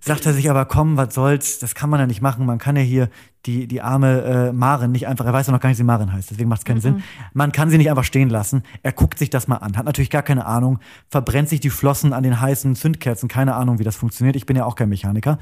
sagt 0.00 0.26
er 0.26 0.32
sich 0.32 0.50
aber, 0.50 0.64
komm, 0.64 0.96
was 0.96 1.14
soll's, 1.14 1.58
das 1.58 1.74
kann 1.74 1.90
man 1.90 2.00
ja 2.00 2.06
nicht 2.06 2.20
machen. 2.20 2.46
Man 2.46 2.58
kann 2.58 2.76
ja 2.76 2.82
hier 2.82 3.08
die, 3.46 3.66
die 3.66 3.82
arme 3.82 4.22
äh, 4.22 4.52
Maren 4.52 4.92
nicht 4.92 5.06
einfach, 5.06 5.26
er 5.26 5.32
weiß 5.32 5.46
ja 5.46 5.52
noch 5.52 5.60
gar 5.60 5.68
nicht, 5.68 5.76
wie 5.76 5.82
sie 5.82 5.84
Maren 5.84 6.12
heißt, 6.12 6.30
deswegen 6.30 6.48
macht 6.48 6.60
es 6.60 6.64
keinen 6.64 6.80
Sinn. 6.80 7.02
Man 7.32 7.52
kann 7.52 7.70
sie 7.70 7.78
nicht 7.78 7.90
einfach 7.90 8.04
stehen 8.04 8.30
lassen. 8.30 8.62
Er 8.82 8.92
guckt 8.92 9.18
sich 9.18 9.30
das 9.30 9.48
mal 9.48 9.56
an, 9.56 9.76
hat 9.76 9.84
natürlich 9.84 10.10
gar 10.10 10.22
keine 10.22 10.46
Ahnung, 10.46 10.78
verbrennt 11.08 11.48
sich 11.48 11.60
die 11.60 11.70
Flossen 11.70 12.12
an 12.12 12.22
den 12.22 12.40
heißen 12.40 12.74
Zündkerzen, 12.76 13.28
keine 13.28 13.54
Ahnung, 13.54 13.78
wie 13.78 13.84
das 13.84 13.96
funktioniert. 13.96 14.36
Ich 14.36 14.46
bin 14.46 14.56
ja 14.56 14.64
auch 14.64 14.76
kein 14.76 14.88
Mechaniker. 14.88 15.38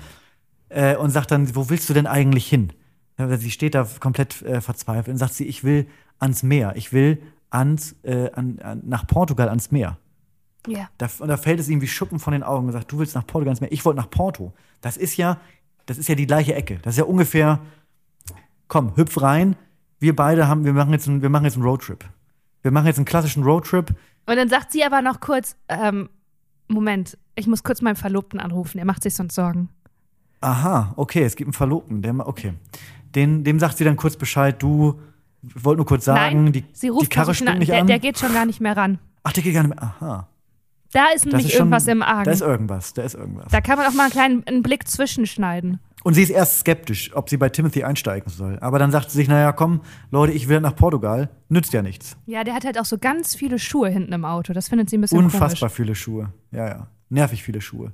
Äh, 0.69 0.97
und 0.97 1.11
sagt 1.11 1.31
dann, 1.31 1.55
wo 1.55 1.69
willst 1.69 1.89
du 1.91 1.95
denn 1.95 2.07
eigentlich 2.07 2.47
hin? 2.47 2.73
Sie 3.37 3.51
steht 3.51 3.75
da 3.75 3.87
komplett 4.01 4.43
äh, 4.43 4.61
verzweifelt 4.61 5.09
und 5.09 5.19
sagt 5.19 5.35
sie, 5.35 5.45
ich 5.45 5.65
will 5.65 5.87
ans 6.19 6.43
Meer. 6.43 6.73
Ich 6.77 6.93
will 6.93 7.23
ans, 7.51 7.95
äh, 8.03 8.31
an, 8.33 8.59
an, 8.61 8.81
nach 8.85 9.07
Portugal 9.07 9.49
ans 9.49 9.71
Meer. 9.71 9.99
Ja. 10.67 10.89
Da, 10.99 11.09
und 11.19 11.29
da 11.29 11.37
fällt 11.37 11.61
es 11.61 11.69
ihm 11.69 11.81
wie 11.81 11.89
Schuppen 11.89 12.19
von 12.19 12.33
den 12.33 12.43
Augen 12.43 12.67
und 12.67 12.73
sagt, 12.73 12.91
du 12.93 12.99
willst 12.99 13.15
nach 13.15 13.27
Portugal 13.27 13.53
ins 13.53 13.61
Meer. 13.61 13.73
Ich 13.73 13.85
wollte 13.85 14.01
nach 14.01 14.11
Porto. 14.11 14.53
Das 14.81 14.97
ist 14.97 15.17
ja, 15.17 15.39
das 15.87 15.99
ist 15.99 16.09
ja 16.09 16.15
die 16.15 16.27
gleiche 16.27 16.55
Ecke. 16.55 16.79
Das 16.83 16.95
ist 16.95 16.99
ja 16.99 17.05
ungefähr, 17.05 17.61
komm, 18.69 18.97
hüpf 18.97 19.21
rein. 19.21 19.57
Wir 19.99 20.17
beide 20.17 20.49
haben, 20.49 20.65
wir 20.65 20.73
machen 20.73 20.93
jetzt 20.93 21.09
einen, 21.09 21.23
wir 21.23 21.29
machen 21.29 21.45
jetzt 21.45 21.57
einen 21.57 21.65
Roadtrip. 21.65 22.05
Wir 22.63 22.71
machen 22.71 22.87
jetzt 22.87 22.99
einen 22.99 23.05
klassischen 23.05 23.43
Roadtrip. 23.43 23.95
Und 24.27 24.37
dann 24.37 24.49
sagt 24.49 24.73
sie 24.73 24.85
aber 24.85 25.03
noch 25.03 25.21
kurz, 25.21 25.57
ähm, 25.69 26.09
Moment, 26.69 27.19
ich 27.35 27.47
muss 27.47 27.63
kurz 27.63 27.83
meinen 27.83 27.97
Verlobten 27.97 28.41
anrufen, 28.41 28.79
er 28.79 28.85
macht 28.85 29.03
sich 29.03 29.15
sonst 29.15 29.35
Sorgen. 29.35 29.69
Aha, 30.41 30.93
okay, 30.97 31.23
es 31.23 31.37
gibt 31.37 31.49
einen 31.49 31.53
Verlobten. 31.53 32.03
Der, 32.03 32.27
okay. 32.27 32.55
Den, 33.15 33.45
dem 33.45 33.59
sagt 33.59 33.79
sie 33.79 33.85
dann 33.85 33.97
kurz 33.97 34.17
Bescheid, 34.17 34.61
du, 34.61 35.01
wollte 35.43 35.79
nur 35.79 35.87
kurz 35.87 36.05
sagen, 36.05 36.45
Nein, 36.45 36.53
die, 36.53 36.65
sie 36.73 36.89
ruft 36.89 37.07
die 37.07 37.09
Karre 37.09 37.35
springt 37.35 37.59
nicht 37.59 37.71
der, 37.71 37.81
an. 37.81 37.87
der 37.87 37.99
geht 37.99 38.19
schon 38.19 38.33
gar 38.33 38.47
nicht 38.47 38.61
mehr 38.61 38.77
ran. 38.77 38.99
Ach, 39.23 39.33
der 39.33 39.43
geht 39.43 39.55
gar 39.55 39.63
nicht 39.63 39.75
mehr. 39.75 39.83
Aha. 39.83 40.29
Da 40.93 41.07
ist 41.15 41.25
nämlich 41.27 41.47
ist 41.47 41.53
schon, 41.53 41.61
irgendwas 41.61 41.87
im 41.87 42.03
Argen. 42.03 42.25
Da 42.25 42.31
ist 42.31 42.43
irgendwas, 42.43 42.93
da 42.95 43.03
ist 43.03 43.15
irgendwas. 43.15 43.51
Da 43.51 43.61
kann 43.61 43.79
man 43.79 43.87
auch 43.87 43.95
mal 43.95 44.05
einen 44.05 44.13
kleinen 44.13 44.47
einen 44.47 44.63
Blick 44.63 44.87
zwischenschneiden. 44.87 45.81
Und 46.05 46.15
sie 46.15 46.23
ist 46.23 46.31
erst 46.31 46.61
skeptisch, 46.61 47.15
ob 47.15 47.31
sie 47.31 47.37
bei 47.37 47.49
Timothy 47.49 47.85
einsteigen 47.85 48.29
soll. 48.31 48.59
Aber 48.61 48.79
dann 48.79 48.91
sagt 48.91 49.11
sie 49.11 49.19
sich, 49.19 49.29
naja, 49.29 49.53
komm, 49.53 49.83
Leute, 50.11 50.33
ich 50.33 50.49
will 50.49 50.61
nach 50.61 50.75
Portugal. 50.75 51.31
Nützt 51.49 51.73
ja 51.73 51.81
nichts. 51.81 52.17
Ja, 52.27 52.43
der 52.45 52.55
hat 52.55 52.65
halt 52.65 52.79
auch 52.79 52.85
so 52.85 52.99
ganz 52.99 53.35
viele 53.37 53.59
Schuhe 53.59 53.89
hinten 53.89 54.13
im 54.13 54.25
Auto. 54.25 54.53
Das 54.53 54.69
findet 54.69 54.91
sie 54.91 54.99
ein 54.99 55.01
bisschen 55.01 55.19
Unfassbar 55.19 55.69
komisch. 55.69 55.73
viele 55.75 55.95
Schuhe. 55.95 56.33
Ja, 56.51 56.67
ja. 56.67 56.87
Nervig 57.09 57.43
viele 57.43 57.61
Schuhe. 57.61 57.93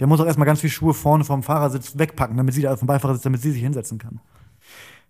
Der 0.00 0.06
muss 0.06 0.20
auch 0.20 0.26
erstmal 0.26 0.46
ganz 0.46 0.60
viele 0.60 0.72
Schuhe 0.72 0.92
vorne 0.92 1.24
vom 1.24 1.42
Fahrersitz 1.42 1.96
wegpacken, 1.96 2.36
damit 2.36 2.54
sie 2.54 2.62
da 2.62 2.76
vom 2.76 2.88
Beifahrersitz, 2.88 3.22
damit 3.22 3.40
sie 3.40 3.52
sich 3.52 3.62
hinsetzen 3.62 3.98
kann. 3.98 4.20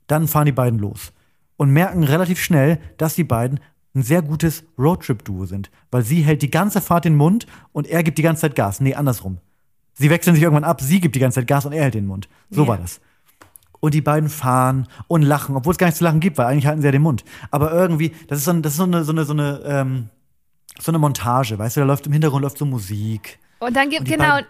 Dann 0.06 0.28
fahren 0.28 0.46
die 0.46 0.52
beiden 0.52 0.78
los 0.78 1.12
und 1.56 1.70
merken 1.70 2.04
relativ 2.04 2.38
schnell, 2.40 2.78
dass 2.98 3.14
die 3.14 3.24
beiden 3.24 3.60
ein 3.96 4.02
sehr 4.02 4.22
gutes 4.22 4.62
Roadtrip-Duo 4.78 5.46
sind. 5.46 5.70
Weil 5.90 6.02
sie 6.02 6.22
hält 6.22 6.42
die 6.42 6.50
ganze 6.50 6.80
Fahrt 6.80 7.04
den 7.04 7.16
Mund 7.16 7.46
und 7.72 7.86
er 7.88 8.02
gibt 8.02 8.18
die 8.18 8.22
ganze 8.22 8.42
Zeit 8.42 8.54
Gas. 8.54 8.80
Nee, 8.80 8.94
andersrum. 8.94 9.38
Sie 9.94 10.10
wechseln 10.10 10.34
sich 10.34 10.42
irgendwann 10.42 10.64
ab, 10.64 10.80
sie 10.82 11.00
gibt 11.00 11.14
die 11.16 11.20
ganze 11.20 11.40
Zeit 11.40 11.48
Gas 11.48 11.64
und 11.66 11.72
er 11.72 11.82
hält 11.84 11.94
den 11.94 12.06
Mund. 12.06 12.28
So 12.50 12.62
Ja. 12.62 12.68
war 12.68 12.76
das. 12.78 13.00
Und 13.80 13.94
die 13.94 14.00
beiden 14.02 14.28
fahren 14.28 14.88
und 15.08 15.22
lachen, 15.22 15.56
obwohl 15.56 15.72
es 15.72 15.78
gar 15.78 15.86
nichts 15.86 15.98
zu 15.98 16.04
lachen 16.04 16.20
gibt, 16.20 16.38
weil 16.38 16.46
eigentlich 16.46 16.66
halten 16.66 16.80
sie 16.82 16.86
ja 16.86 16.92
den 16.92 17.02
Mund. 17.02 17.24
Aber 17.50 17.72
irgendwie, 17.72 18.12
das 18.28 18.38
ist 18.38 18.44
so, 18.44 18.50
ein, 18.50 18.62
das 18.62 18.72
ist 18.72 18.78
so 18.78 18.84
eine, 18.84 19.04
so 19.04 19.12
eine, 19.12 19.24
so 19.24 19.32
eine, 19.32 19.60
ähm, 19.64 20.08
so 20.78 20.90
eine 20.92 20.98
Montage, 20.98 21.58
weißt 21.58 21.76
du, 21.76 21.80
da 21.80 21.86
läuft 21.86 22.06
im 22.06 22.12
Hintergrund 22.12 22.42
läuft 22.42 22.58
so 22.58 22.66
Musik. 22.66 23.38
Und 23.60 23.74
dann 23.76 23.88
gibt, 23.88 24.00
Und 24.02 24.08
genau, 24.08 24.30
beiden- 24.36 24.46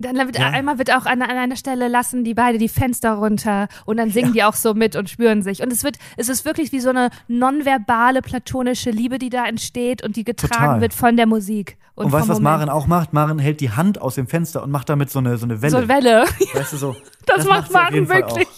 Dann 0.00 0.16
wird 0.16 0.38
Ja. 0.38 0.50
einmal 0.50 0.78
wird 0.78 0.94
auch 0.94 1.06
an, 1.06 1.22
an 1.22 1.30
einer 1.36 1.56
Stelle 1.56 1.88
lassen 1.88 2.22
die 2.22 2.34
beide 2.34 2.58
die 2.58 2.68
Fenster 2.68 3.14
runter 3.14 3.66
und 3.84 3.96
dann 3.96 4.10
singen 4.10 4.32
die 4.32 4.44
auch 4.44 4.54
so 4.54 4.74
mit 4.74 4.94
und 4.94 5.10
spüren 5.10 5.42
sich. 5.42 5.60
Und 5.62 5.72
es 5.72 5.82
wird, 5.82 5.96
es 6.16 6.28
ist 6.28 6.44
wirklich 6.44 6.70
wie 6.70 6.78
so 6.80 6.90
eine 6.90 7.10
nonverbale 7.26 8.22
platonische 8.22 8.90
Liebe, 8.90 9.18
die 9.18 9.30
da 9.30 9.44
entsteht 9.46 10.02
und 10.04 10.16
die 10.16 10.24
getragen 10.24 10.54
Total. 10.54 10.80
wird 10.80 10.94
von 10.94 11.16
der 11.16 11.26
Musik. 11.26 11.76
Und, 11.94 12.06
Und, 12.06 12.12
weißt 12.12 12.26
du, 12.26 12.30
was 12.30 12.38
Moment. 12.40 12.58
Maren 12.58 12.68
auch 12.70 12.86
macht? 12.86 13.12
Maren 13.12 13.40
hält 13.40 13.60
die 13.60 13.70
Hand 13.70 14.00
aus 14.00 14.14
dem 14.14 14.28
Fenster 14.28 14.62
und 14.62 14.70
macht 14.70 14.88
damit 14.88 15.10
so 15.10 15.18
eine, 15.18 15.36
so 15.36 15.46
eine 15.46 15.60
Welle. 15.62 15.70
So 15.72 15.76
eine 15.78 15.88
Welle. 15.88 16.24
Weißt 16.54 16.72
du, 16.72 16.76
so. 16.76 16.96
Das, 17.26 17.44
macht 17.44 17.68
sie 17.68 17.74
auf 17.76 17.82
Maren 17.82 18.08
wirklich. 18.08 18.48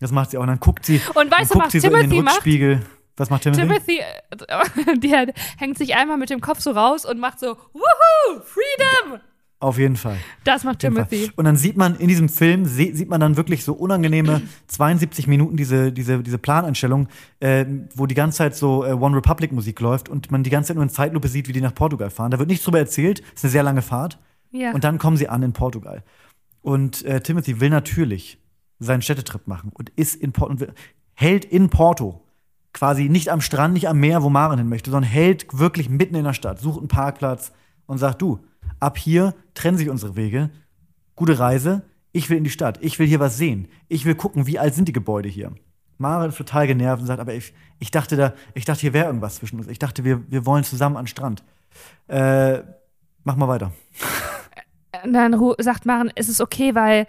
Das 0.00 0.12
macht 0.12 0.30
sie 0.30 0.38
auch. 0.38 0.42
Und 0.42 0.46
dann 0.48 0.60
guckt 0.60 0.86
sie, 0.86 1.00
Und 1.14 1.30
weißt 1.30 1.54
du, 1.54 1.58
was 1.58 1.72
sie 1.72 1.80
so 1.80 1.88
in 1.88 1.94
den 1.94 2.02
Timothy 2.02 2.22
macht? 2.22 2.34
Rückspiegel. 2.36 2.82
Was 3.16 3.30
macht 3.30 3.42
Timothy? 3.42 3.62
Timothy, 3.62 3.98
äh, 3.98 4.96
der 4.98 5.34
hängt 5.58 5.76
sich 5.76 5.96
einmal 5.96 6.16
mit 6.18 6.30
dem 6.30 6.40
Kopf 6.40 6.60
so 6.60 6.70
raus 6.70 7.04
und 7.04 7.18
macht 7.18 7.40
so, 7.40 7.56
Woohoo, 7.72 8.40
Freedom! 8.44 9.20
Auf 9.60 9.76
jeden 9.76 9.96
Fall. 9.96 10.18
Das 10.44 10.62
macht. 10.62 10.78
Timothy. 10.78 11.32
Und 11.34 11.44
dann 11.44 11.56
sieht 11.56 11.76
man 11.76 11.96
in 11.96 12.06
diesem 12.06 12.28
Film, 12.28 12.64
sieht 12.64 13.08
man 13.08 13.20
dann 13.20 13.36
wirklich 13.36 13.64
so 13.64 13.72
unangenehme 13.72 14.42
72 14.68 15.26
Minuten 15.26 15.56
diese, 15.56 15.92
diese, 15.92 16.22
diese 16.22 16.38
Planeinstellung, 16.38 17.08
äh, 17.40 17.64
wo 17.94 18.06
die 18.06 18.14
ganze 18.14 18.38
Zeit 18.38 18.54
so 18.54 18.84
äh, 18.84 18.92
One 18.92 19.16
Republic 19.16 19.50
Musik 19.50 19.80
läuft 19.80 20.08
und 20.08 20.30
man 20.30 20.44
die 20.44 20.50
ganze 20.50 20.68
Zeit 20.68 20.76
nur 20.76 20.84
in 20.84 20.90
Zeitlupe 20.90 21.26
sieht, 21.26 21.48
wie 21.48 21.52
die 21.52 21.60
nach 21.60 21.74
Portugal 21.74 22.10
fahren. 22.10 22.30
Da 22.30 22.38
wird 22.38 22.48
nichts 22.48 22.64
drüber 22.64 22.78
erzählt, 22.78 23.20
ist 23.34 23.44
eine 23.44 23.50
sehr 23.50 23.64
lange 23.64 23.82
Fahrt. 23.82 24.20
Ja. 24.52 24.72
Und 24.72 24.84
dann 24.84 24.98
kommen 24.98 25.16
sie 25.16 25.28
an 25.28 25.42
in 25.42 25.52
Portugal. 25.52 26.04
Und 26.62 27.04
äh, 27.04 27.20
Timothy 27.20 27.60
will 27.60 27.70
natürlich 27.70 28.38
seinen 28.78 29.02
Städtetrip 29.02 29.48
machen 29.48 29.72
und 29.74 29.90
ist 29.90 30.14
in 30.14 30.32
Porto 30.32 30.52
und 30.52 30.60
will, 30.60 30.72
hält 31.14 31.44
in 31.44 31.68
Porto. 31.68 32.24
Quasi 32.72 33.08
nicht 33.08 33.30
am 33.30 33.40
Strand, 33.40 33.74
nicht 33.74 33.88
am 33.88 33.98
Meer, 33.98 34.22
wo 34.22 34.30
Maren 34.30 34.58
hin 34.58 34.68
möchte, 34.68 34.90
sondern 34.90 35.10
hält 35.10 35.46
wirklich 35.52 35.88
mitten 35.88 36.14
in 36.14 36.24
der 36.24 36.34
Stadt, 36.34 36.60
sucht 36.60 36.78
einen 36.78 36.86
Parkplatz 36.88 37.50
und 37.86 37.98
sagt: 37.98 38.22
Du, 38.22 38.40
ab 38.80 38.98
hier 38.98 39.34
trennen 39.54 39.78
sich 39.78 39.88
unsere 39.88 40.16
Wege. 40.16 40.50
Gute 41.16 41.38
Reise. 41.38 41.82
Ich 42.12 42.30
will 42.30 42.38
in 42.38 42.44
die 42.44 42.50
Stadt. 42.50 42.78
Ich 42.80 42.98
will 42.98 43.06
hier 43.06 43.20
was 43.20 43.36
sehen. 43.36 43.68
Ich 43.88 44.04
will 44.04 44.14
gucken, 44.14 44.46
wie 44.46 44.58
alt 44.58 44.74
sind 44.74 44.88
die 44.88 44.92
Gebäude 44.92 45.28
hier. 45.28 45.52
Maren 45.98 46.30
ist 46.30 46.38
total 46.38 46.66
genervt 46.66 47.00
und 47.00 47.06
sagt: 47.06 47.20
Aber 47.20 47.34
ich, 47.34 47.52
ich 47.78 47.90
dachte 47.90 48.16
da, 48.16 48.34
ich 48.54 48.64
dachte, 48.64 48.80
hier 48.80 48.92
wäre 48.92 49.06
irgendwas 49.06 49.36
zwischen 49.36 49.58
uns. 49.58 49.68
Ich 49.68 49.78
dachte, 49.78 50.04
wir, 50.04 50.30
wir 50.30 50.46
wollen 50.46 50.64
zusammen 50.64 50.96
an 50.96 51.04
den 51.04 51.08
Strand. 51.08 51.42
Äh, 52.06 52.62
mach 53.24 53.36
mal 53.36 53.48
weiter. 53.48 53.72
Und 55.04 55.12
dann 55.12 55.36
sagt 55.58 55.86
Maren, 55.86 56.10
es 56.14 56.28
ist 56.28 56.40
okay, 56.40 56.74
weil 56.74 57.06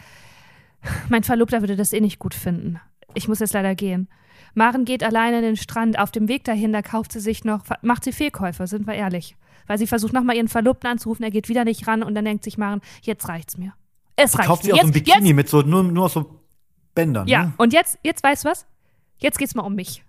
mein 1.10 1.24
Verlobter 1.24 1.62
würde 1.62 1.76
das 1.76 1.94
eh 1.94 2.02
nicht 2.02 2.20
gut 2.20 2.34
finden. 2.34 2.80
Ich 3.14 3.28
muss 3.28 3.40
jetzt 3.40 3.54
leider 3.54 3.76
gehen. 3.76 4.10
Maren 4.54 4.86
geht 4.86 5.04
alleine 5.04 5.38
in 5.38 5.44
den 5.44 5.58
Strand. 5.58 5.98
Auf 6.00 6.12
dem 6.12 6.28
Weg 6.28 6.44
dahin, 6.44 6.74
da 6.74 6.82
kauft 6.82 7.12
sie 7.12 7.20
sich 7.20 7.44
noch, 7.44 7.64
macht 7.82 8.04
sie 8.04 8.12
Fehlkäufe, 8.12 8.68
sind 8.68 8.88
wir 8.88 8.96
ehrlich. 8.96 9.36
Weil 9.70 9.78
sie 9.78 9.86
versucht 9.86 10.14
nochmal 10.14 10.36
ihren 10.36 10.48
Verlobten 10.48 10.90
anzurufen, 10.90 11.24
er 11.24 11.30
geht 11.30 11.48
wieder 11.48 11.64
nicht 11.64 11.86
ran 11.88 12.02
und 12.02 12.16
dann 12.16 12.26
denkt 12.26 12.44
sich 12.44 12.58
Maren, 12.58 12.82
jetzt 13.04 13.30
reicht's 13.30 13.56
mir. 13.56 13.74
Es 14.16 14.36
reicht 14.38 14.48
Kauft 14.48 14.64
mir. 14.64 14.68
sie 14.68 14.74
auch 14.74 14.78
Jetzt, 14.78 14.84
so 14.88 14.90
ein 14.90 14.94
Bikini 15.06 15.34
mit 15.34 15.48
so, 15.48 15.62
nur, 15.62 15.84
nur 15.84 16.10
so 16.10 16.42
Bändern. 16.96 17.28
Ja, 17.28 17.44
Ne? 17.46 17.54
und 17.58 17.72
jetzt, 17.72 18.00
jetzt 18.04 18.24
weißt 18.24 18.44
du 18.46 18.50
was? 18.50 18.66
Jetzt 19.20 19.38
geht's 19.38 19.54
mal 19.54 19.62
um 19.62 19.76
mich. 19.76 20.04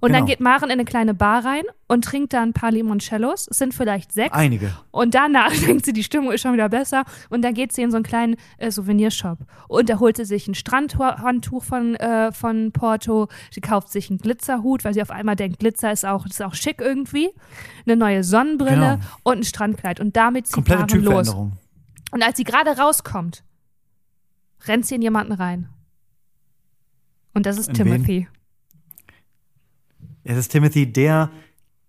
Und 0.00 0.12
dann 0.12 0.22
Genau. 0.22 0.26
geht 0.26 0.40
Maren 0.40 0.64
in 0.64 0.72
eine 0.72 0.84
kleine 0.84 1.14
Bar 1.14 1.44
rein 1.44 1.62
und 1.88 2.04
trinkt 2.04 2.32
da 2.32 2.42
ein 2.42 2.52
paar 2.52 2.70
Limoncellos. 2.72 3.46
Es 3.50 3.56
sind 3.58 3.72
vielleicht 3.74 4.12
sechs. 4.12 4.34
Einige. 4.34 4.76
Und 4.90 5.14
danach 5.14 5.50
denkt 5.66 5.86
sie, 5.86 5.92
die 5.92 6.02
Stimmung 6.02 6.32
ist 6.32 6.40
schon 6.42 6.52
wieder 6.52 6.68
besser. 6.68 7.04
Und 7.30 7.42
dann 7.42 7.54
geht 7.54 7.72
sie 7.72 7.82
in 7.82 7.90
so 7.90 7.96
einen 7.96 8.04
kleinen 8.04 8.36
äh, 8.58 8.70
Souvenirshop. 8.70 9.38
Und 9.68 9.88
da 9.88 9.98
holt 10.00 10.16
sie 10.16 10.24
sich 10.24 10.46
ein 10.48 10.54
Strandhandtuch 10.54 11.62
von, 11.64 11.94
äh, 11.96 12.32
von 12.32 12.72
Porto. 12.72 13.28
Sie 13.50 13.60
kauft 13.60 13.90
sich 13.90 14.10
einen 14.10 14.18
Glitzerhut, 14.18 14.84
weil 14.84 14.92
sie 14.94 15.00
auf 15.02 15.10
einmal 15.10 15.36
denkt, 15.36 15.60
Glitzer 15.60 15.92
ist 15.92 16.04
auch, 16.04 16.26
ist 16.26 16.42
auch 16.42 16.54
schick 16.54 16.80
irgendwie. 16.80 17.30
Eine 17.86 17.96
neue 17.96 18.24
Sonnenbrille 18.24 18.98
Genau. 18.98 18.98
und 19.22 19.38
ein 19.38 19.44
Strandkleid. 19.44 20.00
Und 20.00 20.16
damit 20.16 20.46
zieht 20.48 20.54
Komplette 20.54 20.98
Maren 20.98 21.04
los. 21.04 21.28
Und 22.10 22.22
als 22.22 22.36
sie 22.36 22.44
gerade 22.44 22.76
rauskommt, 22.76 23.42
rennt 24.66 24.84
sie 24.86 24.96
in 24.96 25.02
jemanden 25.02 25.32
rein. 25.32 25.68
Und 27.32 27.46
das 27.46 27.58
ist 27.58 27.68
In 27.70 27.76
wen? 27.86 28.28
Es 30.24 30.36
ist 30.36 30.48
Timothy, 30.48 30.90
der 30.90 31.30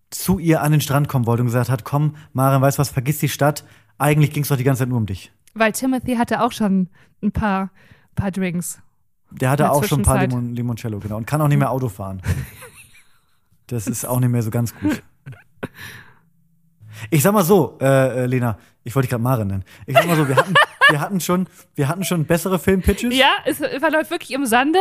zu 0.10 0.40
ihr 0.40 0.62
an 0.62 0.72
den 0.72 0.82
Strand 0.82 1.08
kommen 1.08 1.26
wollte 1.26 1.42
und 1.42 1.48
gesagt 1.48 1.70
hat: 1.70 1.84
Komm, 1.84 2.16
Maren, 2.34 2.62
weißt 2.62 2.78
du 2.78 2.82
was, 2.82 2.90
vergiss 2.90 3.20
die 3.20 3.30
Stadt. 3.30 3.64
Eigentlich 3.98 4.32
ging 4.32 4.44
es 4.44 4.50
doch 4.50 4.58
die 4.58 4.64
ganze 4.64 4.80
Zeit 4.80 4.90
nur 4.90 4.98
um 4.98 5.06
dich. 5.06 5.32
Weil 5.54 5.72
Timothy 5.72 6.16
hatte 6.18 6.42
auch 6.42 6.52
schon 6.52 6.90
ein 7.24 7.32
paar, 7.32 7.72
paar 8.16 8.32
Drinks. 8.32 8.82
Der 9.32 9.50
hatte 9.50 9.72
auch 9.72 9.84
schon 9.86 10.02
ein 10.02 10.04
paar. 10.06 10.20
Limon 10.22 10.54
Limoncello, 10.54 11.00
genau. 11.00 11.18
Und 11.18 11.26
kann 11.26 11.42
auch 11.42 11.48
nicht 11.48 11.58
mehr 11.58 11.72
Auto 11.72 11.90
fahren. 11.90 12.22
Das 13.68 13.88
ist 13.88 14.06
auch 14.06 14.20
nicht 14.20 14.30
mehr 14.30 14.44
so 14.44 14.52
ganz 14.52 14.76
gut. 14.76 15.02
Ich 17.10 17.24
sag 17.24 17.34
mal 17.34 17.44
so, 17.44 17.78
äh, 17.82 18.24
äh, 18.24 18.26
Lena, 18.28 18.58
ich 18.84 18.96
wollte 18.96 19.06
dich 19.08 19.10
gerade 19.12 19.24
Maren 19.24 19.48
nennen. 19.48 19.64
Ich 19.86 19.96
sag 19.96 20.06
mal 20.08 20.16
so, 20.16 20.28
wir 20.28 20.36
hatten, 20.36 20.54
wir 20.90 21.00
hatten 21.00 21.20
schon, 21.20 21.48
wir 21.74 21.88
hatten 21.88 22.04
schon 22.04 22.26
bessere 22.26 22.60
Filmpitches. 22.60 23.14
Ja, 23.16 23.30
es 23.46 23.58
verläuft 23.58 24.12
wirklich 24.12 24.32
im 24.34 24.46
Sande. 24.46 24.80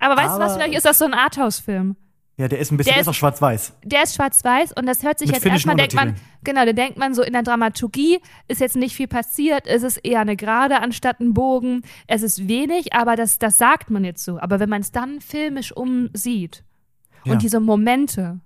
Aber 0.00 0.16
weißt 0.16 0.36
du 0.36 0.38
was, 0.40 0.52
Aber- 0.52 0.54
vielleicht 0.54 0.74
ist 0.78 0.86
das 0.86 0.98
so 0.98 1.04
ein 1.04 1.14
Arthouse-Film. 1.14 1.96
Ja, 2.36 2.48
der 2.48 2.58
ist 2.58 2.72
ein 2.72 2.76
bisschen, 2.76 2.90
Der 2.94 3.00
ist- 3.00 3.06
ist 3.06 3.08
auch 3.10 3.14
schwarz-weiß. 3.14 3.74
Der 3.84 4.02
ist 4.02 4.16
schwarz-weiß 4.16 4.72
und 4.76 4.86
das 4.86 5.04
hört 5.04 5.20
sich 5.20 5.28
Mit 5.28 5.36
jetzt 5.36 5.46
erstmal, 5.46 5.76
denkt 5.76 5.94
man, 5.94 6.16
genau, 6.42 6.64
da 6.64 6.72
denkt 6.72 6.98
man 6.98 7.14
so 7.14 7.22
in 7.22 7.32
der 7.32 7.44
Dramaturgie 7.44 8.18
ist 8.48 8.60
jetzt 8.60 8.74
nicht 8.74 8.96
viel 8.96 9.06
passiert, 9.06 9.66
es 9.68 9.84
ist 9.84 9.98
eher 9.98 10.20
eine 10.20 10.34
Gerade 10.34 10.80
anstatt 10.80 11.20
ein 11.20 11.32
Bogen, 11.32 11.82
es 12.08 12.22
ist 12.22 12.48
wenig, 12.48 12.92
aber 12.92 13.14
das, 13.14 13.38
das 13.38 13.56
sagt 13.56 13.88
man 13.90 14.02
jetzt 14.04 14.24
so. 14.24 14.40
Aber 14.40 14.58
wenn 14.58 14.68
man 14.68 14.80
es 14.80 14.90
dann 14.90 15.20
filmisch 15.20 15.70
umsieht 15.70 16.64
Ja. 17.24 17.34
und 17.34 17.42
diese 17.42 17.60
Momente, 17.60 18.40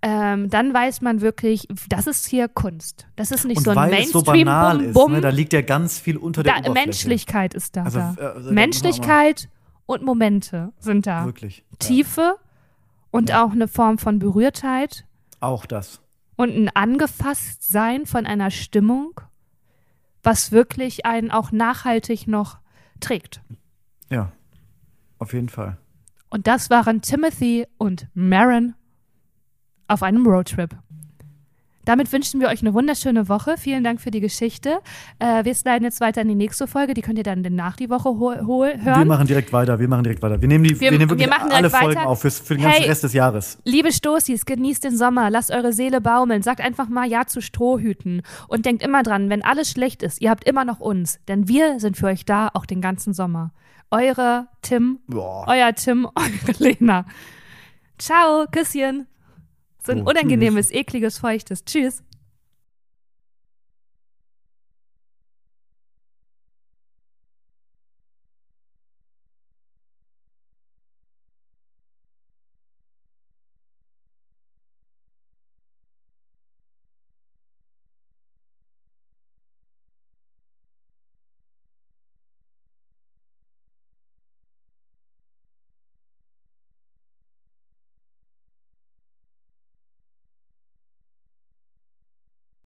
ähm, 0.00 0.48
dann 0.48 0.72
weiß 0.72 1.00
man 1.00 1.20
wirklich, 1.20 1.66
das 1.88 2.06
ist 2.06 2.24
hier 2.28 2.46
Kunst. 2.46 3.08
Das 3.16 3.32
ist 3.32 3.44
nicht 3.44 3.56
Und 3.58 3.64
so 3.64 3.70
ein 3.72 3.76
weil 3.76 3.94
es 3.94 4.12
so 4.12 4.18
Mainstream, 4.20 4.44
banal 4.46 4.76
bum, 4.78 4.86
ist, 4.86 4.94
bum. 4.94 5.12
ne, 5.12 5.20
da 5.20 5.30
liegt 5.30 5.52
ja 5.52 5.62
ganz 5.62 5.98
viel 5.98 6.16
unter 6.16 6.44
der 6.44 6.52
da, 6.52 6.58
Oberfläche. 6.60 6.86
Menschlichkeit 6.86 7.52
ist 7.54 7.74
da. 7.74 7.82
Also, 7.82 7.98
da. 7.98 8.14
äh, 8.16 8.24
also, 8.36 8.52
Menschlichkeit 8.52 9.48
und 9.86 10.04
Momente 10.04 10.72
sind 10.78 11.08
da. 11.08 11.24
Wirklich. 11.26 11.64
Ja. 11.72 11.78
Und 13.10 13.32
auch 13.32 13.52
eine 13.52 13.68
Form 13.68 13.98
von 13.98 14.18
Berührtheit 14.18 15.06
Auch 15.40 15.66
das. 15.66 16.00
und 16.36 16.50
ein 16.50 16.68
Angefasstsein 16.74 18.06
von 18.06 18.26
einer 18.26 18.50
Stimmung, 18.50 19.20
was 20.22 20.52
wirklich 20.52 21.06
einen 21.06 21.30
auch 21.30 21.52
nachhaltig 21.52 22.26
noch 22.26 22.58
trägt. 23.00 23.40
Ja. 24.10 24.32
Auf 25.18 25.32
jeden 25.32 25.48
Fall. 25.48 25.78
Und 26.30 26.46
das 26.46 26.70
waren 26.70 27.00
Timothy 27.02 27.66
und 27.78 28.08
Maren 28.14 28.74
auf 29.88 30.02
einem 30.02 30.26
Roadtrip. 30.26 30.76
Damit 31.88 32.12
wünschen 32.12 32.38
wir 32.38 32.48
euch 32.48 32.60
eine 32.60 32.74
wunderschöne 32.74 33.30
Woche. 33.30 33.54
Vielen 33.56 33.82
Dank 33.82 33.98
für 34.02 34.10
die 34.10 34.20
Geschichte. 34.20 34.80
Äh, 35.18 35.46
wir 35.46 35.54
sliden 35.54 35.84
jetzt 35.84 36.02
weiter 36.02 36.20
in 36.20 36.28
die 36.28 36.34
nächste 36.34 36.66
Folge. 36.66 36.92
Die 36.92 37.00
könnt 37.00 37.16
ihr 37.16 37.24
dann 37.24 37.40
nach 37.40 37.76
die 37.76 37.88
Woche 37.88 38.10
hol 38.10 38.36
Wir 38.76 38.84
hören. 38.84 39.08
machen 39.08 39.26
direkt 39.26 39.54
weiter, 39.54 39.78
wir 39.80 39.88
machen 39.88 40.02
direkt 40.04 40.20
weiter. 40.20 40.38
Wir 40.42 40.48
nehmen, 40.48 40.64
die, 40.64 40.78
Wir- 40.78 40.90
wir, 40.90 40.98
nehmen 40.98 41.08
wirklich 41.10 41.26
wir 41.26 41.34
machen 41.34 41.50
alle 41.50 41.68
direkt 41.68 41.76
Folgen 41.82 41.98
weiter. 42.00 42.08
auf 42.10 42.20
fürs, 42.20 42.40
für 42.40 42.56
den 42.56 42.62
ganzen 42.64 42.80
Hey. 42.82 42.88
Rest 42.90 43.04
des 43.04 43.14
Jahres. 43.14 43.58
Liebe 43.64 43.90
Stoßis, 43.90 44.44
genießt 44.44 44.84
den 44.84 44.98
Sommer, 44.98 45.30
lasst 45.30 45.50
eure 45.50 45.72
Seele 45.72 46.02
baumeln, 46.02 46.42
sagt 46.42 46.60
einfach 46.60 46.90
mal 46.90 47.08
Ja 47.08 47.24
zu 47.26 47.40
Strohhüten 47.40 48.20
und 48.48 48.66
denkt 48.66 48.82
immer 48.82 49.02
dran, 49.02 49.30
wenn 49.30 49.42
alles 49.42 49.70
schlecht 49.70 50.02
ist, 50.02 50.20
ihr 50.20 50.28
habt 50.28 50.44
immer 50.46 50.66
noch 50.66 50.80
uns, 50.80 51.18
denn 51.26 51.48
wir 51.48 51.80
sind 51.80 51.96
für 51.96 52.08
euch 52.08 52.26
da, 52.26 52.50
auch 52.52 52.66
den 52.66 52.82
ganzen 52.82 53.14
Sommer. 53.14 53.50
Eure 53.90 54.48
Tim, 54.60 54.98
Boah. 55.06 55.46
euer 55.48 55.74
Tim, 55.74 56.06
eure 56.14 56.52
Lena. 56.58 57.06
Ciao, 57.98 58.44
Küsschen. 58.52 59.06
So 59.88 59.92
ein 59.92 60.02
Oh, 60.02 60.10
unangenehmes, 60.10 60.70
ekliges, 60.70 61.18
feuchtes. 61.18 61.64
Tschüss. 61.64 62.02